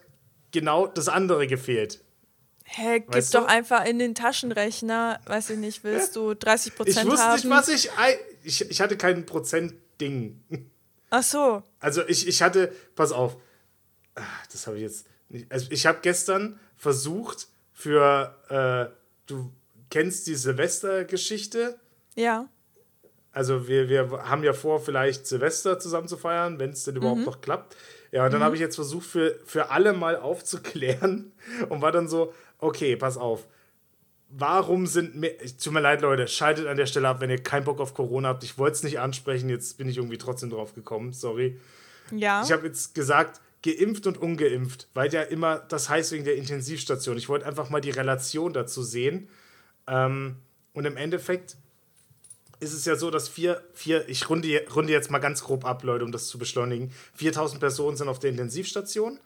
genau 0.51 0.87
das 0.87 1.09
andere 1.09 1.47
gefehlt. 1.47 2.01
Hä, 2.67 3.01
gib 3.01 3.13
weißt 3.13 3.35
doch 3.35 3.45
einfach 3.45 3.85
in 3.85 3.99
den 3.99 4.15
Taschenrechner, 4.15 5.19
weiß 5.27 5.51
ich 5.51 5.59
nicht, 5.59 5.83
willst 5.83 6.15
du 6.15 6.33
30 6.33 6.75
Prozent 6.75 6.97
haben? 6.97 7.07
Ich 7.07 7.13
wusste 7.13 7.47
nicht, 7.47 7.49
was 7.49 7.67
ich, 7.67 7.91
ich, 8.45 8.69
ich 8.69 8.81
hatte 8.81 8.97
keinen 8.97 9.25
Prozent 9.25 9.73
Ding. 9.99 10.43
Ach 11.09 11.23
so. 11.23 11.63
Also 11.79 12.05
ich, 12.07 12.27
ich 12.27 12.41
hatte, 12.41 12.73
pass 12.95 13.11
auf, 13.11 13.37
ah, 14.15 14.21
das 14.51 14.67
habe 14.67 14.77
ich 14.77 14.83
jetzt 14.83 15.07
nicht. 15.29 15.51
Also 15.51 15.67
ich 15.69 15.85
habe 15.85 15.99
gestern 16.01 16.59
versucht 16.75 17.47
für, 17.71 18.35
äh, 18.49 18.95
du 19.27 19.51
kennst 19.89 20.27
die 20.27 20.35
Silvestergeschichte? 20.35 21.79
Ja. 22.15 22.49
Also 23.31 23.67
wir, 23.67 23.89
wir 23.89 24.09
haben 24.29 24.43
ja 24.43 24.53
vor, 24.53 24.79
vielleicht 24.79 25.27
Silvester 25.27 25.79
zusammen 25.79 26.07
zu 26.07 26.17
feiern, 26.17 26.59
wenn 26.59 26.71
es 26.71 26.85
denn 26.85 26.95
überhaupt 26.95 27.19
mhm. 27.19 27.25
noch 27.25 27.41
klappt. 27.41 27.75
Ja, 28.11 28.25
und 28.25 28.31
dann 28.31 28.39
mhm. 28.39 28.45
habe 28.45 28.55
ich 28.55 28.61
jetzt 28.61 28.75
versucht, 28.75 29.05
für, 29.05 29.39
für 29.45 29.71
alle 29.71 29.93
mal 29.93 30.17
aufzuklären 30.17 31.33
und 31.69 31.81
war 31.81 31.91
dann 31.91 32.07
so, 32.07 32.33
okay, 32.59 32.95
pass 32.95 33.17
auf 33.17 33.47
warum 34.29 34.87
sind 34.87 35.15
mehr. 35.15 35.33
Tut 35.61 35.73
mir 35.73 35.81
leid, 35.81 36.01
Leute, 36.01 36.27
schaltet 36.27 36.67
an 36.67 36.77
der 36.77 36.85
Stelle 36.85 37.07
ab, 37.07 37.21
wenn 37.21 37.29
ihr 37.29 37.41
keinen 37.41 37.65
Bock 37.65 37.79
auf 37.79 37.93
Corona 37.93 38.29
habt. 38.29 38.43
Ich 38.43 38.57
wollte 38.57 38.75
es 38.75 38.83
nicht 38.83 38.99
ansprechen, 38.99 39.49
jetzt 39.49 39.77
bin 39.77 39.87
ich 39.87 39.97
irgendwie 39.97 40.17
trotzdem 40.17 40.49
drauf 40.49 40.73
gekommen, 40.73 41.13
sorry. 41.13 41.59
Ja. 42.11 42.43
Ich 42.43 42.51
habe 42.51 42.67
jetzt 42.67 42.93
gesagt, 42.95 43.41
geimpft 43.63 44.05
und 44.05 44.17
ungeimpft, 44.17 44.87
weil 44.93 45.11
ja 45.11 45.23
immer 45.23 45.57
das 45.57 45.89
heißt 45.89 46.11
wegen 46.11 46.23
der 46.23 46.35
Intensivstation. 46.35 47.17
Ich 47.17 47.29
wollte 47.29 47.45
einfach 47.45 47.69
mal 47.69 47.81
die 47.81 47.89
Relation 47.89 48.53
dazu 48.53 48.83
sehen. 48.83 49.27
Ähm, 49.87 50.37
und 50.73 50.85
im 50.85 50.97
Endeffekt 50.97 51.57
ist 52.59 52.73
es 52.73 52.85
ja 52.85 52.95
so, 52.95 53.11
dass 53.11 53.27
vier, 53.27 53.63
vier 53.73 54.07
ich 54.07 54.29
runde, 54.29 54.65
runde 54.73 54.91
jetzt 54.91 55.11
mal 55.11 55.19
ganz 55.19 55.43
grob 55.43 55.65
ab, 55.65 55.83
Leute, 55.83 56.05
um 56.05 56.11
das 56.11 56.27
zu 56.27 56.37
beschleunigen. 56.37 56.91
4000 57.15 57.59
Personen 57.59 57.97
sind 57.97 58.07
auf 58.07 58.19
der 58.19 58.29
Intensivstation. 58.29 59.19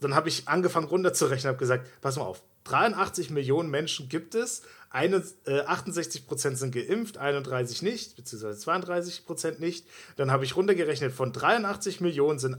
Dann 0.00 0.14
habe 0.14 0.28
ich 0.28 0.48
angefangen 0.48 0.86
runterzurechnen, 0.86 1.48
habe 1.48 1.58
gesagt, 1.58 1.88
pass 2.00 2.16
mal 2.16 2.24
auf, 2.24 2.42
83 2.64 3.30
Millionen 3.30 3.70
Menschen 3.70 4.08
gibt 4.08 4.34
es, 4.34 4.62
eine, 4.92 5.24
äh, 5.46 5.60
68 5.60 6.26
Prozent 6.26 6.58
sind 6.58 6.74
geimpft, 6.74 7.16
31 7.16 7.82
nicht, 7.82 8.14
beziehungsweise 8.16 8.58
32 8.58 9.24
Prozent 9.24 9.58
nicht. 9.58 9.86
Dann 10.16 10.30
habe 10.30 10.44
ich 10.44 10.54
runtergerechnet, 10.54 11.12
von 11.12 11.32
83 11.32 12.02
Millionen 12.02 12.38
sind 12.38 12.58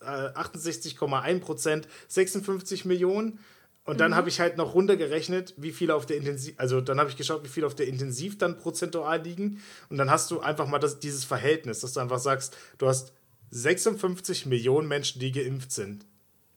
äh, 0.00 0.04
68,1 0.04 1.40
Prozent 1.40 1.88
56 2.08 2.84
Millionen. 2.84 3.38
Und 3.84 4.00
dann 4.00 4.10
mhm. 4.10 4.16
habe 4.16 4.28
ich 4.28 4.40
halt 4.40 4.58
noch 4.58 4.74
runtergerechnet, 4.74 5.54
wie 5.56 5.72
viele 5.72 5.94
auf 5.94 6.04
der 6.04 6.18
Intensiv, 6.18 6.54
also 6.58 6.82
dann 6.82 6.98
habe 7.00 7.08
ich 7.08 7.16
geschaut, 7.16 7.44
wie 7.44 7.48
viele 7.48 7.66
auf 7.66 7.74
der 7.74 7.86
Intensiv 7.86 8.36
dann 8.36 8.58
prozentual 8.58 9.22
liegen. 9.22 9.62
Und 9.88 9.96
dann 9.96 10.10
hast 10.10 10.30
du 10.30 10.40
einfach 10.40 10.66
mal 10.66 10.78
das, 10.78 10.98
dieses 10.98 11.24
Verhältnis, 11.24 11.80
dass 11.80 11.94
du 11.94 12.00
einfach 12.00 12.18
sagst, 12.18 12.56
du 12.76 12.86
hast 12.86 13.12
56 13.50 14.46
Millionen 14.46 14.88
Menschen, 14.88 15.20
die 15.20 15.32
geimpft 15.32 15.72
sind. 15.72 16.04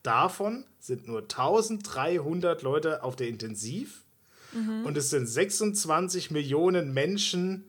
Davon 0.04 0.66
sind 0.80 1.08
nur 1.08 1.22
1300 1.22 2.62
Leute 2.64 3.04
auf 3.04 3.16
der 3.16 3.28
Intensiv 3.28 4.04
mhm. 4.54 4.86
und 4.86 4.98
es 4.98 5.10
sind 5.10 5.28
26 5.28 6.32
Millionen 6.32 6.94
Menschen 6.94 7.66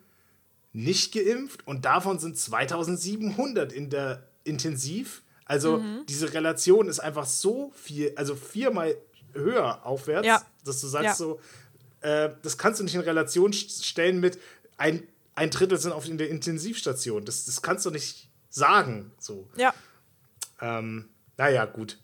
nicht 0.73 1.13
geimpft 1.13 1.67
und 1.67 1.85
davon 1.85 2.19
sind 2.19 2.39
2700 2.39 3.73
in 3.73 3.91
der 3.91 4.27
Intensiv. 4.45 5.23
Also 5.45 5.79
mhm. 5.79 6.07
diese 6.09 6.33
Relation 6.33 6.89
ist 6.89 7.01
einfach 7.01 7.27
so 7.27 7.73
viel, 7.75 8.13
also 8.17 8.35
viermal 8.35 8.97
höher 9.35 9.85
aufwärts, 9.85 10.27
ja. 10.27 10.43
dass 10.65 10.81
du 10.81 10.87
sagst 10.87 11.05
ja. 11.05 11.15
so, 11.15 11.41
äh, 12.01 12.31
das 12.43 12.57
kannst 12.59 12.81
du 12.81 12.85
nicht 12.85 12.95
in 12.95 13.01
Relation 13.01 13.53
stellen 13.53 14.21
mit 14.21 14.39
ein, 14.79 15.07
ein 15.35 15.51
Drittel 15.51 15.79
sind 15.79 15.93
auf 15.93 16.09
in 16.09 16.19
der 16.19 16.31
Intensivstation. 16.31 17.25
Das, 17.25 17.45
das 17.45 17.63
kannst 17.63 17.85
du 17.87 17.91
nicht 17.91 18.29
sagen. 18.51 19.13
So. 19.19 19.49
Ja. 19.57 19.75
Ähm, 20.61 21.09
naja, 21.37 21.65
gut. 21.65 21.99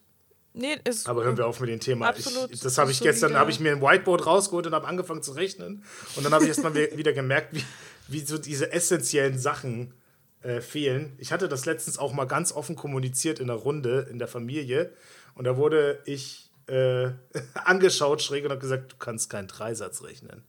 Nee, 0.55 0.77
ist 0.85 1.09
Aber 1.09 1.25
hören 1.25 1.37
wir 1.37 1.47
auf 1.47 1.61
mit 1.61 1.71
dem 1.71 1.81
Thema. 1.81 2.09
Absolut. 2.09 2.51
Ich, 2.51 2.61
das 2.61 2.79
habe 2.79 2.91
ich 2.91 3.01
gestern, 3.01 3.35
habe 3.37 3.51
ich 3.51 3.61
mir 3.61 3.73
ein 3.73 3.81
Whiteboard 3.81 4.27
rausgeholt 4.27 4.67
und 4.67 4.75
habe 4.75 4.87
angefangen 4.87 5.23
zu 5.23 5.33
rechnen. 5.33 5.85
Und 6.17 6.25
dann 6.25 6.33
habe 6.33 6.45
ich 6.45 6.49
erst 6.49 6.63
mal 6.63 6.75
wieder 6.75 7.13
gemerkt, 7.13 7.55
wie, 7.55 7.65
wie 8.09 8.21
so 8.21 8.39
diese 8.39 8.73
essentiellen 8.73 9.39
Sachen 9.39 9.95
äh, 10.43 10.61
fehlen. 10.61 11.15
Ich 11.19 11.33
hatte 11.33 11.49
das 11.49 11.67
letztens 11.67 11.99
auch 11.99 12.13
mal 12.13 12.25
ganz 12.25 12.53
offen 12.53 12.77
kommuniziert 12.77 13.41
in 13.41 13.49
der 13.49 13.57
Runde, 13.57 14.09
in 14.11 14.19
der 14.19 14.29
Familie. 14.29 14.93
Und 15.35 15.45
da 15.45 15.57
wurde 15.57 16.01
ich 16.07 16.51
äh, 16.67 17.11
angeschaut 17.55 18.23
schräg 18.23 18.45
und 18.45 18.51
habe 18.51 18.61
gesagt, 18.61 18.93
du 18.93 18.97
kannst 18.97 19.31
keinen 19.31 19.49
Dreisatz 19.49 20.03
rechnen. 20.03 20.43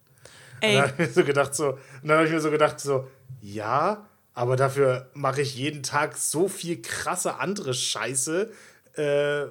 Ey. 0.62 0.76
Und 0.76 0.82
dann 0.82 0.92
habe 0.92 1.04
ich 1.04 1.10
mir 1.10 1.14
so 1.14 1.24
gedacht, 1.24 1.56
so, 1.56 1.70
und 1.70 1.80
dann 2.04 2.18
habe 2.18 2.28
ich 2.28 2.34
mir 2.34 2.42
so 2.42 2.52
gedacht, 2.52 2.80
so, 2.80 3.08
ja, 3.42 4.08
aber 4.34 4.56
dafür 4.56 5.10
mache 5.14 5.42
ich 5.42 5.56
jeden 5.56 5.84
Tag 5.84 6.18
so 6.18 6.48
viel 6.48 6.82
krasse 6.82 7.36
andere 7.36 7.74
Scheiße, 7.74 8.52
äh, 8.94 9.46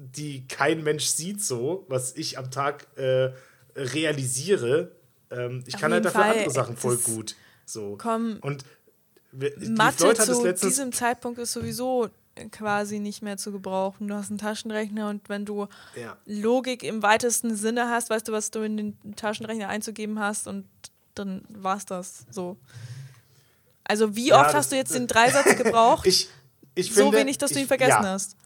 die 0.00 0.48
kein 0.48 0.82
Mensch 0.82 1.04
sieht, 1.04 1.42
so, 1.42 1.84
was 1.88 2.16
ich 2.16 2.38
am 2.38 2.50
Tag 2.50 2.86
äh, 2.96 3.32
realisiere. 3.76 4.92
Ähm, 5.30 5.62
ich 5.66 5.74
Auf 5.74 5.80
kann 5.80 5.92
halt 5.92 6.04
dafür 6.04 6.22
Fall, 6.22 6.32
andere 6.32 6.50
Sachen 6.50 6.76
voll 6.76 6.96
gut. 6.96 7.36
So. 7.66 7.96
Komm. 8.00 8.38
Und 8.40 8.64
Mathe 9.32 10.14
zu 10.14 10.52
diesem 10.54 10.92
Zeitpunkt 10.92 11.38
ist 11.38 11.52
sowieso 11.52 12.08
quasi 12.50 12.98
nicht 12.98 13.22
mehr 13.22 13.36
zu 13.36 13.52
gebrauchen. 13.52 14.08
Du 14.08 14.14
hast 14.14 14.30
einen 14.30 14.38
Taschenrechner 14.38 15.10
und 15.10 15.28
wenn 15.28 15.44
du 15.44 15.68
ja. 15.94 16.16
Logik 16.24 16.82
im 16.82 17.02
weitesten 17.02 17.54
Sinne 17.54 17.90
hast, 17.90 18.08
weißt 18.08 18.26
du, 18.28 18.32
was 18.32 18.50
du 18.50 18.60
in 18.62 18.76
den 18.78 19.16
Taschenrechner 19.16 19.68
einzugeben 19.68 20.18
hast 20.18 20.48
und 20.48 20.66
dann 21.14 21.42
war's 21.48 21.84
das 21.84 22.24
so. 22.30 22.56
Also 23.84 24.16
wie 24.16 24.28
ja, 24.28 24.40
oft 24.40 24.54
hast 24.54 24.72
du 24.72 24.76
jetzt 24.76 24.94
den 24.94 25.06
Dreisatz 25.08 25.56
gebraucht? 25.56 26.06
ich, 26.06 26.28
ich 26.74 26.94
so 26.94 27.02
finde, 27.02 27.18
wenig, 27.18 27.36
dass 27.36 27.52
du 27.52 27.60
ihn 27.60 27.66
vergessen 27.66 28.02
ja. 28.02 28.10
hast. 28.10 28.36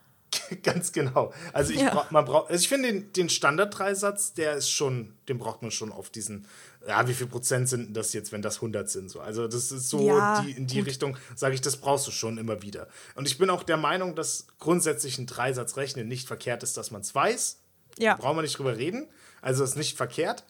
Ganz 0.63 0.93
genau. 0.93 1.33
Also 1.53 1.73
ich, 1.73 1.81
ja. 1.81 1.91
bra 1.91 2.07
man 2.11 2.25
braucht, 2.25 2.51
also 2.51 2.61
ich 2.61 2.69
finde 2.69 2.93
den, 2.93 3.13
den 3.13 3.29
Standard-Dreisatz, 3.29 4.35
der 4.35 4.55
ist 4.55 4.71
schon, 4.71 5.15
den 5.29 5.39
braucht 5.39 5.63
man 5.63 5.71
schon 5.71 5.93
auf 5.93 6.11
diesen, 6.11 6.47
ja, 6.87 7.07
wie 7.09 7.15
viel 7.15 7.27
Prozent 7.27 7.69
sind 7.69 7.97
das 7.97 8.13
jetzt, 8.13 8.33
wenn 8.33 8.43
das 8.43 8.57
100 8.57 8.89
sind? 8.89 9.11
So. 9.11 9.21
Also 9.21 9.47
das 9.47 9.73
ist 9.73 9.89
so 9.89 10.07
ja, 10.07 10.43
die, 10.43 10.53
in 10.53 10.67
die 10.67 10.79
gut. 10.79 10.87
Richtung, 10.87 11.17
sage 11.35 11.55
ich, 11.55 11.61
das 11.61 11.77
brauchst 11.77 12.07
du 12.07 12.11
schon 12.11 12.39
immer 12.39 12.63
wieder. 12.63 12.89
Und 13.15 13.27
ich 13.27 13.39
bin 13.39 13.51
auch 13.51 13.63
der 13.63 13.77
Meinung, 13.77 14.15
dass 14.15 14.47
grundsätzlich 14.59 15.19
ein 15.19 15.27
Dreisatz 15.27 15.77
rechnen 15.77 16.09
nicht 16.09 16.27
verkehrt 16.27 16.63
ist, 16.63 16.77
dass 16.77 16.91
man 16.91 17.01
es 17.01 17.15
weiß. 17.15 17.59
Ja. 17.99 18.15
Da 18.15 18.23
brauchen 18.23 18.37
wir 18.37 18.43
nicht 18.43 18.59
drüber 18.59 18.77
reden. 18.77 19.09
Also 19.41 19.65
ist 19.65 19.77
nicht 19.77 19.97
verkehrt. 19.97 20.45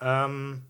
Ähm, 0.00 0.62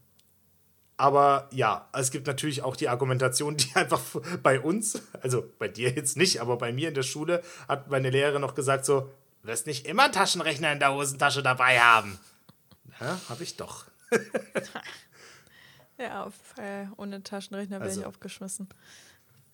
aber 0.98 1.48
ja, 1.52 1.88
es 1.92 2.10
gibt 2.10 2.26
natürlich 2.26 2.62
auch 2.62 2.76
die 2.76 2.88
Argumentation, 2.88 3.56
die 3.56 3.74
einfach 3.74 4.02
bei 4.42 4.60
uns, 4.60 5.00
also 5.22 5.48
bei 5.58 5.68
dir 5.68 5.90
jetzt 5.90 6.16
nicht, 6.16 6.40
aber 6.40 6.58
bei 6.58 6.72
mir 6.72 6.88
in 6.88 6.94
der 6.94 7.04
Schule 7.04 7.42
hat 7.68 7.88
meine 7.88 8.10
Lehrerin 8.10 8.42
noch 8.42 8.54
gesagt 8.54 8.84
so, 8.84 9.08
wirst 9.44 9.66
nicht 9.66 9.86
immer 9.86 10.10
Taschenrechner 10.10 10.72
in 10.72 10.80
der 10.80 10.92
Hosentasche 10.92 11.42
dabei 11.42 11.78
haben. 11.78 12.18
Ja, 13.00 13.18
habe 13.28 13.44
ich 13.44 13.56
doch. 13.56 13.86
ja, 15.98 16.24
auf, 16.24 16.34
äh, 16.58 16.86
ohne 16.96 17.22
Taschenrechner 17.22 17.78
wäre 17.78 17.88
also, 17.88 18.00
ich 18.00 18.06
aufgeschmissen. 18.06 18.68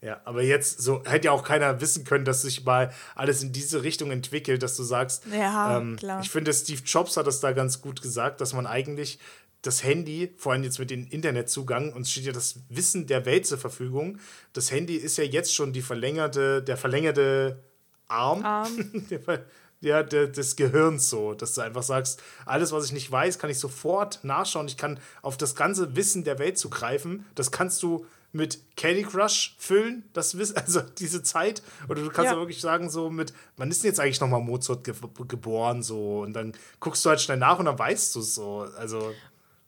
Ja, 0.00 0.20
aber 0.26 0.42
jetzt 0.42 0.82
so 0.82 1.02
hätte 1.06 1.26
ja 1.26 1.32
auch 1.32 1.44
keiner 1.44 1.80
wissen 1.80 2.04
können, 2.04 2.26
dass 2.26 2.42
sich 2.42 2.64
mal 2.64 2.92
alles 3.14 3.42
in 3.42 3.52
diese 3.52 3.82
Richtung 3.82 4.10
entwickelt, 4.10 4.62
dass 4.62 4.76
du 4.76 4.82
sagst, 4.82 5.24
ja, 5.32 5.78
ähm, 5.78 5.96
klar. 5.96 6.20
ich 6.22 6.30
finde, 6.30 6.52
Steve 6.52 6.82
Jobs 6.84 7.16
hat 7.16 7.26
das 7.26 7.40
da 7.40 7.52
ganz 7.52 7.80
gut 7.80 8.02
gesagt, 8.02 8.42
dass 8.42 8.52
man 8.52 8.66
eigentlich 8.66 9.18
das 9.66 9.82
Handy, 9.82 10.34
vor 10.36 10.52
allem 10.52 10.62
jetzt 10.62 10.78
mit 10.78 10.90
dem 10.90 11.06
Internetzugang, 11.08 11.92
uns 11.94 12.10
steht 12.10 12.24
ja 12.24 12.32
das 12.32 12.60
Wissen 12.68 13.06
der 13.06 13.24
Welt 13.24 13.46
zur 13.46 13.56
Verfügung. 13.56 14.18
Das 14.52 14.70
Handy 14.70 14.96
ist 14.96 15.16
ja 15.16 15.24
jetzt 15.24 15.54
schon 15.54 15.72
die 15.72 15.80
verlängerte, 15.80 16.62
der 16.62 16.76
verlängerte 16.76 17.64
Arm, 18.06 18.44
Arm. 18.44 18.92
ja, 19.80 20.02
des 20.02 20.56
Gehirns 20.56 21.08
so, 21.08 21.32
dass 21.32 21.54
du 21.54 21.62
einfach 21.62 21.82
sagst, 21.82 22.22
alles, 22.44 22.72
was 22.72 22.84
ich 22.84 22.92
nicht 22.92 23.10
weiß, 23.10 23.38
kann 23.38 23.48
ich 23.48 23.58
sofort 23.58 24.22
nachschauen. 24.22 24.68
Ich 24.68 24.76
kann 24.76 25.00
auf 25.22 25.38
das 25.38 25.54
ganze 25.54 25.96
Wissen 25.96 26.24
der 26.24 26.38
Welt 26.38 26.58
zugreifen. 26.58 27.24
Das 27.34 27.50
kannst 27.50 27.82
du 27.82 28.04
mit 28.32 28.58
Candy 28.76 29.04
Crush 29.04 29.56
füllen, 29.58 30.04
das 30.12 30.36
Wissen, 30.36 30.56
also 30.58 30.82
diese 30.98 31.22
Zeit. 31.22 31.62
Oder 31.88 32.02
du 32.02 32.10
kannst 32.10 32.32
ja. 32.32 32.38
wirklich 32.38 32.60
sagen, 32.60 32.90
so 32.90 33.08
mit, 33.08 33.32
wann 33.56 33.70
ist 33.70 33.82
denn 33.82 33.92
jetzt 33.92 34.00
eigentlich 34.00 34.20
nochmal 34.20 34.42
Mozart 34.42 34.84
ge 34.84 34.94
geboren, 35.26 35.82
so. 35.82 36.20
Und 36.20 36.34
dann 36.34 36.52
guckst 36.80 37.02
du 37.06 37.08
halt 37.08 37.22
schnell 37.22 37.38
nach 37.38 37.58
und 37.58 37.64
dann 37.64 37.78
weißt 37.78 38.14
du 38.14 38.20
es 38.20 38.34
so. 38.34 38.68
Also. 38.76 39.14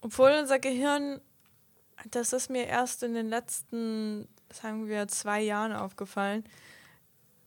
Obwohl 0.07 0.31
unser 0.41 0.61
Gehirn, 0.61 1.20
das 2.12 2.33
ist 2.33 2.49
mir 2.49 2.66
erst 2.66 3.03
in 3.03 3.15
den 3.15 3.28
letzten, 3.28 4.28
sagen 4.53 4.87
wir, 4.87 5.09
zwei 5.09 5.43
Jahren 5.43 5.73
aufgefallen, 5.73 6.45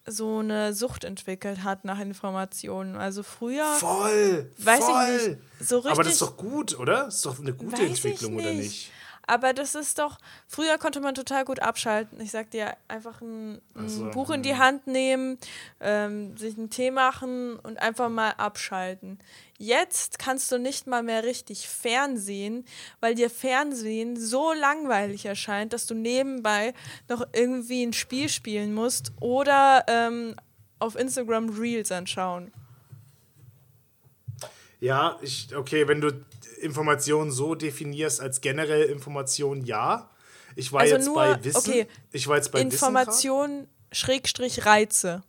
so 0.06 0.40
eine 0.40 0.74
Sucht 0.74 1.06
entwickelt 1.06 1.64
hat 1.64 1.86
nach 1.86 2.02
Informationen. 2.02 2.98
Also 2.98 3.24
früher. 3.24 3.66
Voll! 3.76 4.52
Weiß 4.58 4.84
voll. 4.84 5.06
ich 5.06 5.28
nicht. 5.28 5.40
So 5.62 5.78
richtig, 5.78 5.92
Aber 5.94 6.04
das 6.04 6.14
ist 6.14 6.22
doch 6.22 6.36
gut, 6.36 6.78
oder? 6.78 7.06
Das 7.06 7.16
ist 7.16 7.26
doch 7.26 7.40
eine 7.40 7.54
gute 7.54 7.82
Entwicklung, 7.82 8.36
oder 8.36 8.52
nicht? 8.52 8.92
Aber 9.28 9.54
das 9.54 9.76
ist 9.76 10.00
doch, 10.00 10.18
früher 10.48 10.78
konnte 10.78 11.02
man 11.02 11.16
total 11.16 11.46
gut 11.46 11.62
abschalten. 11.62 12.20
Ich 12.20 12.32
sag 12.32 12.52
dir, 12.52 12.76
einfach 12.88 13.22
ein, 13.22 13.62
ein 13.76 13.90
so, 13.90 14.10
Buch 14.10 14.30
in 14.32 14.42
die 14.42 14.56
Hand 14.56 14.88
nehmen, 14.88 15.38
ähm, 15.80 16.36
sich 16.38 16.58
einen 16.58 16.70
Tee 16.70 16.92
machen 16.92 17.58
und 17.60 17.80
einfach 17.80 18.10
mal 18.10 18.32
abschalten. 18.32 19.20
Jetzt 19.58 20.20
kannst 20.20 20.52
du 20.52 20.58
nicht 20.58 20.88
mal 20.88 21.04
mehr 21.04 21.24
richtig 21.24 21.68
Fernsehen, 21.68 22.66
weil 23.02 23.14
dir 23.14 23.30
Fernsehen 23.30 24.16
so 24.16 24.54
langweilig 24.54 25.26
erscheint, 25.26 25.74
dass 25.74 25.86
du 25.86 25.96
nebenbei 25.96 26.74
noch 27.10 27.28
irgendwie 27.34 27.84
ein 27.84 27.94
Spiel 27.94 28.30
spielen 28.30 28.74
musst 28.74 29.12
oder 29.20 29.84
ähm, 29.88 30.36
auf 30.80 30.96
Instagram 30.96 31.50
Reels 31.50 31.92
anschauen. 31.92 32.54
Ja, 34.80 35.20
ich, 35.22 35.54
okay, 35.54 35.88
wenn 35.88 36.00
du 36.00 36.26
Informationen 36.62 37.32
so 37.32 37.56
definierst 37.56 38.22
als 38.22 38.42
generell 38.42 38.84
Information, 38.84 39.66
ja. 39.66 40.10
Ich 40.56 40.72
war 40.72 40.82
also 40.82 40.96
jetzt 40.96 41.06
nur, 41.06 41.16
bei 41.16 41.44
Wissen. 41.44 41.58
Okay, 41.58 41.88
ich 42.12 42.28
war 42.28 42.36
jetzt 42.36 42.52
bei 42.52 42.62
Information 42.62 43.68
Schrägstrich 43.92 44.66
Reize. 44.66 45.24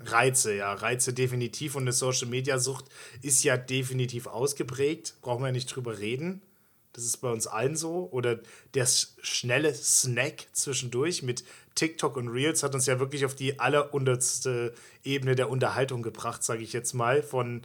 Reize, 0.00 0.54
ja, 0.54 0.72
Reize 0.72 1.12
definitiv. 1.12 1.76
Und 1.76 1.82
eine 1.82 1.92
Social 1.92 2.28
Media 2.28 2.58
Sucht 2.58 2.86
ist 3.22 3.44
ja 3.44 3.56
definitiv 3.56 4.26
ausgeprägt. 4.26 5.14
Brauchen 5.20 5.42
wir 5.42 5.48
ja 5.48 5.52
nicht 5.52 5.74
drüber 5.74 5.98
reden. 5.98 6.42
Das 6.92 7.04
ist 7.04 7.18
bei 7.18 7.30
uns 7.30 7.46
allen 7.46 7.76
so. 7.76 8.08
Oder 8.10 8.40
der 8.74 8.86
schnelle 8.86 9.74
Snack 9.74 10.46
zwischendurch 10.52 11.22
mit 11.22 11.44
TikTok 11.74 12.16
und 12.16 12.28
Reels 12.28 12.62
hat 12.62 12.74
uns 12.74 12.86
ja 12.86 12.98
wirklich 12.98 13.24
auf 13.24 13.34
die 13.34 13.60
allerunterste 13.60 14.74
Ebene 15.04 15.36
der 15.36 15.50
Unterhaltung 15.50 16.02
gebracht, 16.02 16.42
sage 16.42 16.62
ich 16.62 16.72
jetzt 16.72 16.94
mal. 16.94 17.22
Von 17.22 17.62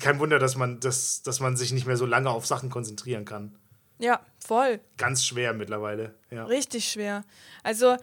kein 0.00 0.18
Wunder, 0.18 0.38
dass 0.38 0.56
man, 0.56 0.80
dass, 0.80 1.22
dass 1.22 1.40
man 1.40 1.56
sich 1.56 1.72
nicht 1.72 1.86
mehr 1.86 1.96
so 1.96 2.06
lange 2.06 2.30
auf 2.30 2.46
Sachen 2.46 2.70
konzentrieren 2.70 3.24
kann. 3.24 3.56
Ja, 3.98 4.20
voll. 4.38 4.80
Ganz 4.96 5.24
schwer 5.24 5.52
mittlerweile. 5.52 6.14
Ja. 6.30 6.44
Richtig 6.44 6.88
schwer. 6.90 7.24
Also, 7.62 7.96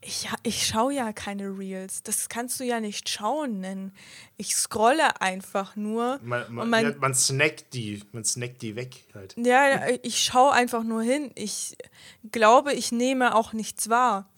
ich, 0.00 0.28
ich 0.42 0.66
schaue 0.66 0.94
ja 0.94 1.12
keine 1.12 1.58
Reels. 1.58 2.02
Das 2.02 2.28
kannst 2.28 2.60
du 2.60 2.64
ja 2.64 2.80
nicht 2.80 3.08
schauen 3.08 3.60
nennen. 3.60 3.92
Ich 4.36 4.54
scrolle 4.54 5.20
einfach 5.20 5.74
nur. 5.74 6.20
Man, 6.22 6.44
man, 6.52 6.70
man, 6.70 6.84
ja, 6.84 6.94
man 6.98 7.14
snackt 7.14 7.74
die, 7.74 8.02
man 8.12 8.24
snackt 8.24 8.62
die 8.62 8.76
weg 8.76 9.04
halt. 9.14 9.34
Ja, 9.36 9.88
ich 10.02 10.22
schaue 10.22 10.52
einfach 10.52 10.84
nur 10.84 11.02
hin. 11.02 11.32
Ich 11.34 11.76
glaube, 12.30 12.72
ich 12.72 12.92
nehme 12.92 13.34
auch 13.34 13.52
nichts 13.52 13.88
wahr. 13.88 14.30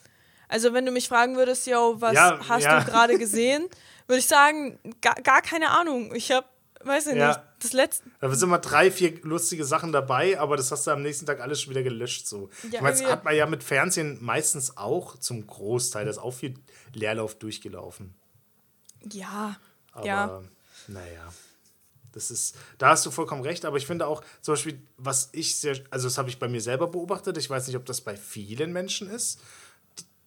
Also 0.49 0.73
wenn 0.73 0.87
du 0.87 0.93
mich 0.93 1.09
fragen 1.09 1.37
würdest, 1.37 1.67
yo, 1.67 1.97
was 2.01 2.15
ja, 2.15 2.41
hast 2.49 2.65
ja. 2.65 2.81
du 2.81 2.87
gerade 2.87 3.19
gesehen? 3.19 3.69
würde 4.09 4.19
ich 4.19 4.27
sagen, 4.27 4.79
gar, 5.01 5.15
gar 5.17 5.43
keine 5.43 5.71
Ahnung. 5.71 6.15
Ich 6.15 6.33
habe, 6.33 6.47
weiß 6.83 7.09
ich 7.09 7.17
ja. 7.17 7.29
nicht, 7.29 7.41
das 7.61 7.73
letzte. 7.73 8.11
Da 8.21 8.31
sind 8.31 8.49
immer 8.49 8.59
drei, 8.59 8.91
vier 8.91 9.21
lustige 9.23 9.65
Sachen 9.65 9.93
dabei, 9.93 10.41
aber 10.41 10.57
das 10.57 10.73
hast 10.73 10.87
du 10.87 10.91
am 10.91 11.03
nächsten 11.03 11.27
Tag 11.27 11.41
alles 11.41 11.61
schon 11.61 11.71
wieder 11.71 11.83
gelöscht. 11.83 12.27
So. 12.27 12.51
Ja, 12.65 12.69
ich 12.75 12.81
meine, 12.81 12.99
das 12.99 13.05
hat 13.05 13.25
man 13.25 13.37
ja 13.37 13.47
mit 13.47 13.63
Fernsehen 13.63 14.19
meistens 14.21 14.77
auch 14.77 15.17
zum 15.19 15.47
Großteil. 15.47 16.05
Da 16.05 16.11
ist 16.11 16.19
auch 16.19 16.33
viel 16.33 16.55
Leerlauf 16.95 17.35
durchgelaufen. 17.37 18.15
Ja. 19.13 19.57
Aber, 19.93 20.07
ja. 20.07 20.43
naja. 20.89 21.33
Das 22.13 22.31
ist, 22.31 22.57
da 22.79 22.89
hast 22.89 23.05
du 23.05 23.11
vollkommen 23.11 23.43
recht, 23.43 23.65
aber 23.65 23.77
ich 23.77 23.87
finde 23.87 24.07
auch, 24.07 24.25
zum 24.41 24.55
Beispiel, 24.55 24.83
was 24.97 25.29
ich 25.33 25.57
sehr, 25.57 25.79
also 25.91 26.09
das 26.09 26.17
habe 26.17 26.31
ich 26.31 26.39
bei 26.39 26.49
mir 26.49 26.61
selber 26.61 26.89
beobachtet, 26.89 27.37
ich 27.37 27.49
weiß 27.49 27.67
nicht, 27.67 27.77
ob 27.77 27.85
das 27.85 28.01
bei 28.01 28.17
vielen 28.17 28.73
Menschen 28.73 29.11
ist, 29.11 29.41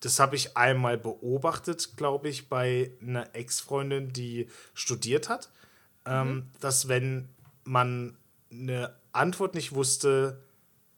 das 0.01 0.19
habe 0.19 0.35
ich 0.35 0.57
einmal 0.57 0.97
beobachtet, 0.97 1.95
glaube 1.95 2.27
ich, 2.27 2.49
bei 2.49 2.91
einer 3.01 3.33
Ex-Freundin, 3.33 4.11
die 4.11 4.49
studiert 4.73 5.29
hat, 5.29 5.49
ähm, 6.05 6.13
mhm. 6.13 6.31
ähm, 6.31 6.47
dass 6.59 6.87
wenn 6.87 7.29
man 7.63 8.17
eine 8.51 8.93
Antwort 9.13 9.55
nicht 9.55 9.73
wusste, 9.73 10.41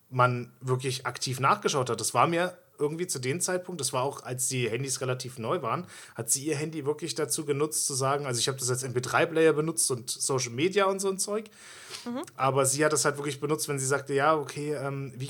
man 0.09 0.51
wirklich 0.61 1.05
aktiv 1.05 1.39
nachgeschaut 1.39 1.89
hat. 1.89 1.99
Das 1.99 2.13
war 2.13 2.27
mir 2.27 2.57
irgendwie 2.79 3.07
zu 3.07 3.19
dem 3.19 3.39
Zeitpunkt, 3.39 3.81
das 3.81 3.93
war 3.93 4.03
auch, 4.03 4.23
als 4.23 4.47
die 4.47 4.69
Handys 4.69 4.99
relativ 5.01 5.37
neu 5.37 5.61
waren, 5.61 5.85
hat 6.15 6.29
sie 6.29 6.45
ihr 6.45 6.55
Handy 6.55 6.85
wirklich 6.85 7.15
dazu 7.15 7.45
genutzt, 7.45 7.85
zu 7.85 7.93
sagen, 7.93 8.25
also 8.25 8.39
ich 8.39 8.47
habe 8.47 8.57
das 8.57 8.69
als 8.69 8.83
MP3-Player 8.83 9.53
benutzt 9.53 9.89
und 9.91 10.09
Social 10.09 10.51
Media 10.51 10.85
und 10.85 10.99
so 10.99 11.09
ein 11.09 11.19
Zeug, 11.19 11.45
mhm. 12.05 12.21
aber 12.35 12.65
sie 12.65 12.83
hat 12.83 12.91
das 12.91 13.05
halt 13.05 13.17
wirklich 13.17 13.39
benutzt, 13.39 13.67
wenn 13.69 13.79
sie 13.79 13.85
sagte, 13.85 14.13
ja, 14.13 14.35
okay, 14.35 14.73
ähm, 14.73 15.13
wie, 15.15 15.29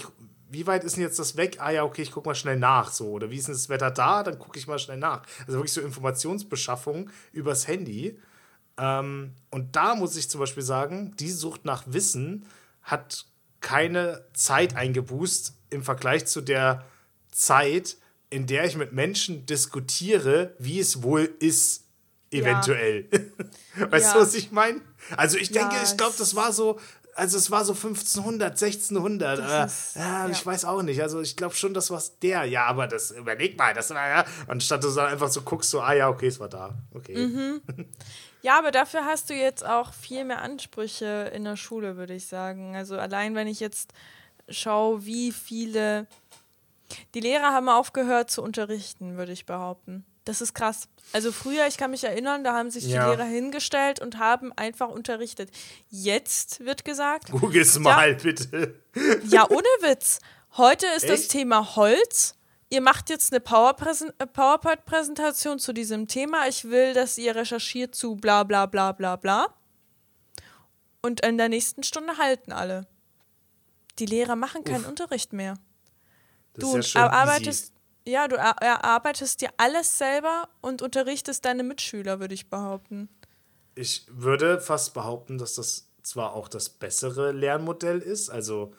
wie 0.54 0.68
weit 0.68 0.84
ist 0.84 0.96
denn 0.96 1.04
jetzt 1.04 1.20
das 1.20 1.36
weg? 1.36 1.58
Ah 1.60 1.72
ja, 1.72 1.84
okay, 1.84 2.04
ich 2.04 2.12
gucke 2.12 2.30
mal 2.30 2.36
schnell 2.36 2.58
nach. 2.58 2.92
So. 2.92 3.10
Oder 3.10 3.30
wie 3.32 3.38
ist 3.38 3.48
denn 3.48 3.56
das 3.56 3.70
Wetter 3.70 3.92
da? 3.92 4.24
Dann 4.24 4.40
gucke 4.40 4.60
ich 4.60 4.68
mal 4.68 4.80
schnell 4.80 4.98
nach. 4.98 5.24
Also 5.42 5.54
wirklich 5.54 5.74
so 5.74 5.82
Informationsbeschaffung 5.82 7.10
übers 7.32 7.68
Handy. 7.68 8.20
Ähm, 8.78 9.34
und 9.50 9.76
da 9.76 9.96
muss 9.96 10.16
ich 10.16 10.30
zum 10.30 10.40
Beispiel 10.40 10.64
sagen, 10.64 11.16
die 11.20 11.32
Sucht 11.32 11.66
nach 11.66 11.84
Wissen 11.88 12.46
hat 12.82 13.26
keine 13.62 14.26
Zeit 14.34 14.76
eingeboost 14.76 15.56
im 15.70 15.84
Vergleich 15.84 16.26
zu 16.26 16.42
der 16.42 16.86
Zeit, 17.32 17.98
in 18.30 18.46
der 18.48 18.66
ich 18.66 18.76
mit 18.76 18.94
Menschen 18.94 19.46
diskutiere, 19.46 20.56
wie 20.60 20.80
es 20.80 21.02
wohl 21.04 21.34
ist, 21.40 21.86
eventuell. 22.32 23.10
Ja. 23.76 23.92
weißt 23.92 24.06
ja. 24.06 24.14
du, 24.14 24.20
was 24.20 24.36
ich 24.36 24.52
meine? 24.52 24.82
Also 25.18 25.36
ich 25.40 25.50
denke, 25.50 25.74
ja, 25.74 25.82
ich 25.82 25.98
glaube, 25.98 26.14
das 26.16 26.36
war 26.36 26.54
so 26.54 26.80
also 27.15 27.38
es 27.38 27.52
war 27.52 27.65
so 27.65 27.73
1500, 27.73 28.52
1600. 28.52 29.40
Äh, 29.40 29.65
ist, 29.65 29.95
ja, 29.95 30.27
ich 30.30 30.45
weiß 30.45 30.65
auch 30.65 30.81
nicht. 30.81 31.02
Also 31.02 31.22
ich 31.22 31.35
glaube 31.35 31.56
schon, 31.56 31.73
das 31.73 31.91
war 31.91 32.02
der. 32.22 32.45
Ja, 32.45 32.65
aber 32.65 32.88
das 32.88 33.11
überleg 33.11 33.57
mal, 33.57 33.73
das 33.73 33.90
war 33.91 34.07
ja. 34.07 34.26
Anstatt 34.48 34.84
du 34.84 34.90
dann 34.90 35.11
einfach 35.11 35.30
so 35.30 35.41
guckst, 35.41 35.69
so, 35.69 35.81
ah 35.81 35.94
ja, 35.94 36.10
okay, 36.10 36.27
es 36.27 36.40
war 36.40 36.49
da. 36.49 36.73
Okay. 36.94 37.15
Mhm. 37.15 37.61
Ja, 38.41 38.60
aber 38.60 38.72
dafür 38.72 39.06
hast 39.06 39.30
du 39.30 39.34
jetzt 39.34 39.65
auch 39.65 39.94
viel 39.94 40.26
mehr 40.26 40.41
Ansprüche 40.41 41.31
in 41.34 41.45
der 41.45 41.56
Schule, 41.56 41.95
würde 41.95 42.14
ich 42.14 42.27
sagen. 42.27 42.76
Also 42.76 42.98
allein 42.98 43.35
wenn 43.35 43.48
ich 43.48 43.61
jetzt 43.61 43.94
schaue, 44.49 45.06
wie 45.06 45.31
viele. 45.31 46.07
Die 47.15 47.22
Lehrer 47.22 47.53
haben 47.53 47.69
aufgehört 47.69 48.30
zu 48.30 48.44
unterrichten, 48.44 49.18
würde 49.18 49.31
ich 49.31 49.45
behaupten. 49.45 50.06
Das 50.26 50.41
ist 50.41 50.54
krass. 50.54 50.88
Also 51.12 51.32
früher, 51.32 51.68
ich 51.68 51.78
kann 51.78 51.91
mich 51.91 52.04
erinnern, 52.04 52.44
da 52.44 52.54
haben 52.54 52.72
sich 52.72 52.86
ja. 52.86 53.04
die 53.04 53.12
Lehrer 53.12 53.28
hingestellt 53.28 54.00
und 54.00 54.20
haben 54.20 54.54
einfach 54.54 54.90
unterrichtet. 54.90 55.52
Jetzt 55.90 56.64
wird 56.64 56.86
gesagt. 56.86 57.32
Google's 57.32 57.78
mal, 57.80 58.12
ja, 58.12 58.18
bitte. 58.18 58.80
Ja, 59.28 59.50
ohne 59.50 59.68
Witz. 59.82 60.20
Heute 60.56 60.86
ist 60.95 61.04
Echt? 61.04 61.14
das 61.14 61.28
Thema 61.28 61.76
Holz. 61.76 62.36
Ihr 62.70 62.82
macht 62.82 63.10
jetzt 63.10 63.34
eine 63.34 63.44
äh, 63.44 64.26
PowerPoint-Präsentation 64.28 65.60
zu 65.60 65.74
diesem 65.74 66.08
Thema. 66.08 66.48
Ich 66.48 66.66
will, 66.66 66.94
dass 66.94 67.18
ihr 67.18 67.36
recherchiert 67.36 67.94
zu 67.94 68.16
bla 68.16 68.44
bla 68.44 68.66
bla 68.66 68.94
bla 68.94 69.16
bla. 69.16 69.54
Und 71.02 71.22
in 71.26 71.38
der 71.38 71.50
nächsten 71.50 71.84
Stunde 71.84 72.18
halten 72.18 72.52
alle. 72.52 72.88
Die 74.00 74.06
Lehrer 74.06 74.36
machen 74.36 74.64
keinen 74.64 74.86
Uff. 74.86 74.90
Unterricht 74.90 75.34
mehr. 75.34 75.56
Das 76.54 76.64
du 76.64 76.78
ja 76.80 77.10
arbeitest, 77.10 77.73
ja, 78.06 78.28
du 78.28 78.36
erarbeitest 78.36 79.42
dir 79.42 79.50
alles 79.58 79.98
selber 79.98 80.50
und 80.62 80.82
unterrichtest 80.82 81.46
deine 81.46 81.64
Mitschüler, 81.64 82.20
würde 82.20 82.34
ich 82.34 82.50
behaupten. 82.50 83.10
Ich 83.76 84.06
würde 84.10 84.60
fast 84.62 84.94
behaupten, 84.94 85.38
dass 85.38 85.56
das 85.56 85.88
zwar 86.04 86.34
auch 86.34 86.48
das 86.48 86.70
bessere 86.70 87.32
Lernmodell 87.32 88.00
ist, 88.00 88.30
also 88.30 88.74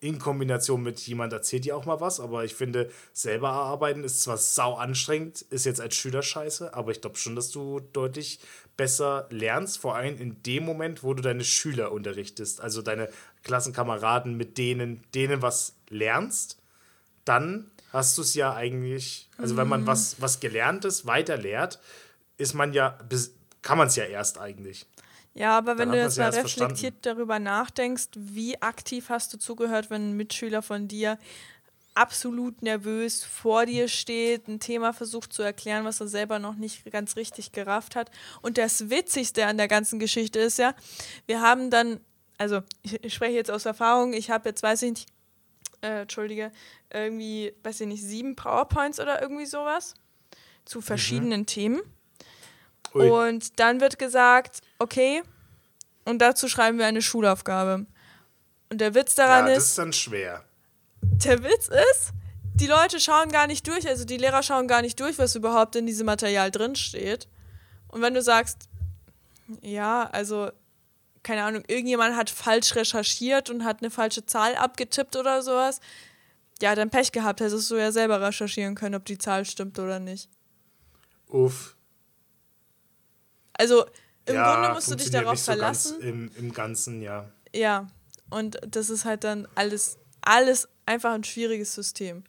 in 0.00 0.18
Kombination 0.18 0.82
mit 0.82 0.98
jemand 1.00 1.34
erzählt 1.34 1.66
dir 1.66 1.76
auch 1.76 1.84
mal 1.84 2.00
was, 2.00 2.20
aber 2.20 2.44
ich 2.44 2.54
finde, 2.54 2.90
selber 3.12 3.48
erarbeiten 3.48 4.02
ist 4.02 4.22
zwar 4.22 4.38
sau 4.38 4.74
anstrengend, 4.74 5.42
ist 5.42 5.66
jetzt 5.66 5.80
als 5.80 5.94
Schüler 5.94 6.22
scheiße, 6.22 6.72
aber 6.72 6.90
ich 6.90 7.02
glaube 7.02 7.16
schon, 7.16 7.36
dass 7.36 7.50
du 7.50 7.80
deutlich 7.80 8.40
besser 8.78 9.28
lernst, 9.30 9.78
vor 9.78 9.94
allem 9.94 10.18
in 10.18 10.42
dem 10.42 10.64
Moment, 10.64 11.02
wo 11.02 11.12
du 11.12 11.22
deine 11.22 11.44
Schüler 11.44 11.92
unterrichtest, 11.92 12.62
also 12.62 12.80
deine 12.80 13.10
Klassenkameraden, 13.42 14.38
mit 14.38 14.56
denen, 14.56 15.04
denen 15.14 15.42
was 15.42 15.74
lernst 15.90 16.56
dann 17.26 17.70
hast 17.92 18.16
du 18.18 18.22
es 18.22 18.34
ja 18.34 18.54
eigentlich, 18.54 19.28
also 19.38 19.56
wenn 19.56 19.68
man 19.68 19.86
was, 19.86 20.20
was 20.20 20.40
Gelerntes 20.40 21.06
weiter 21.06 21.36
lehrt, 21.36 21.80
ist 22.36 22.54
man 22.54 22.72
ja, 22.72 22.98
kann 23.62 23.78
man 23.78 23.88
es 23.88 23.96
ja 23.96 24.04
erst 24.04 24.38
eigentlich. 24.38 24.86
Ja, 25.34 25.56
aber 25.56 25.78
wenn 25.78 25.92
du 25.92 25.98
jetzt 25.98 26.18
mal 26.18 26.30
reflektiert 26.30 26.58
verstanden. 26.58 26.98
darüber 27.02 27.38
nachdenkst, 27.38 28.08
wie 28.14 28.60
aktiv 28.60 29.08
hast 29.10 29.32
du 29.32 29.38
zugehört, 29.38 29.90
wenn 29.90 30.10
ein 30.10 30.16
Mitschüler 30.16 30.60
von 30.60 30.88
dir 30.88 31.18
absolut 31.94 32.62
nervös 32.62 33.24
vor 33.24 33.66
dir 33.66 33.88
steht, 33.88 34.48
ein 34.48 34.60
Thema 34.60 34.92
versucht 34.92 35.32
zu 35.32 35.42
erklären, 35.42 35.84
was 35.84 36.00
er 36.00 36.08
selber 36.08 36.38
noch 36.38 36.54
nicht 36.54 36.90
ganz 36.90 37.16
richtig 37.16 37.52
gerafft 37.52 37.96
hat. 37.96 38.10
Und 38.42 38.58
das 38.58 38.90
Witzigste 38.90 39.46
an 39.46 39.56
der 39.56 39.68
ganzen 39.68 39.98
Geschichte 39.98 40.38
ist 40.38 40.58
ja, 40.58 40.74
wir 41.26 41.40
haben 41.40 41.70
dann, 41.70 42.00
also 42.38 42.62
ich 42.82 43.14
spreche 43.14 43.34
jetzt 43.34 43.50
aus 43.50 43.66
Erfahrung, 43.66 44.12
ich 44.12 44.30
habe 44.30 44.48
jetzt, 44.48 44.62
weiß 44.62 44.82
ich 44.82 44.90
nicht, 44.90 45.06
äh, 45.82 46.02
Entschuldige, 46.02 46.52
irgendwie, 46.92 47.54
weiß 47.62 47.80
ich 47.80 47.86
nicht, 47.86 48.02
sieben 48.02 48.36
PowerPoints 48.36 49.00
oder 49.00 49.20
irgendwie 49.20 49.46
sowas 49.46 49.94
zu 50.64 50.80
verschiedenen 50.80 51.40
mhm. 51.40 51.46
Themen. 51.46 51.80
Ui. 52.94 53.08
Und 53.08 53.58
dann 53.60 53.80
wird 53.80 53.98
gesagt, 53.98 54.60
okay, 54.78 55.22
und 56.04 56.18
dazu 56.18 56.48
schreiben 56.48 56.78
wir 56.78 56.86
eine 56.86 57.02
Schulaufgabe. 57.02 57.86
Und 58.70 58.80
der 58.80 58.94
Witz 58.94 59.14
daran 59.14 59.46
ja, 59.46 59.54
das 59.54 59.64
ist. 59.64 59.70
ist 59.70 59.78
dann 59.78 59.92
schwer. 59.92 60.44
Der 61.02 61.42
Witz 61.42 61.68
ist, 61.68 62.12
die 62.54 62.66
Leute 62.66 63.00
schauen 63.00 63.30
gar 63.30 63.46
nicht 63.46 63.66
durch, 63.66 63.88
also 63.88 64.04
die 64.04 64.16
Lehrer 64.16 64.42
schauen 64.42 64.68
gar 64.68 64.82
nicht 64.82 64.98
durch, 65.00 65.18
was 65.18 65.34
überhaupt 65.34 65.76
in 65.76 65.86
diesem 65.86 66.06
Material 66.06 66.50
drin 66.50 66.76
steht. 66.76 67.26
Und 67.88 68.02
wenn 68.02 68.14
du 68.14 68.22
sagst, 68.22 68.68
ja, 69.62 70.08
also, 70.12 70.50
keine 71.22 71.44
Ahnung, 71.44 71.62
irgendjemand 71.66 72.16
hat 72.16 72.30
falsch 72.30 72.74
recherchiert 72.74 73.50
und 73.50 73.64
hat 73.64 73.80
eine 73.80 73.90
falsche 73.90 74.24
Zahl 74.24 74.54
abgetippt 74.54 75.16
oder 75.16 75.42
sowas, 75.42 75.80
ja, 76.62 76.74
dann 76.74 76.90
Pech 76.90 77.12
gehabt, 77.12 77.40
hättest 77.40 77.70
du 77.70 77.76
ja 77.76 77.92
selber 77.92 78.20
recherchieren 78.20 78.74
können, 78.74 78.94
ob 78.94 79.04
die 79.04 79.18
Zahl 79.18 79.44
stimmt 79.44 79.78
oder 79.78 79.98
nicht. 79.98 80.28
Uff. 81.28 81.76
Also, 83.54 83.86
im 84.26 84.34
ja, 84.34 84.54
Grunde 84.54 84.74
musst 84.74 84.90
du 84.90 84.94
dich 84.94 85.10
darauf 85.10 85.38
so 85.38 85.52
verlassen. 85.52 86.00
Im, 86.00 86.30
Im 86.36 86.52
Ganzen, 86.52 87.02
ja. 87.02 87.30
Ja, 87.54 87.88
und 88.30 88.58
das 88.66 88.90
ist 88.90 89.04
halt 89.04 89.24
dann 89.24 89.48
alles, 89.54 89.98
alles 90.22 90.68
einfach 90.86 91.12
ein 91.12 91.24
schwieriges 91.24 91.74
System. 91.74 92.24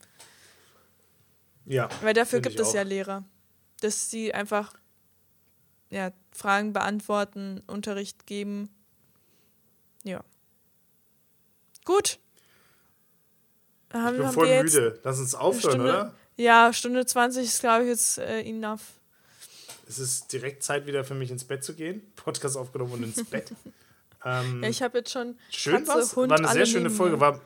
Ja. 1.65 1.89
Weil 2.01 2.13
dafür 2.13 2.41
gibt 2.41 2.59
es 2.59 2.69
auch. 2.69 2.76
ja 2.76 2.81
Lehrer. 2.81 3.23
Dass 3.81 4.09
sie 4.09 4.34
einfach 4.34 4.73
ja, 5.89 6.11
Fragen 6.31 6.73
beantworten, 6.73 7.61
Unterricht 7.68 8.26
geben. 8.26 8.69
Ja. 10.03 10.23
Gut. 11.85 12.19
Haben, 13.93 14.15
ich 14.15 14.21
bin 14.21 14.31
voll 14.31 14.63
müde. 14.63 14.99
Lass 15.03 15.19
uns 15.19 15.35
aufhören, 15.35 15.71
Stunde, 15.73 15.83
oder? 15.83 16.13
Ja, 16.37 16.71
Stunde 16.73 17.05
20 17.05 17.43
ist, 17.43 17.59
glaube 17.59 17.83
ich, 17.83 17.89
jetzt 17.89 18.17
äh, 18.17 18.41
enough. 18.41 18.81
Es 19.87 19.99
ist 19.99 20.31
direkt 20.31 20.63
Zeit, 20.63 20.87
wieder 20.87 21.03
für 21.03 21.13
mich 21.15 21.29
ins 21.31 21.43
Bett 21.43 21.63
zu 21.63 21.75
gehen. 21.75 22.01
Podcast 22.15 22.55
aufgenommen 22.55 22.93
und 22.93 23.03
ins 23.03 23.23
Bett. 23.29 23.51
ähm, 24.23 24.63
ja, 24.63 24.69
ich 24.69 24.81
habe 24.81 24.99
jetzt 24.99 25.11
schon. 25.11 25.37
Schön 25.49 25.85
Katze? 25.85 26.15
Hund, 26.15 26.29
War 26.29 26.37
eine 26.37 26.47
sehr 26.47 26.65
schöne 26.65 26.89
Folge. 26.89 27.19
War, 27.19 27.41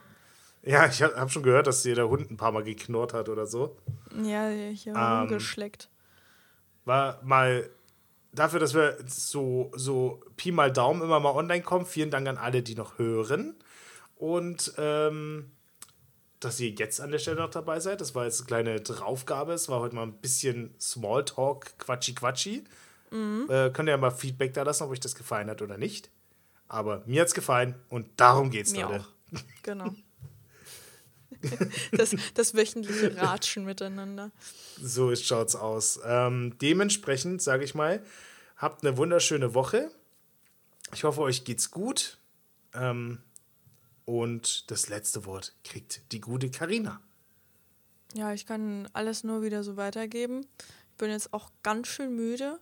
ja, 0.61 0.85
ich 0.87 1.01
habe 1.01 1.29
schon 1.29 1.43
gehört, 1.43 1.67
dass 1.67 1.81
hier 1.81 1.95
der 1.95 2.07
Hund 2.09 2.29
ein 2.29 2.37
paar 2.37 2.51
Mal 2.51 2.63
geknurrt 2.63 3.13
hat 3.13 3.29
oder 3.29 3.47
so. 3.47 3.75
Ja, 4.23 4.49
hier 4.49 4.93
ähm, 4.93 5.19
rumgeschleckt. 5.21 5.89
War 6.85 7.19
mal 7.23 7.69
dafür, 8.31 8.59
dass 8.59 8.75
wir 8.75 8.97
so, 9.07 9.71
so 9.75 10.21
Pi 10.37 10.51
mal 10.51 10.71
Daumen 10.71 11.01
immer 11.01 11.19
mal 11.19 11.31
online 11.31 11.63
kommen. 11.63 11.85
Vielen 11.85 12.11
Dank 12.11 12.27
an 12.27 12.37
alle, 12.37 12.61
die 12.61 12.75
noch 12.75 12.99
hören. 12.99 13.55
Und 14.15 14.73
ähm, 14.77 15.51
dass 16.39 16.59
ihr 16.59 16.69
jetzt 16.69 17.01
an 17.01 17.11
der 17.11 17.19
Stelle 17.19 17.37
noch 17.37 17.49
dabei 17.49 17.79
seid. 17.79 18.01
Das 18.01 18.13
war 18.13 18.25
jetzt 18.25 18.39
eine 18.39 18.47
kleine 18.47 18.81
Draufgabe. 18.81 19.53
Es 19.53 19.67
war 19.67 19.79
heute 19.79 19.95
mal 19.95 20.03
ein 20.03 20.13
bisschen 20.13 20.75
Smalltalk, 20.79 21.77
Quatschi 21.79 22.13
Quatschi. 22.13 22.63
Mhm. 23.11 23.47
Äh, 23.49 23.71
könnt 23.71 23.89
ihr 23.89 23.93
ja 23.93 23.97
mal 23.97 24.11
Feedback 24.11 24.53
da 24.53 24.63
lassen, 24.63 24.83
ob 24.83 24.91
euch 24.91 24.99
das 24.99 25.15
gefallen 25.15 25.49
hat 25.49 25.61
oder 25.61 25.77
nicht. 25.77 26.09
Aber 26.67 27.03
mir 27.05 27.21
hat 27.21 27.29
es 27.29 27.33
gefallen 27.33 27.75
und 27.89 28.07
darum 28.17 28.49
geht's, 28.49 28.71
mir 28.71 28.83
Leute. 28.83 28.99
Auch. 29.01 29.41
Genau. 29.63 29.91
das, 31.91 32.15
das 32.33 32.55
wöchentliche 32.55 33.17
Ratschen 33.17 33.65
miteinander. 33.65 34.31
So 34.81 35.15
schaut's 35.15 35.55
aus. 35.55 35.99
Ähm, 36.05 36.57
dementsprechend, 36.61 37.41
sage 37.41 37.63
ich 37.63 37.75
mal, 37.75 38.03
habt 38.57 38.85
eine 38.85 38.97
wunderschöne 38.97 39.53
Woche. 39.53 39.89
Ich 40.93 41.03
hoffe, 41.03 41.21
euch 41.21 41.43
geht's 41.43 41.71
gut. 41.71 42.17
Ähm, 42.73 43.19
und 44.06 44.69
das 44.72 44.90
letzte 44.90 45.26
Wort 45.26 45.53
kriegt 45.64 46.11
die 46.11 46.22
gute 46.22 46.49
Karina. 46.49 47.02
Ja, 48.14 48.34
ich 48.34 48.45
kann 48.45 48.88
alles 48.94 49.23
nur 49.23 49.41
wieder 49.41 49.64
so 49.64 49.76
weitergeben. 49.76 50.45
Ich 50.91 50.98
bin 50.98 51.11
jetzt 51.11 51.34
auch 51.34 51.52
ganz 51.64 51.88
schön 51.88 52.15
müde. 52.15 52.60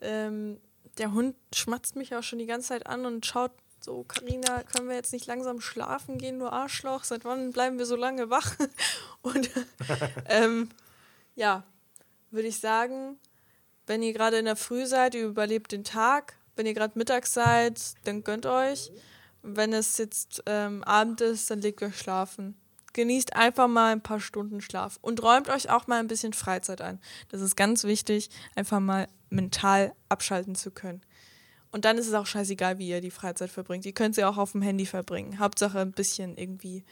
Ähm, 0.00 0.58
der 0.98 1.12
Hund 1.12 1.36
schmatzt 1.54 1.96
mich 1.96 2.14
auch 2.16 2.22
schon 2.22 2.38
die 2.38 2.46
ganze 2.46 2.68
Zeit 2.68 2.86
an 2.86 3.06
und 3.06 3.24
schaut 3.24 3.52
so, 3.82 4.04
Karina, 4.04 4.62
können 4.64 4.88
wir 4.88 4.96
jetzt 4.96 5.12
nicht 5.12 5.26
langsam 5.26 5.60
schlafen 5.60 6.18
gehen, 6.18 6.38
du 6.38 6.46
Arschloch? 6.46 7.04
Seit 7.04 7.24
wann 7.24 7.50
bleiben 7.50 7.78
wir 7.78 7.86
so 7.86 7.96
lange 7.96 8.28
wach? 8.28 8.56
Und 9.22 9.50
ähm, 10.26 10.68
ja, 11.34 11.64
würde 12.30 12.48
ich 12.48 12.60
sagen, 12.60 13.18
wenn 13.86 14.02
ihr 14.02 14.12
gerade 14.12 14.38
in 14.38 14.44
der 14.44 14.56
Früh 14.56 14.86
seid, 14.86 15.14
ihr 15.14 15.26
überlebt 15.26 15.72
den 15.72 15.84
Tag. 15.84 16.36
Wenn 16.56 16.66
ihr 16.66 16.74
gerade 16.74 16.98
mittags 16.98 17.32
seid, 17.32 17.80
dann 18.04 18.22
gönnt 18.22 18.44
euch. 18.44 18.90
Wenn 19.42 19.72
es 19.72 19.96
jetzt 19.98 20.42
ähm, 20.46 20.84
Abend 20.84 21.20
ist, 21.20 21.50
dann 21.50 21.60
legt 21.60 21.82
euch 21.82 21.96
schlafen. 21.96 22.56
Genießt 22.92 23.36
einfach 23.36 23.68
mal 23.68 23.92
ein 23.92 24.02
paar 24.02 24.20
Stunden 24.20 24.60
Schlaf 24.60 24.98
und 25.00 25.22
räumt 25.22 25.48
euch 25.48 25.70
auch 25.70 25.86
mal 25.86 26.00
ein 26.00 26.08
bisschen 26.08 26.32
Freizeit 26.32 26.80
ein. 26.80 27.00
Das 27.28 27.40
ist 27.40 27.56
ganz 27.56 27.84
wichtig, 27.84 28.30
einfach 28.56 28.80
mal 28.80 29.06
mental 29.30 29.94
abschalten 30.08 30.56
zu 30.56 30.72
können. 30.72 31.02
Und 31.72 31.84
dann 31.84 31.98
ist 31.98 32.08
es 32.08 32.14
auch 32.14 32.26
scheißegal, 32.26 32.78
wie 32.78 32.88
ihr 32.88 33.00
die 33.00 33.12
Freizeit 33.12 33.50
verbringt. 33.50 33.86
Ihr 33.86 33.92
könnt 33.92 34.16
sie 34.16 34.24
auch 34.24 34.36
auf 34.36 34.52
dem 34.52 34.62
Handy 34.62 34.86
verbringen. 34.86 35.38
Hauptsache 35.38 35.78
ein 35.78 35.92
bisschen 35.92 36.36
irgendwie 36.36 36.84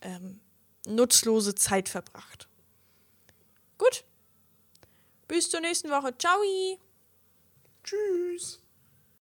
ähm, 0.00 0.40
nutzlose 0.86 1.54
Zeit 1.54 1.88
verbracht. 1.88 2.48
Gut. 3.76 4.04
Bis 5.26 5.50
zur 5.50 5.60
nächsten 5.60 5.90
Woche. 5.90 6.16
Ciao. 6.16 6.38
Tschüss. 7.82 8.63